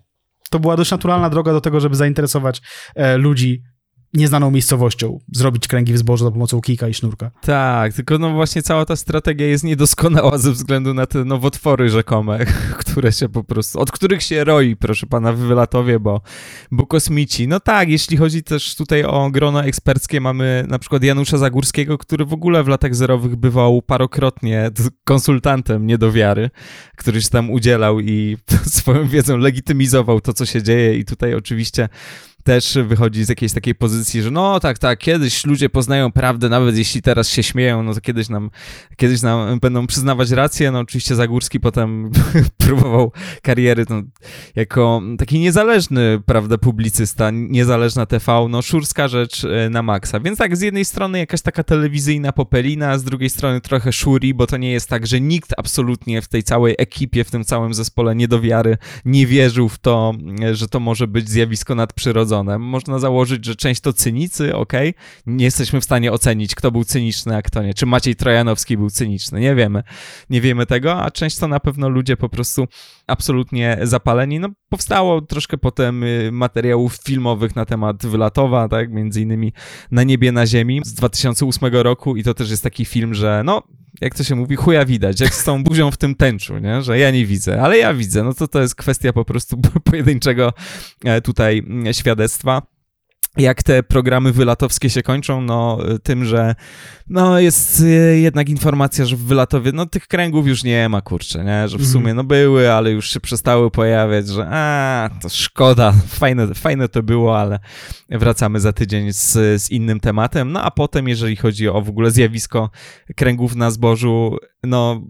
to 0.50 0.58
była 0.58 0.76
dość 0.76 0.90
naturalna 0.90 1.30
droga 1.30 1.52
do 1.52 1.60
tego, 1.60 1.80
żeby 1.80 1.96
zainteresować 1.96 2.62
e, 2.94 3.16
ludzi 3.16 3.62
nieznaną 4.14 4.50
miejscowością 4.50 5.18
zrobić 5.32 5.68
kręgi 5.68 5.92
w 5.92 5.98
zbożu 5.98 6.24
za 6.24 6.30
pomocą 6.30 6.60
kika 6.60 6.88
i 6.88 6.94
sznurka. 6.94 7.30
Tak, 7.40 7.92
tylko 7.92 8.18
no 8.18 8.30
właśnie 8.30 8.62
cała 8.62 8.84
ta 8.84 8.96
strategia 8.96 9.46
jest 9.46 9.64
niedoskonała 9.64 10.38
ze 10.38 10.52
względu 10.52 10.94
na 10.94 11.06
te 11.06 11.24
nowotwory 11.24 11.88
rzekome, 11.88 12.38
które 12.80 13.12
się 13.12 13.28
po 13.28 13.44
prostu, 13.44 13.80
od 13.80 13.90
których 13.90 14.22
się 14.22 14.44
roi, 14.44 14.76
proszę 14.76 15.06
pana, 15.06 15.32
wylatowie, 15.32 16.00
bo, 16.00 16.20
bo 16.70 16.86
kosmici. 16.86 17.48
No 17.48 17.60
tak, 17.60 17.88
jeśli 17.88 18.16
chodzi 18.16 18.42
też 18.42 18.76
tutaj 18.76 19.04
o 19.04 19.30
grona 19.30 19.64
eksperckie, 19.64 20.20
mamy 20.20 20.64
na 20.68 20.78
przykład 20.78 21.02
Janusza 21.02 21.38
Zagórskiego, 21.38 21.98
który 21.98 22.24
w 22.24 22.32
ogóle 22.32 22.64
w 22.64 22.68
latach 22.68 22.94
zerowych 22.94 23.36
bywał 23.36 23.82
parokrotnie 23.82 24.70
konsultantem 25.04 25.86
niedowiary, 25.86 26.50
który 26.96 27.22
się 27.22 27.28
tam 27.28 27.50
udzielał 27.50 28.00
i 28.00 28.36
swoją 28.78 29.08
wiedzą 29.08 29.36
legitymizował 29.36 30.20
to, 30.20 30.32
co 30.32 30.46
się 30.46 30.62
dzieje 30.62 30.98
i 30.98 31.04
tutaj 31.04 31.34
oczywiście 31.34 31.88
też 32.44 32.78
wychodzi 32.86 33.24
z 33.24 33.28
jakiejś 33.28 33.52
takiej 33.52 33.74
pozycji, 33.74 34.22
że 34.22 34.30
no 34.30 34.60
tak, 34.60 34.78
tak, 34.78 34.98
kiedyś 34.98 35.46
ludzie 35.46 35.68
poznają 35.68 36.12
prawdę, 36.12 36.48
nawet 36.48 36.76
jeśli 36.76 37.02
teraz 37.02 37.28
się 37.28 37.42
śmieją, 37.42 37.82
no 37.82 37.94
to 37.94 38.00
kiedyś 38.00 38.28
nam, 38.28 38.50
kiedyś 38.96 39.22
nam 39.22 39.60
będą 39.60 39.86
przyznawać 39.86 40.30
rację. 40.30 40.70
No 40.70 40.78
oczywiście 40.78 41.14
Zagórski 41.14 41.60
potem 41.60 42.10
próbował 42.66 43.12
kariery 43.42 43.84
no, 43.90 44.02
jako 44.56 45.02
taki 45.18 45.38
niezależny, 45.38 46.20
prawda, 46.26 46.58
publicysta, 46.58 47.30
niezależna 47.30 48.06
TV, 48.06 48.46
no 48.50 48.62
szurska 48.62 49.08
rzecz 49.08 49.44
e, 49.44 49.70
na 49.70 49.82
maksa. 49.82 50.20
Więc 50.20 50.38
tak, 50.38 50.56
z 50.56 50.60
jednej 50.60 50.84
strony 50.84 51.18
jakaś 51.18 51.42
taka 51.42 51.64
telewizyjna 51.64 52.32
popelina, 52.32 52.98
z 52.98 53.04
drugiej 53.04 53.30
strony 53.30 53.60
trochę 53.60 53.92
szuri, 53.92 54.34
bo 54.34 54.46
to 54.46 54.56
nie 54.56 54.72
jest 54.72 54.88
tak, 54.88 55.06
że 55.06 55.20
nikt 55.20 55.54
absolutnie 55.56 56.22
w 56.22 56.28
tej 56.28 56.42
całej 56.42 56.74
ekipie, 56.78 57.24
w 57.24 57.30
tym 57.30 57.44
całym 57.44 57.74
zespole 57.74 58.14
niedowiary 58.14 58.78
nie 59.04 59.26
wierzył 59.26 59.68
w 59.68 59.78
to, 59.78 60.14
że 60.52 60.68
to 60.68 60.80
może 60.80 61.06
być 61.06 61.30
zjawisko 61.30 61.74
nadprzyrodzone 61.74 62.29
można 62.58 62.98
założyć, 62.98 63.44
że 63.44 63.56
część 63.56 63.80
to 63.80 63.92
cynicy, 63.92 64.56
ok? 64.56 64.72
Nie 65.26 65.44
jesteśmy 65.44 65.80
w 65.80 65.84
stanie 65.84 66.12
ocenić, 66.12 66.54
kto 66.54 66.70
był 66.70 66.84
cyniczny, 66.84 67.36
a 67.36 67.42
kto 67.42 67.62
nie. 67.62 67.74
Czy 67.74 67.86
Maciej 67.86 68.16
Trojanowski 68.16 68.76
był 68.76 68.90
cyniczny? 68.90 69.40
Nie 69.40 69.54
wiemy. 69.54 69.82
Nie 70.30 70.40
wiemy 70.40 70.66
tego, 70.66 71.02
a 71.02 71.10
część 71.10 71.38
to 71.38 71.48
na 71.48 71.60
pewno 71.60 71.88
ludzie 71.88 72.16
po 72.16 72.28
prostu 72.28 72.66
absolutnie 73.06 73.78
zapaleni. 73.82 74.40
No, 74.40 74.48
powstało 74.68 75.20
troszkę 75.20 75.58
potem 75.58 76.02
y, 76.02 76.30
materiałów 76.32 76.98
filmowych 77.04 77.56
na 77.56 77.64
temat 77.64 78.06
Wylatowa, 78.06 78.68
tak? 78.68 78.92
Między 78.92 79.20
innymi 79.20 79.52
Na 79.90 80.02
niebie, 80.02 80.32
na 80.32 80.46
ziemi 80.46 80.80
z 80.84 80.94
2008 80.94 81.74
roku 81.74 82.16
i 82.16 82.22
to 82.22 82.34
też 82.34 82.50
jest 82.50 82.62
taki 82.62 82.84
film, 82.84 83.14
że 83.14 83.42
no, 83.44 83.62
jak 84.00 84.14
to 84.14 84.24
się 84.24 84.34
mówi, 84.34 84.56
chuja 84.56 84.84
widać, 84.84 85.20
jak 85.20 85.34
z 85.34 85.44
tą 85.44 85.64
buzią 85.64 85.90
w 85.90 85.96
tym 85.96 86.14
tęczu, 86.14 86.58
nie? 86.58 86.82
że 86.82 86.98
ja 86.98 87.10
nie 87.10 87.26
widzę, 87.26 87.62
ale 87.62 87.78
ja 87.78 87.94
widzę, 87.94 88.24
no 88.24 88.34
to 88.34 88.48
to 88.48 88.60
jest 88.60 88.74
kwestia 88.74 89.12
po 89.12 89.24
prostu 89.24 89.56
pojedynczego 89.90 90.52
e, 91.04 91.20
tutaj 91.20 91.58
mm, 91.58 91.94
świadectwa 91.94 92.62
jak 93.36 93.62
te 93.62 93.82
programy 93.82 94.32
wylatowskie 94.32 94.90
się 94.90 95.02
kończą, 95.02 95.40
no 95.40 95.78
tym, 96.02 96.24
że 96.24 96.54
no 97.08 97.40
jest 97.40 97.80
e, 97.80 97.84
jednak 98.18 98.48
informacja, 98.48 99.04
że 99.04 99.16
w 99.16 99.24
wylatowie, 99.24 99.72
no 99.72 99.86
tych 99.86 100.08
kręgów 100.08 100.46
już 100.46 100.64
nie 100.64 100.88
ma, 100.88 101.00
kurczę, 101.00 101.44
nie? 101.44 101.68
Że 101.68 101.78
w 101.78 101.80
mhm. 101.80 101.92
sumie 101.92 102.14
no 102.14 102.24
były, 102.24 102.72
ale 102.72 102.90
już 102.90 103.10
się 103.10 103.20
przestały 103.20 103.70
pojawiać, 103.70 104.28
że 104.28 104.46
a, 104.50 105.10
to 105.22 105.28
szkoda, 105.28 105.92
fajne, 106.20 106.54
fajne 106.54 106.88
to 106.88 107.02
było, 107.02 107.38
ale 107.38 107.58
wracamy 108.08 108.60
za 108.60 108.72
tydzień 108.72 109.12
z, 109.12 109.32
z 109.62 109.70
innym 109.70 110.00
tematem. 110.00 110.52
No 110.52 110.62
a 110.62 110.70
potem, 110.70 111.08
jeżeli 111.08 111.36
chodzi 111.36 111.68
o 111.68 111.82
w 111.82 111.88
ogóle 111.88 112.10
zjawisko 112.10 112.70
kręgów 113.16 113.56
na 113.56 113.70
zbożu, 113.70 114.36
no 114.62 115.02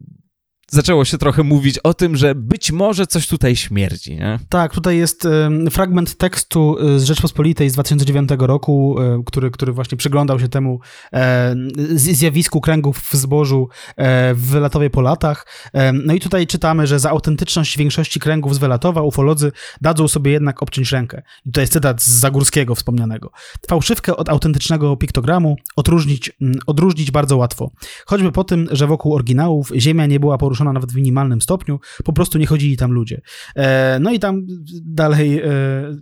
zaczęło 0.71 1.05
się 1.05 1.19
trochę 1.19 1.43
mówić 1.43 1.79
o 1.79 1.95
tym, 1.95 2.17
że 2.17 2.35
być 2.35 2.73
może 2.73 3.07
coś 3.07 3.27
tutaj 3.27 3.57
śmierdzi. 3.57 4.17
Nie? 4.17 4.39
Tak, 4.49 4.75
tutaj 4.75 4.99
jest 4.99 5.29
fragment 5.71 6.17
tekstu 6.17 6.77
y, 6.79 7.01
z 7.01 7.05
Rzeczpospolitej 7.05 7.71
z 7.71 7.73
2009 7.73 8.31
roku, 8.39 8.97
y, 9.01 9.25
który, 9.27 9.51
który 9.51 9.73
właśnie 9.73 9.99
przyglądał 9.99 10.41
się 10.41 10.49
temu 10.49 10.81
e, 11.13 11.55
zjawisku 11.95 12.61
kręgów 12.61 12.99
w 12.99 13.15
zbożu 13.15 13.69
e, 13.97 14.35
w 14.35 14.41
Wylatowie 14.41 14.91
po 14.91 15.01
latach. 15.01 15.47
No 15.93 16.15
i 16.15 16.21
tutaj 16.21 16.47
czytamy, 16.47 16.87
że 16.87 16.99
za 16.99 17.11
autentyczność 17.11 17.79
większości 17.79 18.21
kręgów 18.21 18.55
z 18.55 18.59
Wylatowa 18.59 19.03
ufolodzy 19.03 19.53
dadzą 19.81 20.09
sobie 20.09 20.33
jednak 20.33 20.63
obciąć 20.63 20.93
rękę. 20.93 21.23
I 21.47 21.53
to 21.53 21.61
jest 21.61 21.73
cytat 21.73 22.03
z 22.03 22.09
Zagórskiego 22.09 22.75
wspomnianego. 22.75 23.31
Fałszywkę 23.69 24.17
od 24.17 24.29
autentycznego 24.29 24.97
piktogramu 24.97 25.57
odróżnić, 25.77 26.33
odróżnić 26.67 27.11
bardzo 27.11 27.37
łatwo. 27.37 27.71
Choćby 28.07 28.33
po 28.33 28.45
tym, 28.45 28.69
że 28.71 28.87
wokół 28.87 29.15
oryginałów 29.15 29.73
ziemia 29.77 30.07
nie 30.07 30.21
była 30.21 30.39
poruszona 30.39 30.60
naruszona 30.61 30.73
nawet 30.73 30.93
w 30.93 30.97
minimalnym 30.97 31.41
stopniu, 31.41 31.81
po 32.05 32.13
prostu 32.13 32.39
nie 32.39 32.47
chodzili 32.47 32.77
tam 32.77 32.93
ludzie. 32.93 33.21
E, 33.57 33.99
no 34.01 34.13
i 34.13 34.19
tam 34.19 34.47
dalej 34.85 35.39
e, 35.39 35.51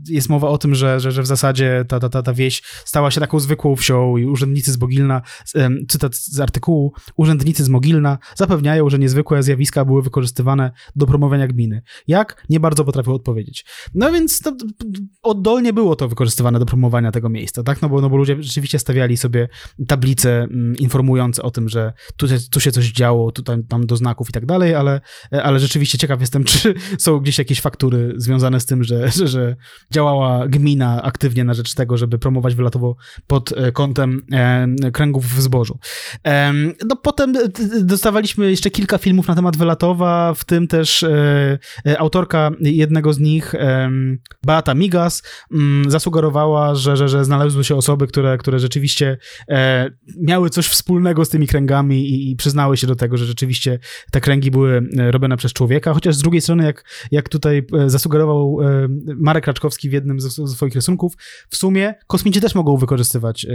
jest 0.08 0.28
mowa 0.28 0.48
o 0.48 0.58
tym, 0.58 0.74
że, 0.74 1.00
że, 1.00 1.12
że 1.12 1.22
w 1.22 1.26
zasadzie 1.26 1.84
ta, 1.88 2.00
ta, 2.00 2.08
ta, 2.08 2.22
ta 2.22 2.32
wieś 2.32 2.62
stała 2.84 3.10
się 3.10 3.20
taką 3.20 3.40
zwykłą 3.40 3.76
wsią 3.76 4.16
i 4.16 4.26
urzędnicy 4.26 4.72
z 4.72 4.80
Mogilna, 4.80 5.22
e, 5.54 5.70
cytat 5.88 6.16
z 6.16 6.40
artykułu, 6.40 6.92
urzędnicy 7.16 7.64
z 7.64 7.68
Mogilna 7.68 8.18
zapewniają, 8.36 8.90
że 8.90 8.98
niezwykłe 8.98 9.42
zjawiska 9.42 9.84
były 9.84 10.02
wykorzystywane 10.02 10.72
do 10.96 11.06
promowania 11.06 11.46
gminy. 11.46 11.82
Jak? 12.06 12.46
Nie 12.48 12.60
bardzo 12.60 12.84
potrafią 12.84 13.12
odpowiedzieć. 13.12 13.64
No 13.94 14.12
więc 14.12 14.40
to, 14.40 14.52
oddolnie 15.22 15.72
było 15.72 15.96
to 15.96 16.08
wykorzystywane 16.08 16.58
do 16.58 16.66
promowania 16.66 17.12
tego 17.12 17.28
miejsca, 17.28 17.62
tak? 17.62 17.82
No 17.82 17.88
bo, 17.88 18.00
no 18.00 18.10
bo 18.10 18.16
ludzie 18.16 18.36
rzeczywiście 18.42 18.78
stawiali 18.78 19.16
sobie 19.16 19.48
tablice 19.88 20.42
mm, 20.42 20.76
informujące 20.76 21.42
o 21.42 21.50
tym, 21.50 21.68
że 21.68 21.92
tu, 22.16 22.26
tu 22.50 22.60
się 22.60 22.72
coś 22.72 22.92
działo, 22.92 23.32
tutaj 23.32 23.64
tam 23.68 23.86
do 23.86 23.96
znaków 23.96 24.28
i 24.28 24.32
tak 24.32 24.46
dalej, 24.48 24.74
ale, 24.74 25.00
ale 25.30 25.60
rzeczywiście 25.60 25.98
ciekaw 25.98 26.20
jestem, 26.20 26.44
czy 26.50 26.74
są 26.98 27.18
gdzieś 27.18 27.38
jakieś 27.38 27.60
faktury 27.60 28.14
związane 28.16 28.60
z 28.60 28.66
tym, 28.66 28.84
że, 28.84 29.10
że, 29.10 29.28
że 29.28 29.56
działała 29.90 30.48
gmina 30.48 31.02
aktywnie 31.02 31.44
na 31.44 31.54
rzecz 31.54 31.74
tego, 31.74 31.96
żeby 31.96 32.18
promować 32.18 32.54
wylatowo 32.54 32.96
pod 33.26 33.52
e, 33.52 33.72
kątem 33.72 34.22
e, 34.32 34.90
kręgów 34.90 35.26
w 35.26 35.40
zbożu. 35.40 35.78
No 36.88 36.96
potem 36.96 37.32
dostawaliśmy 37.80 38.50
jeszcze 38.50 38.70
kilka 38.70 38.98
filmów 38.98 39.28
na 39.28 39.34
temat 39.34 39.56
wylatowa, 39.56 40.34
w 40.34 40.44
tym 40.44 40.66
też 40.66 41.02
e, 41.02 41.58
autorka 41.98 42.50
jednego 42.60 43.12
z 43.12 43.18
nich, 43.18 43.54
Beata 44.46 44.74
Migas, 44.74 45.22
mm, 45.52 45.90
zasugerowała, 45.90 46.74
że, 46.74 46.96
że, 46.96 47.08
że 47.08 47.24
znalazły 47.24 47.64
się 47.64 47.76
osoby, 47.76 48.06
które, 48.06 48.38
które 48.38 48.58
rzeczywiście 48.58 49.18
miały 50.20 50.50
coś 50.50 50.66
wspólnego 50.66 51.24
z 51.24 51.28
tymi 51.28 51.46
kręgami 51.46 52.08
i, 52.10 52.30
i 52.30 52.36
przyznały 52.36 52.76
się 52.76 52.86
do 52.86 52.96
tego, 52.96 53.16
że 53.16 53.24
rzeczywiście 53.24 53.78
te 54.12 54.20
kręgi 54.20 54.37
były 54.50 54.88
robione 55.10 55.36
przez 55.36 55.52
człowieka, 55.52 55.94
chociaż 55.94 56.14
z 56.14 56.22
drugiej 56.22 56.40
strony, 56.40 56.64
jak, 56.64 56.84
jak 57.10 57.28
tutaj 57.28 57.66
zasugerował 57.86 58.58
Marek 59.16 59.46
Raczkowski 59.46 59.90
w 59.90 59.92
jednym 59.92 60.20
ze 60.20 60.48
swoich 60.48 60.74
rysunków, 60.74 61.12
w 61.50 61.56
sumie 61.56 61.94
kosmici 62.06 62.40
też 62.40 62.54
mogą 62.54 62.76
wykorzystywać 62.76 63.46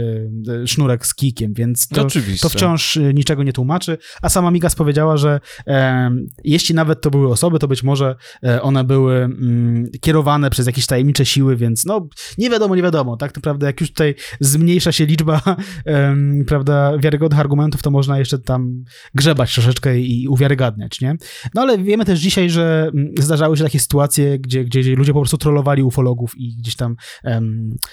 sznurek 0.66 1.06
z 1.06 1.14
kikiem, 1.14 1.54
więc 1.54 1.88
to, 1.88 2.06
to 2.40 2.48
wciąż 2.48 2.98
niczego 3.14 3.42
nie 3.42 3.52
tłumaczy, 3.52 3.98
a 4.22 4.28
sama 4.28 4.50
Migas 4.50 4.74
powiedziała, 4.74 5.16
że 5.16 5.40
e, 5.66 6.10
jeśli 6.44 6.74
nawet 6.74 7.00
to 7.00 7.10
były 7.10 7.28
osoby, 7.28 7.58
to 7.58 7.68
być 7.68 7.82
może 7.82 8.16
one 8.62 8.84
były 8.84 9.16
mm, 9.16 9.90
kierowane 10.00 10.50
przez 10.50 10.66
jakieś 10.66 10.86
tajemnicze 10.86 11.26
siły, 11.26 11.56
więc 11.56 11.84
no 11.84 12.08
nie 12.38 12.50
wiadomo, 12.50 12.76
nie 12.76 12.82
wiadomo. 12.82 13.16
Tak 13.16 13.36
naprawdę 13.36 13.66
jak 13.66 13.80
już 13.80 13.90
tutaj 13.90 14.14
zmniejsza 14.40 14.92
się 14.92 15.06
liczba 15.06 15.42
prawda, 16.46 16.98
wiarygodnych 16.98 17.40
argumentów, 17.40 17.82
to 17.82 17.90
można 17.90 18.18
jeszcze 18.18 18.38
tam 18.38 18.84
grzebać 19.14 19.54
troszeczkę 19.54 19.98
i 19.98 20.28
uwiarygadniać, 20.28 20.73
nie? 21.00 21.16
No 21.54 21.62
ale 21.62 21.78
wiemy 21.78 22.04
też 22.04 22.20
dzisiaj, 22.20 22.50
że 22.50 22.90
mm, 22.94 23.14
zdarzały 23.18 23.56
się 23.56 23.64
takie 23.64 23.80
sytuacje, 23.80 24.38
gdzie, 24.38 24.64
gdzie 24.64 24.96
ludzie 24.96 25.12
po 25.12 25.20
prostu 25.20 25.38
trollowali 25.38 25.82
ufologów 25.82 26.32
i 26.36 26.56
gdzieś 26.56 26.76
tam 26.76 26.96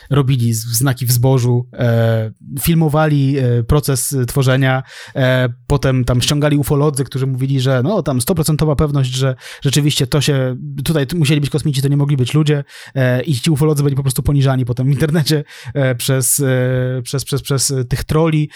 robili 0.09 0.53
znaki 0.53 1.05
w 1.05 1.11
zbożu, 1.11 1.67
e, 1.73 2.31
filmowali 2.61 3.37
e, 3.37 3.63
proces 3.63 4.15
tworzenia, 4.27 4.83
e, 5.15 5.49
potem 5.67 6.05
tam 6.05 6.21
ściągali 6.21 6.57
ufolodzy, 6.57 7.03
którzy 7.03 7.27
mówili, 7.27 7.59
że 7.59 7.81
no 7.83 8.03
tam 8.03 8.19
100% 8.19 8.75
pewność, 8.75 9.13
że 9.13 9.35
rzeczywiście 9.61 10.07
to 10.07 10.21
się, 10.21 10.55
tutaj 10.83 11.05
musieli 11.15 11.41
być 11.41 11.49
kosmici, 11.49 11.81
to 11.81 11.87
nie 11.87 11.97
mogli 11.97 12.17
być 12.17 12.33
ludzie 12.33 12.63
e, 12.95 13.21
i 13.21 13.33
ci 13.33 13.51
ufolodzy 13.51 13.83
byli 13.83 13.95
po 13.95 14.01
prostu 14.01 14.23
poniżani 14.23 14.65
potem 14.65 14.87
w 14.87 14.91
internecie 14.91 15.43
e, 15.73 15.95
przez, 15.95 16.39
e, 16.39 17.01
przez, 17.03 17.25
przez, 17.25 17.41
przez 17.41 17.73
tych 17.89 18.03
troli. 18.03 18.49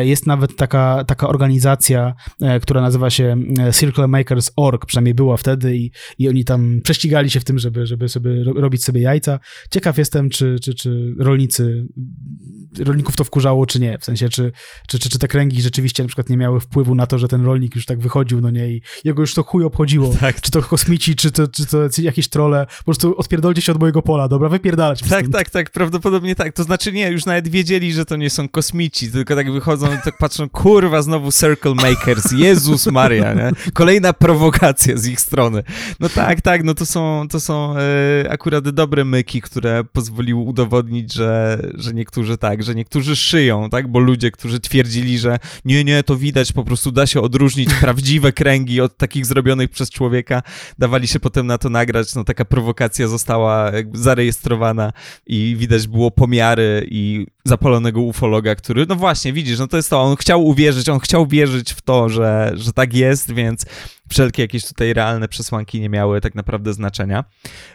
Jest 0.00 0.26
nawet 0.26 0.56
taka, 0.56 1.04
taka 1.04 1.28
organizacja, 1.28 2.14
która 2.62 2.80
nazywa 2.80 3.10
się 3.10 3.36
CircleMakers.org, 3.72 4.86
przynajmniej 4.86 5.14
była 5.14 5.36
wtedy 5.36 5.76
i, 5.76 5.90
i 6.18 6.28
oni 6.28 6.44
tam 6.44 6.80
prześcigali 6.84 7.30
się 7.30 7.40
w 7.40 7.44
tym, 7.44 7.58
żeby, 7.58 7.86
żeby 7.86 8.08
sobie 8.08 8.44
robić 8.44 8.84
sobie 8.84 9.00
jajca. 9.00 9.38
Ciekaw 9.70 9.98
jestem, 9.98 10.30
czy, 10.30 10.56
czy, 10.62 10.74
czy 10.74 11.14
rolnicy, 11.18 11.86
rolników 12.78 13.16
to 13.16 13.24
wkurzało, 13.24 13.66
czy 13.66 13.80
nie, 13.80 13.98
w 13.98 14.04
sensie, 14.04 14.28
czy, 14.28 14.52
czy, 14.88 14.98
czy, 14.98 15.08
czy 15.08 15.18
te 15.18 15.28
kręgi 15.28 15.62
rzeczywiście 15.62 16.02
na 16.02 16.06
przykład 16.06 16.28
nie 16.28 16.36
miały 16.36 16.60
wpływu 16.60 16.94
na 16.94 17.06
to, 17.06 17.18
że 17.18 17.28
ten 17.28 17.44
rolnik 17.44 17.74
już 17.74 17.86
tak 17.86 18.00
wychodził, 18.00 18.40
no 18.40 18.50
nie, 18.50 18.68
i 18.68 18.82
jego 19.04 19.22
już 19.22 19.34
to 19.34 19.42
chuj 19.42 19.64
obchodziło, 19.64 20.14
tak. 20.20 20.40
czy 20.40 20.50
to 20.50 20.62
kosmici, 20.62 21.16
czy 21.16 21.30
to, 21.30 21.48
czy 21.48 21.66
to 21.66 21.78
jakieś 21.98 22.28
trole, 22.28 22.66
po 22.78 22.84
prostu 22.84 23.18
odpierdolcie 23.18 23.62
się 23.62 23.72
od 23.72 23.80
mojego 23.80 24.02
pola, 24.02 24.28
dobra, 24.28 24.48
wypierdalać. 24.48 25.02
Tak, 25.02 25.28
tak, 25.28 25.50
tak, 25.50 25.70
prawdopodobnie 25.70 26.34
tak. 26.34 26.52
To 26.52 26.64
znaczy 26.64 26.92
nie, 26.92 27.10
już 27.10 27.26
nawet 27.26 27.48
wiedzieli, 27.48 27.92
że 27.92 28.04
to 28.04 28.16
nie 28.16 28.30
są 28.30 28.48
kosmici, 28.48 29.10
tylko 29.10 29.36
tak 29.36 29.52
wychodzą 29.52 29.86
i 29.94 29.98
tak 30.04 30.18
patrzą, 30.18 30.48
kurwa, 30.48 31.02
znowu 31.02 31.32
Circle 31.32 31.74
Makers, 31.74 32.32
Jezus 32.32 32.86
Maria, 32.86 33.31
nie? 33.34 33.72
Kolejna 33.72 34.12
prowokacja 34.12 34.96
z 34.96 35.06
ich 35.06 35.20
strony. 35.20 35.62
No 36.00 36.08
tak, 36.08 36.40
tak, 36.40 36.64
no 36.64 36.74
to 36.74 36.86
są, 36.86 37.26
to 37.30 37.40
są 37.40 37.74
e, 37.76 38.30
akurat 38.30 38.70
dobre 38.70 39.04
myki, 39.04 39.40
które 39.40 39.84
pozwoliły 39.84 40.40
udowodnić, 40.40 41.12
że, 41.12 41.62
że 41.74 41.92
niektórzy 41.94 42.38
tak, 42.38 42.62
że 42.62 42.74
niektórzy 42.74 43.16
szyją, 43.16 43.70
tak, 43.70 43.88
bo 43.88 43.98
ludzie, 43.98 44.30
którzy 44.30 44.60
twierdzili, 44.60 45.18
że 45.18 45.38
nie, 45.64 45.84
nie, 45.84 46.02
to 46.02 46.16
widać, 46.16 46.52
po 46.52 46.64
prostu 46.64 46.92
da 46.92 47.06
się 47.06 47.20
odróżnić 47.20 47.74
prawdziwe 47.80 48.32
kręgi 48.32 48.80
od 48.80 48.96
takich 48.96 49.26
zrobionych 49.26 49.70
przez 49.70 49.90
człowieka, 49.90 50.42
dawali 50.78 51.08
się 51.08 51.20
potem 51.20 51.46
na 51.46 51.58
to 51.58 51.68
nagrać, 51.68 52.14
no 52.14 52.24
taka 52.24 52.44
prowokacja 52.44 53.08
została 53.08 53.72
zarejestrowana 53.94 54.92
i 55.26 55.56
widać 55.58 55.86
było 55.88 56.10
pomiary 56.10 56.86
i 56.90 57.26
zapalonego 57.44 58.00
ufologa, 58.00 58.54
który, 58.54 58.86
no 58.88 58.96
właśnie, 58.96 59.32
widzisz, 59.32 59.58
no 59.58 59.66
to 59.66 59.76
jest 59.76 59.90
to, 59.90 60.00
on 60.00 60.16
chciał 60.16 60.46
uwierzyć, 60.46 60.88
on 60.88 61.00
chciał 61.00 61.26
wierzyć 61.26 61.72
w 61.72 61.82
to, 61.82 62.08
że, 62.08 62.52
że 62.54 62.72
tak 62.72 62.94
jest, 62.94 63.32
więc 63.32 63.66
wszelkie 64.12 64.42
jakieś 64.42 64.66
tutaj 64.66 64.92
realne 64.92 65.28
przesłanki 65.28 65.80
nie 65.80 65.88
miały 65.88 66.20
tak 66.20 66.34
naprawdę 66.34 66.72
znaczenia. 66.72 67.24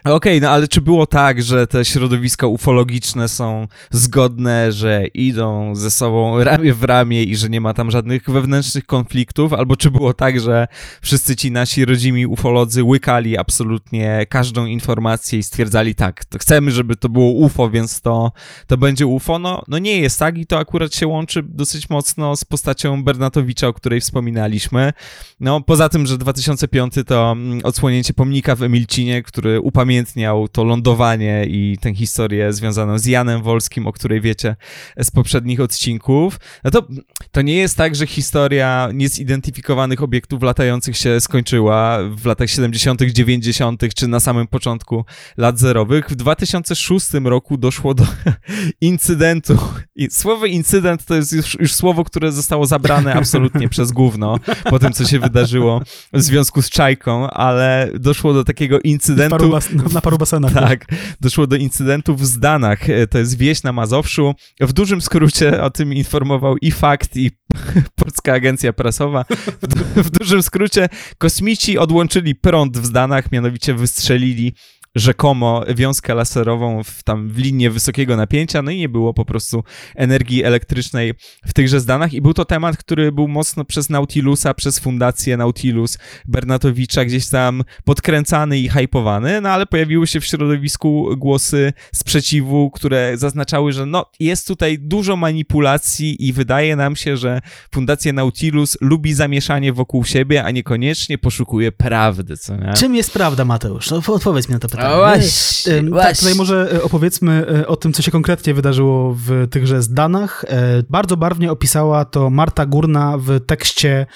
Okej, 0.00 0.12
okay, 0.14 0.40
no 0.40 0.50
ale 0.50 0.68
czy 0.68 0.80
było 0.80 1.06
tak, 1.06 1.42
że 1.42 1.66
te 1.66 1.84
środowiska 1.84 2.46
ufologiczne 2.46 3.28
są 3.28 3.68
zgodne, 3.90 4.72
że 4.72 5.06
idą 5.06 5.74
ze 5.74 5.90
sobą 5.90 6.44
ramię 6.44 6.74
w 6.74 6.84
ramię 6.84 7.22
i 7.22 7.36
że 7.36 7.48
nie 7.48 7.60
ma 7.60 7.74
tam 7.74 7.90
żadnych 7.90 8.30
wewnętrznych 8.30 8.86
konfliktów, 8.86 9.52
albo 9.52 9.76
czy 9.76 9.90
było 9.90 10.14
tak, 10.14 10.40
że 10.40 10.68
wszyscy 11.02 11.36
ci 11.36 11.50
nasi 11.50 11.84
rodzimi 11.84 12.26
ufolodzy 12.26 12.84
łykali 12.84 13.38
absolutnie 13.38 14.26
każdą 14.28 14.66
informację 14.66 15.38
i 15.38 15.42
stwierdzali 15.42 15.94
tak, 15.94 16.24
chcemy, 16.38 16.70
żeby 16.70 16.96
to 16.96 17.08
było 17.08 17.30
UFO, 17.30 17.70
więc 17.70 18.00
to, 18.00 18.32
to 18.66 18.76
będzie 18.76 19.06
UFO? 19.06 19.38
No, 19.38 19.62
no 19.68 19.78
nie 19.78 19.98
jest 19.98 20.18
tak 20.18 20.38
i 20.38 20.46
to 20.46 20.58
akurat 20.58 20.94
się 20.94 21.06
łączy 21.06 21.42
dosyć 21.42 21.90
mocno 21.90 22.36
z 22.36 22.44
postacią 22.44 23.04
Bernatowicza, 23.04 23.68
o 23.68 23.72
której 23.72 24.00
wspominaliśmy. 24.00 24.92
No 25.40 25.60
poza 25.60 25.88
tym, 25.88 26.06
że 26.06 26.18
2005 26.28 26.94
to 27.06 27.32
mm, 27.32 27.60
odsłonięcie 27.64 28.14
pomnika 28.14 28.56
w 28.56 28.62
Emilcinie, 28.62 29.22
który 29.22 29.60
upamiętniał 29.60 30.48
to 30.48 30.64
lądowanie 30.64 31.44
i 31.48 31.78
tę 31.80 31.94
historię 31.94 32.52
związaną 32.52 32.98
z 32.98 33.06
Janem 33.06 33.42
Wolskim, 33.42 33.86
o 33.86 33.92
której 33.92 34.20
wiecie 34.20 34.56
z 34.98 35.10
poprzednich 35.10 35.60
odcinków. 35.60 36.40
No 36.64 36.70
to, 36.70 36.86
to 37.30 37.42
nie 37.42 37.54
jest 37.54 37.76
tak, 37.76 37.94
że 37.94 38.06
historia 38.06 38.88
niezidentyfikowanych 38.94 40.02
obiektów 40.02 40.42
latających 40.42 40.96
się 40.96 41.20
skończyła 41.20 41.98
w 42.16 42.26
latach 42.26 42.50
70., 42.50 43.02
90., 43.02 43.94
czy 43.94 44.08
na 44.08 44.20
samym 44.20 44.46
początku 44.46 45.04
lat 45.36 45.58
zerowych. 45.58 46.10
W 46.10 46.14
2006 46.14 47.06
roku 47.24 47.56
doszło 47.56 47.94
do 47.94 48.06
incydentu. 48.80 49.58
I 49.96 50.10
słowo 50.10 50.46
incydent 50.46 51.04
to 51.04 51.14
jest 51.14 51.32
już, 51.32 51.60
już 51.60 51.74
słowo, 51.74 52.04
które 52.04 52.32
zostało 52.32 52.66
zabrane 52.66 53.14
absolutnie 53.14 53.68
przez 53.68 53.92
gówno 53.92 54.38
po 54.64 54.78
tym, 54.78 54.92
co 54.92 55.04
się 55.04 55.18
wydarzyło 55.18 55.82
w 56.12 56.22
związku 56.22 56.62
z 56.62 56.70
Czajką, 56.70 57.30
ale 57.30 57.90
doszło 57.94 58.34
do 58.34 58.44
takiego 58.44 58.80
incydentu... 58.80 59.36
Paru 59.36 59.50
bas, 59.50 59.68
na 59.92 60.00
paru 60.00 60.18
basenach. 60.18 60.52
Tak, 60.52 60.86
doszło 61.20 61.46
do 61.46 61.56
incydentu 61.56 62.14
w 62.14 62.26
Zdanach. 62.26 62.90
E, 62.90 63.06
to 63.06 63.18
jest 63.18 63.38
wieś 63.38 63.62
na 63.62 63.72
Mazowszu. 63.72 64.34
W 64.60 64.72
dużym 64.72 65.00
skrócie 65.00 65.62
o 65.62 65.70
tym 65.70 65.94
informował 65.94 66.56
i 66.56 66.70
Fakt, 66.70 67.16
i 67.16 67.30
Polska 68.04 68.32
Agencja 68.32 68.72
Prasowa. 68.72 69.24
W, 69.62 70.02
w 70.02 70.10
dużym 70.10 70.42
skrócie 70.42 70.88
kosmici 71.18 71.78
odłączyli 71.78 72.34
prąd 72.34 72.78
w 72.78 72.86
Zdanach, 72.86 73.32
mianowicie 73.32 73.74
wystrzelili 73.74 74.54
rzekomo 74.94 75.64
wiązkę 75.74 76.14
laserową 76.14 76.84
w, 76.84 77.02
tam 77.02 77.28
w 77.28 77.38
linię 77.38 77.70
wysokiego 77.70 78.16
napięcia, 78.16 78.62
no 78.62 78.70
i 78.70 78.78
nie 78.78 78.88
było 78.88 79.14
po 79.14 79.24
prostu 79.24 79.64
energii 79.96 80.44
elektrycznej 80.44 81.14
w 81.46 81.52
tychże 81.52 81.80
zdanach 81.80 82.12
i 82.12 82.20
był 82.20 82.34
to 82.34 82.44
temat, 82.44 82.76
który 82.76 83.12
był 83.12 83.28
mocno 83.28 83.64
przez 83.64 83.90
Nautilusa, 83.90 84.54
przez 84.54 84.78
fundację 84.78 85.36
Nautilus 85.36 85.98
Bernatowicza 86.24 87.04
gdzieś 87.04 87.28
tam 87.28 87.64
podkręcany 87.84 88.58
i 88.58 88.68
hypowany, 88.68 89.40
no 89.40 89.48
ale 89.48 89.66
pojawiły 89.66 90.06
się 90.06 90.20
w 90.20 90.26
środowisku 90.26 91.08
głosy 91.16 91.72
sprzeciwu, 91.92 92.70
które 92.70 93.12
zaznaczały, 93.16 93.72
że 93.72 93.86
no 93.86 94.06
jest 94.20 94.46
tutaj 94.46 94.78
dużo 94.78 95.16
manipulacji 95.16 96.28
i 96.28 96.32
wydaje 96.32 96.76
nam 96.76 96.96
się, 96.96 97.16
że 97.16 97.40
fundacja 97.74 98.12
Nautilus 98.12 98.78
lubi 98.80 99.14
zamieszanie 99.14 99.72
wokół 99.72 100.04
siebie, 100.04 100.44
a 100.44 100.50
niekoniecznie 100.50 101.18
poszukuje 101.18 101.72
prawdy, 101.72 102.36
co 102.36 102.56
nie? 102.56 102.72
Czym 102.72 102.94
jest 102.94 103.12
prawda, 103.12 103.44
Mateusz? 103.44 103.90
No, 103.90 104.02
odpowiedz 104.06 104.48
mi 104.48 104.52
na 104.52 104.58
to 104.58 104.68
pytanie 104.68 104.77
pytanie. 104.78 104.94
O, 104.94 104.98
właśnie, 104.98 105.74
Tak, 105.74 105.88
właśnie. 105.90 106.14
tutaj 106.14 106.34
może 106.34 106.68
e, 106.72 106.82
opowiedzmy 106.82 107.46
e, 107.60 107.66
o 107.66 107.76
tym, 107.76 107.92
co 107.92 108.02
się 108.02 108.10
konkretnie 108.10 108.54
wydarzyło 108.54 109.14
w 109.14 109.46
tychże 109.50 109.82
zdanach. 109.82 110.44
E, 110.48 110.82
Bardzo 110.90 111.16
barwnie 111.16 111.52
opisała 111.52 112.04
to 112.04 112.30
Marta 112.30 112.66
Górna 112.66 113.18
w 113.18 113.40
tekście 113.46 114.06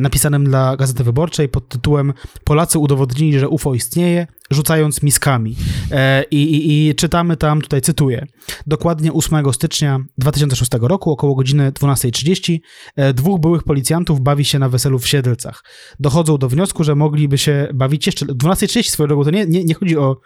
napisanym 0.00 0.44
dla 0.44 0.76
Gazety 0.76 1.04
Wyborczej 1.04 1.48
pod 1.48 1.68
tytułem 1.68 2.12
Polacy 2.44 2.78
udowodnili, 2.78 3.38
że 3.38 3.48
UFO 3.48 3.74
istnieje, 3.74 4.26
rzucając 4.52 5.02
miskami. 5.02 5.56
E, 5.90 6.24
I, 6.30 6.36
i, 6.36 6.88
I 6.88 6.94
czytamy 6.94 7.36
tam, 7.36 7.60
tutaj 7.60 7.80
cytuję, 7.80 8.26
dokładnie 8.66 9.12
8 9.12 9.52
stycznia 9.52 10.00
2006 10.18 10.70
roku, 10.80 11.10
około 11.10 11.34
godziny 11.34 11.72
12.30, 11.72 12.58
e, 12.96 13.14
dwóch 13.14 13.40
byłych 13.40 13.62
policjantów 13.62 14.20
bawi 14.20 14.44
się 14.44 14.58
na 14.58 14.68
weselu 14.68 14.98
w 14.98 15.08
Siedlcach. 15.08 15.64
Dochodzą 16.00 16.38
do 16.38 16.48
wniosku, 16.48 16.84
że 16.84 16.94
mogliby 16.94 17.38
się 17.38 17.68
bawić 17.74 18.06
jeszcze... 18.06 18.26
12.30 18.26 18.90
swoją 18.90 19.06
drogą, 19.06 19.24
to 19.24 19.30
nie, 19.30 19.46
nie, 19.46 19.64
nie 19.64 19.74
chodzi 19.74 19.96
o 19.96 20.16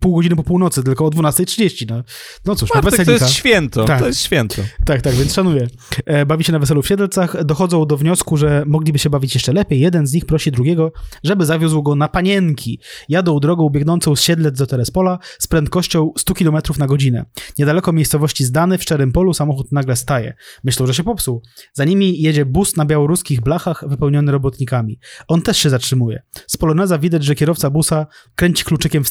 pół 0.00 0.16
godziny 0.16 0.36
po 0.36 0.42
północy, 0.42 0.82
tylko 0.82 1.06
o 1.06 1.08
12.30. 1.08 1.86
No, 1.90 2.02
no 2.44 2.54
cóż, 2.56 2.68
Bartek, 2.68 2.84
to 2.84 2.96
weselnika. 2.96 3.24
jest 3.24 3.36
święto, 3.36 3.84
Tak. 3.84 4.00
to 4.00 4.06
jest 4.06 4.22
święto. 4.22 4.62
Tak, 4.84 5.02
tak, 5.02 5.14
więc 5.14 5.34
szanuję. 5.34 5.66
E, 6.06 6.26
bawi 6.26 6.44
się 6.44 6.52
na 6.52 6.58
weselu 6.58 6.82
w 6.82 6.86
Siedlcach, 6.88 7.44
dochodzą 7.44 7.86
do 7.86 7.96
wniosku, 7.96 8.36
że 8.36 8.64
mogliby 8.66 8.98
się 8.98 9.10
bawić 9.10 9.34
jeszcze 9.34 9.52
lepiej. 9.52 9.80
Jeden 9.80 10.06
z 10.06 10.12
nich 10.12 10.26
prosi 10.26 10.50
drugiego, 10.52 10.92
żeby 11.24 11.46
zawiózł 11.46 11.82
go 11.82 11.94
na 11.94 12.08
panienki. 12.08 12.80
Jadą 13.08 13.40
drogą 13.40 13.70
biegnącą 13.70 14.16
z 14.16 14.20
Siedlec 14.20 14.58
do 14.58 14.66
Terespola 14.66 15.18
z 15.38 15.46
prędkością 15.46 16.12
100 16.18 16.34
km 16.34 16.56
na 16.78 16.86
godzinę. 16.86 17.24
Niedaleko 17.58 17.92
miejscowości 17.92 18.44
Zdany 18.44 18.78
w 18.78 18.82
Szczerym 18.82 19.12
Polu 19.12 19.34
samochód 19.34 19.72
nagle 19.72 19.96
staje. 19.96 20.34
Myślą, 20.64 20.86
że 20.86 20.94
się 20.94 21.04
popsuł. 21.04 21.42
Za 21.72 21.84
nimi 21.84 22.22
jedzie 22.22 22.46
bus 22.46 22.76
na 22.76 22.84
białoruskich 22.84 23.40
blachach 23.40 23.84
wypełniony 23.88 24.32
robotnikami. 24.32 24.98
On 25.28 25.42
też 25.42 25.58
się 25.58 25.70
zatrzymuje. 25.70 26.22
Z 26.46 26.56
poloneza 26.56 26.98
widać, 26.98 27.24
że 27.24 27.34
kierowca 27.34 27.70
busa 27.70 28.06
kręci 28.34 28.64
kluczykiem 28.64 29.04
w 29.04 29.08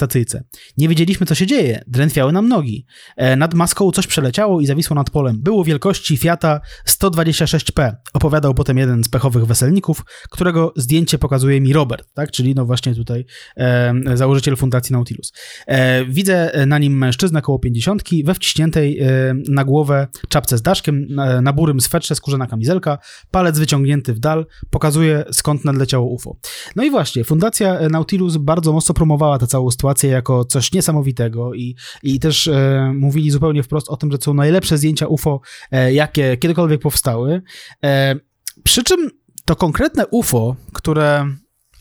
Nie 0.78 0.90
wiedzieliśmy, 0.90 1.26
co 1.26 1.36
się 1.36 1.46
dzieje. 1.48 1.84
Drętwiały 1.88 2.32
nam 2.32 2.48
nogi. 2.48 2.86
E, 3.18 3.36
nad 3.36 3.54
maską 3.54 3.92
coś 3.92 4.08
przeleciało 4.08 4.62
i 4.62 4.66
zawisło 4.66 4.96
nad 4.96 5.10
polem. 5.10 5.42
Było 5.42 5.64
wielkości 5.64 6.18
Fiata 6.18 6.62
126P. 6.88 7.96
Opowiadał 8.14 8.54
potem 8.54 8.78
jeden 8.78 9.04
z 9.04 9.10
pechowych 9.10 9.46
weselników, 9.46 10.06
którego 10.30 10.74
zdjęcie 10.76 11.18
pokazuje 11.18 11.62
mi 11.62 11.74
Robert, 11.74 12.14
tak? 12.14 12.32
czyli 12.32 12.56
no 12.56 12.66
właśnie 12.66 12.96
tutaj 12.96 13.26
e, 13.58 13.94
założyciel 14.14 14.56
Fundacji 14.56 14.94
Nautilus. 14.94 15.34
E, 15.68 16.06
widzę 16.06 16.52
na 16.68 16.78
nim 16.78 16.98
mężczyznę 16.98 17.42
koło 17.42 17.60
50 17.60 18.04
we 18.24 18.34
wciśniętej 18.34 19.00
e, 19.00 19.34
na 19.50 19.64
głowę 19.64 20.08
czapce 20.30 20.58
z 20.58 20.62
daszkiem, 20.62 21.06
na, 21.10 21.42
na 21.42 21.54
burym 21.54 21.82
swetrze 21.82 22.16
skórzana 22.16 22.48
kamizelka, 22.48 22.98
palec 23.32 23.60
wyciągnięty 23.60 24.14
w 24.14 24.20
dal, 24.20 24.46
pokazuje 24.70 25.24
skąd 25.32 25.66
nadleciało 25.66 26.08
UFO. 26.08 26.38
No 26.76 26.84
i 26.84 26.92
właśnie, 26.92 27.24
Fundacja 27.24 27.90
Nautilus 27.90 28.38
bardzo 28.38 28.74
mocno 28.74 28.96
promowała 28.96 29.40
tę 29.40 29.48
całą 29.48 29.72
sytuację 29.72 30.07
jako 30.08 30.46
coś 30.46 30.74
niesamowitego 30.74 31.54
i, 31.54 31.76
i 32.04 32.20
też 32.20 32.48
e, 32.48 32.92
mówili 32.96 33.32
zupełnie 33.32 33.64
wprost 33.64 33.90
o 33.90 33.98
tym, 33.98 34.12
że 34.12 34.18
są 34.22 34.34
najlepsze 34.34 34.78
zdjęcia 34.78 35.08
UFO, 35.08 35.42
e, 35.72 35.94
jakie 35.94 36.38
kiedykolwiek 36.38 36.82
powstały. 36.82 37.42
E, 37.84 38.16
przy 38.64 38.84
czym 38.84 39.10
to 39.46 39.56
konkretne 39.56 40.08
UFO, 40.08 40.56
które 40.74 41.26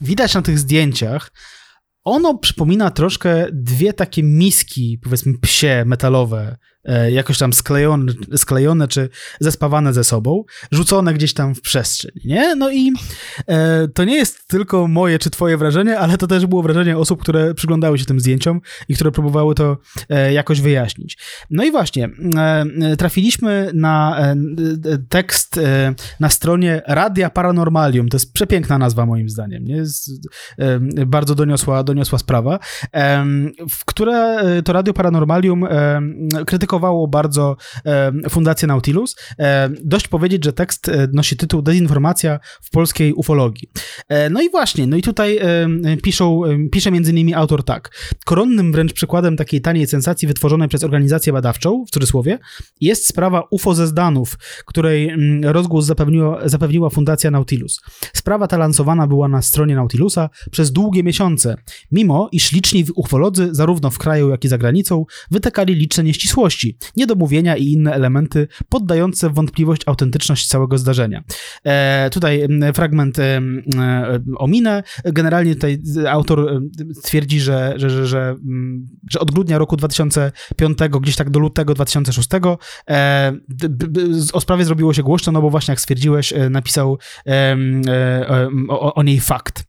widać 0.01 0.35
na 0.35 0.43
tych 0.43 0.59
zdjęciach, 0.59 1.32
ono 2.05 2.39
przypomina 2.39 2.90
troszkę 2.90 3.47
dwie 3.53 3.93
takie 3.93 4.23
miski, 4.23 4.98
powiedzmy 5.03 5.39
psie, 5.39 5.85
metalowe, 5.86 6.57
jakoś 7.11 7.39
tam 7.39 7.53
sklejone, 7.53 8.13
sklejone 8.37 8.89
czy 8.89 9.09
zespawane 9.41 9.93
ze 9.93 10.05
sobą, 10.05 10.45
rzucone 10.71 11.15
gdzieś 11.15 11.35
tam 11.35 11.55
w 11.55 11.61
przestrzeń, 11.61 12.11
nie? 12.25 12.57
No 12.57 12.71
i 12.71 12.93
e, 13.47 13.89
to 13.89 14.05
nie 14.05 14.17
jest 14.17 14.49
tylko 14.49 14.89
moje 14.89 15.19
czy 15.19 15.31
twoje 15.31 15.57
wrażenie, 15.57 15.99
ale 15.99 16.19
to 16.19 16.27
też 16.27 16.47
było 16.47 16.63
wrażenie 16.63 16.99
osób, 16.99 17.21
które 17.21 17.55
przyglądały 17.55 17.99
się 17.99 18.05
tym 18.05 18.21
zdjęciom 18.21 18.61
i 18.89 18.95
które 18.95 19.13
próbowały 19.13 19.55
to 19.55 19.79
e, 20.09 20.33
jakoś 20.33 20.61
wyjaśnić. 20.61 21.19
No 21.51 21.65
i 21.65 21.71
właśnie, 21.71 22.09
e, 22.37 22.97
trafiliśmy 22.97 23.71
na 23.75 24.19
e, 24.19 24.23
e, 24.31 24.37
tekst 25.09 25.59
e, 25.59 25.95
na 26.21 26.29
stronie 26.29 26.83
Radia 26.87 27.31
Paranormalium, 27.31 28.09
to 28.09 28.17
jest 28.17 28.33
przepiękna 28.33 28.79
nazwa 28.79 29.07
moim 29.07 29.29
zdaniem, 29.29 29.65
nie? 29.65 29.77
Jest, 29.77 30.11
e, 30.59 30.81
bardzo 31.07 31.35
doniosła, 31.35 31.85
doniosła 31.85 32.19
sprawa, 32.19 32.59
w 33.71 33.85
które 33.85 34.37
e, 34.37 34.63
to 34.63 34.73
Radio 34.73 34.93
Paranormalium 34.93 35.65
em, 35.65 36.29
krytykowało 36.77 37.09
bardzo 37.09 37.57
Fundację 38.31 38.69
Nautilus. 38.69 39.16
Dość 39.85 40.09
powiedzieć, 40.09 40.44
że 40.44 40.53
tekst 40.53 40.89
e, 40.89 41.09
nosi 41.12 41.36
tytuł 41.36 41.62
Dezinformacja 41.62 42.40
w 42.62 42.70
polskiej 42.70 43.12
ufologii. 43.12 43.69
E, 44.09 44.31
No 44.31 44.43
i 44.43 44.51
właśnie, 44.51 44.86
no 44.86 44.97
i 44.97 45.03
tutaj 45.03 45.39
piszą, 46.03 46.40
pisze 46.73 46.90
między 46.90 47.11
innymi 47.11 47.35
autor 47.35 47.65
tak. 47.65 47.90
Koronnym 48.24 48.73
wręcz 48.73 48.93
przykładem 48.93 49.36
takiej 49.36 49.61
taniej 49.61 49.86
sensacji 49.86 50.28
wytworzonej 50.28 50.69
przez 50.69 50.85
organizację 50.85 51.32
badawczą, 51.32 51.85
w 51.85 51.90
cudzysłowie, 51.90 52.39
jest 52.81 53.07
sprawa 53.07 53.43
UFO 53.51 53.74
ze 53.74 53.86
Zdanów, 53.86 54.39
której 54.66 55.09
mm, 55.09 55.44
rozgłos 55.44 55.85
zapewniła, 55.85 56.48
zapewniła 56.48 56.90
Fundacja 56.90 57.31
Nautilus. 57.31 57.81
Sprawa 58.15 58.47
ta 58.47 58.57
lansowana 58.57 59.07
była 59.07 59.28
na 59.28 59.43
stronie 59.43 59.74
Nautilusa 59.74 60.31
przez 60.51 60.73
długie 60.73 61.03
miesiące, 61.03 61.57
mimo 61.93 62.28
iż 62.32 62.53
liczni 62.53 62.85
ufolodzy, 62.94 63.48
zarówno 63.53 63.90
w 63.90 63.98
kraju, 63.98 64.31
jak 64.31 64.44
i 64.44 64.48
za 64.48 64.59
granicą, 64.59 65.05
wytykali 65.31 65.74
liczne 65.74 66.05
nieścisłości, 66.05 66.65
niedomówienia 66.97 67.56
i 67.56 67.64
inne 67.64 67.93
elementy 67.93 68.48
poddające 68.68 69.30
wątpliwość 69.30 69.82
autentyczność 69.86 70.47
całego 70.47 70.78
zdarzenia. 70.78 71.22
E, 71.64 72.10
tutaj 72.10 72.48
fragment 72.74 73.18
e, 73.18 73.40
e, 73.78 74.20
ominę. 74.36 74.82
Generalnie 75.05 75.55
tutaj 75.55 75.78
autor 76.09 76.40
e, 76.40 76.60
twierdzi, 77.02 77.40
że, 77.40 77.74
że, 77.76 77.90
że, 77.90 78.06
że, 78.06 78.36
że 79.10 79.20
od 79.20 79.30
grudnia 79.30 79.59
roku 79.59 79.76
2005 79.76 80.78
gdzieś 81.01 81.16
tak 81.16 81.30
do 81.30 81.40
lutego 81.40 81.74
2006 81.74 82.28
e, 82.90 83.32
o 84.32 84.40
sprawie 84.40 84.64
zrobiło 84.64 84.94
się 84.94 85.02
głośno, 85.02 85.32
no 85.32 85.43
bo 85.43 85.51
właśnie 85.51 85.72
jak 85.72 85.80
stwierdziłeś, 85.80 86.32
e, 86.32 86.51
napisał 86.51 86.98
e, 87.26 87.56
e, 87.88 88.48
o, 88.68 88.94
o 88.94 89.02
niej 89.02 89.20
fakt. 89.20 89.64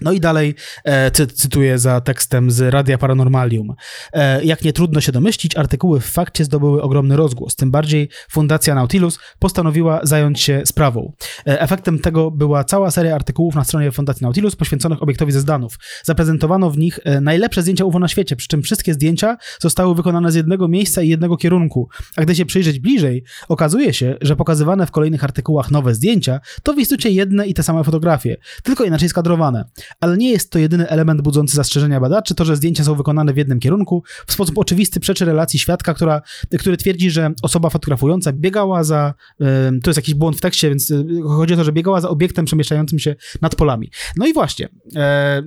No 0.00 0.12
i 0.12 0.20
dalej 0.20 0.54
e, 0.84 1.10
cy, 1.10 1.26
cytuję 1.26 1.78
za 1.78 2.00
tekstem 2.00 2.50
z 2.50 2.60
Radia 2.60 2.98
Paranormalium. 2.98 3.74
E, 4.12 4.44
jak 4.44 4.62
nie 4.64 4.72
trudno 4.72 5.00
się 5.00 5.12
domyślić, 5.12 5.56
artykuły 5.56 6.00
w 6.00 6.06
fakcie 6.06 6.44
zdobyły 6.44 6.82
ogromny 6.82 7.16
rozgłos. 7.16 7.56
Tym 7.56 7.70
bardziej 7.70 8.08
Fundacja 8.30 8.74
Nautilus 8.74 9.18
postanowiła 9.38 10.00
zająć 10.02 10.40
się 10.40 10.62
sprawą. 10.64 11.12
E, 11.46 11.60
efektem 11.60 11.98
tego 11.98 12.30
była 12.30 12.64
cała 12.64 12.90
seria 12.90 13.14
artykułów 13.14 13.54
na 13.54 13.64
stronie 13.64 13.92
Fundacji 13.92 14.24
Nautilus 14.24 14.56
poświęconych 14.56 15.02
obiektowi 15.02 15.32
ze 15.32 15.40
Zdanów. 15.40 15.78
Zaprezentowano 16.04 16.70
w 16.70 16.78
nich 16.78 16.98
e, 17.04 17.20
najlepsze 17.20 17.62
zdjęcia 17.62 17.84
UFO 17.84 17.98
na 17.98 18.08
świecie, 18.08 18.36
przy 18.36 18.48
czym 18.48 18.62
wszystkie 18.62 18.94
zdjęcia 18.94 19.36
zostały 19.60 19.94
wykonane 19.94 20.32
z 20.32 20.34
jednego 20.34 20.68
miejsca 20.68 21.02
i 21.02 21.08
jednego 21.08 21.36
kierunku. 21.36 21.88
A 22.16 22.22
gdy 22.22 22.34
się 22.34 22.46
przyjrzeć 22.46 22.78
bliżej, 22.78 23.24
okazuje 23.48 23.94
się, 23.94 24.16
że 24.20 24.36
pokazywane 24.36 24.86
w 24.86 24.90
kolejnych 24.90 25.24
artykułach 25.24 25.70
nowe 25.70 25.94
zdjęcia 25.94 26.40
to 26.62 26.72
w 26.74 26.78
istocie 26.78 27.10
jedne 27.10 27.46
i 27.46 27.54
te 27.54 27.62
same 27.62 27.84
fotografie, 27.84 28.36
tylko 28.62 28.84
inaczej 28.84 29.08
skadrowane. 29.08 29.64
Ale 30.00 30.16
nie 30.16 30.30
jest 30.30 30.50
to 30.50 30.58
jedyny 30.58 30.88
element 30.88 31.22
budzący 31.22 31.56
zastrzeżenia 31.56 32.00
badaczy, 32.00 32.34
to, 32.34 32.44
że 32.44 32.56
zdjęcia 32.56 32.84
są 32.84 32.94
wykonane 32.94 33.32
w 33.32 33.36
jednym 33.36 33.60
kierunku, 33.60 34.02
w 34.26 34.32
sposób 34.32 34.58
oczywisty 34.58 35.00
przeczy 35.00 35.24
relacji 35.24 35.58
świadka, 35.58 35.94
która, 35.94 36.22
który 36.58 36.76
twierdzi, 36.76 37.10
że 37.10 37.30
osoba 37.42 37.70
fotografująca 37.70 38.32
biegała 38.32 38.84
za, 38.84 39.14
to 39.82 39.90
jest 39.90 39.96
jakiś 39.96 40.14
błąd 40.14 40.36
w 40.36 40.40
tekście, 40.40 40.68
więc 40.68 40.90
y, 40.90 41.04
chodzi 41.26 41.54
o 41.54 41.56
to, 41.56 41.64
że 41.64 41.72
biegała 41.72 42.00
za 42.00 42.08
obiektem 42.08 42.44
przemieszczającym 42.44 42.98
się 42.98 43.14
nad 43.42 43.54
polami. 43.54 43.90
No 44.16 44.26
i 44.26 44.32
właśnie, 44.32 44.68
e, 44.96 45.38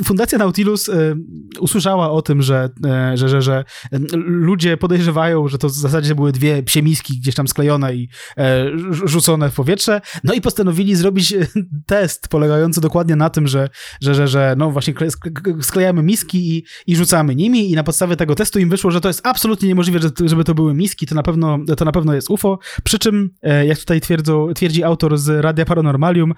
y, 0.00 0.04
Fundacja 0.04 0.38
Nautilus 0.38 0.88
e, 0.88 1.14
usłyszała 1.60 2.10
o 2.10 2.22
tym, 2.22 2.42
że, 2.42 2.68
e, 2.84 3.16
że, 3.16 3.28
że, 3.28 3.42
że 3.42 3.64
e, 3.92 3.98
ludzie 4.16 4.76
podejrzewają, 4.76 5.48
że 5.48 5.58
to 5.58 5.68
w 5.68 5.72
zasadzie 5.72 6.14
były 6.14 6.32
dwie 6.32 6.62
psie 6.62 6.82
miski 6.82 7.20
gdzieś 7.20 7.34
tam 7.34 7.48
sklejone 7.48 7.94
i 7.94 8.08
e, 8.36 8.64
rzu- 8.70 9.08
rzucone 9.08 9.50
w 9.50 9.54
powietrze, 9.54 10.00
no 10.24 10.34
i 10.34 10.40
postanowili 10.40 10.96
zrobić 10.96 11.32
e, 11.32 11.46
test 11.86 12.28
polegający 12.28 12.80
dokładnie 12.80 13.16
na 13.16 13.30
tym, 13.30 13.46
że, 13.46 13.68
że, 14.00 14.14
że, 14.14 14.28
że 14.28 14.54
no 14.58 14.70
właśnie 14.70 14.94
kle- 14.94 15.10
sk- 15.10 15.62
sklejamy 15.62 16.02
miski 16.02 16.56
i, 16.56 16.64
i 16.86 16.96
rzucamy 16.96 17.34
nimi 17.34 17.70
i 17.70 17.74
na 17.74 17.82
podstawie 17.82 18.16
tego 18.16 18.34
testu 18.34 18.58
im 18.58 18.70
wyszło, 18.70 18.90
że 18.90 19.00
to 19.00 19.08
jest 19.08 19.26
absolutnie 19.26 19.68
niemożliwe, 19.68 19.98
że, 19.98 20.10
żeby 20.24 20.44
to 20.44 20.54
były 20.54 20.74
miski, 20.74 21.06
to 21.06 21.14
na 21.14 21.22
pewno, 21.22 21.58
to 21.76 21.84
na 21.84 21.92
pewno 21.92 22.14
jest 22.14 22.30
UFO, 22.30 22.58
przy 22.84 22.98
czym, 22.98 23.30
e, 23.42 23.66
jak 23.66 23.78
tutaj 23.78 24.00
twierdzą, 24.00 24.54
twierdzi 24.54 24.84
autor 24.84 25.18
z 25.18 25.44
Radia 25.44 25.64
Paranormalium, 25.64 26.34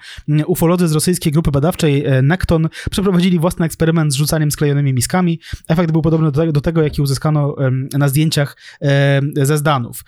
ufolodzy 0.47 0.87
z 0.87 0.91
rosyjskiej 0.91 1.31
grupy 1.31 1.51
badawczej 1.51 2.05
e, 2.05 2.21
Nekton 2.21 2.69
przeprowadzili 2.91 3.39
własny 3.39 3.65
eksperyment 3.65 4.13
z 4.13 4.15
rzucaniem 4.15 4.51
sklejonymi 4.51 4.93
miskami. 4.93 5.39
Efekt 5.67 5.91
był 5.91 6.01
podobny 6.01 6.31
do 6.31 6.39
tego, 6.39 6.51
do 6.51 6.61
tego 6.61 6.81
jaki 6.81 7.01
uzyskano 7.01 7.55
na 7.97 8.09
zdjęciach 8.09 8.57
em, 8.81 9.31
ze 9.35 9.57
Zdanów. 9.57 10.03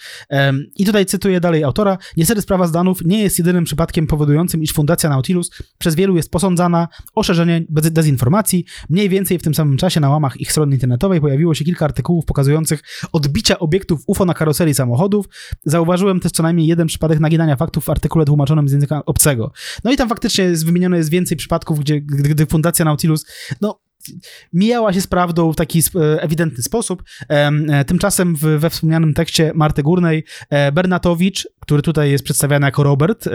I 0.76 0.86
tutaj 0.86 1.06
cytuję 1.06 1.40
dalej 1.40 1.64
autora. 1.64 1.98
Niestety 2.18 2.42
sprawa 2.42 2.68
Zdanów 2.68 3.06
nie 3.06 3.24
jest 3.24 3.38
jedynym 3.38 3.64
przypadkiem 3.64 4.08
powodującym, 4.08 4.64
iż 4.64 4.74
Fundacja 4.74 5.10
Nautilus 5.10 5.52
przez 5.78 5.96
wielu 5.96 6.16
jest 6.16 6.32
posądzana 6.32 6.88
o 7.16 7.24
szerzenie 7.26 7.66
bez- 7.70 7.92
dezinformacji. 7.92 8.66
Mniej 8.90 9.10
więcej 9.10 9.40
w 9.40 9.42
tym 9.42 9.54
samym 9.54 9.78
czasie 9.78 10.00
na 10.00 10.10
łamach 10.10 10.42
ich 10.42 10.52
strony 10.52 10.76
internetowej 10.76 11.22
pojawiło 11.22 11.54
się 11.54 11.66
kilka 11.66 11.86
artykułów 11.86 12.26
pokazujących 12.26 12.80
odbicia 13.12 13.60
obiektów 13.60 14.02
UFO 14.08 14.26
na 14.26 14.34
karoserii 14.34 14.74
samochodów. 14.74 15.26
Zauważyłem 15.64 16.20
też 16.20 16.32
co 16.32 16.44
najmniej 16.44 16.68
jeden 16.68 16.88
przypadek 16.88 17.20
naginania 17.20 17.56
faktów 17.56 17.86
w 17.86 17.90
artykule 17.90 18.26
tłumaczonym 18.26 18.70
z 18.70 18.72
języka 18.72 19.06
obcego. 19.06 19.52
No 19.84 19.92
i 19.92 19.98
tam 19.98 20.10
faktycznie 20.10 20.44
jest, 20.44 20.66
wymienione 20.66 20.98
jest 20.98 21.10
więcej 21.10 21.38
przypadków, 21.38 21.80
gdzie 21.80 22.02
gdy, 22.02 22.46
Fundacja 22.46 22.86
Nautilus, 22.86 23.26
no 23.62 23.80
mijała 24.54 24.94
się 24.94 25.02
z 25.02 25.08
prawdą 25.08 25.54
w 25.54 25.56
taki 25.56 25.80
e, 25.80 26.22
ewidentny 26.22 26.64
sposób. 26.64 27.04
E, 27.30 27.86
tymczasem 27.86 28.36
we 28.36 28.70
wspomnianym 28.70 29.14
tekście 29.14 29.52
Marty 29.56 29.84
Górnej 29.84 30.24
Bernatowicz, 30.74 31.48
który 31.60 31.82
tutaj 31.82 32.12
jest 32.12 32.24
przedstawiany 32.24 32.66
jako 32.66 32.84
Robert, 32.84 33.30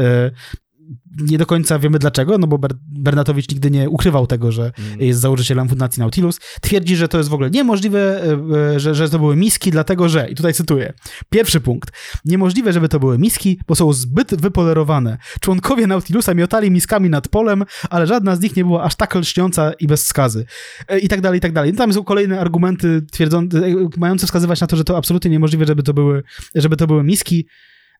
nie 1.19 1.39
do 1.39 1.47
końca 1.47 1.79
wiemy 1.79 1.99
dlaczego, 1.99 2.39
no 2.39 2.47
bo 2.47 2.59
Ber 2.59 2.71
Bernatowicz 2.89 3.49
nigdy 3.49 3.71
nie 3.71 3.91
ukrywał 3.91 4.27
tego, 4.27 4.53
że 4.53 4.73
mm. 4.79 5.01
jest 5.01 5.21
założycielem 5.21 5.69
Fundacji 5.69 6.01
Nautilus. 6.01 6.41
Twierdzi, 6.61 6.97
że 6.97 7.09
to 7.09 7.19
jest 7.19 7.31
w 7.31 7.35
ogóle 7.35 7.51
niemożliwe, 7.51 8.23
e, 8.25 8.75
e, 8.75 8.81
że, 8.81 8.95
że 8.95 9.09
to 9.09 9.19
były 9.19 9.37
miski, 9.37 9.71
dlatego 9.71 10.09
że, 10.09 10.31
i 10.31 10.35
tutaj 10.35 10.55
cytuję, 10.55 10.93
pierwszy 11.31 11.61
punkt, 11.61 11.91
niemożliwe, 12.25 12.73
żeby 12.73 12.89
to 12.89 13.01
były 13.01 13.19
miski, 13.19 13.61
bo 13.69 13.75
są 13.75 13.93
zbyt 13.93 14.35
wypolerowane. 14.41 15.19
Członkowie 15.41 15.87
Nautilusa 15.87 16.35
miotali 16.35 16.71
miskami 16.71 17.11
nad 17.11 17.29
polem, 17.29 17.65
ale 17.91 18.07
żadna 18.07 18.37
z 18.37 18.41
nich 18.41 18.57
nie 18.57 18.65
była 18.65 18.83
aż 18.83 18.97
tak 18.97 19.15
lśniąca 19.15 19.73
i 19.73 19.87
bez 19.87 20.07
skazy. 20.07 20.45
E, 20.89 20.99
I 20.99 21.09
tak 21.09 21.21
dalej, 21.21 21.39
i 21.39 21.41
tak 21.41 21.53
dalej. 21.53 21.73
No 21.73 21.79
tam 21.79 21.93
są 21.93 22.05
kolejne 22.05 22.41
argumenty 22.41 23.03
twierdzące, 23.13 23.63
mające 23.97 24.27
wskazywać 24.27 24.61
na 24.61 24.67
to, 24.67 24.77
że 24.77 24.85
to 24.85 24.97
absolutnie 24.97 25.31
niemożliwe, 25.31 25.67
żeby 25.67 25.83
to 25.83 25.95
były, 25.95 26.23
żeby 26.55 26.77
to 26.77 26.87
były 26.87 27.05
miski. 27.05 27.47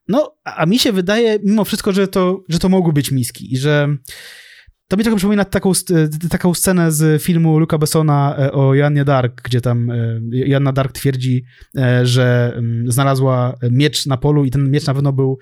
No, 0.09 0.37
a 0.45 0.67
mi 0.67 0.79
się 0.79 0.93
wydaje 0.93 1.39
mimo 1.45 1.65
wszystko, 1.65 1.93
że 1.93 2.09
to, 2.09 2.45
że 2.49 2.59
to 2.59 2.69
mogły 2.69 2.93
być 2.93 3.11
miski 3.11 3.55
i 3.55 3.59
że 3.59 3.89
to 4.91 4.97
mi 4.97 5.05
trochę 5.05 5.17
przypomina 5.17 5.45
taką, 5.45 5.73
taką 6.31 6.55
scenę 6.55 6.93
z 6.93 7.23
filmu 7.23 7.59
Luca 7.59 7.79
Bessona 7.79 8.37
e, 8.39 8.53
o 8.53 8.75
Joannie 8.75 9.05
Dark, 9.05 9.43
gdzie 9.43 9.61
tam 9.61 9.91
e, 9.91 10.21
Joanna 10.31 10.73
Dark 10.73 10.93
twierdzi, 10.93 11.45
e, 11.77 12.07
że 12.07 12.53
mm, 12.57 12.93
znalazła 12.93 13.57
miecz 13.71 14.07
na 14.07 14.17
polu 14.17 14.45
i 14.45 14.51
ten 14.51 14.71
miecz 14.71 14.87
na 14.87 14.95
pewno 14.95 15.13
był, 15.13 15.39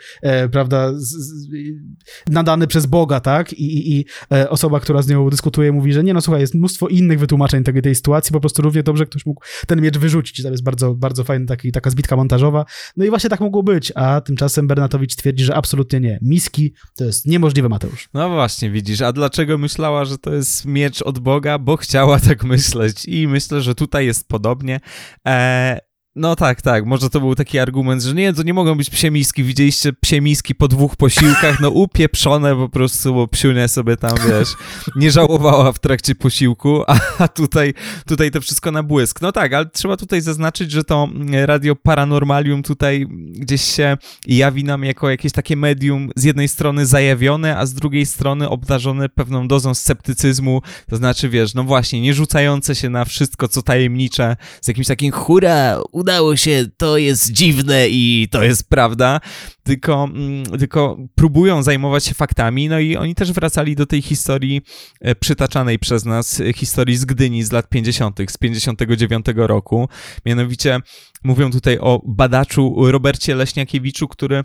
prawda, 0.53 0.93
nadany 2.29 2.67
przez 2.67 2.87
Boga, 2.87 3.21
tak? 3.21 3.53
I, 3.53 3.99
i, 3.99 4.05
osoba, 4.49 4.81
która 4.81 5.03
z 5.03 5.09
nią 5.09 5.31
dyskutuje, 5.31 5.73
mówi, 5.73 5.93
że 5.93 6.05
nie, 6.05 6.15
no 6.15 6.21
słuchaj, 6.21 6.41
jest 6.41 6.55
mnóstwo 6.55 6.89
innych 6.89 7.19
wytłumaczeń 7.19 7.65
tej, 7.65 7.83
tej 7.83 7.95
sytuacji, 7.95 8.33
po 8.33 8.41
prostu 8.41 8.63
równie 8.63 8.83
dobrze 8.83 9.07
ktoś 9.07 9.27
mógł 9.27 9.45
ten 9.67 9.81
miecz 9.81 9.99
wyrzucić. 9.99 10.43
To 10.43 10.51
jest 10.51 10.63
bardzo, 10.63 10.95
bardzo 10.95 11.25
fajna 11.25 11.47
taki, 11.47 11.73
taka 11.73 11.91
zbitka 11.91 12.17
montażowa. 12.17 12.65
No 12.97 13.05
i 13.05 13.11
właśnie 13.11 13.31
tak 13.31 13.41
mogło 13.41 13.63
być, 13.63 13.93
a 13.95 14.21
tymczasem 14.21 14.67
Bernatowicz 14.67 15.17
twierdzi, 15.17 15.45
że 15.45 15.55
absolutnie 15.55 16.01
nie. 16.01 16.19
Miski 16.23 16.73
to 16.97 17.05
jest 17.05 17.27
niemożliwe, 17.27 17.69
Mateusz. 17.69 18.09
No 18.15 18.31
właśnie, 18.31 18.71
widzisz, 18.71 19.01
a 19.01 19.13
dlaczego 19.13 19.38
dlaczego 19.39 19.59
myślała, 19.59 20.05
że 20.05 20.19
to 20.19 20.35
jest 20.35 20.65
miecz 20.67 21.03
od 21.03 21.19
Boga, 21.19 21.59
bo 21.59 21.77
chciała 21.77 22.21
tak 22.21 22.45
myśleć 22.55 23.05
i 23.05 23.29
myślę, 23.29 23.61
że 23.61 23.75
tutaj 23.75 24.07
jest 24.07 24.29
podobnie. 24.29 24.81
E, 25.27 25.81
no 26.17 26.37
tak, 26.37 26.63
tak. 26.63 26.87
Może 26.87 27.11
to 27.11 27.21
był 27.21 27.35
taki 27.35 27.59
argument, 27.59 28.03
że 28.03 28.15
nie, 28.15 28.33
to 28.33 28.43
nie 28.43 28.55
mogą 28.55 28.75
być 28.75 28.91
psie 28.91 29.11
miski. 29.11 29.45
Widzieliście 29.45 29.93
psie 29.93 30.21
miski 30.21 30.55
po 30.55 30.69
dwóch 30.69 30.97
posiłkach, 30.97 31.61
no 31.61 31.71
upieprzone 31.71 32.57
po 32.57 32.69
prostu, 32.69 33.15
bo 33.15 33.29
psiunia 33.29 33.69
sobie 33.69 33.97
tam, 33.97 34.13
wiesz, 34.29 34.49
nie 34.97 35.11
żałowała 35.11 35.73
w 35.73 35.79
trakcie 35.79 36.15
posiłku, 36.15 36.83
a 37.19 37.29
tutaj, 37.29 37.75
tutaj 38.07 38.31
to 38.31 38.41
wszystko 38.41 38.71
na 38.71 38.83
błysk. 38.83 39.21
No 39.21 39.33
tak, 39.33 39.53
ale 39.53 39.67
trzeba 39.67 39.97
tutaj 39.97 40.21
zaznaczyć, 40.21 40.71
że 40.71 40.85
to 40.85 41.09
Radio 41.45 41.77
Paranormalium 41.77 42.63
tutaj 42.63 43.07
gdzieś 43.31 43.63
się 43.63 43.97
jawi 44.27 44.65
nam 44.65 44.85
jako 44.85 45.11
jakieś 45.11 45.33
takie 45.33 45.57
medium 45.57 46.11
z 46.17 46.25
jednej 46.25 46.49
strony 46.49 46.87
zajawione, 46.87 47.59
a 47.59 47.67
z 47.67 47.75
drugiej 47.75 48.07
strony 48.07 48.49
obdarzone 48.49 49.09
pewną 49.09 49.49
dozą 49.49 49.75
sceptycyzmu, 49.75 50.63
to 50.91 50.97
znaczy, 50.97 51.29
wiesz, 51.29 51.55
no 51.55 51.65
właśnie, 51.65 52.01
nie 52.01 52.15
rzucające 52.15 52.75
się 52.75 52.91
na 52.91 53.05
wszystko, 53.05 53.49
co 53.49 53.63
tajemnicze, 53.63 54.37
z 54.61 54.69
jakimś 54.69 54.87
takim 54.87 55.13
hura, 55.13 55.79
udało 56.09 56.37
się, 56.37 56.67
to 56.77 56.99
jest 56.99 57.33
dziwne 57.33 57.89
i 57.89 58.29
to 58.31 58.43
jest 58.43 58.69
prawda, 58.69 59.21
tylko, 59.63 60.05
mm, 60.05 60.45
tylko 60.59 60.97
próbują 61.15 61.63
zajmować 61.63 62.05
się 62.05 62.15
faktami, 62.15 62.69
no 62.69 62.79
i 62.79 62.97
oni 62.97 63.15
też 63.15 63.33
wracali 63.33 63.77
do 63.77 63.87
tej 63.87 64.03
historii 64.03 64.63
e, 65.01 65.15
przytaczanej 65.15 65.79
przez 65.79 66.05
nas, 66.05 66.41
e, 66.41 66.53
historii 66.53 66.97
z 66.97 67.05
Gdyni 67.05 67.43
z 67.45 67.53
lat 67.53 67.69
50., 67.69 68.31
z 68.31 68.37
59 68.37 69.27
roku. 69.37 69.89
Mianowicie 70.27 70.81
mówią 71.25 71.51
tutaj 71.51 71.79
o 71.79 72.03
badaczu 72.07 72.75
Robercie 72.91 73.35
Leśniakiewiczu, 73.35 74.09
który 74.09 74.45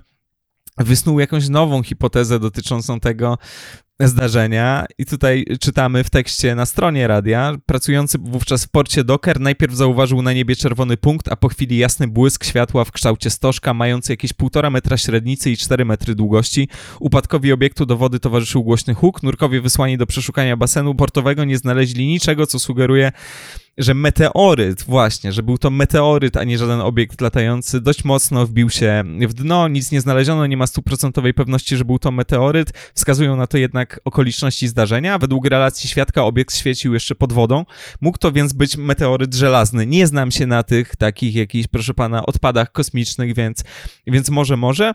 wysnuł 0.77 1.19
jakąś 1.19 1.49
nową 1.49 1.83
hipotezę 1.83 2.39
dotyczącą 2.39 2.99
tego, 2.99 3.37
zdarzenia 3.99 4.85
i 4.97 5.05
tutaj 5.05 5.45
czytamy 5.59 6.03
w 6.03 6.09
tekście 6.09 6.55
na 6.55 6.65
stronie 6.65 7.07
radia, 7.07 7.55
pracujący 7.65 8.17
wówczas 8.21 8.65
w 8.65 8.69
porcie 8.69 9.03
Docker 9.03 9.39
najpierw 9.39 9.73
zauważył 9.73 10.21
na 10.21 10.33
niebie 10.33 10.55
czerwony 10.55 10.97
punkt, 10.97 11.27
a 11.31 11.35
po 11.35 11.47
chwili 11.49 11.77
jasny 11.77 12.07
błysk 12.07 12.45
światła 12.45 12.85
w 12.85 12.91
kształcie 12.91 13.29
stożka 13.29 13.73
mający 13.73 14.13
jakieś 14.13 14.33
1,5 14.33 14.71
metra 14.71 14.97
średnicy 14.97 15.51
i 15.51 15.57
4 15.57 15.85
metry 15.85 16.15
długości. 16.15 16.69
Upadkowi 16.99 17.51
obiektu 17.51 17.85
do 17.85 17.97
wody 17.97 18.19
towarzyszył 18.19 18.63
głośny 18.63 18.93
huk, 18.93 19.23
nurkowie 19.23 19.61
wysłani 19.61 19.97
do 19.97 20.05
przeszukania 20.05 20.57
basenu 20.57 20.95
portowego 20.95 21.43
nie 21.43 21.57
znaleźli 21.57 22.07
niczego, 22.07 22.47
co 22.47 22.59
sugeruje 22.59 23.11
że 23.77 23.93
meteoryt, 23.93 24.83
właśnie, 24.83 25.31
że 25.31 25.43
był 25.43 25.57
to 25.57 25.69
meteoryt, 25.69 26.37
a 26.37 26.43
nie 26.43 26.57
żaden 26.57 26.81
obiekt 26.81 27.21
latający, 27.21 27.81
dość 27.81 28.03
mocno 28.03 28.47
wbił 28.47 28.69
się 28.69 29.03
w 29.27 29.33
dno, 29.33 29.67
nic 29.67 29.91
nie 29.91 30.01
znaleziono, 30.01 30.47
nie 30.47 30.57
ma 30.57 30.67
stuprocentowej 30.67 31.33
pewności, 31.33 31.77
że 31.77 31.85
był 31.85 31.99
to 31.99 32.11
meteoryt. 32.11 32.73
Wskazują 32.95 33.35
na 33.35 33.47
to 33.47 33.57
jednak 33.57 33.99
okoliczności 34.05 34.67
zdarzenia. 34.67 35.17
Według 35.17 35.47
relacji 35.47 35.89
świadka 35.89 36.23
obiekt 36.23 36.55
świecił 36.55 36.93
jeszcze 36.93 37.15
pod 37.15 37.33
wodą. 37.33 37.65
Mógł 38.01 38.17
to 38.17 38.31
więc 38.31 38.53
być 38.53 38.77
meteoryt 38.77 39.33
żelazny. 39.33 39.85
Nie 39.85 40.07
znam 40.07 40.31
się 40.31 40.47
na 40.47 40.63
tych 40.63 40.95
takich 40.95 41.35
jakichś, 41.35 41.67
proszę 41.67 41.93
pana, 41.93 42.25
odpadach 42.25 42.71
kosmicznych, 42.71 43.35
więc, 43.35 43.63
więc 44.07 44.29
może, 44.29 44.57
może. 44.57 44.93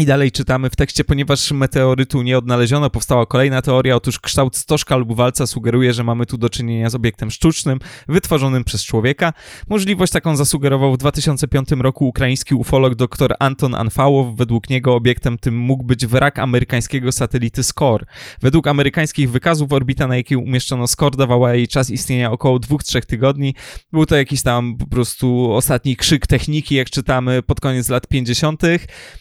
I 0.00 0.06
dalej 0.06 0.32
czytamy 0.32 0.70
w 0.70 0.76
tekście, 0.76 1.04
ponieważ 1.04 1.52
meteorytu 1.52 2.22
nie 2.22 2.38
odnaleziono, 2.38 2.90
powstała 2.90 3.26
kolejna 3.26 3.62
teoria. 3.62 3.96
Otóż 3.96 4.20
kształt 4.20 4.56
stożka 4.56 4.96
lub 4.96 5.16
walca 5.16 5.46
sugeruje, 5.46 5.92
że 5.92 6.04
mamy 6.04 6.26
tu 6.26 6.38
do 6.38 6.50
czynienia 6.50 6.90
z 6.90 6.94
obiektem 6.94 7.30
sztucznym, 7.30 7.78
wytworzonym 8.08 8.64
przez 8.64 8.84
człowieka. 8.84 9.32
Możliwość 9.68 10.12
taką 10.12 10.36
zasugerował 10.36 10.92
w 10.92 10.98
2005 10.98 11.68
roku 11.70 12.08
ukraiński 12.08 12.54
ufolog 12.54 12.94
dr 12.94 13.34
Anton 13.38 13.74
Anfałow. 13.74 14.36
Według 14.36 14.70
niego 14.70 14.94
obiektem 14.94 15.38
tym 15.38 15.58
mógł 15.58 15.84
być 15.84 16.06
wrak 16.06 16.38
amerykańskiego 16.38 17.12
satelity 17.12 17.62
SCORE. 17.62 18.06
Według 18.42 18.66
amerykańskich 18.66 19.30
wykazów 19.30 19.72
orbita, 19.72 20.06
na 20.06 20.16
jakiej 20.16 20.38
umieszczono 20.38 20.86
SCORE, 20.86 21.16
dawała 21.16 21.54
jej 21.54 21.68
czas 21.68 21.90
istnienia 21.90 22.30
około 22.30 22.58
2-3 22.58 23.06
tygodni. 23.06 23.54
Był 23.92 24.06
to 24.06 24.16
jakiś 24.16 24.42
tam 24.42 24.76
po 24.76 24.86
prostu 24.86 25.52
ostatni 25.52 25.96
krzyk 25.96 26.26
techniki, 26.26 26.74
jak 26.74 26.90
czytamy 26.90 27.42
pod 27.42 27.60
koniec 27.60 27.88
lat 27.88 28.06
50. 28.06 28.62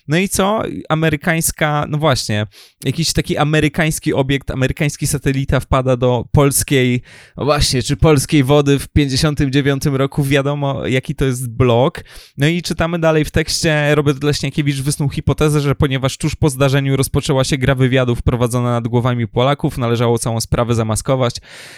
No 0.08 0.18
i 0.18 0.30
co? 0.30 0.69
Amerykańska, 0.90 1.86
no 1.90 1.98
właśnie, 1.98 2.48
jakiś 2.86 3.14
taki 3.14 3.38
amerykański 3.38 4.14
obiekt, 4.14 4.52
amerykański 4.52 5.08
satelita 5.08 5.60
wpada 5.60 5.98
do 5.98 6.26
polskiej, 6.32 7.02
no 7.38 7.46
właśnie, 7.46 7.84
czy 7.84 7.98
polskiej 7.98 8.44
wody 8.44 8.80
w 8.80 8.88
59 8.88 9.86
roku, 9.86 10.24
wiadomo 10.24 10.88
jaki 10.88 11.16
to 11.16 11.26
jest 11.26 11.50
blok. 11.50 12.04
No 12.38 12.48
i 12.48 12.62
czytamy 12.62 13.00
dalej 13.00 13.26
w 13.26 13.32
tekście, 13.32 13.96
Robert 13.96 14.24
Leśniakiewicz 14.24 14.82
wysnuł 14.82 15.10
hipotezę, 15.10 15.62
że 15.62 15.76
ponieważ 15.76 16.18
tuż 16.18 16.36
po 16.36 16.50
zdarzeniu 16.50 16.96
rozpoczęła 16.96 17.44
się 17.44 17.58
gra 17.58 17.76
wywiadów 17.76 18.22
prowadzona 18.22 18.72
nad 18.72 18.88
głowami 18.88 19.28
Polaków, 19.28 19.78
należało 19.78 20.20
całą 20.20 20.42
sprawę 20.42 20.76
zamaskować. 20.76 21.36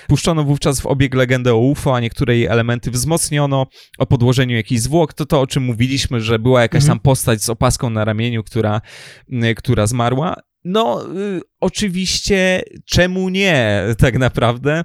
Puszczono 0.07 0.43
wówczas 0.43 0.81
w 0.81 0.85
obieg 0.85 1.15
legendę 1.15 1.53
o 1.53 1.57
UFO, 1.57 1.95
a 1.95 1.99
niektóre 1.99 2.37
jej 2.37 2.45
elementy 2.45 2.91
wzmocniono 2.91 3.67
o 3.97 4.05
podłożeniu 4.05 4.55
jakichś 4.55 4.81
zwłok. 4.81 5.13
To 5.13 5.25
to, 5.25 5.41
o 5.41 5.47
czym 5.47 5.63
mówiliśmy, 5.63 6.21
że 6.21 6.39
była 6.39 6.61
jakaś 6.61 6.83
mhm. 6.83 6.97
tam 6.97 7.03
postać 7.03 7.43
z 7.43 7.49
opaską 7.49 7.89
na 7.89 8.05
ramieniu, 8.05 8.43
która 8.43 8.80
która, 9.55 9.87
zmarła. 9.87 10.35
No, 10.63 11.05
y, 11.15 11.41
oczywiście, 11.59 12.63
czemu 12.85 13.29
nie, 13.29 13.83
tak 13.97 14.17
naprawdę? 14.19 14.83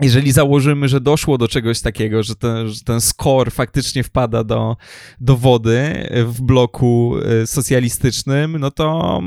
Jeżeli 0.00 0.32
założymy, 0.32 0.88
że 0.88 1.00
doszło 1.00 1.38
do 1.38 1.48
czegoś 1.48 1.80
takiego, 1.80 2.22
że 2.22 2.36
ten, 2.36 2.68
że 2.68 2.80
ten 2.80 3.00
faktycznie 3.50 4.04
wpada 4.04 4.44
do, 4.44 4.76
do 5.20 5.36
wody 5.36 6.08
w 6.24 6.42
bloku 6.42 7.16
y, 7.42 7.46
socjalistycznym, 7.46 8.58
no 8.58 8.70
to 8.70 9.20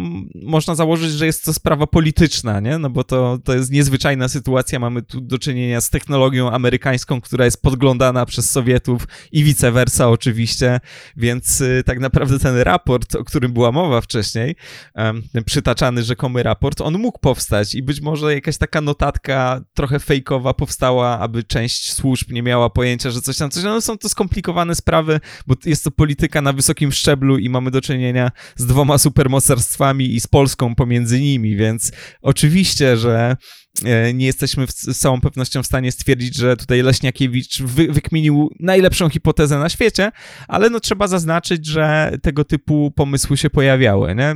można 0.43 0.75
założyć, 0.75 1.11
że 1.11 1.25
jest 1.25 1.45
to 1.45 1.53
sprawa 1.53 1.87
polityczna, 1.87 2.59
nie? 2.59 2.77
No 2.77 2.89
bo 2.89 3.03
to, 3.03 3.39
to 3.43 3.53
jest 3.53 3.71
niezwyczajna 3.71 4.27
sytuacja. 4.27 4.79
Mamy 4.79 5.01
tu 5.01 5.21
do 5.21 5.39
czynienia 5.39 5.81
z 5.81 5.89
technologią 5.89 6.51
amerykańską, 6.51 7.21
która 7.21 7.45
jest 7.45 7.61
podglądana 7.61 8.25
przez 8.25 8.51
Sowietów 8.51 9.07
i 9.31 9.43
vice 9.43 9.71
versa 9.71 10.09
oczywiście, 10.09 10.79
więc 11.17 11.61
y, 11.61 11.83
tak 11.85 11.99
naprawdę 11.99 12.39
ten 12.39 12.57
raport, 12.57 13.15
o 13.15 13.23
którym 13.23 13.53
była 13.53 13.71
mowa 13.71 14.01
wcześniej, 14.01 14.55
ten 15.33 15.43
przytaczany 15.45 16.03
rzekomy 16.03 16.43
raport, 16.43 16.81
on 16.81 16.97
mógł 16.97 17.19
powstać 17.19 17.75
i 17.75 17.83
być 17.83 18.01
może 18.01 18.33
jakaś 18.33 18.57
taka 18.57 18.81
notatka 18.81 19.61
trochę 19.73 19.99
fejkowa 19.99 20.53
powstała, 20.61 21.19
aby 21.19 21.43
część 21.43 21.93
służb 21.93 22.31
nie 22.31 22.43
miała 22.43 22.69
pojęcia, 22.69 23.11
że 23.11 23.21
coś 23.21 23.37
tam, 23.37 23.51
coś 23.51 23.63
No 23.63 23.81
są 23.81 23.97
to 23.97 24.09
skomplikowane 24.09 24.75
sprawy, 24.75 25.19
bo 25.47 25.55
jest 25.65 25.83
to 25.83 25.91
polityka 25.91 26.41
na 26.41 26.53
wysokim 26.53 26.91
szczeblu 26.91 27.37
i 27.37 27.49
mamy 27.49 27.71
do 27.71 27.81
czynienia 27.81 28.31
z 28.55 28.65
dwoma 28.65 28.97
supermocarstwami 28.97 30.15
i 30.15 30.19
z 30.19 30.27
Polską 30.27 30.75
pomiędzy 30.75 31.19
nimi, 31.19 31.55
więc 31.55 31.91
oczywiście, 32.21 32.97
że 32.97 33.37
e, 33.85 34.13
nie 34.13 34.25
jesteśmy 34.25 34.65
z 34.67 34.97
całą 34.97 35.21
pewnością 35.21 35.63
w 35.63 35.65
stanie 35.65 35.91
stwierdzić, 35.91 36.35
że 36.35 36.57
tutaj 36.57 36.81
Leśniakiewicz 36.81 37.61
wy, 37.61 37.87
wykminił 37.87 38.49
najlepszą 38.59 39.09
hipotezę 39.09 39.59
na 39.59 39.69
świecie, 39.69 40.11
ale 40.47 40.69
no 40.69 40.79
trzeba 40.79 41.07
zaznaczyć, 41.07 41.65
że 41.65 42.11
tego 42.21 42.45
typu 42.45 42.91
pomysły 42.95 43.37
się 43.37 43.49
pojawiały, 43.49 44.15
nie? 44.15 44.35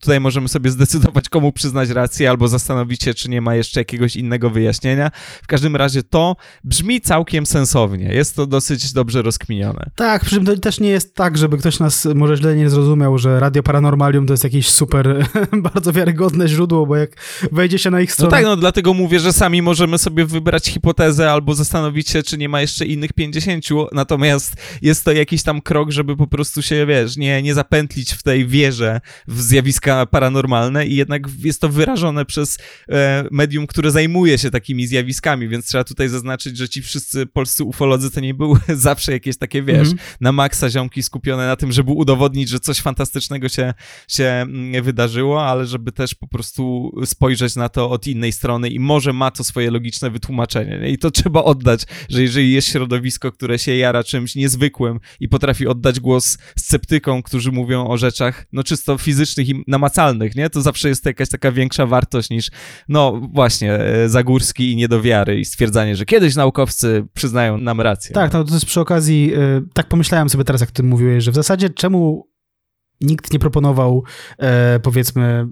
Tutaj 0.00 0.20
możemy 0.20 0.48
sobie 0.48 0.70
zdecydować, 0.70 1.28
komu 1.28 1.52
przyznać 1.52 1.90
rację, 1.90 2.30
albo 2.30 2.48
zastanowić 2.48 3.02
się, 3.02 3.14
czy 3.14 3.30
nie 3.30 3.40
ma 3.40 3.54
jeszcze 3.54 3.80
jakiegoś 3.80 4.16
innego 4.16 4.50
wyjaśnienia. 4.50 5.10
W 5.42 5.46
każdym 5.46 5.76
razie 5.76 6.02
to 6.02 6.36
brzmi 6.64 7.00
całkiem 7.00 7.46
sensownie. 7.46 8.14
Jest 8.14 8.36
to 8.36 8.46
dosyć 8.46 8.92
dobrze 8.92 9.22
rozkminione. 9.22 9.90
Tak, 9.94 10.24
przy 10.24 10.34
czym 10.34 10.44
to 10.44 10.56
też 10.56 10.80
nie 10.80 10.88
jest 10.88 11.14
tak, 11.14 11.38
żeby 11.38 11.58
ktoś 11.58 11.78
nas 11.78 12.08
może 12.14 12.36
źle 12.36 12.56
nie 12.56 12.70
zrozumiał, 12.70 13.18
że 13.18 13.40
Radio 13.40 13.62
Paranormalium 13.62 14.26
to 14.26 14.32
jest 14.32 14.44
jakieś 14.44 14.68
super, 14.68 15.26
bardzo 15.72 15.92
wiarygodne 15.92 16.48
źródło, 16.48 16.86
bo 16.86 16.96
jak 16.96 17.10
wejdzie 17.52 17.78
się 17.78 17.90
na 17.90 18.00
ich 18.00 18.08
No 18.10 18.14
stronę... 18.14 18.30
tak, 18.30 18.44
no 18.44 18.56
dlatego 18.56 18.94
mówię, 18.94 19.20
że 19.20 19.32
sami 19.32 19.62
możemy 19.62 19.98
sobie 19.98 20.24
wybrać 20.26 20.66
hipotezę 20.66 21.32
albo 21.32 21.54
zastanowić 21.54 22.08
się, 22.10 22.22
czy 22.22 22.38
nie 22.38 22.48
ma 22.48 22.60
jeszcze 22.60 22.86
innych 22.86 23.12
50, 23.12 23.64
natomiast 23.92 24.52
jest 24.82 25.04
to 25.04 25.12
jakiś 25.12 25.42
tam 25.42 25.60
krok, 25.60 25.90
żeby 25.90 26.16
po 26.16 26.26
prostu 26.26 26.62
się, 26.62 26.86
wiesz, 26.86 27.16
nie, 27.16 27.42
nie 27.42 27.54
zapętlić 27.54 28.12
w 28.12 28.22
tej 28.22 28.46
wierze 28.46 29.00
w 29.28 29.40
zjawiska 29.78 30.06
paranormalne 30.06 30.86
i 30.86 30.96
jednak 30.96 31.22
jest 31.44 31.60
to 31.60 31.68
wyrażone 31.68 32.24
przez 32.24 32.58
e, 32.88 33.24
medium, 33.30 33.66
które 33.66 33.90
zajmuje 33.90 34.38
się 34.38 34.50
takimi 34.50 34.86
zjawiskami, 34.86 35.48
więc 35.48 35.66
trzeba 35.66 35.84
tutaj 35.84 36.08
zaznaczyć, 36.08 36.56
że 36.56 36.68
ci 36.68 36.82
wszyscy 36.82 37.26
polscy 37.26 37.64
ufolodzy 37.64 38.10
to 38.10 38.20
nie 38.20 38.34
były 38.34 38.58
zawsze 38.88 39.12
jakieś 39.12 39.36
takie, 39.38 39.62
wiesz, 39.62 39.88
Mhm. 39.88 39.98
na 40.20 40.32
maksa 40.32 40.70
ziomki 40.70 41.02
skupione 41.02 41.46
na 41.46 41.56
tym, 41.56 41.72
żeby 41.72 41.92
udowodnić, 41.92 42.48
że 42.48 42.60
coś 42.60 42.80
fantastycznego 42.80 43.48
się, 43.48 43.74
się 44.08 44.24
mm, 44.24 44.84
wydarzyło, 44.84 45.46
ale 45.46 45.66
żeby 45.66 45.92
też 45.92 46.14
po 46.14 46.28
prostu 46.28 46.92
spojrzeć 47.04 47.56
na 47.56 47.68
to 47.68 47.90
od 47.90 48.06
innej 48.06 48.32
strony 48.32 48.68
i 48.68 48.80
może 48.80 49.12
ma 49.12 49.30
to 49.30 49.44
swoje 49.44 49.70
logiczne 49.70 50.10
wytłumaczenie. 50.10 50.78
Nie? 50.82 50.90
I 50.90 50.98
to 50.98 51.10
trzeba 51.10 51.44
oddać, 51.44 51.82
że 52.08 52.22
jeżeli 52.22 52.52
jest 52.52 52.68
środowisko, 52.68 53.32
które 53.32 53.58
się 53.58 53.76
jara 53.76 54.04
czymś 54.04 54.34
niezwykłym 54.34 55.00
i 55.20 55.28
potrafi 55.28 55.66
oddać 55.66 56.00
głos 56.00 56.38
sceptykom, 56.56 57.22
którzy 57.22 57.52
mówią 57.52 57.88
o 57.88 57.98
rzeczach 57.98 58.46
no 58.52 58.64
czysto 58.64 58.98
fizycznych 58.98 59.48
i 59.48 59.64
namacalnych, 59.68 60.36
nie? 60.36 60.50
To 60.50 60.62
zawsze 60.62 60.88
jest 60.88 61.06
jakaś 61.06 61.28
taka 61.28 61.52
większa 61.52 61.86
wartość 61.86 62.30
niż 62.30 62.50
no 62.88 63.20
właśnie 63.32 63.74
e, 63.74 64.08
Zagórski 64.08 64.72
i 64.72 64.76
niedowiary 64.76 65.40
i 65.40 65.44
stwierdzanie, 65.44 65.96
że 65.96 66.04
kiedyś 66.04 66.36
naukowcy 66.36 67.04
przyznają 67.14 67.58
nam 67.58 67.80
rację. 67.80 68.14
Tak, 68.14 68.32
no 68.32 68.44
to 68.44 68.54
jest 68.54 68.66
przy 68.66 68.80
okazji, 68.80 69.34
y, 69.34 69.62
tak 69.74 69.88
pomyślałem 69.88 70.28
sobie 70.28 70.44
teraz, 70.44 70.60
jak 70.60 70.70
ty 70.70 70.82
mówiłeś, 70.82 71.24
że 71.24 71.30
w 71.30 71.34
zasadzie 71.34 71.70
czemu 71.70 72.27
nikt 73.00 73.32
nie 73.32 73.38
proponował, 73.38 74.04
e, 74.38 74.80
powiedzmy, 74.80 75.48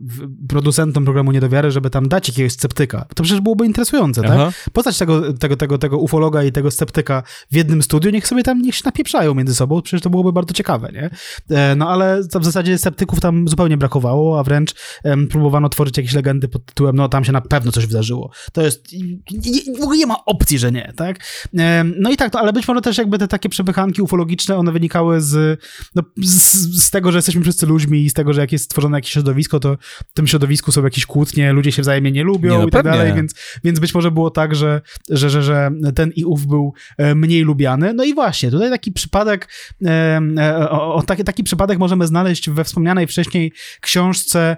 producentom 0.49 1.05
programu 1.05 1.33
Niedowiary, 1.33 1.71
żeby 1.71 1.91
tam 1.91 2.09
dać 2.09 2.29
jakiegoś 2.29 2.53
sceptyka. 2.53 3.07
To 3.15 3.23
przecież 3.23 3.41
byłoby 3.41 3.67
interesujące, 3.67 4.23
tak? 4.23 4.31
Aha. 4.31 4.53
Postać 4.73 4.99
tego, 4.99 5.33
tego, 5.33 5.57
tego, 5.57 5.79
tego 5.79 5.99
ufologa 5.99 6.45
i 6.45 6.53
tego 6.53 6.71
sceptyka 6.71 7.23
w 7.51 7.57
jednym 7.57 7.83
studiu, 7.83 8.11
niech 8.11 8.27
sobie 8.27 8.43
tam, 8.43 8.63
niech 8.63 8.75
się 8.75 8.83
napieprzają 8.85 9.35
między 9.35 9.55
sobą, 9.55 9.83
przecież 9.83 10.03
to 10.03 10.11
byłoby 10.11 10.33
bardzo 10.33 10.55
ciekawe, 10.55 10.91
nie? 10.93 11.11
E, 11.57 11.77
no 11.77 11.89
ale 11.89 12.23
w 12.23 12.45
zasadzie 12.45 12.79
sceptyków 12.79 13.21
tam 13.21 13.49
zupełnie 13.49 13.77
brakowało, 13.77 14.39
a 14.41 14.43
wręcz 14.43 14.75
em, 15.05 15.29
próbowano 15.29 15.69
tworzyć 15.69 15.97
jakieś 15.97 16.15
legendy 16.15 16.49
pod 16.49 16.65
tytułem, 16.65 16.97
no 16.97 17.09
tam 17.09 17.25
się 17.25 17.33
na 17.33 17.41
pewno 17.41 17.73
coś 17.73 17.87
wydarzyło. 17.87 18.31
To 18.53 18.63
jest, 18.63 18.93
nie, 19.33 19.79
w 19.79 19.83
ogóle 19.83 19.99
nie 19.99 20.07
ma 20.07 20.25
opcji, 20.25 20.59
że 20.59 20.73
nie, 20.73 20.93
tak? 20.97 21.19
Em, 21.59 21.95
no 21.99 22.11
i 22.11 22.17
tak, 22.17 22.33
no, 22.33 22.41
ale 22.41 22.53
być 22.53 22.69
może 22.69 22.81
też 22.81 22.99
jakby 22.99 23.19
te 23.19 23.29
takie 23.29 23.49
przepychanki 23.49 24.03
ufologiczne, 24.03 24.57
one 24.57 24.73
wynikały 24.73 25.21
z, 25.21 25.61
no, 25.95 26.03
z, 26.17 26.53
z 26.85 26.91
tego, 26.91 27.13
że 27.13 27.19
jesteśmy 27.19 27.36
wszyscy 27.43 27.67
ludźmi 27.67 28.05
i 28.05 28.11
z 28.11 28.15
tego, 28.15 28.33
że 28.33 28.41
jak 28.41 28.53
jest 28.53 28.65
stworzone 28.65 28.99
jakieś 28.99 29.13
środowisko, 29.13 29.61
to 29.61 29.77
w 30.07 30.15
tym 30.15 30.27
środowisku 30.27 30.73
są 30.73 30.85
jakieś 30.85 31.07
kłótnie, 31.07 31.53
ludzie 31.53 31.73
się 31.73 31.83
wzajemnie 31.83 32.13
nie 32.13 32.25
lubią 32.25 32.53
Nie, 32.53 32.59
no 32.59 32.67
i 32.67 32.71
tak 32.71 32.85
dalej, 32.85 33.15
więc, 33.15 33.35
więc 33.65 33.81
być 33.81 33.95
może 33.95 34.11
było 34.11 34.31
tak, 34.31 34.55
że, 34.55 34.81
że, 35.11 35.31
że, 35.31 35.43
że 35.43 35.71
ten 35.95 36.11
i 36.17 36.25
ów 36.25 36.47
był 36.47 36.73
e, 36.99 37.15
mniej 37.15 37.43
lubiany. 37.43 37.95
No 37.95 38.05
i 38.05 38.15
właśnie, 38.15 38.51
tutaj 38.51 38.71
taki 38.71 38.93
przypadek, 38.93 39.49
e, 39.85 40.21
e, 40.39 40.71
o, 40.71 40.95
o, 40.95 41.03
taki, 41.03 41.25
taki 41.25 41.45
przypadek 41.45 41.79
możemy 41.79 42.07
znaleźć 42.07 42.51
we 42.51 42.65
wspomnianej 42.65 43.07
wcześniej 43.07 43.53
książce 43.81 44.57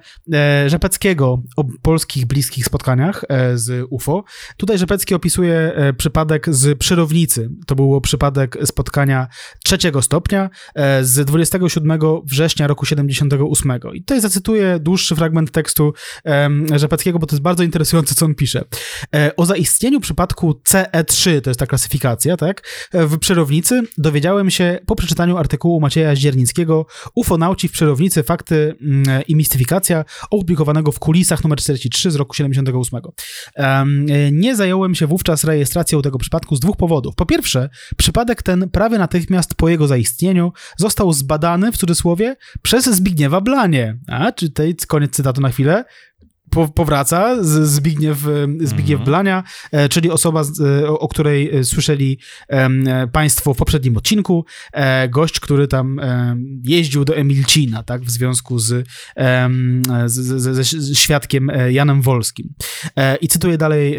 Rzepeckiego 0.66 1.42
o 1.56 1.64
polskich 1.82 2.26
bliskich 2.26 2.64
spotkaniach 2.64 3.24
z 3.54 3.86
UFO. 3.90 4.24
Tutaj 4.56 4.78
Rzepecki 4.78 5.14
opisuje 5.14 5.72
przypadek 5.98 6.54
z 6.54 6.78
Przyrownicy. 6.78 7.50
To 7.66 7.74
był 7.74 8.00
przypadek 8.00 8.56
spotkania 8.64 9.28
trzeciego 9.64 10.02
stopnia 10.02 10.50
z 11.02 11.26
27 11.26 11.98
września 12.24 12.66
roku 12.68 12.86
78. 12.86 13.72
I 13.94 14.00
tutaj 14.00 14.20
zacytuję 14.20 14.78
dłuższy 14.80 15.16
fragment 15.16 15.50
tekstu 15.50 15.92
em, 16.24 16.66
Rzepeckiego, 16.78 17.18
bo 17.18 17.26
to 17.26 17.36
jest 17.36 17.42
bardzo 17.42 17.62
interesujące, 17.62 18.14
co 18.14 18.26
on 18.26 18.34
pisze. 18.34 18.64
E, 19.14 19.36
O 19.36 19.46
zaistnieniu 19.46 20.00
przypadku 20.00 20.60
CE3, 20.68 21.40
to 21.40 21.50
jest 21.50 21.60
ta 21.60 21.66
klasyfikacja, 21.66 22.36
tak, 22.36 22.68
e, 22.92 23.06
w 23.06 23.18
Przyrownicy 23.18 23.82
dowiedziałem 23.98 24.50
się 24.50 24.78
po 24.86 24.96
przeczytaniu 24.96 25.36
artykułu 25.36 25.80
Macieja 25.80 26.14
Zdziernickiego 26.14 26.86
Ufonauci 27.14 27.68
w 27.68 27.72
Przyrownicy, 27.72 28.22
fakty 28.22 28.76
mm, 28.80 29.22
i 29.28 29.36
mistyfikacja, 29.36 30.04
opublikowanego 30.30 30.92
w 30.92 30.98
Kulisach 30.98 31.44
nr 31.44 31.58
43 31.58 32.10
z 32.10 32.14
roku 32.16 32.34
78. 32.34 33.00
Em, 33.54 34.06
e, 34.10 34.32
Nie 34.32 34.56
zająłem 34.56 34.94
się 34.94 35.06
wówczas 35.06 35.44
rejestracją 35.44 36.02
tego 36.02 36.18
przypadku 36.18 36.56
z 36.56 36.60
dwóch 36.60 36.76
powodów. 36.76 37.14
Po 37.14 37.26
pierwsze, 37.26 37.68
przypadek 37.96 38.42
ten 38.42 38.70
prawie 38.70 38.98
natychmiast 38.98 39.54
po 39.54 39.68
jego 39.68 39.86
zaistnieniu 39.86 40.52
został 40.76 41.12
zbadany, 41.12 41.72
w 41.72 41.76
cudzysłowie, 41.76 42.36
przez 42.62 42.84
Zbigniewa 42.84 43.40
Blanie. 43.40 43.98
A, 44.06 44.32
czy 44.32 44.48
tutaj 44.48 44.76
koniec 44.86 45.12
cytatu 45.12 45.40
na 45.40 45.48
chwilę. 45.48 45.84
Po, 46.50 46.68
powraca 46.68 47.36
Zbigniew, 47.44 48.18
Zbigniew 48.60 49.00
Mhm. 49.00 49.04
Blania, 49.04 49.42
e, 49.72 49.88
czyli 49.88 50.10
osoba, 50.10 50.42
e, 50.82 50.88
o 50.88 51.08
której 51.08 51.56
e, 51.56 51.64
słyszeli 51.64 52.18
Państwo 53.12 53.54
w 53.54 53.56
poprzednim 53.56 53.96
odcinku. 53.96 54.44
Gość, 55.10 55.40
który 55.40 55.68
tam 55.68 56.00
jeździł 56.64 57.04
do 57.04 57.16
Emilcina, 57.16 57.82
tak, 57.82 58.02
w 58.02 58.10
związku 58.10 58.58
z, 58.58 58.86
z, 60.06 60.42
z, 60.42 60.68
z 60.68 60.98
świadkiem 60.98 61.50
Janem 61.70 62.02
Wolskim. 62.02 62.54
I 63.20 63.28
cytuję 63.28 63.58
dalej, 63.58 63.98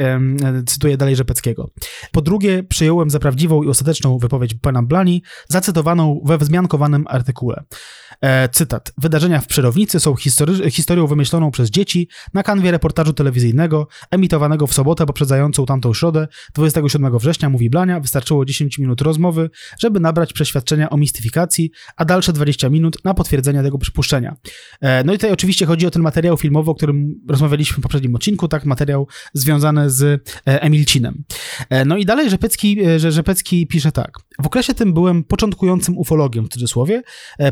cytuję 0.66 0.98
dalej 0.98 1.16
Rzepeckiego. 1.16 1.70
Po 2.12 2.22
drugie, 2.22 2.64
przyjąłem 2.64 3.10
za 3.10 3.20
prawdziwą 3.20 3.64
i 3.64 3.68
ostateczną 3.68 4.18
wypowiedź 4.18 4.54
pana 4.54 4.84
Blani, 4.84 5.24
zacytowaną 5.48 6.22
we 6.26 6.38
wzmiankowanym 6.38 7.06
artykule. 7.08 7.64
Cytat. 8.52 8.92
Wydarzenia 8.98 9.42
w 9.42 9.48
Przyrownicy 9.48 10.00
są 10.00 10.16
history- 10.16 10.72
historią 10.72 11.08
wymyśloną 11.08 11.52
przez 11.52 11.70
dzieci 11.70 12.10
na 12.40 12.44
kanwie 12.44 12.72
reportażu 12.72 13.14
telewizyjnego 13.14 13.88
emitowanego 14.12 14.68
w 14.68 14.74
sobotę 14.74 15.06
poprzedzającą 15.06 15.66
tamtą 15.66 15.94
środę, 15.94 16.28
27 16.54 17.18
września, 17.18 17.50
mówi 17.50 17.70
Blania, 17.70 18.00
wystarczyło 18.00 18.46
10 18.46 18.80
minut 18.80 19.02
rozmowy, 19.02 19.50
żeby 19.80 20.00
nabrać 20.00 20.34
przeświadczenia 20.34 20.90
o 20.90 20.98
mistyfikacji, 20.98 21.72
a 21.98 22.06
dalsze 22.06 22.34
20 22.34 22.70
minut 22.70 22.98
na 23.06 23.14
potwierdzenie 23.14 23.64
tego 23.64 23.78
przypuszczenia. 23.78 24.36
E, 24.82 25.04
no 25.04 25.14
i 25.14 25.18
tutaj 25.18 25.32
oczywiście 25.32 25.66
chodzi 25.66 25.88
o 25.88 25.92
ten 25.92 26.02
materiał 26.02 26.38
filmowy, 26.38 26.72
o 26.72 26.76
którym 26.76 27.22
rozmawialiśmy 27.30 27.78
w 27.78 27.82
poprzednim 27.82 28.16
odcinku, 28.16 28.48
tak, 28.48 28.66
materiał 28.66 29.08
związany 29.34 29.90
z 29.90 30.04
e, 30.04 30.62
Emilcinem. 30.62 31.24
E, 31.70 31.86
No 31.86 31.98
i 31.98 32.06
dalej 32.06 32.30
Rzepecki, 32.30 32.78
że 32.98 33.12
Rzepecki 33.12 33.68
pisze 33.68 33.92
tak. 33.92 34.12
W 34.42 34.46
okresie 34.46 34.74
tym 34.74 34.94
byłem 34.94 35.24
początkującym 35.24 35.98
ufologiem, 35.98 36.46
w 36.46 36.50
cudzysłowie. 36.50 37.02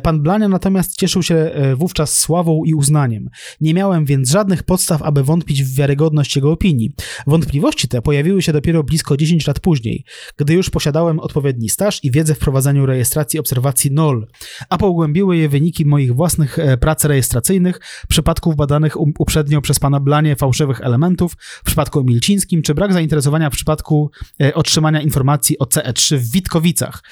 Pan 0.03 0.22
Blania 0.22 0.47
natomiast 0.47 0.95
cieszył 0.95 1.23
się 1.23 1.51
wówczas 1.76 2.18
sławą 2.19 2.64
i 2.65 2.73
uznaniem. 2.73 3.30
Nie 3.61 3.73
miałem 3.73 4.05
więc 4.05 4.30
żadnych 4.30 4.64
podstaw, 4.78 5.02
aby 5.02 5.24
wątpić 5.24 5.64
w 5.64 5.76
wiarygodność 5.76 6.36
jego 6.36 6.52
opinii. 6.52 6.91
Wątpliwości 7.28 7.88
te 7.88 8.02
pojawiły 8.02 8.41
się 8.41 8.54
dopiero 8.54 8.84
blisko 8.84 9.18
10 9.18 9.48
lat 9.48 9.60
później, 9.60 10.04
gdy 10.38 10.54
już 10.54 10.70
posiadałem 10.70 11.20
odpowiedni 11.20 11.70
staż 11.70 12.04
i 12.04 12.12
wiedzę 12.12 12.36
w 12.36 12.40
prowadzeniu 12.40 12.86
rejestracji 12.86 13.40
obserwacji 13.40 13.91
NOL, 13.91 14.28
a 14.70 14.78
pogłębiły 14.78 15.38
je 15.38 15.49
wyniki 15.49 15.86
moich 15.86 16.16
własnych 16.16 16.60
e, 16.60 16.78
prac 16.78 17.06
rejestracyjnych, 17.06 17.80
przypadków 18.10 18.56
badanych 18.56 18.99
uprzednio 19.20 19.62
przez 19.62 19.80
pana 19.80 19.99
Blanie 19.99 20.36
fałszywych 20.36 20.82
elementów, 20.82 21.34
w 21.40 21.64
przypadku 21.64 22.04
Milcińskim, 22.04 22.62
czy 22.62 22.76
brak 22.76 22.94
zainteresowania 22.94 23.49
w 23.49 23.54
przypadku 23.54 24.12
e, 24.41 24.54
otrzymania 24.54 25.02
informacji 25.02 25.60
o 25.60 25.66
CE3 25.66 26.18
w 26.18 26.32
Witkowicach. 26.32 27.04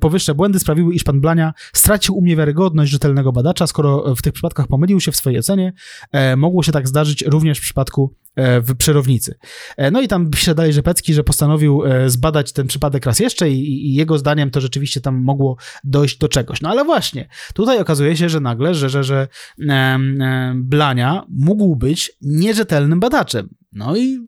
Powyższe 0.00 0.34
błędy 0.34 0.58
sprawiły, 0.58 0.94
iż 0.94 1.04
pan 1.04 1.20
Blania 1.20 1.52
stracił 1.72 2.16
u 2.16 2.22
mnie 2.22 2.36
wiarygodność 2.36 2.92
rzetelnego 2.92 3.32
badacza, 3.32 3.66
skoro 3.66 4.14
w 4.14 4.22
tych 4.22 4.32
przypadkach 4.32 4.66
pomylił 4.66 5.00
się 5.00 5.12
w 5.12 5.16
swojej 5.16 5.38
ocenie. 5.38 5.72
E, 6.12 6.36
Mogło 6.54 6.62
się 6.62 6.72
tak 6.72 6.88
zdarzyć 6.88 7.22
również 7.22 7.58
w 7.58 7.62
przypadku 7.62 8.14
e, 8.36 8.60
w 8.60 8.76
Przerownicy. 8.76 9.34
E, 9.76 9.90
No 9.90 10.00
i 10.00 10.08
tam 10.08 10.30
pisze 10.30 10.54
dalej 10.54 10.72
Rzepecki, 10.72 11.14
że 11.14 11.24
postanowił 11.24 11.84
e, 11.84 12.10
zbadać 12.10 12.52
ten 12.52 12.66
przypadek 12.66 13.06
raz 13.06 13.20
jeszcze 13.20 13.50
i, 13.50 13.86
i 13.90 13.94
jego 13.94 14.18
zdaniem 14.18 14.50
to 14.50 14.60
rzeczywiście 14.60 15.00
tam 15.00 15.22
mogło 15.22 15.56
dojść 15.84 16.18
do 16.18 16.28
czegoś. 16.28 16.60
No 16.60 16.68
ale 16.68 16.84
właśnie, 16.84 17.28
tutaj 17.54 17.78
okazuje 17.80 18.16
się, 18.16 18.28
że 18.28 18.40
nagle, 18.40 18.74
że, 18.74 18.90
że, 18.90 19.04
że 19.04 19.28
em, 19.60 20.22
em, 20.22 20.64
Blania 20.64 21.24
mógł 21.28 21.76
być 21.76 22.12
nierzetelnym 22.22 23.00
badaczem. 23.00 23.48
No 23.72 23.96
i 23.96 24.18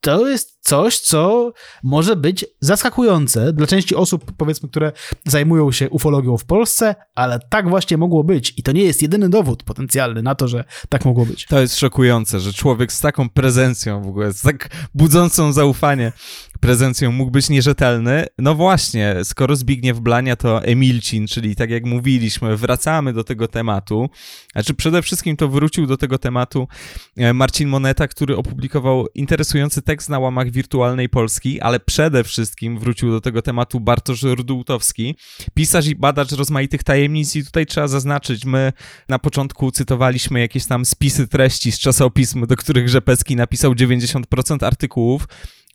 to 0.00 0.28
jest 0.28 0.58
coś, 0.60 0.98
co 0.98 1.52
może 1.82 2.16
być 2.16 2.46
zaskakujące 2.60 3.52
dla 3.52 3.66
części 3.66 3.94
osób, 3.94 4.32
powiedzmy, 4.36 4.68
które 4.68 4.92
zajmują 5.24 5.72
się 5.72 5.90
ufologią 5.90 6.38
w 6.38 6.44
Polsce, 6.44 6.94
ale 7.14 7.40
tak 7.50 7.68
właśnie 7.68 7.96
mogło 7.96 8.24
być. 8.24 8.54
I 8.56 8.62
to 8.62 8.72
nie 8.72 8.82
jest 8.82 9.02
jedyny 9.02 9.28
dowód 9.28 9.62
potencjalny 9.62 10.22
na 10.22 10.34
to, 10.34 10.48
że 10.48 10.64
tak 10.88 11.04
mogło 11.04 11.26
być. 11.26 11.46
To 11.46 11.60
jest 11.60 11.78
szokujące, 11.78 12.40
że 12.40 12.52
człowiek 12.52 12.92
z 12.92 13.00
taką 13.00 13.28
prezencją 13.28 14.02
w 14.02 14.08
ogóle, 14.08 14.32
z 14.32 14.42
tak 14.42 14.68
budzącą 14.94 15.52
zaufanie 15.52 16.12
prezencją 16.60 17.12
mógł 17.12 17.30
być 17.30 17.48
nierzetelny. 17.50 18.26
No 18.38 18.54
właśnie, 18.54 19.16
skoro 19.24 19.56
Zbigniew 19.56 20.00
Blania 20.00 20.36
to 20.36 20.64
Emilcin, 20.64 21.26
czyli 21.26 21.56
tak 21.56 21.70
jak 21.70 21.84
mówiliśmy, 21.84 22.56
wracamy 22.56 23.12
do 23.12 23.24
tego 23.24 23.48
tematu. 23.48 24.10
Znaczy 24.52 24.74
przede 24.74 25.02
wszystkim 25.02 25.36
to 25.36 25.48
wrócił 25.48 25.86
do 25.86 25.96
tego 25.96 26.18
tematu 26.18 26.68
e, 27.16 27.34
Marcin 27.34 27.68
Moneta, 27.68 28.08
który 28.08 28.36
opublikował 28.36 29.06
interesujący 29.14 29.82
tekst 29.82 30.08
na 30.08 30.18
łamach 30.18 30.50
wirtualnej 30.50 31.08
Polski, 31.08 31.60
ale 31.60 31.80
przede 31.80 32.24
wszystkim 32.24 32.78
wrócił 32.78 33.10
do 33.10 33.20
tego 33.20 33.42
tematu 33.42 33.80
Bartosz 33.80 34.22
Rudultowski, 34.22 35.14
pisarz 35.54 35.86
i 35.86 35.96
badacz 35.96 36.32
rozmaitych 36.32 36.82
tajemnic 36.82 37.36
i 37.36 37.44
tutaj 37.44 37.66
trzeba 37.66 37.88
zaznaczyć, 37.88 38.44
my 38.44 38.72
na 39.08 39.18
początku 39.18 39.70
cytowaliśmy 39.70 40.40
jakieś 40.40 40.66
tam 40.66 40.84
spisy 40.84 41.28
treści 41.28 41.72
z 41.72 41.78
czasopism, 41.78 42.46
do 42.46 42.56
których 42.56 42.88
Rzepecki 42.88 43.36
napisał 43.36 43.72
90% 43.72 44.66
artykułów, 44.66 45.26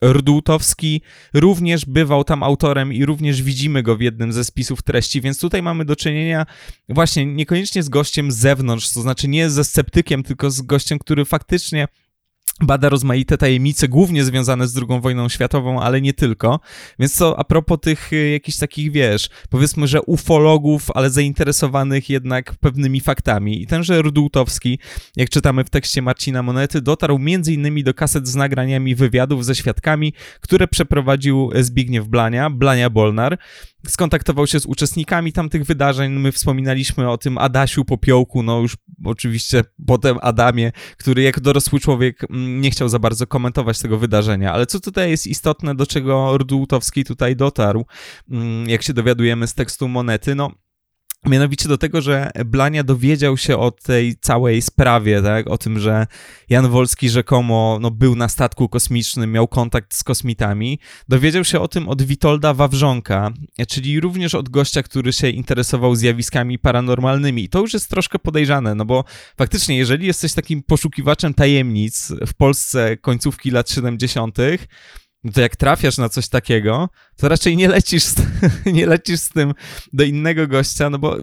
Rdutowski 0.03 1.01
również 1.33 1.85
bywał 1.85 2.23
tam 2.23 2.43
autorem 2.43 2.93
i 2.93 3.05
również 3.05 3.41
widzimy 3.41 3.83
go 3.83 3.95
w 3.95 4.01
jednym 4.01 4.33
ze 4.33 4.43
spisów 4.43 4.81
treści, 4.81 5.21
więc 5.21 5.39
tutaj 5.39 5.61
mamy 5.61 5.85
do 5.85 5.95
czynienia 5.95 6.45
właśnie 6.89 7.25
niekoniecznie 7.25 7.83
z 7.83 7.89
gościem 7.89 8.31
z 8.31 8.35
zewnątrz, 8.35 8.93
to 8.93 9.01
znaczy 9.01 9.27
nie 9.27 9.49
ze 9.49 9.63
sceptykiem, 9.63 10.23
tylko 10.23 10.51
z 10.51 10.61
gościem, 10.61 10.99
który 10.99 11.25
faktycznie 11.25 11.87
bada 12.61 12.89
rozmaite 12.89 13.37
tajemnice, 13.37 13.87
głównie 13.87 14.23
związane 14.23 14.67
z 14.67 14.77
II 14.77 15.01
wojną 15.01 15.29
światową, 15.29 15.81
ale 15.81 16.01
nie 16.01 16.13
tylko. 16.13 16.59
Więc 16.99 17.17
to 17.17 17.39
a 17.39 17.43
propos 17.43 17.79
tych 17.81 18.13
y, 18.13 18.29
jakichś 18.29 18.57
takich, 18.57 18.91
wiesz, 18.91 19.29
powiedzmy, 19.49 19.87
że 19.87 20.01
ufologów, 20.01 20.91
ale 20.93 21.09
zainteresowanych 21.09 22.09
jednak 22.09 22.55
pewnymi 22.55 23.01
faktami. 23.01 23.61
I 23.61 23.67
tenże 23.67 24.01
Rudultowski, 24.01 24.79
jak 25.15 25.29
czytamy 25.29 25.63
w 25.63 25.69
tekście 25.69 26.01
Marcina 26.01 26.43
Monety, 26.43 26.81
dotarł 26.81 27.15
m.in. 27.15 27.83
do 27.83 27.93
kaset 27.93 28.27
z 28.27 28.35
nagraniami 28.35 28.95
wywiadów 28.95 29.45
ze 29.45 29.55
świadkami, 29.55 30.13
które 30.41 30.67
przeprowadził 30.67 31.51
Zbigniew 31.55 32.07
Blania, 32.07 32.49
Blania 32.49 32.89
Bolnar, 32.89 33.37
skontaktował 33.87 34.47
się 34.47 34.59
z 34.59 34.65
uczestnikami 34.65 35.33
tamtych 35.33 35.65
wydarzeń. 35.65 36.13
My 36.13 36.31
wspominaliśmy 36.31 37.09
o 37.09 37.17
tym 37.17 37.37
Adasiu 37.37 37.85
Popiołku, 37.85 38.43
no 38.43 38.59
już 38.59 38.77
oczywiście 39.05 39.63
potem 39.87 40.17
Adamie, 40.21 40.71
który 40.97 41.21
jako 41.21 41.41
dorosły 41.41 41.79
człowiek 41.79 42.23
mm, 42.23 42.61
nie 42.61 42.71
chciał 42.71 42.89
za 42.89 42.99
bardzo 42.99 43.27
komentować 43.27 43.79
tego 43.79 43.97
wydarzenia. 43.97 44.53
Ale 44.53 44.65
co 44.65 44.79
tutaj 44.79 45.09
jest 45.09 45.27
istotne, 45.27 45.75
do 45.75 45.87
czego 45.87 46.37
Rdułtowski 46.37 47.03
tutaj 47.03 47.35
dotarł, 47.35 47.85
mm, 48.31 48.69
jak 48.69 48.83
się 48.83 48.93
dowiadujemy 48.93 49.47
z 49.47 49.53
tekstu 49.53 49.87
monety, 49.87 50.35
no 50.35 50.51
Mianowicie 51.27 51.69
do 51.69 51.77
tego, 51.77 52.01
że 52.01 52.31
Blania 52.45 52.83
dowiedział 52.83 53.37
się 53.37 53.57
o 53.57 53.71
tej 53.71 54.15
całej 54.15 54.61
sprawie, 54.61 55.21
tak? 55.21 55.47
o 55.47 55.57
tym, 55.57 55.79
że 55.79 56.07
Jan 56.49 56.69
Wolski 56.69 57.09
rzekomo 57.09 57.77
no, 57.81 57.91
był 57.91 58.15
na 58.15 58.29
statku 58.29 58.69
kosmicznym, 58.69 59.31
miał 59.31 59.47
kontakt 59.47 59.93
z 59.93 60.03
kosmitami. 60.03 60.79
Dowiedział 61.09 61.43
się 61.43 61.59
o 61.59 61.67
tym 61.67 61.89
od 61.89 62.01
Witolda 62.01 62.53
Wawrzonka, 62.53 63.31
czyli 63.67 63.99
również 63.99 64.35
od 64.35 64.49
gościa, 64.49 64.83
który 64.83 65.13
się 65.13 65.29
interesował 65.29 65.95
zjawiskami 65.95 66.59
paranormalnymi. 66.59 67.43
I 67.43 67.49
to 67.49 67.59
już 67.59 67.73
jest 67.73 67.89
troszkę 67.89 68.19
podejrzane, 68.19 68.75
no 68.75 68.85
bo 68.85 69.03
faktycznie, 69.37 69.77
jeżeli 69.77 70.07
jesteś 70.07 70.33
takim 70.33 70.63
poszukiwaczem 70.63 71.33
tajemnic 71.33 72.13
w 72.27 72.33
Polsce 72.33 72.97
końcówki 72.97 73.51
lat 73.51 73.69
70., 73.69 74.37
no 75.25 75.31
to 75.31 75.41
jak 75.41 75.55
trafiasz 75.55 75.97
na 75.97 76.09
coś 76.09 76.29
takiego, 76.29 76.89
to 77.17 77.29
raczej 77.29 77.57
nie 77.57 77.67
lecisz, 77.67 78.03
z, 78.03 78.15
nie 78.77 78.85
lecisz 78.85 79.19
z 79.19 79.29
tym 79.29 79.53
do 79.93 80.03
innego 80.03 80.47
gościa, 80.47 80.89
no 80.89 80.99
bo 80.99 81.17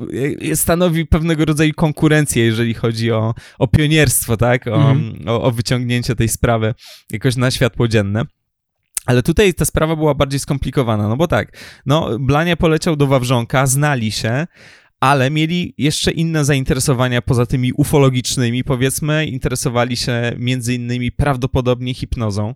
stanowi 0.55 1.07
pewnego 1.07 1.45
rodzaju 1.45 1.73
konkurencję, 1.77 2.45
jeżeli 2.45 2.75
chodzi 2.75 3.13
o, 3.13 3.35
o 3.59 3.69
pionierstwo, 3.69 4.37
tak? 4.37 4.67
O, 4.67 4.91
mhm. 4.91 5.29
o, 5.29 5.43
o 5.43 5.51
wyciągnięcie 5.51 6.17
tej 6.17 6.29
sprawy 6.29 6.75
jakoś 7.11 7.37
na 7.37 7.51
światło 7.51 7.89
dzienne. 7.89 8.25
Ale 9.07 9.23
tutaj 9.23 9.55
ta 9.55 9.65
sprawa 9.65 9.97
była 9.97 10.15
bardziej 10.15 10.41
skomplikowana, 10.41 11.09
no 11.09 11.17
bo 11.17 11.29
tak, 11.29 11.59
no 11.87 12.19
Blania 12.19 12.57
poleciał 12.57 12.97
do 12.97 13.07
Wawrzonka, 13.07 13.67
znali 13.67 14.13
się, 14.13 14.47
ale 15.03 15.31
mieli 15.31 15.75
jeszcze 15.79 16.11
inne 16.11 16.45
zainteresowania 16.45 17.23
poza 17.23 17.47
tymi 17.47 17.73
ufologicznymi, 17.73 18.65
powiedzmy, 18.65 19.27
interesowali 19.27 19.97
się 19.97 20.33
między 20.39 20.75
innymi 20.75 21.13
prawdopodobnie 21.13 21.95
hipnozą. 21.95 22.55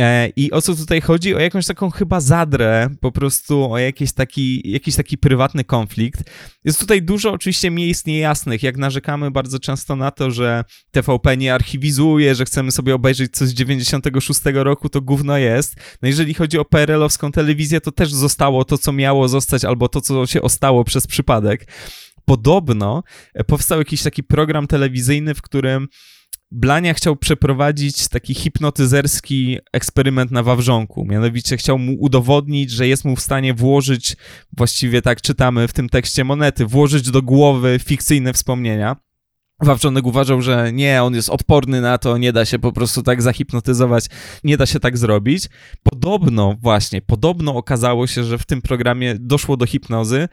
E, 0.00 0.32
I 0.36 0.52
o 0.52 0.62
co 0.62 0.74
tutaj 0.74 1.00
chodzi? 1.00 1.34
O 1.34 1.38
jakąś 1.38 1.66
taką 1.66 1.90
chyba 1.90 2.20
zadrę, 2.20 2.88
po 3.00 3.12
prostu 3.12 3.72
o 3.72 3.78
jakiś 3.78 4.12
taki, 4.12 4.70
jakiś 4.70 4.96
taki 4.96 5.18
prywatny 5.18 5.64
konflikt. 5.64 6.30
Jest 6.64 6.80
tutaj 6.80 7.02
dużo 7.02 7.32
oczywiście 7.32 7.70
miejsc 7.70 8.06
niejasnych, 8.06 8.62
jak 8.62 8.76
narzekamy 8.76 9.30
bardzo 9.30 9.58
często 9.58 9.96
na 9.96 10.10
to, 10.10 10.30
że 10.30 10.64
TVP 10.90 11.36
nie 11.36 11.54
archiwizuje, 11.54 12.34
że 12.34 12.44
chcemy 12.44 12.72
sobie 12.72 12.94
obejrzeć 12.94 13.32
coś 13.32 13.48
z 13.48 13.54
96 13.54 14.40
roku, 14.54 14.88
to 14.88 15.00
gówno 15.00 15.38
jest. 15.38 15.74
No 16.02 16.08
jeżeli 16.08 16.34
chodzi 16.34 16.58
o 16.58 16.64
PRL-owską 16.64 17.32
telewizję, 17.32 17.80
to 17.80 17.92
też 17.92 18.12
zostało 18.12 18.64
to, 18.64 18.78
co 18.78 18.92
miało 18.92 19.28
zostać, 19.28 19.64
albo 19.64 19.88
to, 19.88 20.00
co 20.00 20.26
się 20.26 20.42
ostało 20.42 20.84
przez 20.84 21.06
przypadek. 21.06 21.66
Podobno 22.24 23.02
powstał 23.46 23.78
jakiś 23.78 24.02
taki 24.02 24.22
program 24.22 24.66
telewizyjny, 24.66 25.34
w 25.34 25.42
którym 25.42 25.88
Blania 26.52 26.94
chciał 26.94 27.16
przeprowadzić 27.16 28.08
taki 28.08 28.34
hipnotyzerski 28.34 29.58
eksperyment 29.72 30.30
na 30.30 30.42
Wawrzonku. 30.42 31.04
Mianowicie 31.04 31.56
chciał 31.56 31.78
mu 31.78 31.94
udowodnić, 31.94 32.70
że 32.70 32.88
jest 32.88 33.04
mu 33.04 33.16
w 33.16 33.20
stanie 33.20 33.54
włożyć, 33.54 34.16
właściwie 34.56 35.02
tak 35.02 35.20
czytamy 35.20 35.68
w 35.68 35.72
tym 35.72 35.88
tekście 35.88 36.24
monety, 36.24 36.66
włożyć 36.66 37.10
do 37.10 37.22
głowy 37.22 37.78
fikcyjne 37.84 38.32
wspomnienia. 38.32 38.96
Wawrzonek 39.62 40.06
uważał, 40.06 40.42
że 40.42 40.72
nie, 40.72 41.02
on 41.02 41.14
jest 41.14 41.30
odporny 41.30 41.80
na 41.80 41.98
to, 41.98 42.18
nie 42.18 42.32
da 42.32 42.44
się 42.44 42.58
po 42.58 42.72
prostu 42.72 43.02
tak 43.02 43.22
zahipnotyzować, 43.22 44.06
nie 44.44 44.56
da 44.56 44.66
się 44.66 44.80
tak 44.80 44.98
zrobić. 44.98 45.48
Podobno, 45.82 46.56
właśnie, 46.60 47.02
podobno 47.02 47.56
okazało 47.56 48.06
się, 48.06 48.24
że 48.24 48.38
w 48.38 48.46
tym 48.46 48.62
programie 48.62 49.16
doszło 49.20 49.56
do 49.56 49.66
hipnozy, 49.66 50.28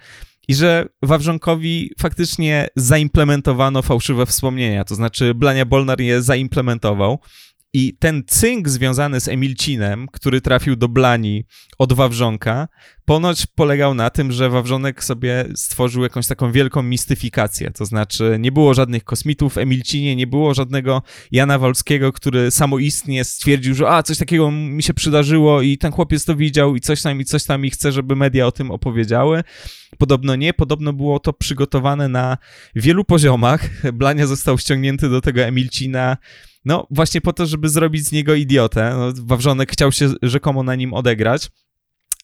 i 0.48 0.56
że 0.56 0.86
Wawrzonkowi 1.02 1.92
faktycznie 2.00 2.68
zaimplementowano 2.76 3.82
fałszywe 3.82 4.26
wspomnienia, 4.26 4.84
to 4.84 4.96
znaczy 4.96 5.34
Blania 5.34 5.66
Bolnar 5.66 6.02
je 6.02 6.22
zaimplementował 6.22 7.20
i 7.74 7.98
ten 8.00 8.24
cynk 8.28 8.70
związany 8.70 9.22
z 9.22 9.28
Emilcinem, 9.28 10.08
który 10.12 10.42
trafił 10.42 10.76
do 10.76 10.88
Blani 10.88 11.46
od 11.78 11.94
Wawrzonka, 11.94 12.68
ponoć 13.06 13.46
polegał 13.46 13.94
na 13.94 14.10
tym, 14.10 14.32
że 14.32 14.50
Wawrzonek 14.50 15.04
sobie 15.04 15.46
stworzył 15.56 16.04
jakąś 16.04 16.28
taką 16.28 16.52
wielką 16.52 16.84
mistyfikację. 16.84 17.72
To 17.72 17.86
znaczy, 17.86 18.38
nie 18.40 18.52
było 18.52 18.74
żadnych 18.74 19.04
kosmitów 19.04 19.54
w 19.54 19.58
Emilcinie, 19.58 20.16
nie 20.16 20.28
było 20.28 20.54
żadnego 20.54 21.02
Jana 21.32 21.60
Wolskiego, 21.60 22.14
który 22.14 22.52
samoistnie 22.52 23.24
stwierdził, 23.24 23.76
że 23.76 23.90
a, 23.90 24.04
coś 24.04 24.18
takiego 24.18 24.52
mi 24.52 24.84
się 24.84 24.94
przydarzyło 24.94 25.62
i 25.62 25.78
ten 25.78 25.92
chłopiec 25.92 26.26
to 26.26 26.36
widział 26.36 26.76
i 26.76 26.82
coś 26.82 27.02
tam 27.02 27.22
i 27.22 27.26
coś 27.26 27.44
tam 27.44 27.66
i 27.66 27.70
chce, 27.70 27.92
żeby 27.92 28.16
media 28.16 28.48
o 28.48 28.52
tym 28.52 28.72
opowiedziały. 28.72 29.44
Podobno 29.98 30.36
nie, 30.36 30.54
podobno 30.54 30.94
było 30.94 31.20
to 31.20 31.34
przygotowane 31.34 32.08
na 32.08 32.38
wielu 32.76 33.04
poziomach. 33.04 33.70
Blania 33.94 34.28
został 34.28 34.58
ściągnięty 34.58 35.10
do 35.10 35.22
tego 35.22 35.42
Emilcina 35.42 36.18
no, 36.68 36.88
właśnie 36.92 37.22
po 37.22 37.34
to, 37.34 37.46
żeby 37.46 37.70
zrobić 37.70 38.06
z 38.06 38.12
niego 38.12 38.36
idiotę. 38.36 38.96
No, 38.98 39.26
Wawrzonek 39.26 39.72
chciał 39.72 39.92
się 39.92 40.10
rzekomo 40.22 40.64
na 40.64 40.76
nim 40.76 40.94
odegrać. 40.94 41.50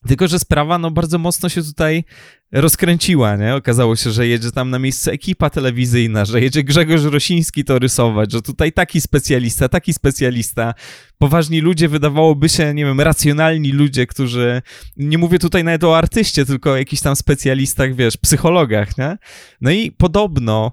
Tylko, 0.07 0.27
że 0.27 0.39
sprawa 0.39 0.77
no 0.77 0.91
bardzo 0.91 1.17
mocno 1.17 1.49
się 1.49 1.63
tutaj 1.63 2.03
rozkręciła, 2.51 3.35
nie? 3.35 3.55
Okazało 3.55 3.95
się, 3.95 4.11
że 4.11 4.27
jedzie 4.27 4.51
tam 4.51 4.69
na 4.69 4.79
miejsce 4.79 5.11
ekipa 5.11 5.49
telewizyjna, 5.49 6.25
że 6.25 6.41
jedzie 6.41 6.63
Grzegorz 6.63 7.03
Rosiński 7.03 7.63
to 7.63 7.79
rysować, 7.79 8.31
że 8.31 8.41
tutaj 8.41 8.71
taki 8.71 9.01
specjalista, 9.01 9.69
taki 9.69 9.93
specjalista. 9.93 10.73
Poważni 11.17 11.61
ludzie, 11.61 11.87
wydawałoby 11.87 12.49
się, 12.49 12.73
nie 12.73 12.85
wiem, 12.85 13.01
racjonalni 13.01 13.71
ludzie, 13.71 14.07
którzy, 14.07 14.61
nie 14.97 15.17
mówię 15.17 15.39
tutaj 15.39 15.63
nawet 15.63 15.83
o 15.83 15.97
artyście, 15.97 16.45
tylko 16.45 16.71
o 16.71 16.77
jakichś 16.77 17.01
tam 17.01 17.15
specjalistach, 17.15 17.95
wiesz, 17.95 18.17
psychologach, 18.17 18.97
nie? 18.97 19.17
No 19.61 19.71
i 19.71 19.91
podobno 19.91 20.71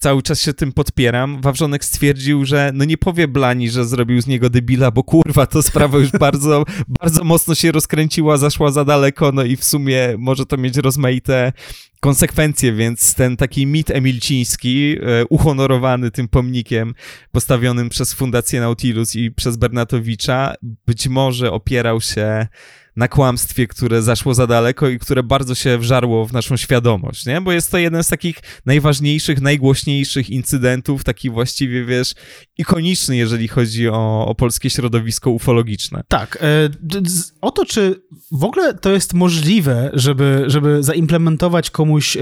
cały 0.00 0.22
czas 0.22 0.40
się 0.40 0.54
tym 0.54 0.72
podpieram. 0.72 1.40
Wawrzonek 1.40 1.84
stwierdził, 1.84 2.44
że 2.44 2.70
no 2.74 2.84
nie 2.84 2.98
powie 2.98 3.28
Blani, 3.28 3.70
że 3.70 3.84
zrobił 3.84 4.22
z 4.22 4.26
niego 4.26 4.50
debila, 4.50 4.90
bo 4.90 5.02
kurwa, 5.02 5.46
to 5.46 5.62
sprawa 5.62 5.98
już 5.98 6.12
bardzo, 6.26 6.64
bardzo 6.88 7.24
mocno 7.24 7.54
się 7.54 7.72
rozkręciła, 7.72 8.36
zaszła 8.36 8.70
za 8.70 8.84
daleko, 8.84 9.32
no 9.32 9.44
i 9.44 9.56
w 9.56 9.64
sumie 9.64 10.14
może 10.18 10.46
to 10.46 10.56
mieć 10.56 10.76
rozmaite 10.76 11.52
konsekwencje, 12.00 12.72
więc 12.72 13.14
ten 13.14 13.36
taki 13.36 13.66
mit 13.66 13.90
emilciński, 13.90 14.96
e, 15.02 15.24
uhonorowany 15.26 16.10
tym 16.10 16.28
pomnikiem 16.28 16.94
postawionym 17.32 17.88
przez 17.88 18.14
Fundację 18.14 18.60
Nautilus 18.60 19.16
i 19.16 19.30
przez 19.30 19.56
Bernatowicza, 19.56 20.54
być 20.86 21.08
może 21.08 21.52
opierał 21.52 22.00
się 22.00 22.46
na 22.96 23.08
kłamstwie, 23.08 23.66
które 23.66 24.02
zaszło 24.02 24.34
za 24.34 24.46
daleko 24.46 24.88
i 24.88 24.98
które 24.98 25.22
bardzo 25.22 25.54
się 25.54 25.78
wżarło 25.78 26.26
w 26.26 26.32
naszą 26.32 26.56
świadomość, 26.56 27.26
nie? 27.26 27.40
Bo 27.40 27.52
jest 27.52 27.70
to 27.70 27.78
jeden 27.78 28.04
z 28.04 28.08
takich 28.08 28.36
najważniejszych, 28.66 29.40
najgłośniejszych 29.40 30.30
incydentów, 30.30 31.04
taki 31.04 31.30
właściwie, 31.30 31.84
wiesz, 31.84 32.14
ikoniczny, 32.58 33.16
jeżeli 33.16 33.48
chodzi 33.48 33.88
o, 33.88 34.26
o 34.26 34.34
polskie 34.34 34.70
środowisko 34.70 35.30
ufologiczne. 35.30 36.02
Tak. 36.08 36.38
E, 36.40 36.70
o 37.40 37.50
to, 37.50 37.66
czy 37.66 38.02
w 38.32 38.44
ogóle 38.44 38.74
to 38.74 38.92
jest 38.92 39.14
możliwe, 39.14 39.90
żeby, 39.92 40.44
żeby 40.46 40.82
zaimplementować 40.82 41.70
komuś 41.70 42.16
e, 42.16 42.20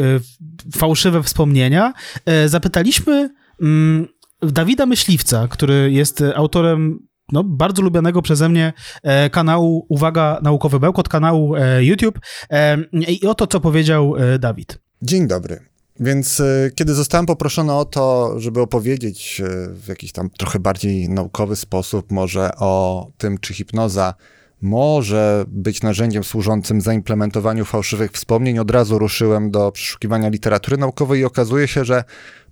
fałszywe 0.77 1.23
wspomnienia, 1.23 1.93
e, 2.27 2.49
zapytaliśmy 2.49 3.31
mm, 3.63 4.09
Dawida 4.43 4.87
Myśliwca, 4.87 5.49
który 5.49 5.93
jest 5.93 6.25
autorem 6.35 7.08
no, 7.33 7.45
bardzo 7.45 7.83
lubianego 7.83 8.23
przeze 8.23 8.49
mnie 8.49 8.73
e, 9.03 9.31
kanału 9.31 9.87
Uwaga 9.89 10.39
Naukowy 10.43 10.81
Bełkot, 10.81 11.09
kanału 11.09 11.57
e, 11.57 11.85
YouTube 11.85 12.19
e, 12.51 12.79
i 12.93 13.27
oto 13.27 13.47
co 13.47 13.61
powiedział 13.61 14.15
Dawid. 14.39 14.79
Dzień 15.03 15.27
dobry. 15.27 15.61
Więc 16.01 16.43
kiedy 16.75 16.95
zostałem 16.95 17.27
poproszony 17.27 17.73
o 17.73 17.85
to, 17.85 18.35
żeby 18.41 18.61
opowiedzieć 18.61 19.43
w 19.73 19.89
jakiś 19.89 20.13
tam 20.13 20.31
trochę 20.31 20.59
bardziej 20.59 21.09
naukowy 21.09 21.57
sposób 21.57 22.13
może 22.13 22.51
o 22.57 23.07
tym, 23.19 23.39
czy 23.39 23.55
hipnoza 23.55 24.15
może 24.63 25.45
być 25.49 25.83
narzędziem 25.83 26.25
służącym 26.25 26.81
zaimplementowaniu 26.81 27.65
fałszywych 27.65 28.13
wspomnień, 28.13 28.59
od 28.59 28.71
razu 28.71 28.99
ruszyłem 28.99 29.51
do 29.51 29.73
przeszukiwania 29.73 30.29
literatury 30.29 30.77
naukowej 30.77 31.21
i 31.21 31.25
okazuje 31.25 31.69
się, 31.69 31.85
że 31.85 32.05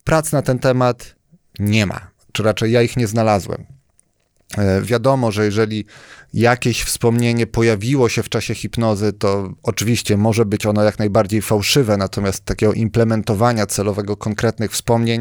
prac 0.04 0.32
na 0.32 0.42
ten 0.42 0.58
temat 0.58 1.16
nie 1.58 1.86
ma, 1.86 2.10
czy 2.32 2.42
raczej 2.42 2.72
ja 2.72 2.82
ich 2.82 2.96
nie 2.96 3.06
znalazłem. 3.06 3.75
E, 4.58 4.82
wiadomo, 4.82 5.32
że 5.32 5.44
jeżeli 5.44 5.84
jakieś 6.34 6.82
wspomnienie 6.82 7.46
pojawiło 7.46 8.08
się 8.08 8.22
w 8.22 8.28
czasie 8.28 8.54
hipnozy, 8.54 9.12
to 9.12 9.52
oczywiście 9.62 10.16
może 10.16 10.44
być 10.44 10.66
ono 10.66 10.82
jak 10.82 10.98
najbardziej 10.98 11.42
fałszywe, 11.42 11.96
natomiast 11.96 12.44
takiego 12.44 12.72
implementowania 12.72 13.66
celowego 13.66 14.16
konkretnych 14.16 14.72
wspomnień, 14.72 15.20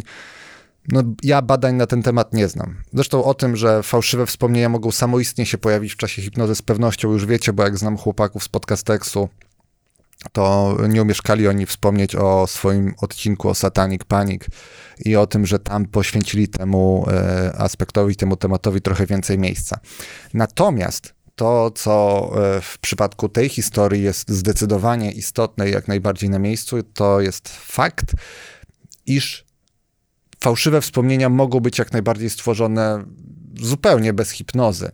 no 0.92 1.04
ja 1.24 1.42
badań 1.42 1.76
na 1.76 1.88
ten 1.88 2.04
temat 2.04 2.34
nie 2.34 2.48
znam. 2.48 2.76
Zresztą 2.94 3.24
o 3.24 3.34
tym, 3.34 3.56
że 3.56 3.84
fałszywe 3.84 4.26
wspomnienia 4.26 4.70
mogą 4.70 4.92
samoistnie 4.92 5.46
się 5.46 5.58
pojawić 5.58 5.94
w 5.94 5.98
czasie 5.98 6.22
hipnozy 6.22 6.56
z 6.56 6.62
pewnością 6.62 7.12
już 7.12 7.26
wiecie, 7.26 7.54
bo 7.54 7.64
jak 7.64 7.78
znam 7.78 7.98
chłopaków 7.98 8.44
z 8.44 8.50
podcasteksu, 8.50 9.30
to 10.32 10.78
nie 10.90 11.02
umieszkali 11.02 11.48
oni 11.48 11.66
wspomnieć 11.66 12.16
o 12.16 12.48
swoim 12.48 12.94
odcinku 13.02 13.50
o 13.50 13.56
Satanic 13.56 14.04
Panic 14.04 14.44
i 15.06 15.16
o 15.16 15.28
tym, 15.28 15.46
że 15.46 15.60
tam 15.60 15.86
poświęcili 15.86 16.48
temu 16.48 17.06
e, 17.08 17.54
aspektowi, 17.58 18.16
temu 18.16 18.36
tematowi 18.36 18.82
trochę 18.82 19.06
więcej 19.06 19.40
miejsca. 19.40 19.80
Natomiast 20.34 21.14
to, 21.36 21.72
co 21.72 22.26
e, 22.58 22.62
w 22.62 22.78
przypadku 22.78 23.30
tej 23.30 23.50
historii 23.50 24.04
jest 24.04 24.30
zdecydowanie 24.30 25.12
istotne 25.12 25.70
i 25.70 25.72
jak 25.72 25.88
najbardziej 25.88 26.30
na 26.30 26.40
miejscu, 26.40 26.84
to 26.84 27.22
jest 27.22 27.50
fakt, 27.50 28.12
iż 29.06 29.46
fałszywe 30.40 30.82
wspomnienia 30.82 31.30
mogą 31.30 31.60
być 31.60 31.80
jak 31.80 31.94
najbardziej 31.94 32.30
stworzone 32.30 33.04
zupełnie 33.62 34.14
bez 34.14 34.32
hipnozy. 34.32 34.92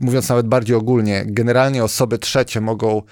Mówiąc 0.00 0.28
nawet 0.28 0.48
bardziej 0.48 0.76
ogólnie, 0.76 1.24
generalnie 1.26 1.84
osoby 1.84 2.18
trzecie 2.18 2.60
mogą 2.60 3.02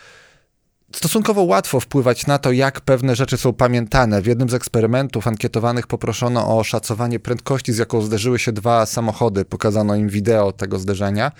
stosunkowo 0.96 1.42
łatwo 1.42 1.80
wpływać 1.80 2.26
na 2.26 2.38
to, 2.38 2.52
jak 2.52 2.80
pewne 2.80 3.16
rzeczy 3.16 3.36
są 3.36 3.52
pamiętane. 3.52 4.22
W 4.22 4.26
jednym 4.26 4.48
z 4.48 4.54
eksperymentów 4.54 5.26
ankietowanych 5.26 5.86
poproszono 5.86 6.48
o 6.48 6.58
oszacowanie 6.58 7.20
prędkości, 7.20 7.72
z 7.72 7.78
jaką 7.78 8.02
zderzyły 8.02 8.38
się 8.38 8.52
dwa 8.52 8.86
samochody. 8.86 9.44
Pokazano 9.44 9.94
im 9.94 10.08
wideo 10.08 10.52
tego 10.52 10.78
zderzenia. 10.78 11.32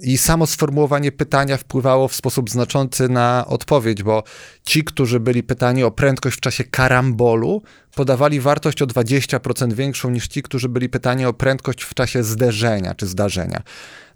I 0.00 0.18
samo 0.18 0.46
sformułowanie 0.46 1.12
pytania 1.12 1.56
wpływało 1.56 2.08
w 2.08 2.14
sposób 2.14 2.50
znaczący 2.50 3.08
na 3.08 3.44
odpowiedź, 3.48 4.02
bo 4.02 4.22
ci, 4.62 4.84
którzy 4.84 5.20
byli 5.20 5.42
pytani 5.42 5.84
o 5.84 5.90
prędkość 5.90 6.36
w 6.36 6.40
czasie 6.40 6.64
karambolu, 6.64 7.62
podawali 7.94 8.40
wartość 8.40 8.82
o 8.82 8.86
20% 8.86 9.72
większą 9.72 10.10
niż 10.10 10.28
ci, 10.28 10.42
którzy 10.42 10.68
byli 10.68 10.88
pytani 10.88 11.26
o 11.26 11.32
prędkość 11.32 11.82
w 11.82 11.94
czasie 11.94 12.22
zderzenia 12.22 12.94
czy 12.94 13.06
zdarzenia. 13.06 13.62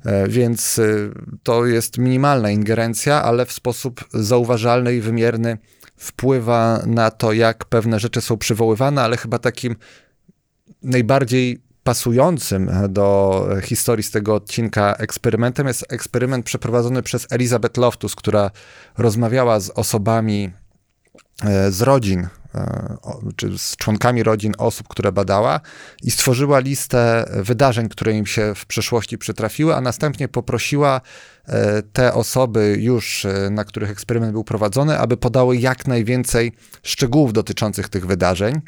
E, 0.05 0.29
więc 0.29 0.79
e, 0.79 0.85
to 1.43 1.67
jest 1.67 1.99
minimalna 1.99 2.51
ingerencja, 2.51 3.23
ale 3.23 3.47
w 3.47 3.53
sposób 3.53 4.05
zauważalny 4.13 4.95
i 4.95 5.01
wymierny 5.01 5.59
wpływa 5.97 6.83
na 6.87 7.11
to, 7.11 7.33
jak 7.33 7.65
pewne 7.65 8.01
rzeczy 8.01 8.21
są 8.21 8.37
przywoływane, 8.37 9.03
ale 9.03 9.17
chyba 9.17 9.39
takim 9.39 9.77
najbardziej 10.83 11.63
pasującym 11.85 12.71
do 12.89 13.47
historii 13.63 14.03
z 14.03 14.11
tego 14.11 14.35
odcinka 14.35 14.95
eksperymentem 14.99 15.67
jest 15.67 15.93
eksperyment 15.93 16.47
przeprowadzony 16.47 17.03
przez 17.03 17.27
Elizabeth 17.31 17.79
Loftus, 17.79 18.15
która 18.15 18.51
rozmawiała 18.99 19.61
z 19.61 19.71
osobami 19.71 20.51
e, 21.43 21.71
z 21.71 21.83
rodzin 21.83 22.29
czy 23.37 23.59
z 23.59 23.77
członkami 23.77 24.23
rodzin 24.23 24.53
osób, 24.59 24.89
które 24.89 25.13
badała 25.13 25.61
i 26.03 26.11
stworzyła 26.11 26.59
listę 26.59 27.25
wydarzeń, 27.43 27.89
które 27.89 28.13
im 28.13 28.27
się 28.27 28.53
w 28.55 28.67
przeszłości 28.67 29.19
przytrafiły, 29.19 29.75
a 29.75 29.81
następnie 29.81 30.29
poprosiła 30.29 31.01
e, 31.47 31.83
te 31.83 32.15
osoby 32.15 32.77
już, 32.81 33.25
e, 33.25 33.51
na 33.51 33.65
których 33.65 33.91
eksperyment 33.91 34.33
był 34.33 34.45
prowadzony, 34.45 34.99
aby 34.99 35.17
podały 35.17 35.57
jak 35.57 35.87
najwięcej 35.87 36.53
szczegółów 36.83 37.33
dotyczących 37.33 37.89
tych 37.89 38.07
wydarzeń. 38.07 38.61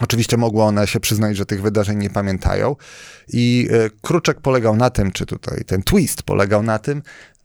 Oczywiście 0.00 0.36
mogły 0.36 0.62
one 0.62 0.86
się 0.86 1.00
przyznać, 1.00 1.36
że 1.36 1.46
tych 1.46 1.62
wydarzeń 1.62 1.98
nie 1.98 2.10
pamiętają. 2.10 2.76
I 3.32 3.68
kruczek 4.02 4.40
polegał 4.40 4.76
na 4.76 4.90
tym, 4.90 5.12
czy 5.12 5.26
tutaj 5.26 5.64
ten 5.66 5.82
twist 5.82 6.22
polegał 6.22 6.62
na 6.62 6.78
tym, 6.78 7.02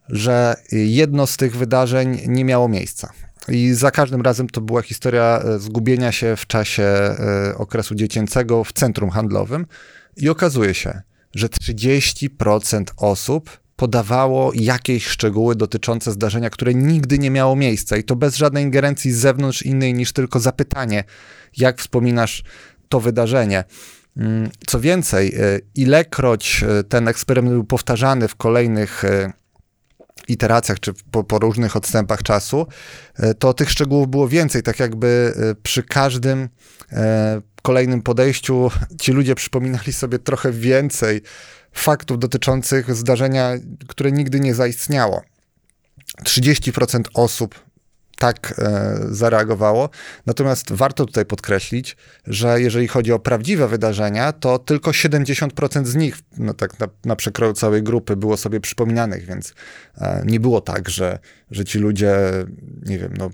że 0.08 0.56
jedno 0.72 1.26
z 1.26 1.36
tych 1.36 1.56
wydarzeń 1.56 2.20
nie 2.26 2.44
miało 2.44 2.68
miejsca. 2.68 3.12
I 3.50 3.74
za 3.74 3.90
każdym 3.90 4.22
razem 4.22 4.48
to 4.48 4.60
była 4.60 4.82
historia 4.82 5.42
e, 5.44 5.58
zgubienia 5.58 6.12
się 6.12 6.36
w 6.36 6.46
czasie 6.46 6.82
e, 6.82 7.16
okresu 7.56 7.94
dziecięcego 7.94 8.64
w 8.64 8.72
centrum 8.72 9.10
handlowym. 9.10 9.66
I 10.16 10.28
okazuje 10.28 10.74
się, 10.74 11.02
że 11.34 11.46
30% 11.46 12.84
osób 12.96 13.60
podawało 13.76 14.52
jakieś 14.54 15.06
szczegóły 15.06 15.56
dotyczące 15.56 16.12
zdarzenia, 16.12 16.50
które 16.50 16.74
nigdy 16.74 17.18
nie 17.18 17.30
miało 17.30 17.56
miejsca 17.56 17.96
i 17.96 18.04
to 18.04 18.16
bez 18.16 18.36
żadnej 18.36 18.64
ingerencji 18.64 19.12
z 19.12 19.18
zewnątrz 19.18 19.62
innej 19.62 19.94
niż 19.94 20.12
tylko 20.12 20.40
zapytanie, 20.40 21.04
jak 21.56 21.80
wspominasz 21.80 22.42
to 22.88 23.00
wydarzenie. 23.00 23.64
Mm, 24.16 24.50
co 24.66 24.80
więcej, 24.80 25.34
e, 25.34 25.60
ilekroć 25.74 26.64
ten 26.88 27.08
eksperyment 27.08 27.54
był 27.54 27.64
powtarzany 27.64 28.28
w 28.28 28.36
kolejnych 28.36 29.04
iteracjach, 30.28 30.80
czy 30.80 30.92
po, 31.10 31.24
po, 31.24 31.38
różnych 31.38 31.76
odstępach 31.76 32.22
czasu, 32.22 32.66
e, 33.16 33.34
to 33.34 33.54
tych 33.54 33.70
szczegółów 33.70 34.08
było 34.08 34.28
więcej, 34.28 34.62
tak 34.62 34.80
jakby 34.80 35.34
e, 35.36 35.54
przy 35.62 35.82
każdym 35.82 36.48
e, 36.92 37.40
kolejnym 37.62 38.02
podejściu 38.02 38.70
ci 39.00 39.12
ludzie 39.12 39.34
przypominali 39.34 39.92
sobie 39.92 40.18
trochę 40.18 40.52
więcej 40.52 41.22
faktów 41.72 42.18
dotyczących 42.18 42.94
zdarzenia, 42.94 43.52
które 43.88 44.12
nigdy 44.12 44.40
nie 44.40 44.54
zaistniało. 44.54 45.22
30% 46.24 47.02
osób 47.14 47.67
tak 48.18 48.54
e, 48.58 48.96
zareagowało. 49.10 49.88
Natomiast 50.26 50.72
warto 50.72 51.06
tutaj 51.06 51.26
podkreślić, 51.26 51.96
że 52.26 52.60
jeżeli 52.60 52.88
chodzi 52.88 53.12
o 53.12 53.18
prawdziwe 53.18 53.68
wydarzenia, 53.68 54.32
to 54.32 54.58
tylko 54.58 54.90
70% 54.90 55.84
z 55.84 55.94
nich, 55.94 56.18
no 56.38 56.54
tak 56.54 56.80
na, 56.80 56.88
na 57.04 57.16
przekroju 57.16 57.52
całej 57.52 57.82
grupy, 57.82 58.16
było 58.16 58.36
sobie 58.36 58.60
przypominanych, 58.60 59.26
więc 59.26 59.54
e, 59.98 60.22
nie 60.26 60.40
było 60.40 60.60
tak, 60.60 60.88
że, 60.88 61.18
że 61.50 61.64
ci 61.64 61.78
ludzie, 61.78 62.16
nie 62.86 62.98
wiem, 62.98 63.14
no, 63.18 63.30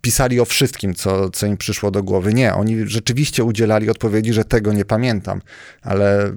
pisali 0.00 0.40
o 0.40 0.44
wszystkim, 0.44 0.94
co, 0.94 1.30
co 1.30 1.46
im 1.46 1.56
przyszło 1.56 1.90
do 1.90 2.02
głowy. 2.02 2.34
Nie, 2.34 2.54
oni 2.54 2.86
rzeczywiście 2.86 3.44
udzielali 3.44 3.90
odpowiedzi, 3.90 4.32
że 4.32 4.44
tego 4.44 4.72
nie 4.72 4.84
pamiętam, 4.84 5.42
ale 5.82 6.32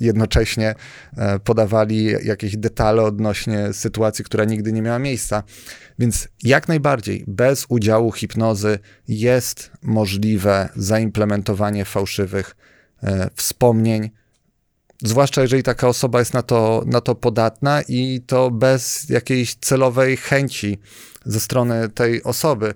jednocześnie 0.00 0.74
e, 1.16 1.38
podawali 1.38 2.04
jakieś 2.24 2.56
detale 2.56 3.02
odnośnie 3.02 3.72
sytuacji, 3.72 4.24
która 4.24 4.44
nigdy 4.44 4.72
nie 4.72 4.82
miała 4.82 4.98
miejsca. 4.98 5.42
Więc 5.98 6.28
jak 6.42 6.68
najbardziej 6.68 7.24
bez 7.26 7.66
udziału 7.68 8.12
hipnozy 8.12 8.78
jest 9.08 9.70
możliwe 9.82 10.68
zaimplementowanie 10.76 11.84
fałszywych 11.84 12.56
e, 13.02 13.30
wspomnień, 13.34 14.10
zwłaszcza 15.02 15.42
jeżeli 15.42 15.62
taka 15.62 15.88
osoba 15.88 16.18
jest 16.18 16.34
na 16.34 16.42
to, 16.42 16.82
na 16.86 17.00
to 17.00 17.14
podatna 17.14 17.82
i 17.88 18.20
to 18.26 18.50
bez 18.50 19.08
jakiejś 19.08 19.54
celowej 19.54 20.16
chęci 20.16 20.78
ze 21.24 21.40
strony 21.40 21.88
tej 21.88 22.22
osoby. 22.22 22.74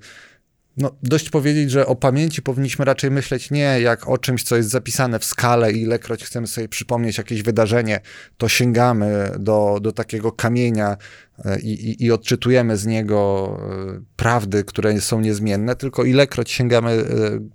No, 0.77 0.91
dość 1.03 1.31
powiedzieć, 1.31 1.71
że 1.71 1.87
o 1.87 1.97
pamięci 1.97 2.43
powinniśmy 2.43 2.85
raczej 2.85 3.11
myśleć 3.11 3.51
nie 3.51 3.81
jak 3.81 4.09
o 4.09 4.19
czymś, 4.19 4.43
co 4.43 4.57
jest 4.57 4.69
zapisane 4.69 5.19
w 5.19 5.25
skale 5.25 5.73
i 5.73 5.83
ilekroć 5.83 6.25
chcemy 6.25 6.47
sobie 6.47 6.69
przypomnieć 6.69 7.19
jakieś 7.19 7.43
wydarzenie, 7.43 8.01
to 8.39 8.49
sięgamy 8.49 9.31
do, 9.39 9.79
do 9.83 9.93
takiego 9.93 10.33
kamienia 10.33 10.97
e, 11.45 11.61
i, 11.61 11.91
i, 11.91 12.05
i 12.05 12.13
odczytujemy 12.13 12.77
z 12.77 12.87
niego 12.87 13.51
e, 13.97 14.01
prawdy, 14.17 14.65
które 14.65 15.01
są 15.01 15.21
niezmienne, 15.21 15.77
tylko 15.77 16.05
ilekroć 16.05 16.51
sięgamy 16.51 16.91
e, 16.91 17.05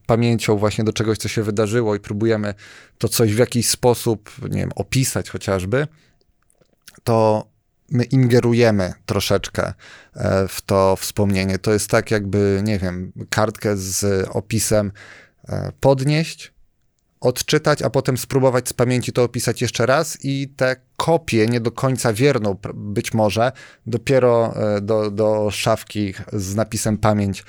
pamięcią 0.06 0.58
właśnie 0.58 0.84
do 0.84 0.94
czegoś, 0.94 1.18
co 1.18 1.28
się 1.28 1.44
wydarzyło 1.44 1.96
i 1.96 2.00
próbujemy 2.00 2.54
to 2.98 3.08
coś 3.08 3.34
w 3.34 3.38
jakiś 3.38 3.70
sposób, 3.70 4.32
nie 4.50 4.60
wiem, 4.60 4.72
opisać 4.76 5.30
chociażby, 5.30 5.88
to 7.04 7.51
my 7.92 8.04
ingerujemy 8.04 8.94
troszeczkę 9.06 9.74
e, 10.16 10.48
w 10.48 10.62
to 10.62 10.96
wspomnienie. 10.96 11.58
To 11.58 11.74
jest 11.74 11.90
tak, 11.90 12.12
jakby, 12.12 12.62
nie 12.64 12.80
wiem, 12.80 13.12
kartkę 13.30 13.78
z 13.78 14.28
opisem 14.30 14.92
e, 15.50 15.72
podnieść, 15.80 16.54
odczytać, 17.20 17.82
a 17.82 17.90
potem 17.90 18.18
spróbować 18.18 18.70
z 18.70 18.74
pamięci 18.74 19.14
to 19.14 19.24
opisać 19.24 19.62
jeszcze 19.62 19.86
raz 19.86 20.18
i 20.24 20.50
te 20.56 20.76
kopię, 20.98 21.48
nie 21.48 21.60
do 21.60 21.72
końca 21.72 22.14
wierną 22.14 22.58
być 22.74 23.14
może, 23.14 23.52
dopiero 23.86 24.54
e, 24.56 24.82
do, 24.82 25.12
do 25.12 25.52
szafki 25.52 26.14
z 26.34 26.56
napisem 26.56 26.98
pamięć 26.98 27.44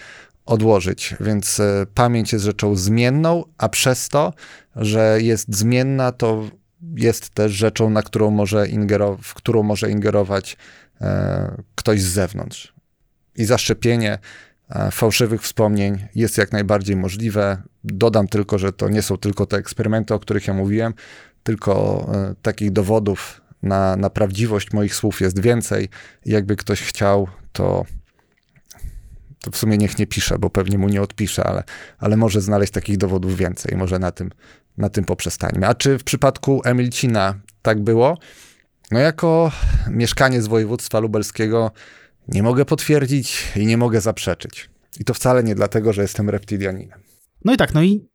odłożyć. 0.47 1.15
Więc 1.21 1.61
pamięć 1.95 2.33
jest 2.33 2.45
rzeczą 2.45 2.77
zmienną, 2.77 3.45
a 3.59 3.69
przez 3.69 4.09
to, 4.09 4.33
że 4.77 5.19
jest 5.23 5.55
zmienna, 5.55 6.13
to 6.13 6.49
jest 6.97 7.31
też 7.31 7.53
rzeczą, 7.53 7.91
na 7.91 8.03
którą 8.03 8.31
może 8.31 8.67
w 9.23 9.35
którą 9.35 9.63
może 9.63 9.91
ingerować 9.91 10.57
e, 11.01 11.63
ktoś 11.75 12.01
z 12.01 12.13
zewnątrz. 12.13 12.75
I 13.37 13.45
zaszczepienie 13.45 14.19
e, 14.71 14.91
fałszywych 14.91 15.43
wspomnień 15.43 16.07
jest 16.15 16.39
jak 16.39 16.53
najbardziej 16.53 16.97
możliwe. 16.97 17.63
Dodam 17.85 18.29
tylko, 18.29 18.59
że 18.59 18.73
to 18.73 18.89
nie 18.89 19.03
są 19.03 19.17
tylko 19.17 19.47
te 19.47 19.57
eksperymenty, 19.57 20.15
o 20.15 20.19
których 20.19 20.47
ja 20.47 20.55
mówiłem, 20.55 20.95
tylko 21.43 22.07
e, 22.15 22.35
takich 22.43 22.71
dowodów 22.71 23.41
na, 23.63 23.97
na 23.97 24.11
prawdziwość 24.11 24.73
moich 24.73 24.95
słów 24.95 25.21
jest 25.21 25.41
więcej. 25.41 25.89
Jakby 26.27 26.57
ktoś 26.57 26.83
chciał, 26.83 27.29
to, 27.53 27.85
to 29.41 29.51
w 29.51 29.57
sumie 29.57 29.79
niech 29.79 29.99
nie 29.99 30.07
pisze, 30.07 30.39
bo 30.39 30.51
pewnie 30.51 30.79
mu 30.79 30.89
nie 30.89 31.03
odpisze, 31.03 31.45
ale, 31.45 31.63
ale 31.99 32.17
może 32.17 32.41
znaleźć 32.41 32.73
takich 32.73 32.97
dowodów 32.97 33.37
więcej. 33.37 33.77
Może 33.77 33.99
na 33.99 34.11
tym, 34.11 34.31
na 34.77 34.89
tym 34.89 35.05
poprzestańmy. 35.05 35.67
A 35.67 35.75
czy 35.75 35.99
w 35.99 36.05
przypadku 36.05 36.61
Emilcina 36.65 37.35
tak 37.63 37.81
było? 37.81 38.19
No 38.91 38.99
jako 38.99 39.53
mieszkaniec 39.91 40.47
województwa 40.47 41.01
lubelskiego 41.01 41.71
nie 42.29 42.43
mogę 42.43 42.65
potwierdzić 42.65 43.53
i 43.57 43.67
nie 43.67 43.77
mogę 43.77 44.01
zaprzeczyć. 44.01 44.71
I 45.01 45.05
to 45.05 45.15
wcale 45.15 45.45
nie 45.45 45.55
dlatego, 45.55 45.93
że 45.93 46.03
jestem 46.03 46.31
reptilianinem. 46.31 47.01
No 47.45 47.55
i 47.55 47.57
tak, 47.57 47.75
no 47.75 47.83
i 47.83 48.09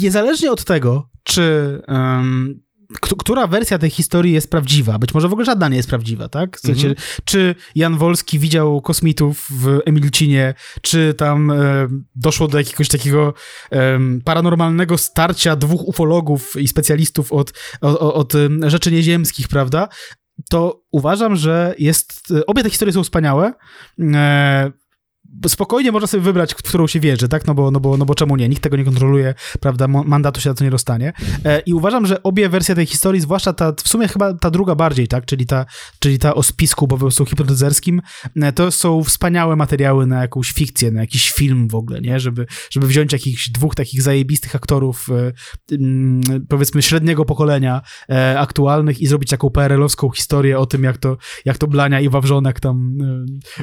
niezależnie 0.00 0.52
od 0.52 0.64
tego, 0.64 1.10
czy 1.22 1.78
um, 1.88 2.62
która 3.00 3.46
wersja 3.46 3.78
tej 3.78 3.90
historii 3.90 4.32
jest 4.32 4.50
prawdziwa, 4.50 4.98
być 4.98 5.14
może 5.14 5.28
w 5.28 5.32
ogóle 5.32 5.44
żadna 5.44 5.68
nie 5.68 5.76
jest 5.76 5.88
prawdziwa, 5.88 6.28
tak? 6.28 6.56
W 6.56 6.60
sensie, 6.60 6.88
mhm. 6.88 7.06
Czy 7.24 7.54
Jan 7.74 7.98
Wolski 7.98 8.38
widział 8.38 8.80
kosmitów 8.80 9.46
w 9.50 9.80
Emilcinie, 9.84 10.54
czy 10.82 11.14
tam 11.14 11.50
e, 11.50 11.56
doszło 12.14 12.48
do 12.48 12.58
jakiegoś 12.58 12.88
takiego 12.88 13.34
e, 13.72 13.98
paranormalnego 14.24 14.98
starcia 14.98 15.56
dwóch 15.56 15.88
ufologów 15.88 16.56
i 16.60 16.68
specjalistów 16.68 17.32
od, 17.32 17.52
od, 17.80 18.00
od 18.00 18.32
rzeczy 18.66 18.92
nieziemskich, 18.92 19.48
prawda? 19.48 19.88
to 20.50 20.82
uważam, 20.90 21.36
że 21.36 21.74
jest. 21.78 22.32
Obie 22.46 22.62
te 22.62 22.70
historie 22.70 22.92
są 22.92 23.02
wspaniałe. 23.02 23.52
Spokojnie 25.48 25.92
można 25.92 26.06
sobie 26.06 26.22
wybrać, 26.22 26.54
w 26.54 26.56
którą 26.56 26.86
się 26.86 27.00
wierzy, 27.00 27.28
tak? 27.28 27.46
No 27.46 27.54
bo, 27.54 27.70
no 27.70 27.80
bo, 27.80 27.96
no 27.96 28.04
bo 28.04 28.14
czemu 28.14 28.36
nie? 28.36 28.48
Nikt 28.48 28.62
tego 28.62 28.76
nie 28.76 28.84
kontroluje, 28.84 29.34
prawda? 29.60 29.88
Mandatu 29.88 30.40
się 30.40 30.50
za 30.50 30.54
to 30.54 30.64
nie 30.64 30.70
dostanie. 30.70 31.12
E, 31.44 31.60
I 31.60 31.74
uważam, 31.74 32.06
że 32.06 32.22
obie 32.22 32.48
wersje 32.48 32.74
tej 32.74 32.86
historii, 32.86 33.20
zwłaszcza 33.20 33.52
ta, 33.52 33.72
w 33.72 33.88
sumie 33.88 34.08
chyba 34.08 34.34
ta 34.34 34.50
druga 34.50 34.74
bardziej, 34.74 35.08
tak? 35.08 35.26
Czyli 35.26 35.46
ta, 35.46 35.66
czyli 35.98 36.18
ta 36.18 36.34
o 36.34 36.42
spisku 36.42 36.88
po 36.88 36.98
prostu 36.98 37.24
hipnotyzerskim, 37.26 38.02
e, 38.36 38.52
to 38.52 38.70
są 38.70 39.04
wspaniałe 39.04 39.56
materiały 39.56 40.06
na 40.06 40.20
jakąś 40.20 40.52
fikcję, 40.52 40.90
na 40.90 41.00
jakiś 41.00 41.32
film 41.32 41.68
w 41.68 41.74
ogóle, 41.74 42.00
nie? 42.00 42.20
Żeby, 42.20 42.46
żeby 42.70 42.86
wziąć 42.86 43.12
jakichś 43.12 43.50
dwóch 43.50 43.74
takich 43.74 44.02
zajebistych 44.02 44.56
aktorów, 44.56 45.06
e, 45.10 45.32
powiedzmy 46.48 46.82
średniego 46.82 47.24
pokolenia 47.24 47.82
aktualnych 48.36 49.00
i 49.00 49.06
zrobić 49.06 49.30
taką 49.30 49.50
PRL-owską 49.50 50.10
historię 50.10 50.58
o 50.58 50.66
tym, 50.66 50.84
jak 50.84 50.98
to, 50.98 51.16
jak 51.44 51.58
to 51.58 51.66
Blania 51.66 52.00
i 52.00 52.08
Wawrzonek 52.08 52.60
tam 52.60 52.98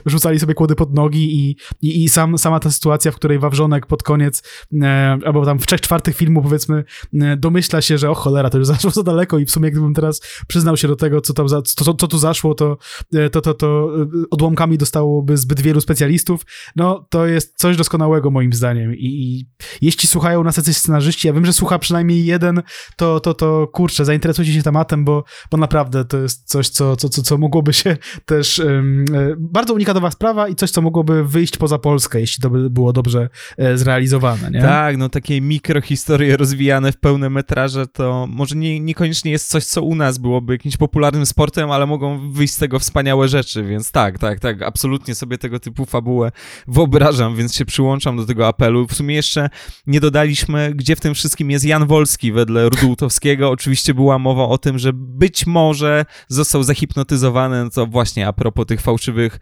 rzucali 0.05 0.39
sobie 0.39 0.53
kłody 0.53 0.75
pod 0.75 0.93
nogi 0.93 1.39
i 1.39 1.56
i, 1.81 2.03
i 2.03 2.09
sam, 2.09 2.37
sama 2.37 2.59
ta 2.59 2.71
sytuacja, 2.71 3.11
w 3.11 3.15
której 3.15 3.39
Wawrzonek 3.39 3.85
pod 3.85 4.03
koniec, 4.03 4.43
e, 4.81 5.17
albo 5.25 5.45
tam 5.45 5.59
w 5.59 5.67
trzech 5.67 5.81
czwartych 5.81 6.15
filmu 6.15 6.41
powiedzmy, 6.41 6.83
e, 7.21 7.37
domyśla 7.37 7.81
się, 7.81 7.97
że 7.97 8.09
o 8.09 8.15
cholera, 8.15 8.49
to 8.49 8.57
już 8.57 8.67
zaszło 8.73 8.91
za 8.91 9.03
daleko 9.03 9.39
i 9.39 9.45
w 9.45 9.51
sumie 9.51 9.71
gdybym 9.71 9.93
teraz 9.93 10.21
przyznał 10.47 10.77
się 10.77 10.87
do 10.87 10.95
tego, 10.95 11.21
co, 11.21 11.33
tam 11.33 11.49
za, 11.49 11.61
co, 11.61 11.93
co 11.93 12.07
tu 12.07 12.17
zaszło, 12.17 12.55
to, 12.55 12.77
e, 13.13 13.29
to, 13.29 13.41
to, 13.41 13.53
to 13.53 13.91
odłamkami 14.31 14.77
dostałoby 14.77 15.37
zbyt 15.37 15.61
wielu 15.61 15.81
specjalistów. 15.81 16.41
No, 16.75 17.07
to 17.09 17.25
jest 17.25 17.57
coś 17.57 17.77
doskonałego 17.77 18.31
moim 18.31 18.53
zdaniem 18.53 18.95
i, 18.95 19.05
i 19.05 19.47
jeśli 19.81 20.09
słuchają 20.09 20.43
nas 20.43 20.57
jacyś 20.57 20.77
scenarzyści, 20.77 21.27
ja 21.27 21.33
wiem, 21.33 21.45
że 21.45 21.53
słucha 21.53 21.79
przynajmniej 21.79 22.25
jeden, 22.25 22.61
to, 22.95 23.19
to, 23.19 23.33
to 23.33 23.67
kurczę, 23.67 24.05
zainteresujcie 24.05 24.53
się 24.53 24.63
tematem, 24.63 25.05
bo, 25.05 25.23
bo 25.51 25.57
naprawdę 25.57 26.05
to 26.05 26.17
jest 26.17 26.49
coś, 26.49 26.69
co, 26.69 26.95
co, 26.95 27.09
co, 27.09 27.21
co 27.21 27.37
mogłoby 27.37 27.73
się 27.73 27.97
też 28.25 28.59
um, 28.59 29.05
bardzo 29.37 29.73
unikatowa 29.73 30.11
sprawa 30.11 30.47
i 30.47 30.55
coś, 30.55 30.71
co 30.71 30.81
mogłoby 30.81 31.23
wyjść 31.23 31.46
wyjść 31.47 31.57
poza 31.57 31.77
Polskę, 31.77 32.19
jeśli 32.19 32.41
to 32.41 32.49
by 32.49 32.69
było 32.69 32.93
dobrze 32.93 33.29
e, 33.57 33.77
zrealizowane, 33.77 34.51
nie? 34.51 34.61
Tak, 34.61 34.97
no 34.97 35.09
takie 35.09 35.41
mikrohistorie 35.41 36.37
rozwijane 36.37 36.91
w 36.91 36.97
pełne 36.97 37.29
metraże 37.29 37.87
to 37.87 38.27
może 38.29 38.55
nie, 38.55 38.79
niekoniecznie 38.79 39.31
jest 39.31 39.49
coś, 39.49 39.65
co 39.65 39.81
u 39.81 39.95
nas 39.95 40.17
byłoby 40.17 40.53
jakimś 40.53 40.77
popularnym 40.77 41.25
sportem, 41.25 41.71
ale 41.71 41.85
mogą 41.85 42.31
wyjść 42.31 42.53
z 42.53 42.57
tego 42.57 42.79
wspaniałe 42.79 43.27
rzeczy, 43.27 43.63
więc 43.63 43.91
tak, 43.91 44.19
tak, 44.19 44.39
tak, 44.39 44.61
absolutnie 44.61 45.15
sobie 45.15 45.37
tego 45.37 45.59
typu 45.59 45.85
fabułę 45.85 46.31
wyobrażam, 46.67 47.35
więc 47.35 47.55
się 47.55 47.65
przyłączam 47.65 48.17
do 48.17 48.25
tego 48.25 48.47
apelu. 48.47 48.87
W 48.87 48.93
sumie 48.93 49.15
jeszcze 49.15 49.49
nie 49.87 49.99
dodaliśmy, 49.99 50.71
gdzie 50.75 50.95
w 50.95 50.99
tym 50.99 51.13
wszystkim 51.13 51.51
jest 51.51 51.65
Jan 51.65 51.87
Wolski 51.87 52.31
wedle 52.31 52.69
Rudołtowskiego. 52.69 53.49
Oczywiście 53.49 53.93
była 53.93 54.19
mowa 54.19 54.43
o 54.43 54.57
tym, 54.57 54.79
że 54.79 54.91
być 54.93 55.47
może 55.47 56.05
został 56.27 56.63
zahipnotyzowany, 56.63 57.63
no 57.63 57.69
to 57.69 57.85
właśnie 57.85 58.27
a 58.27 58.33
propos 58.33 58.65
tych 58.65 58.81
fałszywych 58.81 59.39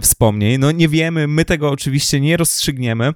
wspomnień. 0.00 0.58
No 0.58 0.72
nie 0.72 0.88
wiemy, 0.88 1.26
my 1.36 1.44
tego 1.44 1.70
oczywiście 1.70 2.20
nie 2.20 2.36
rozstrzygniemy. 2.36 3.12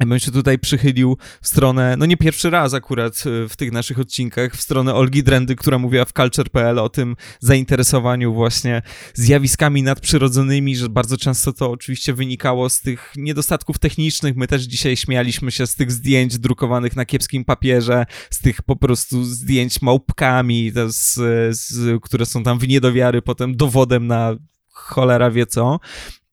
Ja 0.00 0.06
bym 0.06 0.18
się 0.18 0.30
tutaj 0.30 0.58
przychylił 0.58 1.18
w 1.42 1.48
stronę, 1.48 1.96
no 1.98 2.06
nie 2.06 2.16
pierwszy 2.16 2.50
raz 2.50 2.74
akurat 2.74 3.26
y, 3.26 3.48
w 3.48 3.56
tych 3.56 3.72
naszych 3.72 3.98
odcinkach, 3.98 4.56
w 4.56 4.60
stronę 4.60 4.94
Olgi 4.94 5.22
Drendy, 5.22 5.56
która 5.56 5.78
mówiła 5.78 6.04
w 6.04 6.12
Culture.pl 6.12 6.78
o 6.78 6.88
tym 6.88 7.16
zainteresowaniu 7.40 8.34
właśnie 8.34 8.82
zjawiskami 9.14 9.82
nadprzyrodzonymi, 9.82 10.76
że 10.76 10.88
bardzo 10.88 11.16
często 11.16 11.52
to 11.52 11.70
oczywiście 11.70 12.14
wynikało 12.14 12.70
z 12.70 12.80
tych 12.80 13.12
niedostatków 13.16 13.78
technicznych. 13.78 14.36
My 14.36 14.46
też 14.46 14.62
dzisiaj 14.62 14.96
śmialiśmy 14.96 15.50
się 15.50 15.66
z 15.66 15.74
tych 15.74 15.92
zdjęć 15.92 16.38
drukowanych 16.38 16.96
na 16.96 17.04
kiepskim 17.04 17.44
papierze, 17.44 18.06
z 18.30 18.38
tych 18.38 18.62
po 18.62 18.76
prostu 18.76 19.24
zdjęć 19.24 19.82
małpkami, 19.82 20.72
z, 20.86 21.14
z, 21.56 22.02
które 22.02 22.26
są 22.26 22.42
tam 22.42 22.58
w 22.58 22.68
niedowiary 22.68 23.22
potem 23.22 23.56
dowodem 23.56 24.06
na 24.06 24.36
cholera 24.74 25.30
wie 25.30 25.46
co. 25.46 25.80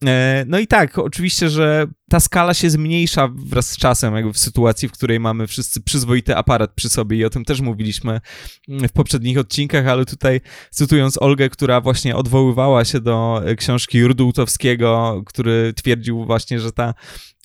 E, 0.06 0.46
no 0.48 0.60
i 0.60 0.68
tak, 0.68 0.98
oczywiście, 0.98 1.50
że 1.50 1.88
ta 2.10 2.20
skala 2.20 2.54
się 2.54 2.70
zmniejsza 2.70 3.30
wraz 3.36 3.70
z 3.70 3.78
czasem, 3.78 4.16
jakby 4.16 4.34
w 4.34 4.38
sytuacji, 4.38 4.88
w 4.88 4.92
której 4.92 5.20
mamy 5.20 5.48
wszyscy 5.48 5.82
przyzwoity 5.82 6.36
aparat 6.36 6.74
przy 6.74 6.90
sobie 6.90 7.18
i 7.18 7.26
o 7.26 7.30
tym 7.30 7.46
też 7.46 7.62
mówiliśmy 7.62 8.22
mm, 8.70 8.90
w 8.90 8.92
poprzednich 8.92 9.38
odcinkach, 9.38 9.88
ale 9.88 10.06
tutaj 10.06 10.42
cytując 10.72 11.22
Olgę, 11.22 11.50
która 11.50 11.82
właśnie 11.82 12.16
odwoływała 12.16 12.86
się 12.86 13.00
do 13.00 13.42
książki 13.58 13.98
Jurdultowskiego, 13.98 15.24
który 15.26 15.74
twierdził 15.74 16.26
właśnie, 16.26 16.60
że 16.60 16.72
ta 16.72 16.94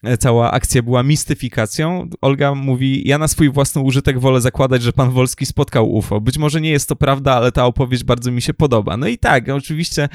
E, 0.07 0.19
cała 0.19 0.51
akcja 0.51 0.83
była 0.83 1.03
mistyfikacją. 1.03 2.09
Olga 2.21 2.55
mówi, 2.55 3.09
ja 3.09 3.19
na 3.19 3.29
swój 3.29 3.51
własny 3.51 3.83
użytek 3.83 4.19
wolę 4.19 4.41
zakładać, 4.41 4.83
że 4.83 4.93
pan 4.93 5.11
Wolski 5.11 5.47
spotkał 5.47 5.93
UFO. 5.93 6.21
Być 6.21 6.39
może 6.39 6.61
nie 6.61 6.71
jest 6.71 6.89
to 6.89 6.97
prawda, 6.97 7.35
ale 7.35 7.53
ta 7.53 7.67
opowieść 7.67 8.05
bardzo 8.05 8.31
mi 8.31 8.43
się 8.43 8.55
podoba. 8.55 8.97
No 8.97 9.07
i 9.07 9.19
tak, 9.19 9.49
oczywiście 9.49 10.09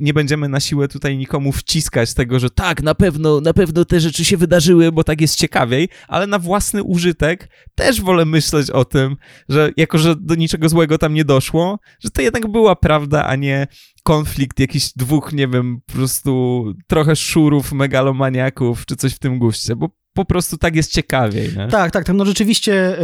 nie 0.00 0.14
będziemy 0.14 0.48
na 0.48 0.60
siłę 0.60 0.88
tutaj 0.88 1.18
nikomu 1.18 1.52
wciskać 1.52 2.14
tego, 2.14 2.38
że 2.38 2.50
tak, 2.50 2.82
na 2.82 2.94
pewno, 2.94 3.40
na 3.40 3.52
pewno 3.52 3.84
te 3.84 4.00
rzeczy 4.00 4.24
się 4.24 4.36
wydarzyły, 4.36 4.92
bo 4.92 5.04
tak 5.04 5.20
jest 5.20 5.36
ciekawiej, 5.36 5.88
ale 6.08 6.26
na 6.26 6.38
własny 6.38 6.82
użytek 6.82 7.48
też 7.74 8.00
wolę 8.00 8.24
myśleć 8.24 8.70
o 8.70 8.84
tym, 8.84 9.16
że 9.48 9.70
jako, 9.76 9.98
że 9.98 10.16
do 10.16 10.34
niczego 10.34 10.68
złego 10.68 10.98
tam 10.98 11.14
nie 11.14 11.24
doszło, 11.24 11.78
że 12.00 12.10
to 12.10 12.22
jednak 12.22 12.50
była 12.50 12.76
prawda, 12.76 13.26
a 13.26 13.36
nie 13.36 13.66
konflikt 14.02 14.60
jakichś 14.60 14.92
dwóch, 14.96 15.32
nie 15.32 15.48
wiem, 15.48 15.80
po 15.86 15.92
prostu 15.92 16.64
trochę 16.86 17.16
szurów, 17.16 17.72
megalomaniaków, 17.72 18.86
czy 18.86 18.96
coś 18.96 19.14
w 19.14 19.18
tym 19.18 19.38
guście, 19.38 19.76
bo 19.76 19.90
po 20.12 20.24
prostu 20.24 20.58
tak 20.58 20.76
jest 20.76 20.92
ciekawiej, 20.92 21.48
nie? 21.56 21.68
Tak, 21.68 21.90
tak, 21.92 22.14
no 22.14 22.24
rzeczywiście 22.24 22.96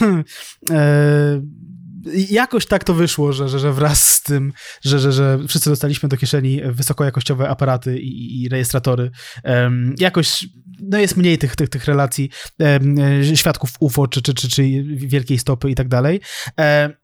yy, 0.00 0.24
yy, 0.70 1.42
jakoś 2.30 2.66
tak 2.66 2.84
to 2.84 2.94
wyszło, 2.94 3.32
że, 3.32 3.48
że, 3.48 3.58
że 3.58 3.72
wraz 3.72 4.08
z 4.08 4.22
tym, 4.22 4.52
że, 4.84 4.98
że, 4.98 5.12
że 5.12 5.38
wszyscy 5.48 5.70
dostaliśmy 5.70 6.08
do 6.08 6.16
kieszeni 6.16 6.60
wysokojakościowe 6.64 7.48
aparaty 7.48 7.98
i, 7.98 8.42
i 8.42 8.48
rejestratory, 8.48 9.10
yy, 9.44 9.50
jakoś 9.98 10.46
no 10.82 10.98
jest 10.98 11.16
mniej 11.16 11.38
tych, 11.38 11.56
tych, 11.56 11.68
tych 11.68 11.84
relacji 11.84 12.30
e, 12.60 13.36
świadków 13.36 13.70
UFO, 13.80 14.08
czy, 14.08 14.22
czy, 14.22 14.34
czy, 14.34 14.48
czy 14.48 14.62
wielkiej 14.84 15.38
stopy 15.38 15.70
i 15.70 15.74
tak 15.74 15.88
dalej. 15.88 16.20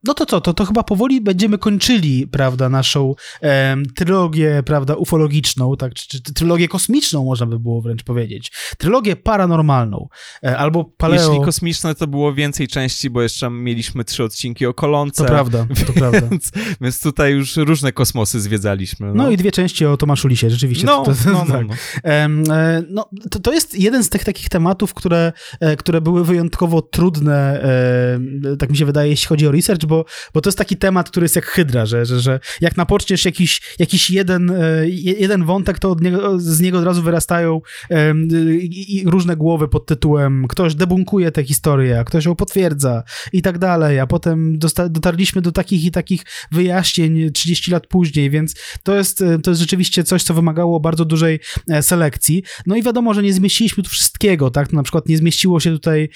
No 0.04 0.14
to 0.14 0.26
co, 0.26 0.40
to, 0.40 0.54
to 0.54 0.64
chyba 0.64 0.82
powoli 0.82 1.20
będziemy 1.20 1.58
kończyli, 1.58 2.26
prawda, 2.26 2.68
naszą 2.68 3.14
e, 3.42 3.76
trylogię, 3.94 4.62
prawda, 4.66 4.94
ufologiczną, 4.94 5.76
tak, 5.76 5.94
czy, 5.94 6.08
czy 6.08 6.34
trylogię 6.34 6.68
kosmiczną, 6.68 7.24
można 7.24 7.46
by 7.46 7.58
było 7.58 7.82
wręcz 7.82 8.02
powiedzieć. 8.02 8.52
Trylogię 8.78 9.16
paranormalną, 9.16 10.08
e, 10.44 10.58
albo 10.58 10.84
paleo... 10.84 11.30
Jeśli 11.30 11.44
kosmiczne, 11.44 11.94
to 11.94 12.06
było 12.06 12.34
więcej 12.34 12.68
części, 12.68 13.10
bo 13.10 13.22
jeszcze 13.22 13.50
mieliśmy 13.50 14.04
trzy 14.04 14.24
odcinki 14.24 14.66
o 14.66 14.74
kolonce. 14.88 15.24
To 15.24 15.28
prawda, 15.28 15.66
to 15.86 15.92
prawda. 15.92 16.28
Więc, 16.80 17.00
tutaj 17.00 17.32
już 17.32 17.56
różne 17.56 17.92
kosmosy 17.92 18.40
zwiedzaliśmy. 18.40 19.06
No, 19.06 19.14
no 19.14 19.30
i 19.30 19.36
dwie 19.36 19.52
części 19.52 19.86
o 19.86 19.96
Tomaszu 19.96 20.28
Lisie, 20.28 20.50
rzeczywiście. 20.50 20.86
No, 20.86 21.04
to, 21.04 21.12
to, 21.12 21.32
no, 21.32 21.44
no, 21.48 21.54
tak. 21.54 21.66
no. 21.66 21.74
E, 22.10 22.28
no 22.88 23.10
to, 23.30 23.40
to 23.40 23.52
jest 23.52 23.78
jeden 23.78 24.04
z 24.04 24.08
tych 24.08 24.24
takich 24.24 24.48
tematów, 24.48 24.94
które, 24.94 25.32
e, 25.60 25.76
które 25.76 26.00
były 26.00 26.24
wyjątkowo 26.24 26.82
trudne, 26.82 27.62
e, 28.52 28.56
tak 28.56 28.70
mi 28.70 28.76
się 28.76 28.86
wydaje, 28.86 29.10
jeśli 29.10 29.28
chodzi 29.28 29.46
o 29.46 29.52
research, 29.52 29.86
bo, 29.86 30.04
bo 30.34 30.40
to 30.40 30.48
jest 30.48 30.58
taki 30.58 30.76
temat, 30.76 31.10
który 31.10 31.24
jest 31.24 31.36
jak 31.36 31.46
hydra, 31.46 31.86
że, 31.86 32.06
że, 32.06 32.20
że 32.20 32.40
jak 32.60 32.76
napoczniesz 32.76 33.24
jakiś, 33.24 33.60
jakiś 33.78 34.10
jeden, 34.10 34.52
jeden 35.18 35.44
wątek, 35.44 35.78
to 35.78 35.90
od 35.90 36.00
niego, 36.00 36.40
z 36.40 36.60
niego 36.60 36.78
od 36.78 36.84
razu 36.84 37.02
wyrastają 37.02 37.60
i, 38.60 38.96
i 38.96 39.10
różne 39.10 39.36
głowy 39.36 39.68
pod 39.68 39.86
tytułem 39.86 40.46
ktoś 40.48 40.74
debunkuje 40.74 41.32
tę 41.32 41.44
historię, 41.44 42.00
a 42.00 42.04
ktoś 42.04 42.24
ją 42.24 42.34
potwierdza 42.34 43.02
i 43.32 43.42
tak 43.42 43.58
dalej, 43.58 44.00
a 44.00 44.06
potem 44.06 44.58
dotarliśmy 44.88 45.42
do 45.42 45.52
takich 45.52 45.84
i 45.84 45.90
takich 45.90 46.24
wyjaśnień 46.52 47.32
30 47.32 47.70
lat 47.70 47.86
później, 47.86 48.30
więc 48.30 48.54
to 48.82 48.96
jest, 48.96 49.24
to 49.42 49.50
jest 49.50 49.60
rzeczywiście 49.60 50.04
coś, 50.04 50.22
co 50.22 50.34
wymagało 50.34 50.80
bardzo 50.80 51.04
dużej 51.04 51.40
selekcji. 51.80 52.42
No 52.66 52.76
i 52.76 52.82
wiadomo, 52.82 53.14
że 53.14 53.22
nie 53.22 53.32
zmieściliśmy 53.32 53.82
tu 53.82 53.90
wszystkiego, 53.90 54.50
tak? 54.50 54.72
Na 54.72 54.82
przykład 54.82 55.08
nie 55.08 55.18
zmieściło 55.18 55.60
się 55.60 55.70
tutaj, 55.70 56.08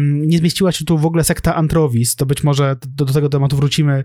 nie 0.00 0.38
zmieściła 0.38 0.72
się 0.72 0.84
tu 0.84 0.98
w 0.98 1.06
ogóle 1.06 1.24
sekta 1.24 1.54
Antrowis, 1.54 2.16
to 2.16 2.26
być 2.26 2.44
może 2.44 2.76
do, 2.86 3.04
do 3.04 3.12
tego 3.12 3.28
tematu 3.28 3.56
wrócimy, 3.56 4.04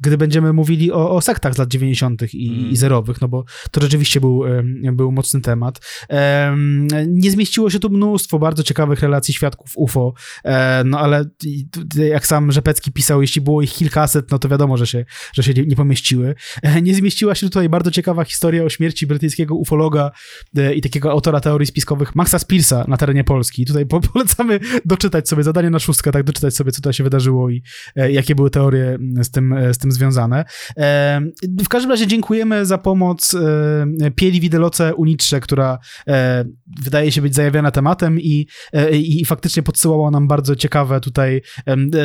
gdy 0.00 0.18
będziemy 0.18 0.52
mówili 0.52 0.92
o, 0.92 1.10
o 1.10 1.20
sektach 1.20 1.54
z 1.54 1.58
lat 1.58 1.68
90. 1.68 2.34
i, 2.34 2.48
mm. 2.48 2.70
i 2.70 2.76
zerowych, 2.76 3.20
no 3.20 3.28
bo 3.28 3.44
to 3.70 3.80
rzeczywiście 3.80 4.20
był, 4.20 4.44
był 4.92 5.12
mocny 5.12 5.40
temat. 5.40 5.80
Nie 7.06 7.30
zmieściło 7.30 7.70
się 7.70 7.78
tu 7.78 7.90
mnóstwo 7.90 8.38
bardzo 8.38 8.62
ciekawych 8.62 9.00
relacji 9.00 9.34
świadków 9.34 9.72
UFO, 9.76 10.14
e, 10.44 10.82
no 10.84 10.98
ale 10.98 11.24
jak 12.10 12.26
sam 12.26 12.52
Rzepecki 12.52 12.77
pisał, 12.80 13.22
jeśli 13.22 13.40
było 13.40 13.62
ich 13.62 13.72
kilkaset, 13.72 14.30
no 14.30 14.38
to 14.38 14.48
wiadomo, 14.48 14.76
że 14.76 14.86
się, 14.86 15.04
że 15.34 15.42
się 15.42 15.52
nie 15.54 15.76
pomieściły. 15.76 16.34
E, 16.62 16.82
nie 16.82 16.94
zmieściła 16.94 17.34
się 17.34 17.46
tutaj 17.46 17.68
bardzo 17.68 17.90
ciekawa 17.90 18.24
historia 18.24 18.64
o 18.64 18.68
śmierci 18.68 19.06
brytyjskiego 19.06 19.54
ufologa 19.54 20.10
e, 20.56 20.74
i 20.74 20.80
takiego 20.80 21.10
autora 21.10 21.40
teorii 21.40 21.66
spiskowych 21.66 22.14
Maxa 22.14 22.38
Spearsa 22.38 22.84
na 22.88 22.96
terenie 22.96 23.24
Polski. 23.24 23.66
Tutaj 23.66 23.86
polecamy 24.12 24.60
doczytać 24.84 25.28
sobie, 25.28 25.42
zadanie 25.42 25.70
na 25.70 25.78
szóstkę, 25.78 26.12
tak, 26.12 26.22
doczytać 26.22 26.54
sobie, 26.56 26.72
co 26.72 26.76
tutaj 26.76 26.92
się 26.92 27.04
wydarzyło 27.04 27.50
i 27.50 27.62
e, 27.96 28.12
jakie 28.12 28.34
były 28.34 28.50
teorie 28.50 28.88
mm, 28.88 29.24
z 29.24 29.30
tym, 29.30 29.54
z 29.72 29.78
tym 29.78 29.92
związane. 29.92 30.44
W 31.64 31.68
każdym 31.68 31.90
razie 31.90 32.06
dziękujemy 32.06 32.66
za 32.66 32.78
pomoc 32.78 33.36
Pieli 34.14 34.40
Wideloce 34.40 34.94
Unitrze, 34.94 35.40
która 35.40 35.78
wydaje 36.84 37.12
się 37.12 37.22
być 37.22 37.34
zajawiona 37.34 37.70
tematem 37.70 38.20
i, 38.20 38.46
i 38.92 39.24
faktycznie 39.24 39.62
podsyłała 39.62 40.10
nam 40.10 40.28
bardzo 40.28 40.56
ciekawe 40.56 41.00
tutaj 41.00 41.42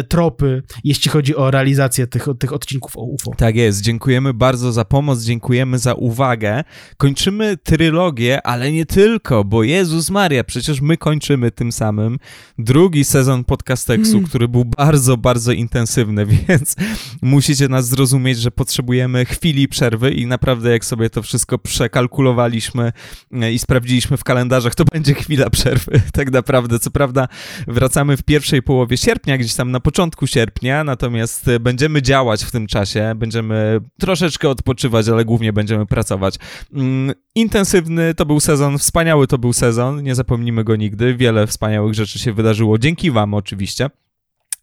tropy, 0.10 0.63
jeśli 0.84 1.12
chodzi 1.12 1.36
o 1.36 1.52
realizację 1.52 2.08
tych, 2.08 2.28
tych 2.40 2.54
odcinków 2.54 2.98
o 2.98 3.02
UFO. 3.02 3.32
Tak 3.38 3.56
jest, 3.56 3.82
dziękujemy 3.82 4.34
bardzo 4.34 4.72
za 4.72 4.86
pomoc, 4.86 5.24
dziękujemy 5.24 5.80
za 5.80 5.94
uwagę. 5.94 6.64
Kończymy 6.98 7.58
trylogię, 7.58 8.48
ale 8.48 8.72
nie 8.72 8.86
tylko, 8.86 9.44
bo 9.44 9.64
Jezus 9.64 10.10
Maria, 10.10 10.44
przecież 10.44 10.82
my 10.82 10.98
kończymy 10.98 11.52
tym 11.52 11.72
samym 11.72 12.18
drugi 12.58 13.04
sezon 13.04 13.44
podcasteksu, 13.44 14.18
mm. 14.18 14.30
który 14.30 14.48
był 14.48 14.66
bardzo, 14.66 15.18
bardzo 15.18 15.52
intensywny, 15.52 16.26
więc 16.48 16.76
musicie 17.22 17.68
nas 17.68 17.88
zrozumieć, 17.88 18.38
że 18.40 18.52
potrzebujemy 18.52 19.26
chwili 19.26 19.68
przerwy 19.68 20.12
i 20.12 20.26
naprawdę 20.26 20.72
jak 20.72 20.86
sobie 20.86 21.10
to 21.10 21.22
wszystko 21.22 21.58
przekalkulowaliśmy 21.58 22.92
e, 23.32 23.54
i 23.54 23.60
sprawdziliśmy 23.60 24.18
w 24.18 24.24
kalendarzach, 24.24 24.76
to 24.76 24.84
będzie 24.86 25.14
chwila 25.14 25.50
przerwy, 25.50 26.02
tak 26.14 26.32
naprawdę. 26.32 26.80
Co 26.80 26.92
prawda 26.92 27.28
wracamy 27.68 28.18
w 28.18 28.24
pierwszej 28.24 28.62
połowie 28.64 28.98
sierpnia, 28.98 29.38
gdzieś 29.38 29.54
tam 29.54 29.72
na 29.72 29.80
początku 29.80 30.28
sierpnia, 30.28 30.53
natomiast 30.84 31.50
będziemy 31.60 32.02
działać 32.02 32.44
w 32.44 32.52
tym 32.52 32.68
czasie, 32.68 33.14
będziemy 33.16 33.80
troszeczkę 34.00 34.50
odpoczywać, 34.50 35.10
ale 35.10 35.26
głównie 35.26 35.54
będziemy 35.54 35.86
pracować. 35.86 36.36
Mm, 36.74 37.16
intensywny 37.36 38.14
to 38.14 38.26
był 38.26 38.40
sezon, 38.40 38.78
wspaniały 38.78 39.28
to 39.28 39.38
był 39.38 39.54
sezon, 39.54 40.04
nie 40.04 40.16
zapomnimy 40.16 40.64
go 40.64 40.76
nigdy. 40.76 41.16
Wiele 41.16 41.48
wspaniałych 41.48 41.94
rzeczy 41.94 42.20
się 42.20 42.34
wydarzyło, 42.34 42.78
dzięki 42.78 43.12
Wam 43.12 43.34
oczywiście. 43.34 43.90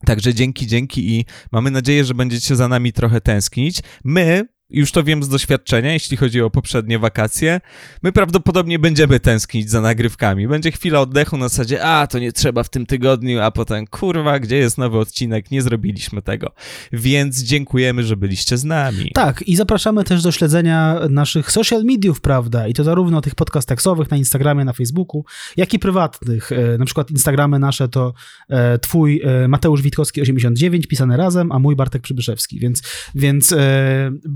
Także 0.06 0.34
dzięki, 0.34 0.66
dzięki 0.66 1.18
i 1.18 1.24
mamy 1.52 1.70
nadzieję, 1.70 2.04
że 2.04 2.14
będziecie 2.14 2.56
za 2.56 2.68
nami 2.68 2.92
trochę 2.92 3.20
tęsknić. 3.20 3.80
My 4.04 4.46
już 4.70 4.92
to 4.92 5.02
wiem 5.02 5.22
z 5.22 5.28
doświadczenia, 5.28 5.92
jeśli 5.92 6.16
chodzi 6.16 6.42
o 6.42 6.51
poprzednie 6.51 6.98
wakacje, 6.98 7.60
my 8.02 8.12
prawdopodobnie 8.12 8.78
będziemy 8.78 9.20
tęsknić 9.20 9.70
za 9.70 9.80
nagrywkami. 9.80 10.48
Będzie 10.48 10.70
chwila 10.72 11.01
oddechu 11.01 11.36
na 11.36 11.48
zasadzie, 11.48 11.84
a 11.84 12.06
to 12.06 12.18
nie 12.18 12.32
trzeba 12.32 12.62
w 12.62 12.68
tym 12.68 12.86
tygodniu, 12.86 13.40
a 13.40 13.51
potem 13.51 13.86
kurwa, 13.86 14.38
gdzie 14.38 14.56
jest 14.56 14.78
nowy 14.78 14.98
odcinek, 14.98 15.51
nie 15.51 15.62
zrobiliśmy 15.62 16.22
tego. 16.22 16.52
Więc 16.92 17.42
dziękujemy, 17.42 18.02
że 18.02 18.16
byliście 18.16 18.59
z 18.59 18.64
nami. 18.64 19.10
Tak, 19.14 19.42
i 19.42 19.56
zapraszamy 19.56 20.05
też 20.05 20.22
do 20.22 20.32
śledzenia 20.32 21.01
naszych 21.10 21.52
social 21.52 21.84
mediów, 21.84 22.20
prawda? 22.20 22.68
I 22.68 22.74
to 22.74 22.84
zarówno 22.84 23.20
tych 23.20 23.34
podcast 23.34 23.68
tekstowych 23.68 24.10
na 24.10 24.16
Instagramie, 24.16 24.64
na 24.64 24.72
Facebooku, 24.72 25.24
jak 25.56 25.74
i 25.74 25.78
prywatnych. 25.78 26.52
E, 26.52 26.78
na 26.78 26.84
przykład 26.84 27.10
Instagramy 27.10 27.59
nasze 27.59 27.88
to 27.88 28.14
e, 28.48 28.78
twój 28.78 29.22
e, 29.24 29.48
Mateusz 29.48 29.82
Witkowski 29.82 30.20
89, 30.20 30.86
pisane 30.86 31.16
razem, 31.16 31.52
a 31.52 31.59
mój 31.59 31.76
Bartek 31.76 32.02
Przybyszewski, 32.02 32.60
więc, 32.60 32.82
więc 33.14 33.55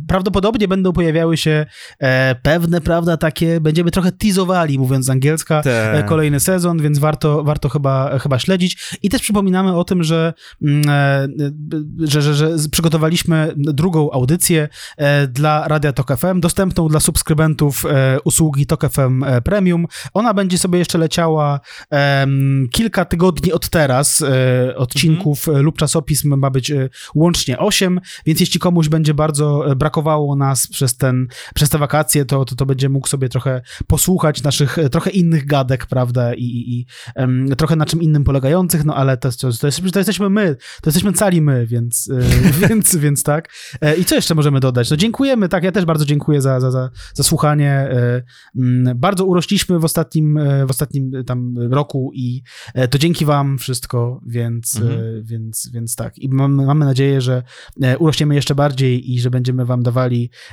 prawda 0.08 0.23
prawdopodobnie 0.24 0.68
będą 0.68 0.92
pojawiały 0.92 1.36
się 1.36 1.66
e, 1.98 2.34
pewne, 2.42 2.80
prawda, 2.80 3.16
takie, 3.16 3.60
będziemy 3.60 3.90
trochę 3.90 4.12
teasowali, 4.12 4.78
mówiąc 4.78 5.06
z 5.06 5.10
angielska, 5.10 5.62
e, 5.64 6.02
kolejny 6.02 6.40
sezon, 6.40 6.82
więc 6.82 6.98
warto, 6.98 7.44
warto 7.44 7.68
chyba, 7.68 8.18
chyba 8.18 8.38
śledzić. 8.38 8.98
I 9.02 9.10
też 9.10 9.22
przypominamy 9.22 9.76
o 9.76 9.84
tym, 9.84 10.04
że, 10.04 10.34
mm, 10.62 10.82
e, 10.88 11.28
że, 11.98 12.22
że, 12.22 12.34
że 12.34 12.68
przygotowaliśmy 12.70 13.52
drugą 13.56 14.10
audycję 14.10 14.68
e, 14.96 15.26
dla 15.26 15.68
Radia 15.68 15.92
Tok 15.92 16.16
FM, 16.16 16.40
dostępną 16.40 16.88
dla 16.88 17.00
subskrybentów 17.00 17.82
e, 17.86 18.18
usługi 18.24 18.66
Tok 18.66 18.90
FM 18.90 19.24
e, 19.24 19.40
Premium. 19.40 19.86
Ona 20.14 20.34
będzie 20.34 20.58
sobie 20.58 20.78
jeszcze 20.78 20.98
leciała 20.98 21.60
kilka 22.70 23.04
tygodni 23.04 23.52
od 23.52 23.68
teraz. 23.68 24.24
odcinków 24.76 25.48
mhm. 25.48 25.64
lub 25.64 25.78
czasopism 25.78 26.36
ma 26.36 26.50
być 26.50 26.72
łącznie 27.14 27.58
8, 27.58 28.00
więc 28.26 28.40
jeśli 28.40 28.60
komuś 28.60 28.88
będzie 28.88 29.14
bardzo 29.14 29.64
brakowało 29.76 30.13
brakowało 30.14 30.36
nas 30.36 30.66
przez, 30.66 30.96
ten, 30.96 31.26
przez 31.54 31.68
te 31.68 31.78
wakacje, 31.78 32.24
to, 32.24 32.44
to, 32.44 32.56
to 32.56 32.66
będzie 32.66 32.88
mógł 32.88 33.08
sobie 33.08 33.28
trochę 33.28 33.62
posłuchać 33.86 34.42
naszych 34.42 34.78
e, 34.78 34.88
trochę 34.88 35.10
innych 35.10 35.46
gadek, 35.46 35.86
prawda, 35.86 36.34
i, 36.34 36.44
i, 36.44 36.78
i 36.78 36.86
um, 37.16 37.48
trochę 37.56 37.76
na 37.76 37.86
czym 37.86 38.02
innym 38.02 38.24
polegających, 38.24 38.84
no 38.84 38.94
ale 38.94 39.16
to, 39.16 39.30
to, 39.30 39.52
to, 39.60 39.66
jest, 39.66 39.92
to 39.92 39.98
jesteśmy 39.98 40.30
my, 40.30 40.56
to 40.82 40.90
jesteśmy 40.90 41.12
cali 41.12 41.40
my, 41.40 41.66
więc, 41.66 42.10
e, 42.10 42.20
więc, 42.68 42.96
więc 42.96 43.22
tak. 43.22 43.48
E, 43.80 43.96
I 43.96 44.04
co 44.04 44.14
jeszcze 44.14 44.34
możemy 44.34 44.60
dodać? 44.60 44.90
No 44.90 44.96
dziękujemy, 44.96 45.48
tak, 45.48 45.64
ja 45.64 45.72
też 45.72 45.84
bardzo 45.84 46.04
dziękuję 46.04 46.40
za, 46.40 46.60
za, 46.60 46.70
za, 46.70 46.90
za 47.14 47.22
słuchanie. 47.22 47.88
Bardzo 48.96 49.24
urośliśmy 49.24 49.78
w 49.78 49.84
ostatnim, 49.84 50.38
w 50.66 50.70
ostatnim 50.70 51.24
tam 51.26 51.54
roku 51.70 52.10
i 52.14 52.42
to 52.90 52.98
dzięki 52.98 53.24
wam 53.24 53.58
wszystko, 53.58 54.20
więc, 54.26 54.76
mhm. 54.76 55.24
więc, 55.24 55.70
więc 55.72 55.96
tak. 55.96 56.18
I 56.18 56.28
mamy, 56.28 56.66
mamy 56.66 56.84
nadzieję, 56.84 57.20
że 57.20 57.42
urośniemy 57.98 58.34
jeszcze 58.34 58.54
bardziej 58.54 59.12
i 59.12 59.20
że 59.20 59.30
będziemy 59.30 59.64
wam 59.64 59.82
dawali 59.82 60.03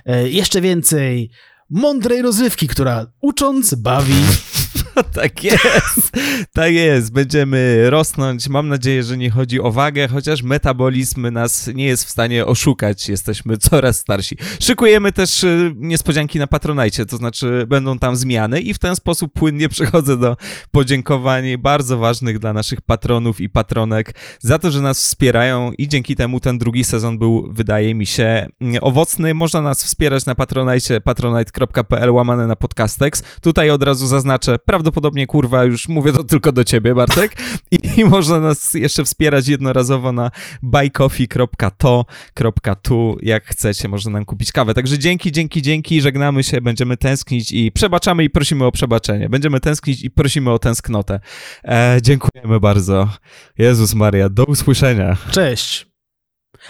E, 0.06 0.30
jeszcze 0.30 0.62
więcej 0.62 1.30
mądrej 1.70 2.22
rozrywki, 2.22 2.68
która 2.68 3.12
ucząc 3.22 3.74
bawi. 3.76 4.14
tak 5.14 5.44
jest, 5.44 6.12
tak 6.54 6.74
jest. 6.74 7.14
Będziemy 7.14 7.90
rosnąć. 7.90 8.50
Mam 8.50 8.68
nadzieję, 8.68 9.04
że 9.04 9.18
nie 9.18 9.30
chodzi 9.30 9.60
o 9.60 9.72
wagę, 9.72 10.08
chociaż 10.08 10.44
metabolizm 10.44 11.30
nas 11.32 11.70
nie 11.74 11.86
jest 11.86 12.06
w 12.06 12.10
stanie 12.10 12.46
oszukać. 12.46 13.10
Jesteśmy 13.10 13.58
coraz 13.58 13.98
starsi. 13.98 14.38
Szykujemy 14.60 15.12
też 15.12 15.44
y, 15.44 15.74
niespodzianki 15.76 16.40
na 16.40 16.48
Patronajcie, 16.48 17.06
to 17.06 17.18
znaczy 17.18 17.66
będą 17.68 18.00
tam 18.00 18.16
zmiany 18.16 18.62
i 18.62 18.74
w 18.74 18.80
ten 18.80 18.96
sposób 18.96 19.34
płynnie 19.34 19.70
przechodzę 19.70 20.18
do 20.18 20.38
podziękowań 20.72 21.58
bardzo 21.58 21.98
ważnych 21.98 22.40
dla 22.40 22.54
naszych 22.54 22.82
patronów 22.82 23.42
i 23.42 23.50
patronek 23.50 24.16
za 24.40 24.60
to, 24.60 24.72
że 24.72 24.82
nas 24.82 25.00
wspierają 25.00 25.72
i 25.78 25.88
dzięki 25.88 26.16
temu 26.16 26.40
ten 26.40 26.58
drugi 26.58 26.84
sezon 26.84 27.18
był, 27.18 27.54
wydaje 27.54 27.96
mi 27.96 28.06
się, 28.06 28.48
owocny. 28.82 29.34
Można 29.34 29.62
nas 29.62 29.84
wspierać 29.84 30.26
na 30.26 30.36
Patronajcie, 30.36 31.02
patronite.pl 31.02 32.12
łamane 32.12 32.48
na 32.48 32.56
podcastex. 32.56 33.24
Tutaj 33.42 33.70
od 33.70 33.84
razu 33.84 34.08
zaznaczę, 34.08 34.60
prawdopodobnie 34.82 35.28
kurwa 35.28 35.64
już 35.64 35.88
mówię 35.88 36.14
to 36.14 36.24
tylko 36.24 36.52
do 36.52 36.64
ciebie, 36.64 36.96
Bartek. 36.96 37.36
I, 37.72 38.00
i 38.00 38.06
można 38.06 38.40
nas 38.40 38.74
jeszcze 38.74 39.04
wspierać 39.04 39.48
jednorazowo 39.48 40.12
na 40.12 40.32
buycoffee.to.tu. 40.62 43.18
Jak 43.22 43.46
chcecie, 43.46 43.88
można 43.88 44.12
nam 44.12 44.26
kupić 44.26 44.52
kawę. 44.52 44.74
Także 44.74 45.00
dzięki, 45.00 45.32
dzięki, 45.32 45.62
dzięki. 45.62 46.02
Żegnamy 46.02 46.44
się, 46.44 46.62
będziemy 46.62 46.98
tęsknić 46.98 47.52
i 47.52 47.72
przebaczamy 47.72 48.24
i 48.24 48.30
prosimy 48.30 48.66
o 48.66 48.72
przebaczenie. 48.72 49.30
Będziemy 49.30 49.60
tęsknić 49.60 50.04
i 50.04 50.12
prosimy 50.12 50.52
o 50.52 50.60
tęsknotę. 50.60 51.20
E, 51.64 51.98
dziękujemy 52.02 52.60
bardzo. 52.60 53.10
Jezus 53.58 53.94
Maria, 53.94 54.30
do 54.30 54.46
usłyszenia. 54.46 55.18
Cześć. 55.32 55.91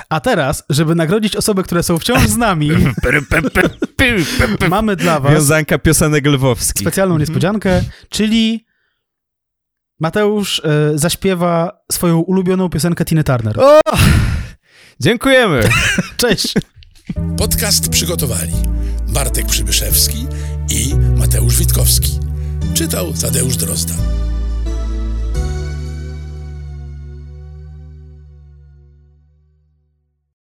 A 0.09 0.19
teraz, 0.19 0.63
żeby 0.69 0.95
nagrodzić 0.95 1.35
osoby, 1.35 1.63
które 1.63 1.84
są 1.84 1.99
wciąż 1.99 2.27
z 2.27 2.38
nami, 2.38 2.72
mamy 4.69 4.95
dla 4.95 5.19
was... 5.19 5.34
Wiązanka 5.34 5.77
piosenek 5.77 6.26
lwowskich. 6.26 6.81
Specjalną 6.81 7.18
niespodziankę, 7.18 7.81
czyli 8.09 8.65
Mateusz 9.99 10.59
y, 10.59 10.99
zaśpiewa 10.99 11.81
swoją 11.91 12.19
ulubioną 12.19 12.69
piosenkę 12.69 13.05
Tiny 13.05 13.23
Turner. 13.23 13.59
O! 13.59 13.80
Dziękujemy. 14.99 15.69
Cześć. 16.18 16.53
Podcast 17.38 17.89
przygotowali 17.89 18.53
Bartek 19.07 19.45
Przybyszewski 19.45 20.27
i 20.69 20.95
Mateusz 21.18 21.57
Witkowski. 21.57 22.19
Czyta 22.73 22.73
Czytał 22.73 23.13
Tadeusz 23.13 23.57
Drozda. 23.57 23.93